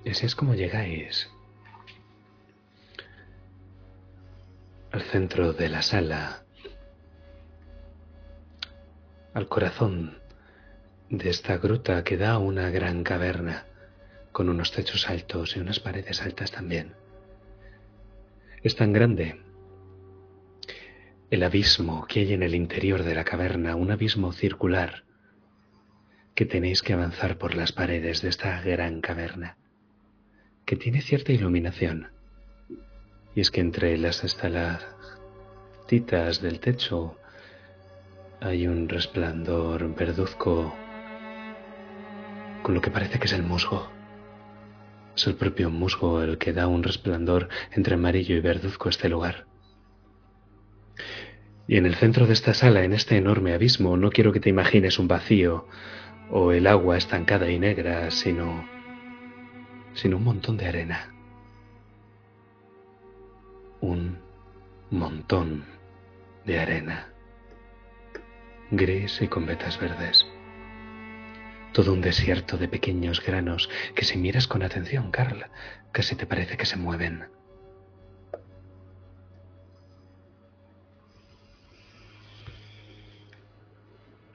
Y 0.05 0.11
así 0.11 0.27
es 0.27 0.37
como 0.37 0.55
llegáis 0.55 1.31
al 4.97 5.03
centro 5.03 5.53
de 5.53 5.69
la 5.69 5.83
sala, 5.83 6.47
al 9.35 9.47
corazón 9.47 10.23
de 11.11 11.29
esta 11.29 11.59
gruta 11.59 12.03
que 12.03 12.17
da 12.17 12.39
una 12.39 12.71
gran 12.71 13.05
caverna 13.05 13.67
con 14.33 14.49
unos 14.49 14.73
techos 14.73 15.11
altos 15.11 15.55
y 15.55 15.61
unas 15.61 15.81
paredes 15.81 16.23
altas 16.23 16.51
también. 16.51 16.95
Es 18.63 18.75
tan 18.75 18.95
grande 18.95 19.39
el 21.31 21.43
abismo 21.43 22.07
que 22.07 22.21
hay 22.21 22.33
en 22.33 22.43
el 22.43 22.55
interior 22.55 23.03
de 23.03 23.15
la 23.15 23.25
caverna, 23.25 23.77
un 23.77 23.91
abismo 23.91 24.33
circular, 24.33 25.05
que 26.35 26.47
tenéis 26.47 26.81
que 26.81 26.95
avanzar 26.95 27.37
por 27.37 27.55
las 27.55 27.71
paredes 27.71 28.23
de 28.23 28.31
esta 28.31 28.63
gran 28.63 29.03
caverna, 29.03 29.59
que 30.65 30.77
tiene 30.77 31.03
cierta 31.03 31.33
iluminación. 31.33 32.16
Y 33.37 33.43
es 33.43 33.53
que 33.53 33.61
entre 33.61 33.97
las 33.99 34.25
estalactitas 34.25 36.41
del 36.41 36.59
techo 36.59 37.17
hay 38.41 38.67
un 38.67 38.89
resplandor 38.89 39.95
verduzco 39.95 40.75
con 42.63 42.75
lo 42.75 42.81
que 42.81 42.91
parece 42.91 43.19
que 43.19 43.27
es 43.27 43.35
el 43.35 43.43
musgo. 43.43 43.91
Es 45.15 45.27
el 45.27 45.35
propio 45.35 45.69
musgo 45.69 46.23
el 46.23 46.39
que 46.39 46.55
da 46.55 46.67
un 46.67 46.83
resplandor 46.83 47.51
entre 47.73 47.97
amarillo 47.97 48.35
y 48.35 48.41
verduzco 48.41 48.89
a 48.89 48.91
este 48.91 49.11
lugar. 49.11 49.45
Y 51.69 51.77
en 51.77 51.85
el 51.85 51.97
centro 51.97 52.27
de 52.27 52.33
esta 52.33 52.55
sala, 52.55 52.85
en 52.85 52.95
este 52.95 53.19
enorme 53.19 53.53
abismo, 53.53 53.99
no 53.99 54.11
quiero 54.11 54.33
que 54.33 54.41
te 54.41 54.49
imagines 54.49 54.99
un 54.99 55.09
vacío 55.09 55.69
o 56.31 56.53
el 56.53 56.67
agua 56.67 56.97
estancada 56.97 57.51
y 57.51 57.59
negra, 57.59 58.11
sino 58.11 58.67
sino 59.93 60.17
un 60.17 60.25
montón 60.25 60.57
de 60.57 60.69
arena. 60.69 61.16
Un 63.81 64.19
montón 64.91 65.65
de 66.45 66.59
arena. 66.59 67.09
Gris 68.71 69.21
y 69.23 69.29
con 69.29 69.47
vetas 69.47 69.79
verdes. 69.79 70.27
Todo 71.73 71.93
un 71.93 72.01
desierto 72.01 72.57
de 72.57 72.69
pequeños 72.69 73.25
granos 73.25 73.69
que 73.95 74.05
si 74.05 74.17
miras 74.17 74.47
con 74.47 74.63
atención, 74.63 75.11
Carl, 75.11 75.47
casi 75.93 76.17
te 76.17 76.27
parece 76.27 76.57
que 76.57 76.67
se 76.67 76.77
mueven. 76.77 77.27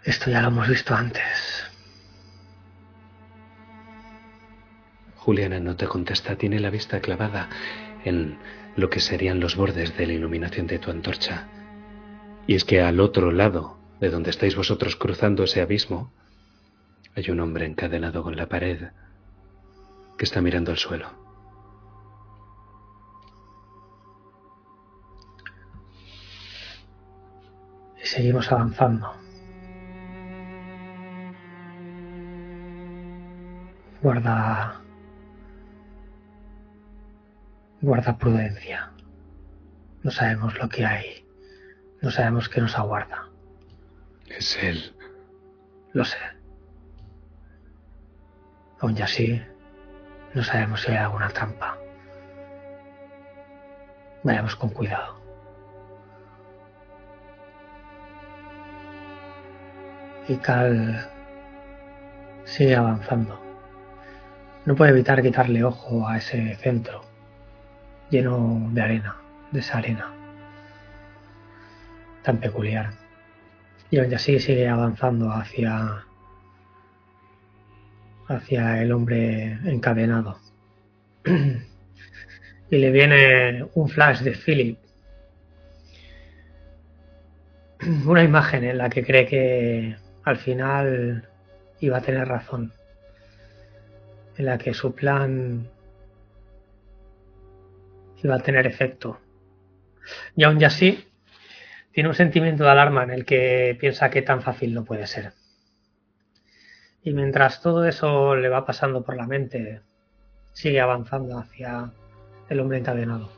Esto 0.03 0.31
ya 0.31 0.41
lo 0.41 0.47
hemos 0.47 0.67
visto 0.67 0.95
antes. 0.95 1.63
Juliana 5.17 5.59
no 5.59 5.75
te 5.75 5.87
contesta, 5.87 6.35
tiene 6.35 6.59
la 6.59 6.71
vista 6.71 6.99
clavada 6.99 7.47
en 8.03 8.39
lo 8.75 8.89
que 8.89 8.99
serían 8.99 9.39
los 9.39 9.55
bordes 9.55 9.97
de 9.97 10.07
la 10.07 10.13
iluminación 10.13 10.67
de 10.67 10.79
tu 10.79 10.91
antorcha. 10.91 11.47
Y 12.47 12.55
es 12.55 12.63
que 12.63 12.81
al 12.81 12.99
otro 12.99 13.31
lado 13.31 13.77
de 13.99 14.09
donde 14.09 14.29
estáis 14.29 14.55
vosotros 14.55 14.95
cruzando 14.95 15.43
ese 15.43 15.61
abismo, 15.61 16.11
hay 17.15 17.29
un 17.29 17.39
hombre 17.39 17.65
encadenado 17.65 18.23
con 18.23 18.35
la 18.35 18.47
pared 18.47 18.89
que 20.17 20.25
está 20.25 20.41
mirando 20.41 20.71
al 20.71 20.77
suelo. 20.77 21.09
Y 28.01 28.07
seguimos 28.07 28.51
avanzando. 28.51 29.13
Guarda. 34.01 34.80
Guarda 37.83 38.15
prudencia. 38.15 38.91
No 40.03 40.11
sabemos 40.11 40.55
lo 40.59 40.69
que 40.69 40.85
hay. 40.85 41.25
No 41.99 42.11
sabemos 42.11 42.47
qué 42.47 42.61
nos 42.61 42.77
aguarda. 42.77 43.27
Es 44.27 44.55
él. 44.61 44.95
Lo 45.91 46.05
sé. 46.05 46.19
Aún 48.81 49.01
así, 49.01 49.41
no 50.35 50.43
sabemos 50.43 50.81
si 50.81 50.91
hay 50.91 50.97
alguna 50.97 51.29
trampa. 51.29 51.75
Vayamos 54.21 54.55
con 54.55 54.69
cuidado. 54.69 55.19
Y 60.27 60.35
Cal 60.35 61.09
sigue 62.45 62.75
avanzando. 62.75 63.41
No 64.65 64.75
puede 64.75 64.91
evitar 64.91 65.23
quitarle 65.23 65.63
ojo 65.63 66.07
a 66.07 66.17
ese 66.17 66.55
centro 66.57 67.10
lleno 68.11 68.69
de 68.73 68.81
arena, 68.81 69.15
de 69.51 69.59
esa 69.61 69.79
arena 69.79 70.21
tan 72.23 72.39
peculiar. 72.39 72.91
Y 73.89 73.99
aún 73.99 74.13
así 74.13 74.39
sigue 74.39 74.67
avanzando 74.67 75.31
hacia 75.31 76.05
hacia 78.27 78.81
el 78.81 78.91
hombre 78.93 79.57
encadenado. 79.65 80.39
y 81.25 82.77
le 82.77 82.91
viene 82.91 83.65
un 83.73 83.89
flash 83.89 84.21
de 84.21 84.31
Philip. 84.31 84.77
Una 88.05 88.23
imagen 88.23 88.63
en 88.63 88.77
la 88.77 88.89
que 88.89 89.03
cree 89.03 89.25
que 89.25 89.97
al 90.23 90.37
final 90.37 91.27
iba 91.81 91.97
a 91.97 92.01
tener 92.01 92.27
razón. 92.27 92.71
En 94.37 94.45
la 94.45 94.57
que 94.57 94.73
su 94.73 94.95
plan 94.95 95.67
iba 98.23 98.35
a 98.35 98.39
tener 98.39 98.67
efecto. 98.67 99.19
Y 100.35 100.43
aún 100.43 100.63
así, 100.63 101.07
tiene 101.91 102.09
un 102.09 102.15
sentimiento 102.15 102.63
de 102.63 102.69
alarma 102.69 103.03
en 103.03 103.11
el 103.11 103.25
que 103.25 103.77
piensa 103.79 104.09
que 104.09 104.21
tan 104.21 104.41
fácil 104.41 104.73
no 104.73 104.85
puede 104.85 105.07
ser. 105.07 105.33
Y 107.03 107.13
mientras 107.13 107.61
todo 107.61 107.85
eso 107.85 108.35
le 108.35 108.49
va 108.49 108.65
pasando 108.65 109.03
por 109.03 109.17
la 109.17 109.27
mente, 109.27 109.81
sigue 110.53 110.79
avanzando 110.79 111.37
hacia 111.37 111.91
el 112.49 112.59
hombre 112.59 112.77
encadenado. 112.77 113.29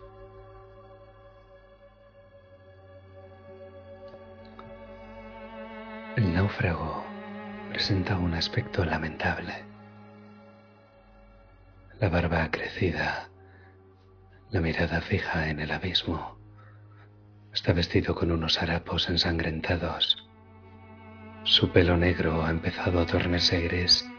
El 6.16 6.34
náufrago 6.34 7.04
presenta 7.70 8.18
un 8.18 8.36
aspecto 8.36 8.86
lamentable. 8.86 9.54
La 12.00 12.10
barba 12.10 12.50
crecida, 12.52 13.30
la 14.54 14.62
mirada 14.62 15.02
fija 15.02 15.50
en 15.50 15.60
el 15.60 15.72
abismo. 15.72 16.38
Está 17.54 17.74
vestido 17.74 18.16
con 18.16 18.32
unos 18.32 18.62
harapos 18.62 19.10
ensangrentados 19.10 20.24
su 21.44 21.70
pelo 21.74 21.98
negro 21.98 22.46
ha 22.46 22.50
empezado 22.50 23.02
a 23.02 23.06
tornarse 23.06 23.60
gris 23.60 24.10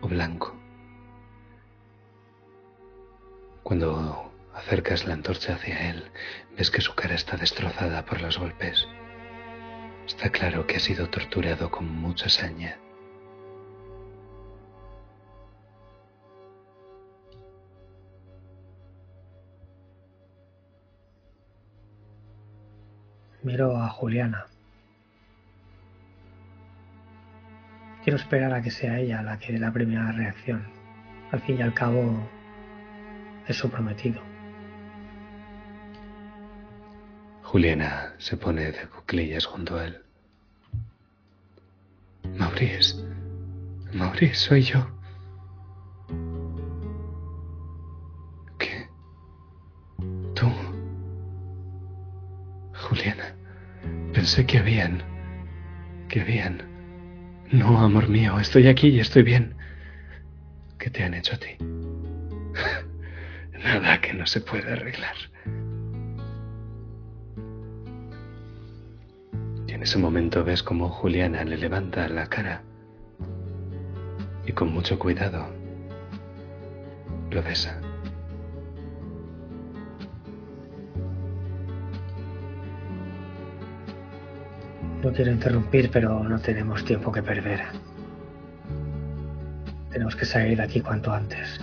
o 0.00 0.06
blanco. 0.06 0.56
Cuando 3.64 4.32
acercas 4.54 5.04
la 5.04 5.14
antorcha 5.14 5.54
hacia 5.54 5.90
él, 5.90 6.12
ves 6.56 6.70
que 6.70 6.80
su 6.80 6.94
cara 6.94 7.16
está 7.16 7.36
destrozada 7.36 8.04
por 8.04 8.20
los 8.20 8.38
golpes. 8.38 8.86
Está 10.06 10.30
claro 10.30 10.64
que 10.64 10.76
ha 10.76 10.80
sido 10.80 11.08
torturado 11.08 11.72
con 11.72 11.88
mucha 11.88 12.28
saña. 12.28 12.78
Miro 23.42 23.76
a 23.76 23.88
Juliana. 23.88 24.46
Quiero 28.04 28.16
esperar 28.16 28.52
a 28.54 28.62
que 28.62 28.70
sea 28.70 28.98
ella 28.98 29.22
la 29.22 29.38
que 29.38 29.52
dé 29.52 29.58
la 29.58 29.72
primera 29.72 30.12
reacción. 30.12 30.64
Al 31.32 31.40
fin 31.40 31.58
y 31.58 31.62
al 31.62 31.74
cabo, 31.74 32.28
es 33.46 33.56
su 33.56 33.70
prometido. 33.70 34.20
Juliana 37.42 38.14
se 38.18 38.36
pone 38.36 38.72
de 38.72 38.86
cuclillas 38.86 39.44
junto 39.46 39.76
a 39.76 39.86
él. 39.86 40.02
Maurice, 42.36 42.96
Maurice, 43.92 44.34
soy 44.34 44.62
yo. 44.62 44.86
Pensé 54.32 54.46
que 54.46 54.58
habían... 54.58 55.02
que 56.08 56.22
habían... 56.22 56.62
No, 57.50 57.78
amor 57.78 58.08
mío, 58.08 58.40
estoy 58.40 58.66
aquí 58.66 58.88
y 58.88 58.98
estoy 58.98 59.24
bien. 59.24 59.54
¿Qué 60.78 60.88
te 60.88 61.04
han 61.04 61.12
hecho 61.12 61.34
a 61.34 61.38
ti? 61.38 61.48
Nada 63.62 64.00
que 64.00 64.14
no 64.14 64.26
se 64.26 64.40
pueda 64.40 64.72
arreglar. 64.72 65.16
Y 69.66 69.72
en 69.72 69.82
ese 69.82 69.98
momento 69.98 70.42
ves 70.42 70.62
como 70.62 70.88
Juliana 70.88 71.44
le 71.44 71.58
levanta 71.58 72.08
la 72.08 72.26
cara 72.26 72.62
y 74.46 74.52
con 74.52 74.72
mucho 74.72 74.98
cuidado 74.98 75.46
lo 77.30 77.42
besa. 77.42 77.78
No 85.02 85.12
quiero 85.12 85.32
interrumpir, 85.32 85.90
pero 85.90 86.22
no 86.22 86.38
tenemos 86.38 86.84
tiempo 86.84 87.10
que 87.10 87.24
perder. 87.24 87.60
Tenemos 89.90 90.14
que 90.14 90.24
salir 90.24 90.58
de 90.58 90.62
aquí 90.62 90.80
cuanto 90.80 91.12
antes. 91.12 91.60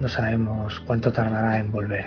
No 0.00 0.08
sabemos 0.08 0.80
cuánto 0.80 1.12
tardará 1.12 1.60
en 1.60 1.70
volver. 1.70 2.06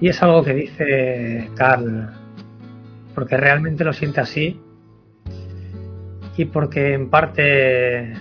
Y 0.00 0.08
es 0.08 0.20
algo 0.20 0.42
que 0.42 0.54
dice 0.54 1.48
Carl, 1.54 2.10
porque 3.14 3.36
realmente 3.36 3.84
lo 3.84 3.92
siente 3.92 4.20
así 4.20 4.60
y 6.36 6.44
porque 6.46 6.94
en 6.94 7.08
parte 7.08 8.14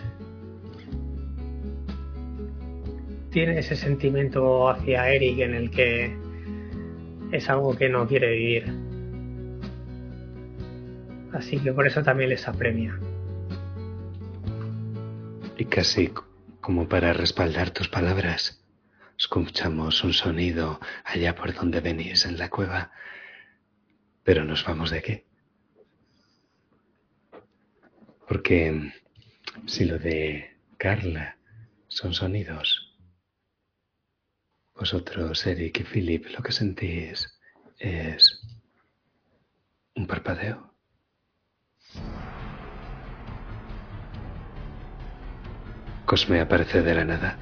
tiene 3.32 3.59
ese 3.59 3.76
sentimiento 3.76 4.69
hacia 4.69 5.09
Eric 5.09 5.40
en 5.40 5.56
el 5.56 5.72
que 5.72 6.28
es 7.32 7.49
algo 7.49 7.75
que 7.77 7.90
no 7.90 8.08
quiere 8.08 8.32
vivir. 8.32 8.66
Así 11.33 11.59
que 11.59 11.72
por 11.72 11.85
eso 11.85 12.01
también 12.03 12.30
les 12.30 12.48
apremia. 12.48 12.99
Y 15.58 15.66
casi 15.66 16.11
como 16.61 16.88
para 16.88 17.14
respaldar 17.14 17.72
tus 17.72 17.88
palabras, 17.88 18.64
escuchamos 19.17 20.03
un 20.03 20.14
sonido 20.14 20.80
allá 21.03 21.35
por 21.35 21.53
donde 21.53 21.82
venís 21.82 22.25
en 22.25 22.38
la 22.38 22.49
cueva. 22.49 22.91
Pero 24.24 24.43
nos 24.43 24.66
vamos 24.66 24.91
de 24.91 24.98
aquí. 24.98 25.24
Porque 28.27 28.93
si 29.66 29.85
lo 29.85 29.98
de 29.98 30.58
Carla 30.77 31.38
son 31.88 32.14
sonidos, 32.14 32.89
vosotros, 34.80 35.45
Eric 35.45 35.82
y 35.82 35.83
Philip, 35.83 36.25
lo 36.38 36.41
que 36.41 36.53
sentís 36.53 37.27
es 37.80 38.41
un 39.95 40.08
parpadeo. 40.08 40.74
Cosme 46.06 46.40
aparece 46.40 46.82
de 46.82 46.95
la 46.95 47.03
nada 47.03 47.38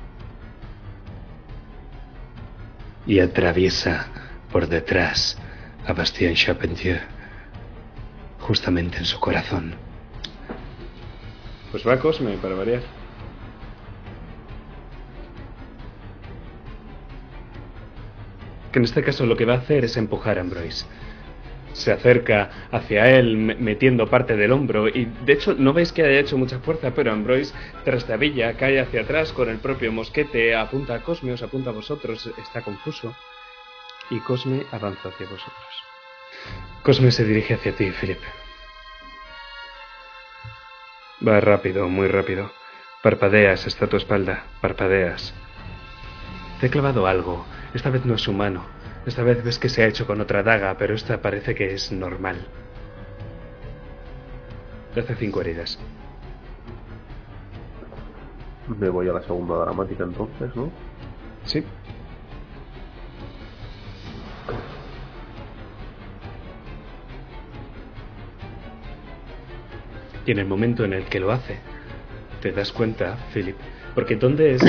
y 3.06 3.20
atraviesa 3.20 4.08
por 4.52 4.68
detrás 4.68 5.38
a 5.86 5.94
Bastien 5.94 6.34
Charpentier, 6.34 7.02
justamente 8.40 8.98
en 8.98 9.06
su 9.06 9.20
corazón. 9.20 9.76
Pues 11.72 11.88
va 11.88 12.00
Cosme, 12.00 12.36
para 12.38 12.56
variar. 12.56 12.97
En 18.78 18.86
este 18.86 19.04
caso 19.04 19.26
lo 19.26 19.36
que 19.36 19.46
va 19.46 19.56
a 19.56 19.58
hacer 19.58 19.86
es 19.86 19.98
empujar 19.98 20.38
a 20.38 20.42
Ambroise. 20.42 20.86
Se 21.74 21.92
acerca 21.92 22.68
hacia 22.72 23.10
él 23.12 23.38
metiendo 23.38 24.10
parte 24.10 24.36
del 24.36 24.52
hombro 24.52 24.88
y 24.88 25.06
de 25.26 25.34
hecho 25.34 25.54
no 25.54 25.74
veis 25.74 25.92
que 25.92 26.04
haya 26.04 26.20
hecho 26.20 26.38
mucha 26.38 26.60
fuerza, 26.60 26.92
pero 26.96 27.12
Ambroise 27.12 27.54
trastabilla, 27.84 28.54
cae 28.58 28.80
hacia 28.80 29.02
atrás 29.02 29.32
con 29.32 29.50
el 29.50 29.60
propio 29.60 29.92
mosquete, 29.92 30.56
apunta 30.56 30.96
a 30.96 31.04
Cosme, 31.04 31.34
os 31.34 31.44
apunta 31.44 31.70
a 31.70 31.74
vosotros, 31.74 32.32
está 32.38 32.62
confuso 32.62 33.16
y 34.10 34.20
Cosme 34.22 34.64
avanza 34.72 35.10
hacia 35.10 35.28
vosotros. 35.28 35.84
Cosme 36.84 37.12
se 37.12 37.26
dirige 37.26 37.56
hacia 37.56 37.76
ti, 37.76 37.92
Philip. 37.92 38.20
Va 41.28 41.40
rápido, 41.40 41.90
muy 41.90 42.08
rápido. 42.08 42.52
Parpadeas, 43.04 43.68
está 43.68 43.86
a 43.86 43.90
tu 43.90 43.98
espalda, 43.98 44.44
parpadeas. 44.62 45.34
Te 46.60 46.68
he 46.68 46.70
clavado 46.70 47.08
algo, 47.08 47.46
esta 47.78 47.92
vez 47.92 48.04
no 48.06 48.16
es 48.16 48.28
humano. 48.28 48.64
Esta 49.06 49.22
vez 49.22 49.44
ves 49.44 49.60
que 49.60 49.70
se 49.70 49.84
ha 49.84 49.86
hecho 49.86 50.08
con 50.08 50.20
otra 50.20 50.42
daga, 50.42 50.76
pero 50.80 50.96
esta 50.96 51.22
parece 51.22 51.54
que 51.54 51.76
es 51.76 51.92
normal. 51.92 52.38
Hace 54.96 55.14
cinco 55.14 55.42
heridas. 55.42 55.78
Me 58.80 58.90
voy 58.90 59.08
a 59.10 59.14
la 59.14 59.22
segunda 59.22 59.58
dramática 59.58 60.06
entonces, 60.06 60.56
¿no? 60.56 60.72
Sí. 61.46 61.64
Y 70.26 70.32
en 70.32 70.40
el 70.40 70.48
momento 70.48 70.84
en 70.84 70.94
el 70.94 71.06
que 71.06 71.20
lo 71.20 71.32
hace, 71.32 71.60
te 72.42 72.52
das 72.52 72.72
cuenta, 72.72 73.18
Philip, 73.36 73.56
porque 73.94 74.16
¿dónde 74.16 74.56
es 74.56 74.64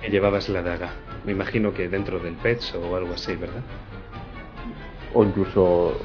que 0.00 0.08
llevabas 0.10 0.48
la 0.48 0.62
daga? 0.62 1.03
Me 1.24 1.32
imagino 1.32 1.72
que 1.72 1.88
dentro 1.88 2.18
del 2.18 2.34
pecho 2.34 2.80
o 2.80 2.96
algo 2.96 3.14
así, 3.14 3.34
¿verdad? 3.34 3.62
O 5.14 5.24
incluso 5.24 5.96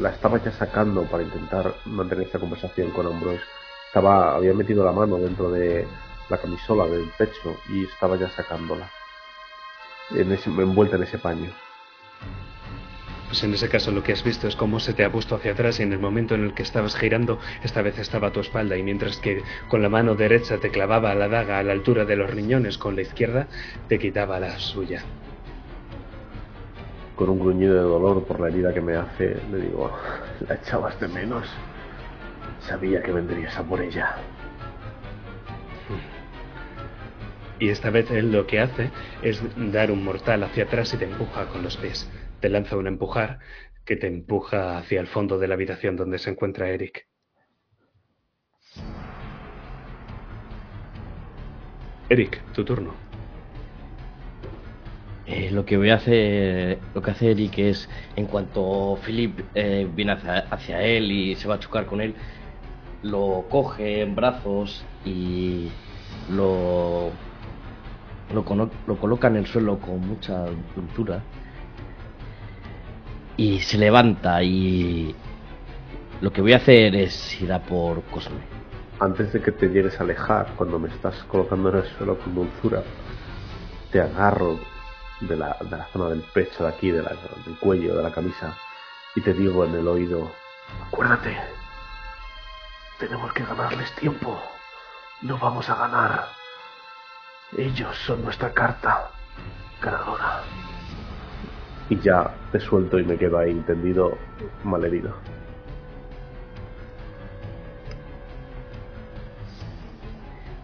la 0.00 0.10
estaba 0.10 0.42
ya 0.42 0.50
sacando 0.52 1.04
para 1.04 1.22
intentar 1.22 1.74
mantener 1.84 2.26
esta 2.26 2.38
conversación 2.38 2.90
con 2.90 3.06
Ambrose. 3.06 3.42
Estaba, 3.86 4.34
había 4.34 4.52
metido 4.54 4.84
la 4.84 4.92
mano 4.92 5.16
dentro 5.18 5.50
de 5.50 5.86
la 6.28 6.38
camisola 6.38 6.86
del 6.86 7.08
pecho 7.16 7.56
y 7.68 7.84
estaba 7.84 8.16
ya 8.16 8.28
sacándola. 8.30 8.90
En 10.10 10.32
ese, 10.32 10.50
envuelta 10.50 10.96
en 10.96 11.04
ese 11.04 11.18
paño. 11.18 11.50
Pues 13.34 13.42
en 13.42 13.52
ese 13.52 13.68
caso 13.68 13.90
lo 13.90 14.04
que 14.04 14.12
has 14.12 14.22
visto 14.22 14.46
es 14.46 14.54
cómo 14.54 14.78
se 14.78 14.92
te 14.92 15.04
ha 15.04 15.10
puesto 15.10 15.34
hacia 15.34 15.50
atrás 15.50 15.80
y 15.80 15.82
en 15.82 15.92
el 15.92 15.98
momento 15.98 16.36
en 16.36 16.44
el 16.44 16.54
que 16.54 16.62
estabas 16.62 16.94
girando, 16.94 17.40
esta 17.64 17.82
vez 17.82 17.98
estaba 17.98 18.28
a 18.28 18.30
tu 18.30 18.38
espalda 18.38 18.76
y 18.76 18.84
mientras 18.84 19.16
que 19.16 19.42
con 19.66 19.82
la 19.82 19.88
mano 19.88 20.14
derecha 20.14 20.58
te 20.58 20.70
clavaba 20.70 21.12
la 21.16 21.26
daga 21.26 21.58
a 21.58 21.64
la 21.64 21.72
altura 21.72 22.04
de 22.04 22.14
los 22.14 22.30
riñones, 22.30 22.78
con 22.78 22.94
la 22.94 23.02
izquierda 23.02 23.48
te 23.88 23.98
quitaba 23.98 24.38
la 24.38 24.56
suya. 24.60 25.02
Con 27.16 27.28
un 27.28 27.40
gruñido 27.40 27.74
de 27.74 27.80
dolor 27.80 28.22
por 28.22 28.38
la 28.38 28.46
herida 28.46 28.72
que 28.72 28.80
me 28.80 28.94
hace, 28.94 29.36
le 29.50 29.62
digo, 29.62 29.90
la 30.46 30.54
echabas 30.54 31.00
de 31.00 31.08
menos. 31.08 31.48
Sabía 32.60 33.02
que 33.02 33.10
vendrías 33.10 33.58
a 33.58 33.64
por 33.64 33.80
ella. 33.80 34.14
Y 37.58 37.68
esta 37.68 37.90
vez 37.90 38.08
él 38.12 38.30
lo 38.30 38.46
que 38.46 38.60
hace 38.60 38.90
es 39.22 39.42
dar 39.56 39.90
un 39.90 40.04
mortal 40.04 40.44
hacia 40.44 40.62
atrás 40.62 40.94
y 40.94 40.98
te 40.98 41.06
empuja 41.06 41.46
con 41.46 41.64
los 41.64 41.76
pies. 41.76 42.08
Te 42.44 42.50
lanza 42.50 42.76
un 42.76 42.86
empujar 42.86 43.38
que 43.86 43.96
te 43.96 44.06
empuja 44.06 44.76
hacia 44.76 45.00
el 45.00 45.06
fondo 45.06 45.38
de 45.38 45.48
la 45.48 45.54
habitación 45.54 45.96
donde 45.96 46.18
se 46.18 46.28
encuentra 46.28 46.68
Eric. 46.68 47.08
Eric, 52.10 52.42
tu 52.52 52.62
turno. 52.62 52.92
Eh, 55.26 55.50
lo 55.52 55.64
que 55.64 55.78
voy 55.78 55.88
a 55.88 55.94
hacer, 55.94 56.80
lo 56.94 57.00
que 57.00 57.12
hace 57.12 57.30
Eric 57.30 57.56
es, 57.60 57.88
en 58.14 58.26
cuanto 58.26 58.98
Philip 59.06 59.40
eh, 59.54 59.88
viene 59.90 60.12
hacia, 60.12 60.82
él 60.82 61.10
y 61.12 61.36
se 61.36 61.48
va 61.48 61.54
a 61.54 61.60
chocar 61.60 61.86
con 61.86 62.02
él, 62.02 62.14
lo 63.02 63.46
coge 63.48 64.02
en 64.02 64.14
brazos 64.14 64.84
y 65.06 65.70
lo, 66.28 67.10
lo, 68.34 68.70
lo 68.86 68.96
coloca 68.98 69.28
en 69.28 69.36
el 69.36 69.46
suelo 69.46 69.78
con 69.78 70.06
mucha 70.06 70.44
dulzura 70.76 71.22
y 73.36 73.60
se 73.60 73.78
levanta 73.78 74.42
y 74.42 75.14
lo 76.20 76.32
que 76.32 76.40
voy 76.40 76.52
a 76.52 76.56
hacer 76.58 76.94
es 76.94 77.40
ir 77.40 77.52
a 77.52 77.60
por 77.60 78.02
Cosme. 78.04 78.40
Antes 79.00 79.32
de 79.32 79.42
que 79.42 79.50
te 79.52 79.68
llegues 79.68 79.98
a 80.00 80.04
alejar, 80.04 80.46
cuando 80.56 80.78
me 80.78 80.88
estás 80.88 81.16
colocando 81.24 81.68
en 81.70 81.76
el 81.78 81.84
suelo 81.96 82.16
con 82.18 82.34
dulzura, 82.34 82.82
te 83.90 84.00
agarro 84.00 84.58
de 85.20 85.36
la, 85.36 85.56
de 85.60 85.76
la 85.76 85.86
zona 85.92 86.10
del 86.10 86.22
pecho 86.32 86.62
de 86.64 86.68
aquí, 86.70 86.90
de 86.90 87.02
la- 87.02 87.10
del 87.44 87.56
cuello, 87.60 87.96
de 87.96 88.02
la 88.02 88.12
camisa, 88.12 88.56
y 89.16 89.20
te 89.20 89.34
digo 89.34 89.64
en 89.64 89.74
el 89.74 89.86
oído, 89.88 90.30
acuérdate, 90.86 91.36
tenemos 92.98 93.32
que 93.32 93.44
ganarles 93.44 93.90
tiempo, 93.96 94.40
no 95.22 95.38
vamos 95.38 95.68
a 95.68 95.74
ganar. 95.74 96.26
Ellos 97.56 97.96
son 98.06 98.22
nuestra 98.24 98.52
carta 98.52 99.10
ganadora. 99.80 100.42
Y 101.90 101.98
ya 102.00 102.34
te 102.50 102.60
suelto 102.60 102.98
y 102.98 103.04
me 103.04 103.16
quedo 103.16 103.38
ahí 103.38 103.54
tendido, 103.66 104.16
malherido. 104.64 105.14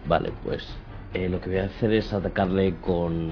Vale, 0.06 0.32
pues 0.42 0.66
eh, 1.14 1.28
lo 1.28 1.40
que 1.40 1.50
voy 1.50 1.58
a 1.58 1.64
hacer 1.66 1.92
es 1.92 2.12
atacarle 2.12 2.74
con 2.80 3.30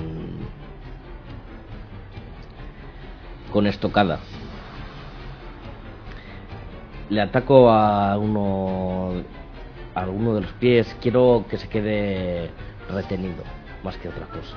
con 3.52 3.67
estocada. 3.67 4.20
Le 7.10 7.20
ataco 7.20 7.70
a 7.70 8.18
uno 8.18 9.12
a 9.94 10.07
uno 10.07 10.34
de 10.34 10.42
los 10.42 10.52
pies. 10.52 10.97
Quiero 11.00 11.47
que 11.49 11.57
se 11.57 11.68
quede 11.68 12.50
retenido, 12.91 13.42
más 13.83 13.97
que 13.97 14.08
otra 14.08 14.26
cosa. 14.26 14.57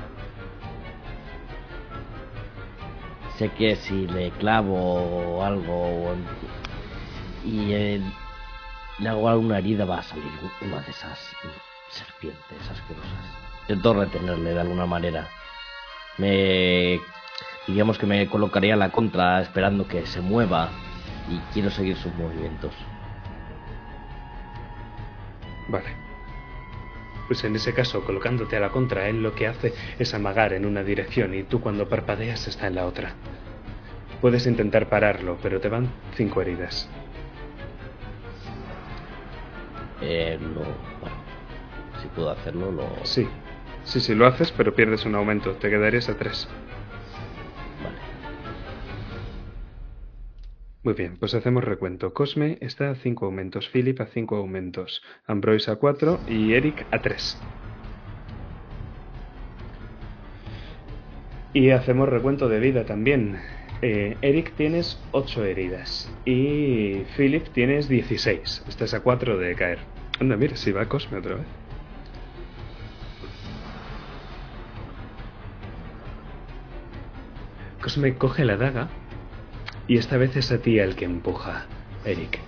Sé 3.37 3.49
que 3.49 3.75
si 3.75 4.07
le 4.07 4.31
clavo 4.31 5.43
algo 5.43 6.13
y 7.43 7.73
eh, 7.73 8.01
le 8.99 9.09
hago 9.09 9.27
alguna 9.27 9.57
herida 9.57 9.85
va 9.85 9.99
a 9.99 10.03
salir 10.03 10.31
una 10.61 10.79
de 10.81 10.91
esas 10.91 11.19
serpientes 11.89 12.69
asquerosas. 12.69 13.25
Intento 13.61 13.93
retenerle 13.93 14.53
de 14.53 14.61
alguna 14.61 14.85
manera. 14.85 15.27
Me 16.17 16.99
digamos 17.67 17.97
que 17.97 18.05
me 18.05 18.27
colocaría 18.27 18.73
a 18.73 18.77
la 18.77 18.91
contra 18.91 19.41
esperando 19.41 19.87
que 19.87 20.05
se 20.05 20.21
mueva 20.21 20.69
y 21.29 21.37
quiero 21.53 21.69
seguir 21.69 21.97
sus 21.97 22.13
movimientos. 22.15 22.73
Vale. 25.69 26.10
Pues 27.27 27.43
en 27.43 27.55
ese 27.55 27.73
caso, 27.73 28.03
colocándote 28.03 28.57
a 28.57 28.59
la 28.59 28.69
contra, 28.69 29.07
él 29.07 29.23
lo 29.23 29.33
que 29.33 29.47
hace 29.47 29.73
es 29.99 30.13
amagar 30.13 30.53
en 30.53 30.65
una 30.65 30.83
dirección 30.83 31.33
y 31.33 31.43
tú 31.43 31.61
cuando 31.61 31.87
parpadeas 31.87 32.47
está 32.47 32.67
en 32.67 32.75
la 32.75 32.85
otra. 32.85 33.13
Puedes 34.19 34.45
intentar 34.45 34.87
pararlo, 34.89 35.37
pero 35.41 35.59
te 35.59 35.69
van 35.69 35.87
cinco 36.15 36.41
heridas. 36.41 36.89
Eh, 40.01 40.37
no, 40.41 40.61
bueno, 40.99 41.15
si 42.01 42.07
puedo 42.15 42.31
hacerlo, 42.31 42.71
lo. 42.71 42.89
Sí, 43.03 43.27
sí, 43.83 43.99
sí, 43.99 44.15
lo 44.15 44.25
haces, 44.27 44.51
pero 44.51 44.73
pierdes 44.73 45.05
un 45.05 45.15
aumento. 45.15 45.53
Te 45.53 45.69
quedarías 45.69 46.09
a 46.09 46.17
tres. 46.17 46.47
Muy 50.83 50.95
bien, 50.95 51.17
pues 51.17 51.35
hacemos 51.35 51.63
recuento. 51.63 52.11
Cosme 52.11 52.57
está 52.59 52.89
a 52.89 52.95
5 52.95 53.27
aumentos, 53.27 53.69
Philip 53.69 54.01
a 54.01 54.07
5 54.07 54.35
aumentos, 54.35 55.03
Ambroise 55.27 55.69
a 55.69 55.75
4 55.75 56.21
y 56.27 56.53
Eric 56.53 56.87
a 56.89 56.99
3. 56.99 57.37
Y 61.53 61.69
hacemos 61.69 62.09
recuento 62.09 62.49
de 62.49 62.59
vida 62.59 62.85
también. 62.85 63.37
Eh, 63.83 64.17
Eric 64.23 64.53
tienes 64.55 64.99
8 65.11 65.45
heridas 65.45 66.11
y 66.25 67.03
Philip 67.15 67.47
tienes 67.49 67.87
16. 67.87 68.63
Estás 68.67 68.95
a 68.95 69.01
4 69.01 69.37
de 69.37 69.53
caer. 69.53 69.77
Anda, 70.19 70.35
mira, 70.35 70.55
si 70.55 70.71
va 70.71 70.87
Cosme 70.87 71.19
otra 71.19 71.35
vez. 71.35 71.45
Cosme 77.83 78.15
coge 78.15 78.45
la 78.45 78.57
daga 78.57 78.89
y 79.91 79.97
esta 79.97 80.15
vez 80.15 80.33
es 80.37 80.49
a 80.53 80.57
ti 80.57 80.79
el 80.79 80.95
que 80.95 81.03
empuja, 81.03 81.65
Eric. 82.05 82.39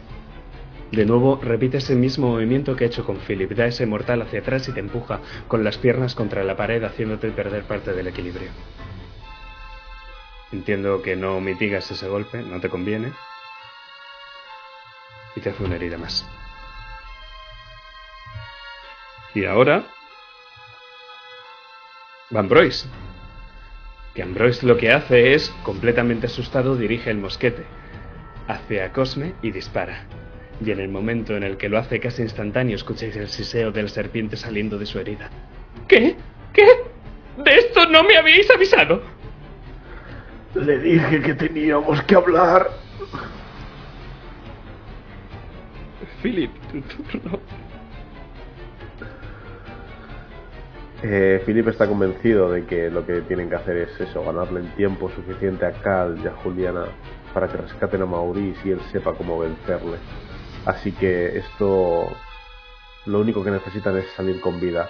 De 0.93 1.05
nuevo, 1.05 1.41
repite 1.43 1.79
ese 1.79 1.93
mismo 1.93 2.29
movimiento 2.29 2.77
que 2.77 2.85
ha 2.85 2.87
hecho 2.87 3.05
con 3.05 3.17
Philip. 3.17 3.51
Da 3.51 3.65
ese 3.65 3.85
mortal 3.85 4.21
hacia 4.21 4.39
atrás 4.39 4.69
y 4.69 4.71
te 4.71 4.79
empuja 4.79 5.19
con 5.49 5.61
las 5.61 5.77
piernas 5.77 6.15
contra 6.15 6.45
la 6.45 6.55
pared, 6.55 6.81
haciéndote 6.85 7.31
perder 7.31 7.63
parte 7.63 7.91
del 7.91 8.07
equilibrio. 8.07 8.49
Entiendo 10.53 11.01
que 11.01 11.17
no 11.17 11.41
mitigas 11.41 11.91
ese 11.91 12.07
golpe, 12.07 12.41
no 12.41 12.61
te 12.61 12.69
conviene. 12.69 13.11
Y 15.35 15.41
te 15.41 15.49
hace 15.49 15.65
una 15.65 15.75
herida 15.75 15.97
más. 15.97 16.25
Y 19.35 19.43
ahora... 19.43 19.83
Van 22.29 22.47
Brois. 22.47 22.87
Que 24.13 24.21
Ambroise 24.21 24.65
lo 24.65 24.77
que 24.77 24.91
hace 24.91 25.33
es, 25.33 25.49
completamente 25.63 26.27
asustado, 26.27 26.75
dirige 26.75 27.09
el 27.09 27.17
mosquete 27.17 27.63
hacia 28.47 28.91
Cosme 28.91 29.33
y 29.41 29.51
dispara. 29.51 30.05
Y 30.63 30.69
en 30.71 30.79
el 30.79 30.89
momento 30.89 31.35
en 31.35 31.43
el 31.43 31.57
que 31.57 31.67
lo 31.67 31.79
hace 31.79 31.99
casi 31.99 32.21
instantáneo, 32.21 32.75
escucháis 32.75 33.15
el 33.15 33.27
siseo 33.29 33.71
de 33.71 33.83
la 33.83 33.89
serpiente 33.89 34.37
saliendo 34.37 34.77
de 34.77 34.85
su 34.85 34.99
herida. 34.99 35.29
¿Qué? 35.87 36.15
¿Qué? 36.53 36.67
¿De 37.43 37.57
esto 37.57 37.87
no 37.87 38.03
me 38.03 38.15
habéis 38.15 38.49
avisado? 38.51 39.01
Le 40.53 40.77
dije 40.77 41.21
que 41.21 41.33
teníamos 41.33 42.01
que 42.03 42.15
hablar. 42.15 42.69
Philip, 46.21 46.51
tu 46.71 46.81
turno. 46.81 47.39
Eh, 51.05 51.43
Philip 51.45 51.67
está 51.67 51.85
convencido 51.85 52.49
de 52.49 52.65
que 52.65 52.89
lo 52.89 53.05
que 53.05 53.19
tienen 53.23 53.49
que 53.49 53.57
hacer 53.57 53.75
es 53.75 53.99
eso, 53.99 54.23
ganarle 54.23 54.61
el 54.61 54.73
tiempo 54.75 55.09
suficiente 55.09 55.65
a 55.65 55.73
Cal 55.73 56.17
y 56.23 56.27
a 56.27 56.31
Juliana 56.31 56.85
para 57.33 57.49
que 57.49 57.57
rescaten 57.57 58.03
a 58.03 58.05
Maurice 58.05 58.61
y 58.63 58.71
él 58.71 58.79
sepa 58.89 59.13
cómo 59.13 59.37
vencerle. 59.37 59.97
Así 60.65 60.93
que 60.93 61.37
esto 61.37 62.07
lo 63.05 63.19
único 63.19 63.43
que 63.43 63.51
necesitan 63.51 63.97
es 63.97 64.05
salir 64.15 64.39
con 64.39 64.61
vida. 64.61 64.89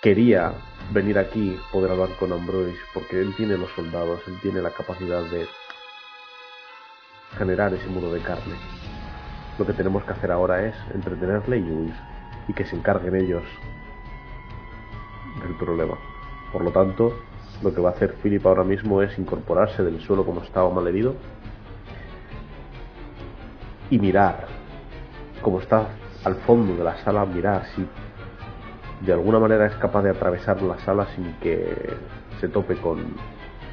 Quería 0.00 0.52
venir 0.92 1.18
aquí, 1.18 1.58
poder 1.72 1.90
hablar 1.90 2.10
con 2.20 2.32
Ambroise, 2.32 2.78
porque 2.94 3.20
él 3.20 3.34
tiene 3.36 3.58
los 3.58 3.70
soldados, 3.72 4.20
él 4.28 4.38
tiene 4.42 4.62
la 4.62 4.70
capacidad 4.70 5.22
de 5.24 5.48
generar 7.36 7.74
ese 7.74 7.88
muro 7.88 8.12
de 8.12 8.20
carne. 8.20 8.54
Lo 9.58 9.66
que 9.66 9.72
tenemos 9.72 10.04
que 10.04 10.12
hacer 10.12 10.30
ahora 10.30 10.64
es 10.64 10.76
entretenerle 10.94 11.58
y 11.58 11.62
huir. 11.62 11.94
Y 12.46 12.52
que 12.52 12.64
se 12.64 12.76
encarguen 12.76 13.16
ellos 13.16 13.42
del 15.40 15.56
problema. 15.56 15.96
Por 16.52 16.62
lo 16.62 16.70
tanto, 16.70 17.12
lo 17.62 17.74
que 17.74 17.80
va 17.80 17.90
a 17.90 17.92
hacer 17.92 18.14
Philip 18.22 18.44
ahora 18.46 18.64
mismo 18.64 19.02
es 19.02 19.18
incorporarse 19.18 19.82
del 19.82 20.00
suelo 20.00 20.24
como 20.24 20.42
estaba 20.42 20.70
mal 20.70 20.86
herido 20.86 21.14
y 23.90 23.98
mirar, 23.98 24.46
como 25.40 25.60
está 25.60 25.88
al 26.24 26.36
fondo 26.36 26.76
de 26.76 26.84
la 26.84 26.96
sala, 27.04 27.24
mirar 27.24 27.66
si 27.74 27.86
de 29.04 29.12
alguna 29.12 29.38
manera 29.38 29.66
es 29.66 29.74
capaz 29.74 30.02
de 30.02 30.10
atravesar 30.10 30.62
la 30.62 30.78
sala 30.78 31.06
sin 31.14 31.34
que 31.40 31.94
se 32.40 32.48
tope 32.48 32.76
con, 32.76 33.14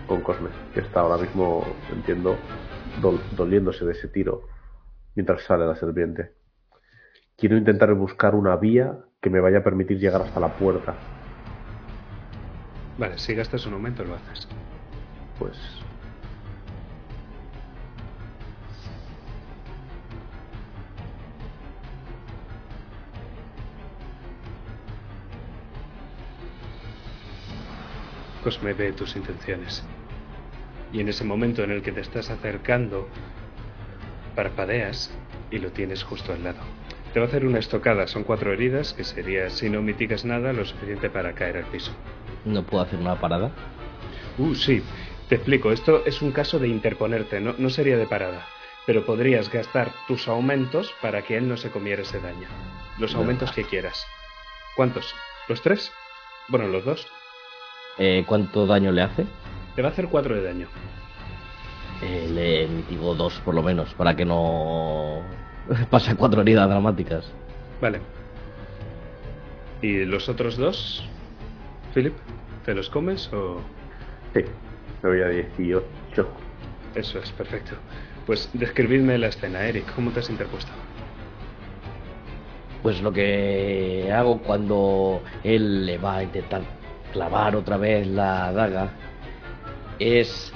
con 0.08 0.22
Cosme, 0.22 0.50
que 0.74 0.82
está 0.82 1.02
ahora 1.02 1.18
mismo, 1.18 1.64
entiendo, 1.94 2.36
doliéndose 3.36 3.86
de 3.86 3.92
ese 3.94 4.08
tiro 4.08 4.44
mientras 5.16 5.44
sale 5.44 5.66
la 5.66 5.76
serpiente. 5.76 6.32
Quiero 7.38 7.58
intentar 7.58 7.94
buscar 7.94 8.36
una 8.36 8.56
vía 8.56 8.98
que 9.22 9.30
me 9.30 9.40
vaya 9.40 9.60
a 9.60 9.64
permitir 9.64 10.00
llegar 10.00 10.22
hasta 10.22 10.40
la 10.40 10.50
puerta. 10.56 10.96
Vale, 13.00 13.18
si 13.18 13.34
gastas 13.34 13.66
un 13.66 13.74
aumento 13.76 14.03
lo 14.03 14.16
haces. 14.16 14.45
Pues 15.40 15.56
Cosme 28.44 28.74
ve 28.74 28.92
tus 28.92 29.16
intenciones. 29.16 29.84
Y 30.92 31.00
en 31.00 31.08
ese 31.08 31.24
momento 31.24 31.64
en 31.64 31.72
el 31.72 31.82
que 31.82 31.94
te 31.94 32.02
estás 32.02 32.30
acercando, 32.30 33.08
parpadeas 34.36 35.10
y 35.52 35.60
lo 35.60 35.72
tienes 35.72 36.03
justo 36.03 36.34
al 36.34 36.44
lado. 36.44 36.60
Te 37.14 37.19
va 37.19 37.28
a 37.28 37.30
hacer 37.30 37.45
una 37.45 37.60
estocada, 37.60 38.08
son 38.08 38.24
cuatro 38.24 38.52
heridas, 38.52 38.94
que 38.94 39.03
sería, 39.06 39.50
si 39.50 39.69
no 39.69 39.82
mitigas 39.82 40.26
nada, 40.26 40.52
lo 40.52 40.66
suficiente 40.66 41.10
para 41.10 41.34
caer 41.34 41.58
al 41.58 41.66
piso. 41.66 41.92
¿No 42.45 42.64
puedo 42.64 42.84
hacer 42.84 43.00
una 43.00 43.19
parada? 43.19 43.51
Uh, 44.38 44.56
sí. 44.56 44.82
Te 45.27 45.35
explico, 45.35 45.72
esto 45.72 46.03
es 46.06 46.22
un 46.22 46.32
caso 46.32 46.58
de 46.58 46.68
interponerte, 46.68 47.40
no, 47.40 47.53
no 47.58 47.69
sería 47.69 47.98
de 47.98 48.08
parada. 48.08 48.48
Pero 48.88 49.06
podrías 49.06 49.51
gastar 49.51 49.92
tus 50.08 50.27
aumentos 50.27 50.92
para 51.01 51.22
que 51.22 51.38
él 51.38 51.48
no 51.48 51.58
se 51.58 51.69
comiera 51.69 52.01
ese 52.01 52.19
daño. 52.19 52.48
Los 52.98 53.14
aumentos 53.14 53.51
que 53.51 53.64
quieras. 53.64 54.03
¿Cuántos? 54.76 55.14
¿Los 55.48 55.61
tres? 55.61 55.92
Bueno, 56.48 56.68
los 56.68 56.84
dos. 56.84 57.08
Eh, 58.00 58.24
¿Cuánto 58.26 58.66
daño 58.66 58.92
le 58.92 59.03
hace? 59.03 59.26
Te 59.76 59.82
va 59.84 59.90
a 59.90 59.92
hacer 59.92 60.08
4 60.08 60.35
de 60.35 60.42
daño. 60.42 60.68
Eh, 62.01 62.30
le 62.34 62.68
mitigo 62.68 63.14
dos 63.14 63.40
por 63.43 63.53
lo 63.53 63.61
menos, 63.61 63.93
para 63.93 64.16
que 64.16 64.26
no 64.26 65.22
pase 65.90 66.16
cuatro 66.16 66.42
heridas 66.42 66.69
dramáticas. 66.69 67.30
Vale. 67.82 68.00
¿Y 69.82 70.06
los 70.06 70.30
otros 70.30 70.58
dos, 70.58 71.03
Philip? 71.93 72.14
¿Te 72.66 72.74
los 72.74 72.90
comes 72.90 73.32
o...? 73.34 73.61
Sí, 74.34 74.43
me 75.01 75.09
voy 75.09 75.22
a 75.22 75.27
18. 75.30 75.84
Eso 76.95 77.19
es, 77.19 77.32
perfecto. 77.32 77.76
Pues 78.26 78.50
describidme 78.53 79.18
la 79.18 79.27
escena, 79.27 79.64
Eric. 79.64 79.93
¿Cómo 79.95 80.11
te 80.11 80.19
has 80.19 80.30
interpuesto? 80.30 80.72
Pues 82.84 83.01
lo 83.01 83.11
que 83.11 84.11
hago 84.14 84.40
cuando 84.40 85.22
él 85.43 85.85
le 85.85 85.98
va 85.98 86.18
a 86.18 86.24
intentar 86.24 86.61
clavar 87.11 87.56
otra 87.56 87.77
vez 87.77 88.08
la 88.08 88.51
daga 88.51 88.90
es 89.98 90.53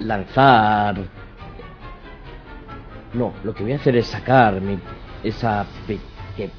lanzar... 0.00 0.96
No, 3.14 3.32
lo 3.42 3.54
que 3.54 3.62
voy 3.62 3.72
a 3.72 3.76
hacer 3.76 3.96
es 3.96 4.06
sacar 4.06 4.60
mi, 4.60 4.78
esa 5.22 5.64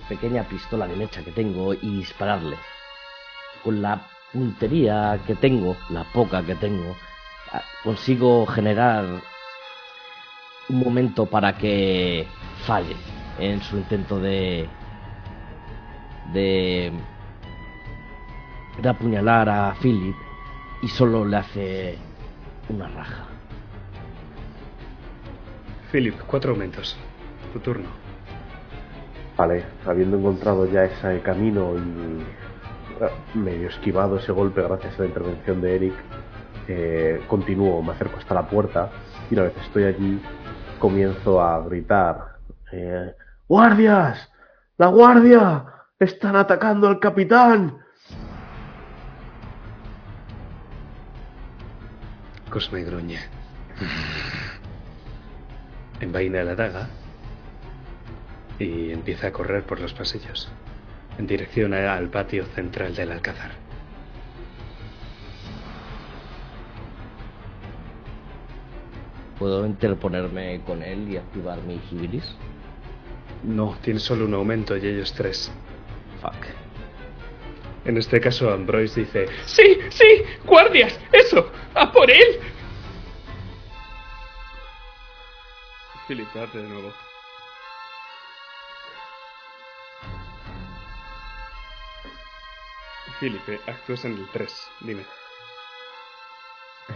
pequeña 0.07 0.43
pistola 0.47 0.87
de 0.87 0.95
mecha 0.95 1.23
que 1.23 1.31
tengo 1.31 1.73
y 1.73 1.97
dispararle. 1.97 2.57
Con 3.63 3.81
la 3.81 4.01
puntería 4.31 5.19
que 5.25 5.35
tengo, 5.35 5.75
la 5.89 6.03
poca 6.03 6.45
que 6.45 6.55
tengo, 6.55 6.95
consigo 7.83 8.45
generar 8.45 9.05
un 10.69 10.79
momento 10.79 11.25
para 11.25 11.57
que 11.57 12.27
falle 12.65 12.95
en 13.39 13.61
su 13.61 13.77
intento 13.77 14.19
de 14.19 14.67
de 16.33 16.91
de 18.81 18.89
apuñalar 18.89 19.49
a 19.49 19.73
Philip 19.81 20.15
y 20.81 20.87
solo 20.87 21.25
le 21.25 21.37
hace 21.37 21.97
una 22.69 22.87
raja. 22.87 23.25
Philip, 25.91 26.15
cuatro 26.27 26.51
aumentos. 26.51 26.95
Tu 27.51 27.59
turno. 27.59 27.89
Vale, 29.35 29.65
habiendo 29.85 30.17
encontrado 30.17 30.69
ya 30.69 30.83
ese 30.83 31.19
camino 31.21 31.73
y 31.75 32.23
medio 33.33 33.69
esquivado 33.69 34.17
ese 34.17 34.31
golpe 34.31 34.61
gracias 34.61 34.95
a 34.97 35.01
la 35.03 35.07
intervención 35.07 35.61
de 35.61 35.75
Eric, 35.75 35.93
eh, 36.67 37.21
continúo, 37.27 37.81
me 37.81 37.93
acerco 37.93 38.17
hasta 38.17 38.33
la 38.33 38.47
puerta 38.47 38.89
y 39.29 39.33
una 39.33 39.43
vez 39.43 39.53
estoy 39.65 39.83
allí 39.85 40.21
comienzo 40.79 41.41
a 41.41 41.59
gritar 41.63 42.37
eh, 42.71 43.13
¡Guardias! 43.47 44.29
¡La 44.77 44.87
guardia! 44.87 45.65
¡Están 45.99 46.35
atacando 46.35 46.87
al 46.87 46.99
capitán! 46.99 47.79
Cosme 52.49 52.83
gruñe. 52.83 53.19
Envaina 55.99 56.43
la 56.43 56.55
daga 56.55 56.87
y 58.59 58.91
empieza 58.91 59.27
a 59.27 59.31
correr 59.31 59.63
por 59.63 59.79
los 59.79 59.93
pasillos 59.93 60.51
en 61.17 61.27
dirección 61.27 61.73
al 61.73 62.09
patio 62.09 62.45
central 62.55 62.95
del 62.95 63.11
alcázar. 63.11 63.51
¿Puedo 69.37 69.65
interponerme 69.65 70.61
con 70.65 70.83
él 70.83 71.09
y 71.09 71.17
activar 71.17 71.61
mi 71.61 71.81
hibilis? 71.91 72.35
No, 73.43 73.77
tiene 73.81 73.99
solo 73.99 74.25
un 74.25 74.33
aumento 74.33 74.75
y 74.75 74.85
ellos 74.85 75.13
tres. 75.13 75.49
Fuck. 76.21 76.47
En 77.85 77.97
este 77.97 78.19
caso, 78.19 78.51
Ambroise 78.51 78.99
dice: 78.99 79.27
¡Sí, 79.45 79.79
sí! 79.89 80.23
¡Guardias! 80.45 80.99
¡Eso! 81.13 81.49
¡A 81.73 81.89
por 81.91 82.11
él! 82.11 82.39
Philip, 86.07 86.27
date 86.33 86.57
de 86.57 86.67
nuevo. 86.67 86.91
Felipe, 93.19 93.59
actúas 93.67 94.05
en 94.05 94.13
el 94.13 94.25
3, 94.31 94.71
dime. 94.81 95.01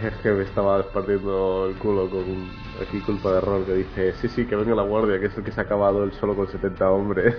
Es 0.01 0.15
que 0.21 0.31
me 0.31 0.43
estaba 0.43 0.81
partiendo 0.83 1.67
el 1.67 1.75
culo 1.75 2.09
con 2.09 2.19
un, 2.19 2.49
aquí 2.81 2.99
culpa 3.01 3.31
de 3.31 3.37
error 3.39 3.65
que 3.65 3.73
dice, 3.73 4.13
sí, 4.13 4.29
sí, 4.29 4.45
que 4.45 4.55
venga 4.55 4.73
la 4.73 4.83
guardia, 4.83 5.19
que 5.19 5.25
es 5.25 5.37
el 5.37 5.43
que 5.43 5.51
se 5.51 5.59
ha 5.59 5.63
acabado 5.63 6.03
él 6.03 6.13
solo 6.13 6.35
con 6.35 6.47
70 6.47 6.91
hombres. 6.91 7.35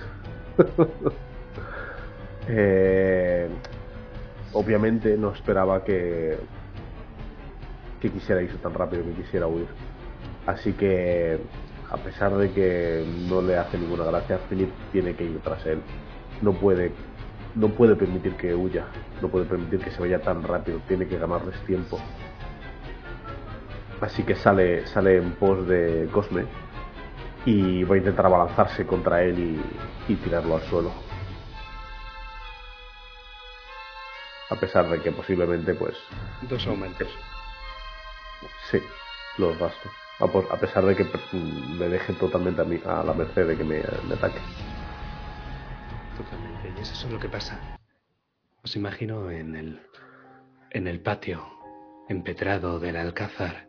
Eh, 2.46 3.48
obviamente 4.52 5.16
no 5.16 5.32
esperaba 5.32 5.82
que, 5.82 6.36
que 8.02 8.10
quisiera 8.10 8.42
irse 8.42 8.58
tan 8.58 8.74
rápido, 8.74 9.02
que 9.02 9.22
quisiera 9.22 9.46
huir. 9.46 9.66
Así 10.44 10.74
que, 10.74 11.38
a 11.90 11.96
pesar 11.96 12.36
de 12.36 12.52
que 12.52 13.02
no 13.30 13.40
le 13.40 13.56
hace 13.56 13.78
ninguna 13.78 14.04
gracia, 14.04 14.38
Philip 14.50 14.68
tiene 14.92 15.16
que 15.16 15.24
ir 15.24 15.40
tras 15.40 15.64
él. 15.64 15.80
No 16.42 16.52
puede 16.52 16.92
no 17.54 17.68
puede 17.68 17.94
permitir 17.94 18.36
que 18.36 18.54
huya, 18.54 18.86
no 19.22 19.28
puede 19.28 19.44
permitir 19.44 19.80
que 19.80 19.90
se 19.90 20.00
vaya 20.00 20.20
tan 20.20 20.42
rápido, 20.42 20.80
tiene 20.88 21.06
que 21.06 21.18
ganarles 21.18 21.58
tiempo. 21.64 22.00
Así 24.00 24.22
que 24.22 24.34
sale, 24.34 24.86
sale 24.86 25.16
en 25.16 25.32
pos 25.32 25.66
de 25.66 26.08
Cosme 26.12 26.44
y 27.46 27.84
va 27.84 27.94
a 27.94 27.98
intentar 27.98 28.26
abalanzarse 28.26 28.86
contra 28.86 29.22
él 29.22 29.62
y, 30.08 30.14
tirarlo 30.16 30.56
al 30.56 30.62
suelo. 30.62 30.90
A 34.50 34.56
pesar 34.56 34.88
de 34.88 35.00
que 35.00 35.10
posiblemente, 35.12 35.74
pues. 35.74 35.96
Dos 36.42 36.66
aumentos. 36.66 37.08
Sí, 38.70 38.78
los 39.38 39.58
gasto. 39.58 39.88
A, 40.20 40.56
pesar 40.56 40.84
de 40.84 40.94
que 40.94 41.06
me 41.78 41.88
deje 41.88 42.12
totalmente 42.14 42.62
a, 42.62 42.64
mí, 42.64 42.80
a 42.86 43.02
la 43.02 43.14
merced 43.14 43.48
de 43.48 43.56
que 43.56 43.64
me, 43.64 43.82
me 44.06 44.14
ataque. 44.14 44.38
Totalmente. 46.16 46.53
Es 46.92 47.02
lo 47.10 47.18
que 47.18 47.30
pasa. 47.30 47.78
Os 48.62 48.76
imagino 48.76 49.30
en 49.30 49.56
el, 49.56 49.80
en 50.70 50.86
el 50.86 51.00
patio 51.00 51.42
empedrado 52.10 52.78
del 52.78 52.96
alcázar, 52.96 53.68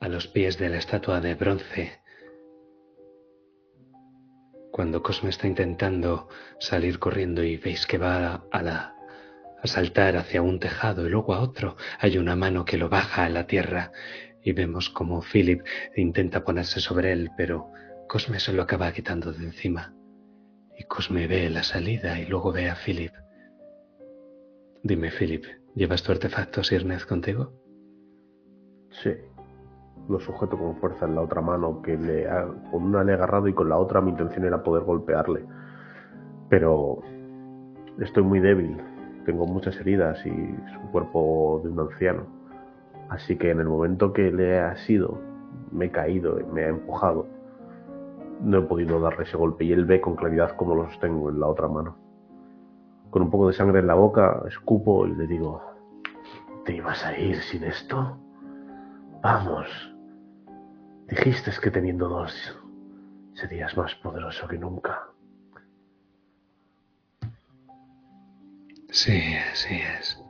a 0.00 0.08
los 0.08 0.28
pies 0.28 0.56
de 0.56 0.68
la 0.68 0.76
estatua 0.76 1.20
de 1.20 1.34
bronce, 1.34 2.00
cuando 4.70 5.02
Cosme 5.02 5.30
está 5.30 5.48
intentando 5.48 6.28
salir 6.60 7.00
corriendo 7.00 7.42
y 7.42 7.56
veis 7.56 7.86
que 7.88 7.98
va 7.98 8.44
a, 8.52 8.62
la, 8.62 8.94
a 9.60 9.66
saltar 9.66 10.16
hacia 10.16 10.42
un 10.42 10.60
tejado 10.60 11.06
y 11.06 11.10
luego 11.10 11.34
a 11.34 11.40
otro, 11.40 11.76
hay 11.98 12.18
una 12.18 12.36
mano 12.36 12.64
que 12.64 12.78
lo 12.78 12.88
baja 12.88 13.24
a 13.24 13.28
la 13.30 13.48
tierra 13.48 13.90
y 14.44 14.52
vemos 14.52 14.90
como 14.90 15.22
Philip 15.22 15.62
intenta 15.96 16.44
ponerse 16.44 16.78
sobre 16.78 17.10
él, 17.10 17.32
pero 17.36 17.72
Cosme 18.08 18.38
se 18.38 18.52
lo 18.52 18.62
acaba 18.62 18.92
quitando 18.92 19.32
de 19.32 19.46
encima. 19.46 19.92
Y 20.76 20.84
Cosme 20.84 21.26
ve 21.26 21.48
la 21.50 21.62
salida 21.62 22.18
y 22.18 22.26
luego 22.26 22.52
ve 22.52 22.68
a 22.70 22.74
Philip. 22.74 23.12
Dime, 24.82 25.10
Philip, 25.10 25.44
¿llevas 25.74 26.02
tu 26.02 26.12
artefacto 26.12 26.62
Sirnez 26.62 27.06
contigo? 27.06 27.52
Sí. 28.90 29.10
Lo 30.08 30.20
sujeto 30.20 30.58
con 30.58 30.76
fuerza 30.76 31.06
en 31.06 31.14
la 31.14 31.22
otra 31.22 31.40
mano, 31.40 31.80
que 31.80 31.96
le 31.96 32.28
ha- 32.28 32.46
con 32.70 32.82
una 32.84 33.02
le 33.04 33.12
he 33.12 33.14
agarrado 33.14 33.48
y 33.48 33.54
con 33.54 33.68
la 33.70 33.78
otra 33.78 34.00
mi 34.02 34.10
intención 34.10 34.44
era 34.44 34.62
poder 34.62 34.84
golpearle. 34.84 35.44
Pero 36.50 36.98
estoy 38.00 38.22
muy 38.22 38.40
débil, 38.40 38.76
tengo 39.24 39.46
muchas 39.46 39.76
heridas 39.80 40.18
y 40.26 40.28
es 40.28 40.76
un 40.82 40.88
cuerpo 40.92 41.60
de 41.64 41.70
un 41.70 41.80
anciano. 41.80 42.26
Así 43.08 43.36
que 43.36 43.50
en 43.50 43.60
el 43.60 43.66
momento 43.66 44.12
que 44.12 44.30
le 44.30 44.58
ha 44.58 44.76
sido, 44.76 45.18
me 45.72 45.86
he 45.86 45.90
caído, 45.90 46.38
me 46.52 46.64
ha 46.64 46.68
empujado. 46.68 47.26
No 48.44 48.58
he 48.58 48.62
podido 48.62 49.00
darle 49.00 49.24
ese 49.24 49.38
golpe 49.38 49.64
y 49.64 49.72
él 49.72 49.86
ve 49.86 50.02
con 50.02 50.16
claridad 50.16 50.54
cómo 50.54 50.74
lo 50.74 50.84
sostengo 50.90 51.30
en 51.30 51.40
la 51.40 51.46
otra 51.46 51.66
mano. 51.66 51.96
Con 53.08 53.22
un 53.22 53.30
poco 53.30 53.48
de 53.48 53.54
sangre 53.54 53.78
en 53.78 53.86
la 53.86 53.94
boca, 53.94 54.42
escupo 54.46 55.06
y 55.06 55.14
le 55.14 55.26
digo, 55.26 55.62
¿te 56.66 56.74
ibas 56.74 57.02
a 57.06 57.18
ir 57.18 57.40
sin 57.40 57.64
esto? 57.64 58.18
Vamos. 59.22 59.66
Dijiste 61.08 61.52
que 61.62 61.70
teniendo 61.70 62.06
dos 62.06 62.60
serías 63.32 63.74
más 63.78 63.94
poderoso 63.94 64.46
que 64.46 64.58
nunca. 64.58 65.08
Sí, 68.90 69.36
así 69.50 69.74
es. 69.74 70.22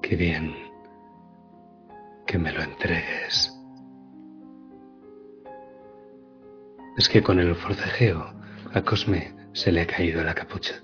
Qué 0.00 0.16
bien 0.16 0.63
que 2.34 2.38
me 2.40 2.50
lo 2.50 2.62
entregues. 2.62 3.56
Es 6.96 7.08
que 7.08 7.22
con 7.22 7.38
el 7.38 7.54
forcejeo 7.54 8.34
a 8.72 8.82
Cosme 8.82 9.32
se 9.52 9.70
le 9.70 9.82
ha 9.82 9.86
caído 9.86 10.20
la 10.24 10.34
capucha. 10.34 10.74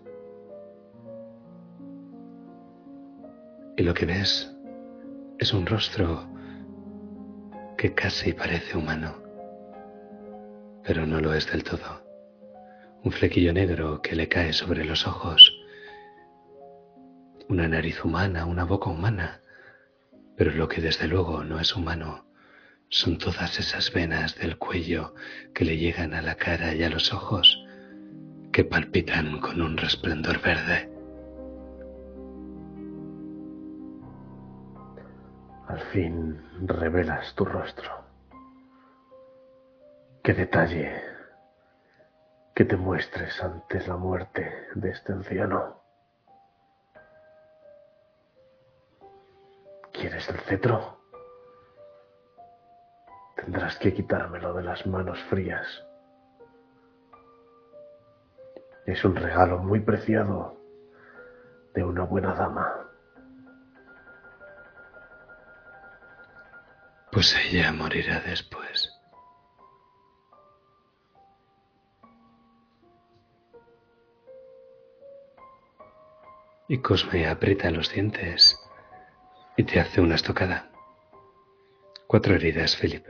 Y 3.76 3.82
lo 3.82 3.92
que 3.94 4.06
ves 4.06 4.54
es 5.40 5.52
un 5.52 5.66
rostro 5.66 6.24
que 7.76 7.94
casi 7.94 8.32
parece 8.32 8.78
humano, 8.78 9.16
pero 10.84 11.04
no 11.04 11.20
lo 11.20 11.34
es 11.34 11.50
del 11.50 11.64
todo 11.64 12.08
un 13.02 13.10
flequillo 13.10 13.52
negro 13.52 14.00
que 14.02 14.14
le 14.14 14.28
cae 14.28 14.52
sobre 14.52 14.84
los 14.84 15.04
ojos, 15.04 15.52
una 17.48 17.66
nariz 17.66 18.04
humana, 18.04 18.44
una 18.44 18.62
boca 18.62 18.88
humana, 18.88 19.39
pero 20.40 20.52
lo 20.52 20.68
que 20.68 20.80
desde 20.80 21.06
luego 21.06 21.44
no 21.44 21.60
es 21.60 21.76
humano 21.76 22.24
son 22.88 23.18
todas 23.18 23.58
esas 23.58 23.92
venas 23.92 24.38
del 24.38 24.56
cuello 24.56 25.14
que 25.52 25.66
le 25.66 25.76
llegan 25.76 26.14
a 26.14 26.22
la 26.22 26.36
cara 26.36 26.74
y 26.74 26.82
a 26.82 26.88
los 26.88 27.12
ojos, 27.12 27.62
que 28.50 28.64
palpitan 28.64 29.38
con 29.42 29.60
un 29.60 29.76
resplandor 29.76 30.40
verde. 30.40 30.90
Al 35.68 35.80
fin 35.92 36.40
revelas 36.62 37.34
tu 37.34 37.44
rostro. 37.44 37.90
Qué 40.24 40.32
detalle 40.32 41.02
que 42.54 42.64
te 42.64 42.78
muestres 42.78 43.42
antes 43.42 43.86
la 43.86 43.98
muerte 43.98 44.50
de 44.74 44.88
este 44.88 45.12
anciano. 45.12 45.79
¿Quieres 50.00 50.26
el 50.30 50.40
cetro? 50.40 50.98
Tendrás 53.36 53.76
que 53.76 53.92
quitármelo 53.92 54.54
de 54.54 54.62
las 54.62 54.86
manos 54.86 55.22
frías. 55.24 55.66
Es 58.86 59.04
un 59.04 59.14
regalo 59.14 59.58
muy 59.58 59.80
preciado 59.80 60.56
de 61.74 61.84
una 61.84 62.04
buena 62.04 62.32
dama. 62.32 62.88
Pues 67.12 67.36
ella 67.36 67.70
morirá 67.70 68.20
después. 68.20 68.98
Y 76.68 76.80
Cosme 76.80 77.28
aprieta 77.28 77.70
los 77.70 77.92
dientes 77.92 78.56
y 79.60 79.64
te 79.64 79.78
hace 79.78 80.00
una 80.00 80.14
estocada. 80.14 80.70
Cuatro 82.06 82.34
heridas, 82.34 82.78
Philip. 82.80 83.04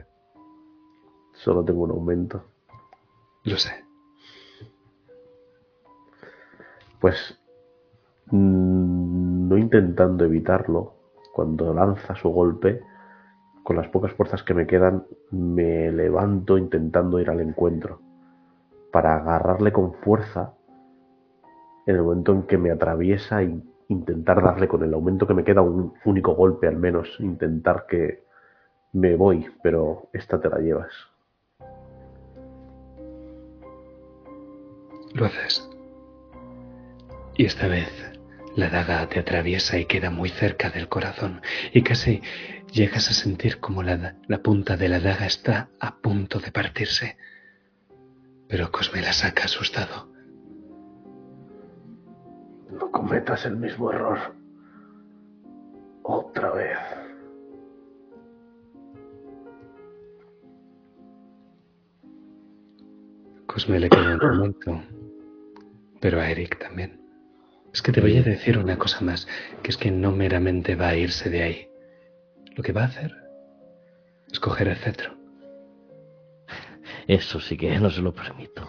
Solo 1.33 1.65
tengo 1.65 1.85
un 1.85 1.93
aumento. 1.93 2.43
Lo 3.45 3.57
sé. 3.57 3.71
Pues 6.99 7.41
mm, 8.33 9.49
no 9.49 9.57
intentando 9.57 10.25
evitarlo, 10.25 10.97
cuando 11.33 11.73
lanza 11.73 12.17
su 12.17 12.31
golpe, 12.31 12.83
con 13.63 13.77
las 13.77 13.87
pocas 13.87 14.13
fuerzas 14.15 14.43
que 14.43 14.53
me 14.53 14.67
quedan, 14.67 15.05
me 15.31 15.93
levanto 15.93 16.59
intentando 16.59 17.21
ir 17.21 17.31
al 17.31 17.43
encuentro, 17.43 18.01
para 18.91 19.15
agarrarle 19.15 19.71
con 19.73 19.95
fuerza 19.95 20.55
en 21.87 21.95
el 21.95 22.03
momento 22.03 22.33
en 22.33 22.43
que 22.43 22.59
me 22.59 22.73
atraviesa 22.73 23.41
e 23.41 23.45
intentar 23.91 24.43
darle 24.43 24.69
con 24.69 24.83
el 24.85 24.95
aumento 24.95 25.27
que 25.27 25.35
me 25.35 25.45
queda 25.45 25.63
un 25.63 25.93
único 26.05 26.35
golpe 26.35 26.69
al 26.69 26.77
menos, 26.77 27.09
intentar 27.19 27.87
que 27.89 28.25
me 28.93 29.17
voy, 29.17 29.47
pero 29.63 30.09
esta 30.13 30.41
te 30.41 30.49
la 30.49 30.59
llevas. 30.59 30.93
Lo 35.13 35.27
haces. 35.27 35.69
Y 37.37 37.45
esta 37.45 37.67
vez 37.67 37.89
la 38.55 38.69
daga 38.69 39.09
te 39.09 39.21
atraviesa 39.21 39.79
y 39.79 39.87
queda 39.87 40.11
muy 40.11 40.29
cerca 40.29 40.71
del 40.71 40.89
corazón 40.89 41.41
y 41.73 41.83
casi 41.83 42.23
llegas 42.71 43.09
a 43.11 43.15
sentir 43.15 43.59
como 43.59 43.83
la, 43.83 44.17
la 44.27 44.39
punta 44.39 44.77
de 44.77 44.89
la 44.89 45.01
daga 45.01 45.27
está 45.27 45.69
a 45.81 45.97
punto 45.97 46.39
de 46.39 46.53
partirse. 46.53 47.17
Pero 48.49 48.71
Cosme 48.71 49.03
la 49.03 49.13
saca 49.13 49.45
asustado. 49.45 50.10
No 52.73 52.91
cometas 52.91 53.47
el 53.47 53.57
mismo 53.57 53.93
error. 53.93 54.19
Otra 56.03 56.51
vez. 56.53 56.79
Cosme 63.47 63.81
le 63.81 63.89
queda 63.89 64.15
un 64.15 64.37
momento, 64.37 64.83
pero 66.01 66.21
a 66.21 66.31
Eric 66.31 66.59
también. 66.59 67.01
Es 67.73 67.83
que 67.83 67.93
te 67.93 68.01
voy 68.01 68.17
a 68.17 68.23
decir 68.23 68.59
una 68.59 68.79
cosa 68.79 69.01
más, 69.01 69.27
que 69.63 69.71
es 69.71 69.77
que 69.77 69.91
no 69.91 70.13
meramente 70.13 70.77
va 70.77 70.89
a 70.89 70.97
irse 70.97 71.31
de 71.31 71.43
ahí. 71.43 71.69
Lo 72.57 72.63
que 72.63 72.73
va 72.73 72.83
a 72.83 72.87
hacer 72.87 73.13
es 74.31 74.41
coger 74.41 74.69
el 74.69 74.77
cetro. 74.77 75.17
Eso 77.07 77.41
sí 77.41 77.57
que 77.57 77.79
no 77.79 77.91
se 77.91 78.03
lo 78.03 78.13
permito. 78.13 78.69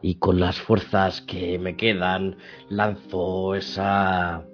Y 0.00 0.16
con 0.16 0.38
las 0.38 0.60
fuerzas 0.60 1.20
que 1.22 1.58
me 1.58 1.76
quedan, 1.76 2.36
lanzo 2.68 3.54
esa 3.54 4.44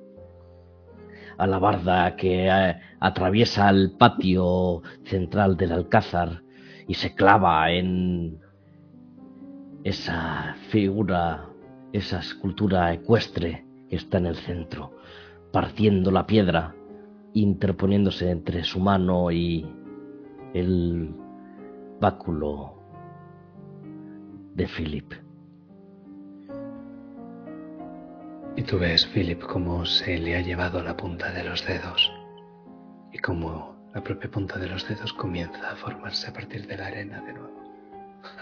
alabarda 1.38 2.16
que 2.16 2.48
eh, 2.48 2.80
atraviesa 3.00 3.68
el 3.70 3.92
patio 3.92 4.82
central 5.04 5.56
del 5.56 5.72
alcázar 5.72 6.42
y 6.86 6.94
se 6.94 7.14
clava 7.14 7.70
en 7.70 8.38
esa 9.84 10.56
figura, 10.70 11.48
esa 11.92 12.20
escultura 12.20 12.92
ecuestre 12.92 13.66
que 13.88 13.96
está 13.96 14.18
en 14.18 14.26
el 14.26 14.36
centro, 14.36 14.96
partiendo 15.52 16.10
la 16.10 16.26
piedra, 16.26 16.74
interponiéndose 17.34 18.30
entre 18.30 18.64
su 18.64 18.80
mano 18.80 19.30
y 19.30 19.66
el 20.54 21.14
báculo 22.00 22.74
de 24.54 24.66
Philip. 24.68 25.23
Y 28.56 28.62
tú 28.62 28.78
ves, 28.78 29.04
Philip, 29.06 29.42
cómo 29.42 29.84
se 29.84 30.16
le 30.16 30.36
ha 30.36 30.40
llevado 30.40 30.80
la 30.80 30.96
punta 30.96 31.32
de 31.32 31.42
los 31.42 31.66
dedos 31.66 32.12
y 33.12 33.18
cómo 33.18 33.74
la 33.92 34.00
propia 34.00 34.30
punta 34.30 34.58
de 34.58 34.68
los 34.68 34.88
dedos 34.88 35.12
comienza 35.12 35.72
a 35.72 35.76
formarse 35.76 36.28
a 36.28 36.32
partir 36.32 36.64
de 36.68 36.76
la 36.76 36.86
arena 36.86 37.20
de 37.22 37.32
nuevo. 37.32 37.62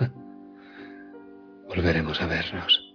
Volveremos 1.68 2.20
a 2.20 2.26
vernos. 2.26 2.94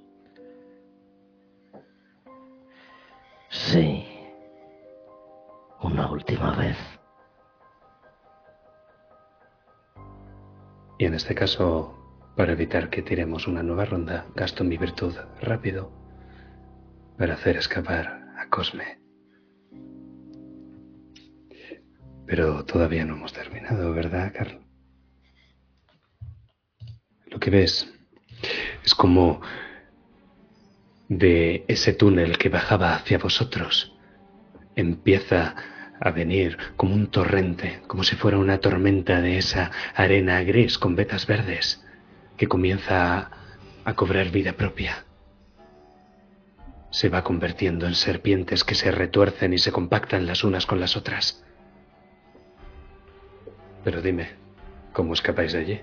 Sí. 3.49 4.05
Una 5.81 6.11
última 6.11 6.55
vez. 6.55 6.77
Y 10.99 11.05
en 11.05 11.15
este 11.15 11.33
caso, 11.33 11.95
para 12.35 12.51
evitar 12.51 12.91
que 12.91 13.01
tiremos 13.01 13.47
una 13.47 13.63
nueva 13.63 13.85
ronda, 13.85 14.27
gasto 14.35 14.63
mi 14.63 14.77
virtud 14.77 15.15
rápido 15.41 15.96
para 17.17 17.33
hacer 17.33 17.57
escapar 17.57 18.33
a 18.37 18.49
Cosme. 18.49 18.99
Pero 22.25 22.65
todavía 22.65 23.05
no 23.05 23.15
hemos 23.15 23.33
terminado, 23.33 23.93
¿verdad, 23.93 24.33
Carl? 24.35 24.59
Lo 27.27 27.39
que 27.39 27.49
ves 27.49 27.91
es 28.83 28.93
como 28.93 29.41
de 31.09 31.63
ese 31.67 31.93
túnel 31.93 32.37
que 32.37 32.49
bajaba 32.49 32.95
hacia 32.95 33.17
vosotros 33.17 33.97
empieza 34.77 35.55
a 35.99 36.11
venir 36.11 36.57
como 36.77 36.93
un 36.93 37.07
torrente, 37.07 37.81
como 37.87 38.03
si 38.03 38.15
fuera 38.15 38.37
una 38.37 38.59
tormenta 38.59 39.19
de 39.19 39.37
esa 39.39 39.71
arena 39.95 40.41
gris 40.43 40.77
con 40.77 40.95
vetas 40.95 41.25
verdes, 41.25 41.83
que 42.37 42.47
comienza 42.47 43.31
a, 43.83 43.93
cobrar 43.95 44.29
vida 44.29 44.53
propia. 44.53 45.06
Se 46.97 47.09
va 47.09 47.23
convirtiendo 47.23 47.85
en 47.85 47.93
serpientes 47.93 48.63
que 48.63 48.73
se 48.73 48.89
retuercen 48.89 49.53
y 49.53 49.59
se 49.59 49.71
compactan 49.71 50.25
las 50.25 50.43
unas 50.43 50.65
con 50.65 50.79
las 50.79 50.97
otras. 50.97 51.45
Pero 53.83 54.01
dime, 54.01 54.29
¿cómo 54.93 55.13
escapáis 55.13 55.53
de 55.53 55.59
allí? 55.59 55.79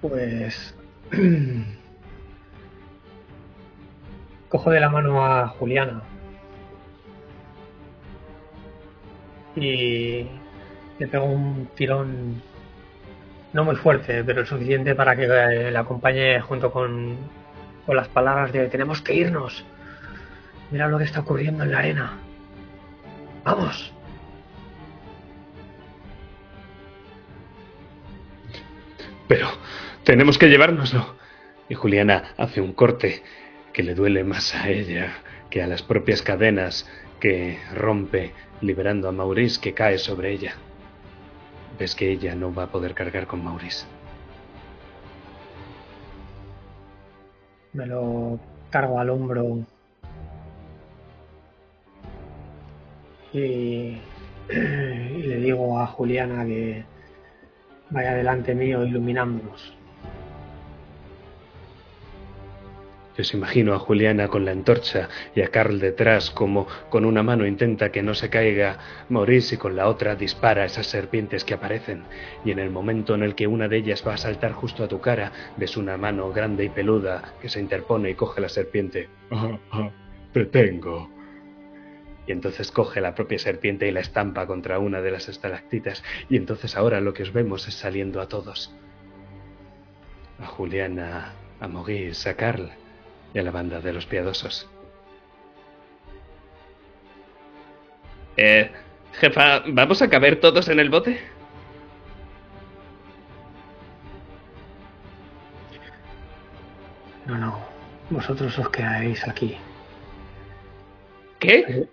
Pues. 0.00 0.74
Cojo 4.48 4.70
de 4.72 4.80
la 4.80 4.90
mano 4.90 5.24
a 5.24 5.46
Juliana. 5.46 6.02
Y 9.54 10.26
le 10.98 11.06
pego 11.06 11.26
un 11.26 11.68
tirón 11.76 12.42
no 13.52 13.64
muy 13.64 13.76
fuerte, 13.76 14.24
pero 14.24 14.46
suficiente 14.46 14.94
para 14.94 15.14
que 15.16 15.24
eh, 15.24 15.70
la 15.70 15.80
acompañe 15.80 16.40
junto 16.40 16.70
con, 16.70 17.16
con 17.86 17.96
las 17.96 18.08
palabras 18.08 18.52
de 18.52 18.68
tenemos 18.68 19.02
que 19.02 19.14
irnos. 19.14 19.64
Mira 20.70 20.88
lo 20.88 20.98
que 20.98 21.04
está 21.04 21.20
ocurriendo 21.20 21.64
en 21.64 21.72
la 21.72 21.78
arena. 21.78 22.18
Vamos. 23.44 23.92
Pero 29.28 29.48
tenemos 30.04 30.38
que 30.38 30.48
llevárnoslo. 30.48 31.16
Y 31.68 31.74
Juliana 31.74 32.34
hace 32.36 32.60
un 32.60 32.72
corte 32.72 33.22
que 33.72 33.82
le 33.82 33.94
duele 33.94 34.24
más 34.24 34.54
a 34.54 34.68
ella 34.68 35.12
que 35.50 35.62
a 35.62 35.66
las 35.66 35.82
propias 35.82 36.22
cadenas 36.22 36.88
que 37.20 37.58
rompe, 37.74 38.32
liberando 38.60 39.08
a 39.08 39.12
Maurice 39.12 39.60
que 39.60 39.74
cae 39.74 39.98
sobre 39.98 40.32
ella. 40.32 40.54
Ves 41.82 41.96
que 41.96 42.12
ella 42.12 42.36
no 42.36 42.54
va 42.54 42.62
a 42.62 42.66
poder 42.70 42.94
cargar 42.94 43.26
con 43.26 43.42
Maurice. 43.42 43.86
Me 47.72 47.86
lo 47.86 48.38
cargo 48.70 49.00
al 49.00 49.10
hombro. 49.10 49.66
Y, 53.32 53.38
y 54.48 55.22
le 55.24 55.36
digo 55.38 55.76
a 55.80 55.88
Juliana 55.88 56.44
que 56.44 56.84
vaya 57.90 58.14
delante 58.14 58.54
mío 58.54 58.84
iluminándonos. 58.84 59.74
Yo 63.16 63.20
os 63.20 63.34
imagino 63.34 63.74
a 63.74 63.78
Juliana 63.78 64.28
con 64.28 64.46
la 64.46 64.52
antorcha 64.52 65.10
y 65.34 65.42
a 65.42 65.48
Carl 65.48 65.78
detrás 65.78 66.30
como 66.30 66.66
con 66.88 67.04
una 67.04 67.22
mano 67.22 67.46
intenta 67.46 67.92
que 67.92 68.02
no 68.02 68.14
se 68.14 68.30
caiga. 68.30 68.78
Maurice 69.10 69.56
y 69.56 69.58
con 69.58 69.76
la 69.76 69.88
otra 69.88 70.16
dispara 70.16 70.62
a 70.62 70.64
esas 70.64 70.86
serpientes 70.86 71.44
que 71.44 71.52
aparecen. 71.52 72.04
Y 72.42 72.52
en 72.52 72.58
el 72.58 72.70
momento 72.70 73.14
en 73.14 73.22
el 73.22 73.34
que 73.34 73.46
una 73.46 73.68
de 73.68 73.76
ellas 73.76 74.02
va 74.06 74.14
a 74.14 74.16
saltar 74.18 74.52
justo 74.52 74.82
a 74.82 74.88
tu 74.88 75.00
cara 75.00 75.32
ves 75.58 75.76
una 75.76 75.98
mano 75.98 76.32
grande 76.32 76.64
y 76.64 76.70
peluda 76.70 77.34
que 77.42 77.50
se 77.50 77.60
interpone 77.60 78.10
y 78.10 78.14
coge 78.14 78.40
la 78.40 78.48
serpiente. 78.48 79.10
Ah, 79.30 79.58
ah, 79.72 79.90
te 80.32 80.46
tengo. 80.46 81.10
y 82.26 82.32
entonces 82.32 82.70
coge 82.70 83.00
la 83.00 83.14
propia 83.14 83.38
serpiente 83.38 83.86
y 83.88 83.90
la 83.90 84.00
estampa 84.00 84.46
contra 84.46 84.78
una 84.78 85.02
de 85.02 85.10
las 85.10 85.28
estalactitas. 85.28 86.02
Y 86.30 86.36
entonces 86.38 86.76
ahora 86.78 87.00
lo 87.02 87.12
que 87.12 87.24
os 87.24 87.32
vemos 87.32 87.68
es 87.68 87.74
saliendo 87.74 88.22
a 88.22 88.28
todos. 88.28 88.74
A 90.38 90.46
Juliana, 90.46 91.34
a 91.60 91.68
Maurice, 91.68 92.30
a 92.30 92.36
Carl 92.36 92.72
y 93.34 93.38
a 93.38 93.42
la 93.42 93.50
banda 93.50 93.80
de 93.80 93.92
los 93.92 94.06
piadosos. 94.06 94.68
Eh, 98.36 98.70
jefa, 99.14 99.62
¿vamos 99.66 100.02
a 100.02 100.08
caber 100.08 100.40
todos 100.40 100.68
en 100.68 100.80
el 100.80 100.90
bote? 100.90 101.20
No, 107.26 107.38
no. 107.38 107.58
Vosotros 108.10 108.58
os 108.58 108.68
quedáis 108.68 109.26
aquí. 109.26 109.56
¿Qué? 111.38 111.88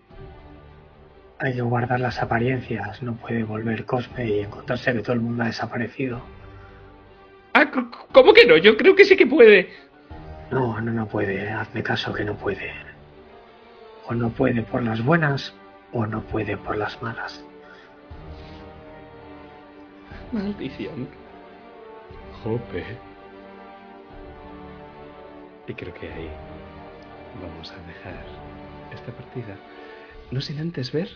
Hay 1.40 1.54
que 1.54 1.62
guardar 1.62 2.00
las 2.00 2.22
apariencias. 2.22 3.02
No 3.02 3.16
puede 3.16 3.44
volver 3.44 3.86
Cosme 3.86 4.28
y 4.28 4.40
encontrarse 4.40 4.94
que 4.94 5.00
todo 5.00 5.14
el 5.14 5.22
mundo 5.22 5.44
ha 5.44 5.48
desaparecido. 5.48 6.22
Ah, 7.54 7.72
¿cómo 8.12 8.34
que 8.34 8.46
no? 8.46 8.58
Yo 8.58 8.76
creo 8.78 8.96
que 8.96 9.06
sí 9.06 9.16
que 9.16 9.28
puede. 9.28 9.70
No, 10.52 10.82
no, 10.82 10.92
no 10.92 11.08
puede. 11.08 11.50
Hazme 11.50 11.84
caso 11.84 12.14
que 12.14 12.26
no 12.26 12.36
puede. 12.36 12.72
O 14.08 14.14
no 14.14 14.30
puede 14.30 14.64
por 14.64 14.82
las 14.84 15.04
buenas 15.04 15.54
o 15.94 16.06
no 16.06 16.22
puede 16.22 16.58
por 16.58 16.78
las 16.78 17.02
malas. 17.02 17.44
Maldición. 20.32 21.08
Jope. 22.44 22.84
Y 25.68 25.74
creo 25.74 25.94
que 25.94 26.12
ahí 26.12 26.30
vamos 27.42 27.72
a 27.72 27.78
dejar 27.88 28.26
esta 28.94 29.12
partida. 29.12 29.56
No 30.32 30.42
sin 30.42 30.60
antes 30.60 30.92
ver 30.92 31.10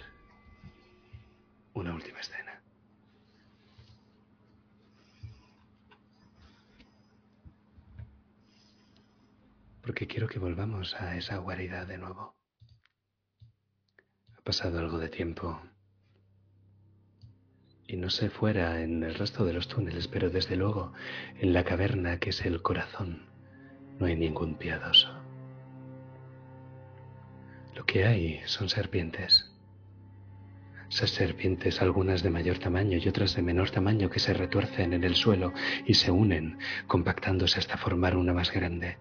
una 1.73 1.93
última 1.93 2.19
escena. 2.19 2.52
Porque 9.83 10.07
quiero 10.07 10.29
que 10.29 10.39
volvamos 10.39 10.95
a 10.95 11.17
esa 11.17 11.37
guarida 11.37 11.85
de 11.85 11.97
nuevo. 11.97 12.37
Ha 14.37 14.41
pasado 14.41 14.79
algo 14.79 14.97
de 14.97 15.09
tiempo. 15.09 15.61
Y 17.85 17.97
no 17.97 18.09
sé 18.09 18.29
fuera 18.29 18.81
en 18.81 19.03
el 19.03 19.13
resto 19.13 19.43
de 19.43 19.51
los 19.51 19.67
túneles, 19.67 20.07
pero 20.07 20.29
desde 20.29 20.55
luego 20.55 20.93
en 21.37 21.51
la 21.51 21.65
caverna 21.65 22.17
que 22.19 22.29
es 22.29 22.45
el 22.45 22.61
corazón 22.61 23.23
no 23.99 24.05
hay 24.05 24.15
ningún 24.15 24.55
piadoso. 24.55 25.13
Lo 27.75 27.85
que 27.85 28.05
hay 28.05 28.41
son 28.45 28.69
serpientes. 28.69 29.51
Esas 30.89 31.09
serpientes, 31.09 31.81
algunas 31.81 32.23
de 32.23 32.29
mayor 32.29 32.59
tamaño 32.59 32.99
y 32.99 33.07
otras 33.09 33.35
de 33.35 33.41
menor 33.41 33.71
tamaño, 33.71 34.09
que 34.09 34.19
se 34.19 34.33
retuercen 34.33 34.93
en 34.93 35.03
el 35.03 35.15
suelo 35.15 35.51
y 35.85 35.95
se 35.95 36.09
unen, 36.09 36.57
compactándose 36.87 37.59
hasta 37.59 37.77
formar 37.77 38.15
una 38.15 38.31
más 38.31 38.51
grande. 38.51 38.97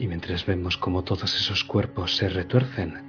Y 0.00 0.08
mientras 0.08 0.46
vemos 0.46 0.78
cómo 0.78 1.04
todos 1.04 1.34
esos 1.36 1.62
cuerpos 1.62 2.16
se 2.16 2.30
retuercen, 2.30 3.06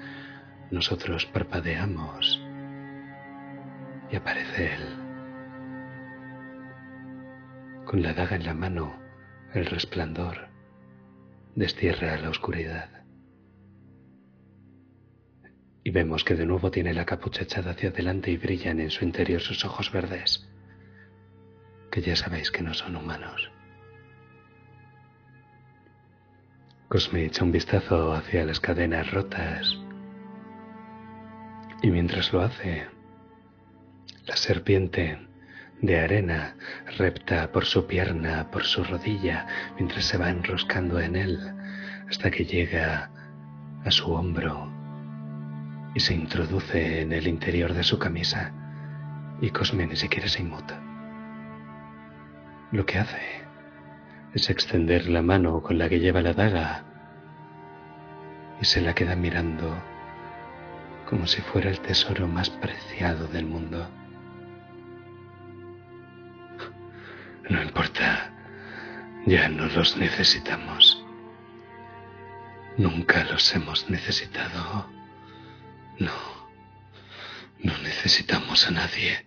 nosotros 0.72 1.26
parpadeamos 1.26 2.44
y 4.12 4.16
aparece 4.18 4.74
él. 4.74 4.82
Con 7.86 8.02
la 8.02 8.14
daga 8.14 8.36
en 8.36 8.44
la 8.44 8.54
mano, 8.54 8.94
el 9.54 9.68
resplandor 9.68 10.50
destierra 11.56 12.18
la 12.18 12.30
oscuridad. 12.30 12.90
Y 15.86 15.92
vemos 15.92 16.26
que 16.26 16.36
de 16.36 16.46
nuevo 16.46 16.72
tiene 16.72 16.94
la 16.94 17.06
capucha 17.06 17.44
echada 17.44 17.72
hacia 17.72 17.88
adelante 17.88 18.32
y 18.32 18.38
brillan 18.38 18.82
en 18.82 18.90
su 18.90 19.06
interior 19.06 19.40
sus 19.40 19.64
ojos 19.64 19.94
verdes, 19.94 20.46
que 21.90 22.02
ya 22.02 22.18
sabéis 22.18 22.52
que 22.52 22.64
no 22.64 22.74
son 22.74 22.98
humanos. 22.98 23.50
Cosme 26.92 27.24
echa 27.24 27.46
un 27.46 27.54
vistazo 27.54 28.12
hacia 28.12 28.44
las 28.44 28.60
cadenas 28.60 29.12
rotas 29.12 29.80
y 31.82 31.90
mientras 31.90 32.34
lo 32.34 32.42
hace, 32.42 32.86
la 34.26 34.36
serpiente 34.36 35.18
de 35.82 36.00
arena 36.02 36.58
repta 36.98 37.50
por 37.54 37.64
su 37.64 37.88
pierna, 37.88 38.52
por 38.52 38.66
su 38.66 38.84
rodilla, 38.84 39.48
mientras 39.78 40.04
se 40.04 40.18
va 40.18 40.32
enroscando 40.32 41.00
en 41.00 41.16
él 41.16 41.40
hasta 42.10 42.30
que 42.30 42.44
llega 42.44 43.10
a 43.86 43.90
su 43.90 44.12
hombro 44.12 44.70
y 45.96 46.00
se 46.02 46.14
introduce 46.14 47.04
en 47.04 47.14
el 47.14 47.26
interior 47.26 47.74
de 47.74 47.84
su 47.84 48.00
camisa 48.00 48.52
y 49.40 49.50
Cosme 49.52 49.88
ni 49.88 49.96
siquiera 49.96 50.28
se 50.28 50.42
inmuta. 50.42 50.78
Lo 52.74 52.86
que 52.86 52.98
hace 52.98 53.41
es 54.34 54.50
extender 54.50 55.10
la 55.10 55.22
mano 55.22 55.62
con 55.62 55.78
la 55.78 55.90
que 55.90 56.00
lleva 56.00 56.22
la 56.22 56.34
daga 56.34 56.84
y 58.62 58.66
se 58.66 58.82
la 58.82 58.94
queda 58.94 59.16
mirando 59.16 59.76
como 61.10 61.28
si 61.28 61.42
fuera 61.42 61.70
el 61.70 61.82
tesoro 61.82 62.28
más 62.28 62.50
preciado 62.50 63.28
del 63.28 63.46
mundo. 63.46 63.90
No 67.50 67.62
importa, 67.62 68.32
ya 69.26 69.50
no 69.50 69.66
los 69.66 69.98
necesitamos. 69.98 71.04
Nunca 72.78 73.26
los 73.26 73.54
hemos 73.54 73.90
necesitado. 73.90 74.90
No. 76.00 76.14
No 77.62 77.78
necesitamos 77.80 78.66
a 78.68 78.72
nadie. 78.72 79.26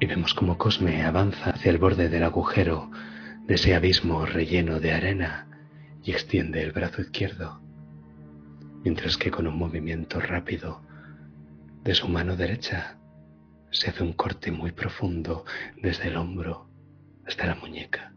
Y 0.00 0.06
vemos 0.06 0.32
como 0.32 0.56
Cosme 0.56 1.02
avanza 1.02 1.50
hacia 1.50 1.70
el 1.70 1.76
borde 1.76 2.08
del 2.08 2.22
agujero 2.22 2.90
de 3.46 3.56
ese 3.56 3.74
abismo 3.74 4.24
relleno 4.24 4.80
de 4.80 4.92
arena 4.92 5.46
y 6.02 6.12
extiende 6.12 6.62
el 6.62 6.72
brazo 6.72 7.02
izquierdo, 7.02 7.60
mientras 8.82 9.18
que 9.18 9.30
con 9.30 9.46
un 9.46 9.58
movimiento 9.58 10.18
rápido 10.18 10.82
de 11.84 11.94
su 11.94 12.08
mano 12.08 12.34
derecha 12.34 12.96
se 13.70 13.90
hace 13.90 14.02
un 14.02 14.14
corte 14.14 14.50
muy 14.50 14.72
profundo 14.72 15.44
desde 15.76 16.08
el 16.08 16.16
hombro 16.16 16.70
hasta 17.26 17.46
la 17.46 17.56
muñeca. 17.56 18.14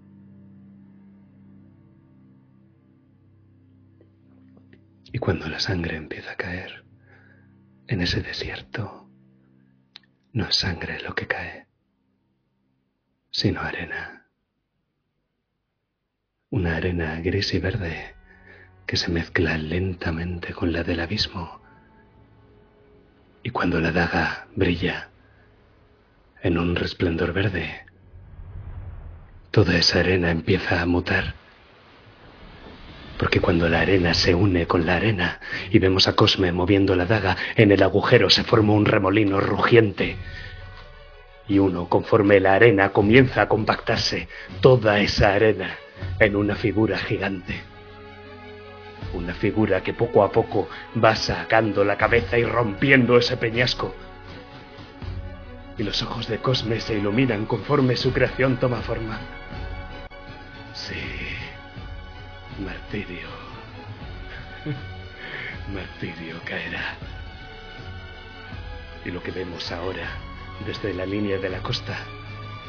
Y 5.12 5.20
cuando 5.20 5.50
la 5.50 5.60
sangre 5.60 5.98
empieza 5.98 6.32
a 6.32 6.38
caer 6.38 6.86
en 7.88 8.00
ese 8.00 8.22
desierto, 8.22 9.10
no 10.32 10.46
es 10.46 10.56
sangre 10.56 11.00
lo 11.02 11.14
que 11.14 11.28
cae, 11.28 11.63
sino 13.34 13.62
arena. 13.62 14.28
Una 16.52 16.78
arena 16.78 17.20
gris 17.20 17.52
y 17.56 17.60
verde 17.60 18.14
que 18.86 18.96
se 18.96 19.10
mezcla 19.10 19.58
lentamente 19.58 20.54
con 20.54 20.72
la 20.72 20.84
del 20.84 21.00
abismo. 21.00 21.60
Y 23.42 23.50
cuando 23.50 23.82
la 23.82 23.92
daga 23.92 24.48
brilla 24.56 25.10
en 26.44 26.60
un 26.60 26.76
resplendor 26.76 27.34
verde, 27.34 27.86
toda 29.50 29.78
esa 29.78 30.02
arena 30.02 30.30
empieza 30.30 30.80
a 30.80 30.86
mutar. 30.86 31.34
Porque 33.18 33.42
cuando 33.42 33.68
la 33.68 33.82
arena 33.82 34.14
se 34.14 34.36
une 34.36 34.68
con 34.68 34.86
la 34.86 34.98
arena 34.98 35.40
y 35.72 35.80
vemos 35.80 36.08
a 36.08 36.16
Cosme 36.16 36.52
moviendo 36.52 36.96
la 36.96 37.08
daga, 37.08 37.36
en 37.56 37.72
el 37.72 37.82
agujero 37.82 38.30
se 38.30 38.44
forma 38.44 38.74
un 38.74 38.86
remolino 38.86 39.40
rugiente. 39.40 40.18
Y 41.48 41.60
uno, 41.60 41.90
conforme 41.90 42.40
la 42.40 42.54
arena 42.54 42.90
comienza 42.90 43.42
a 43.42 43.50
compactarse, 43.50 44.28
toda 44.62 45.00
esa 45.00 45.34
arena 45.34 45.76
en 46.20 46.36
una 46.36 46.56
figura 46.56 46.98
gigante. 46.98 47.62
Una 49.14 49.34
figura 49.34 49.82
que 49.82 49.94
poco 49.94 50.24
a 50.24 50.32
poco 50.32 50.70
va 51.04 51.16
sacando 51.16 51.84
la 51.84 51.98
cabeza 51.98 52.38
y 52.38 52.46
rompiendo 52.46 53.18
ese 53.18 53.38
peñasco. 53.38 53.94
Y 55.78 55.84
los 55.84 56.02
ojos 56.02 56.28
de 56.28 56.38
Cosme 56.38 56.80
se 56.80 56.96
iluminan 56.98 57.46
conforme 57.46 57.96
su 57.96 58.14
creación 58.14 58.58
toma 58.58 58.82
forma. 58.82 59.20
Sí, 60.74 60.96
martirio. 62.64 63.28
martirio 65.74 66.40
caerá. 66.46 66.96
Y 69.06 69.12
lo 69.12 69.22
que 69.22 69.32
vemos 69.32 69.72
ahora, 69.72 70.08
desde 70.66 70.94
la 70.94 71.06
línea 71.06 71.38
de 71.38 71.50
la 71.50 71.62
costa, 71.62 71.98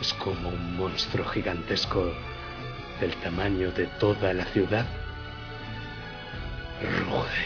es 0.00 0.12
como 0.14 0.48
un 0.48 0.76
monstruo 0.76 1.24
gigantesco 1.26 2.12
del 3.00 3.14
tamaño 3.20 3.70
de 3.72 3.86
toda 3.98 4.32
la 4.32 4.44
ciudad. 4.46 4.86
Ruge. 6.80 7.44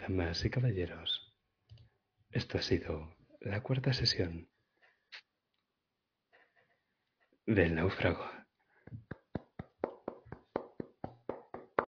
Damas 0.00 0.44
y 0.44 0.50
caballeros, 0.50 1.34
esto 2.30 2.58
ha 2.58 2.62
sido 2.62 3.16
la 3.40 3.62
cuarta 3.62 3.92
sesión 3.92 4.48
del 7.46 7.74
náufrago. 7.74 8.37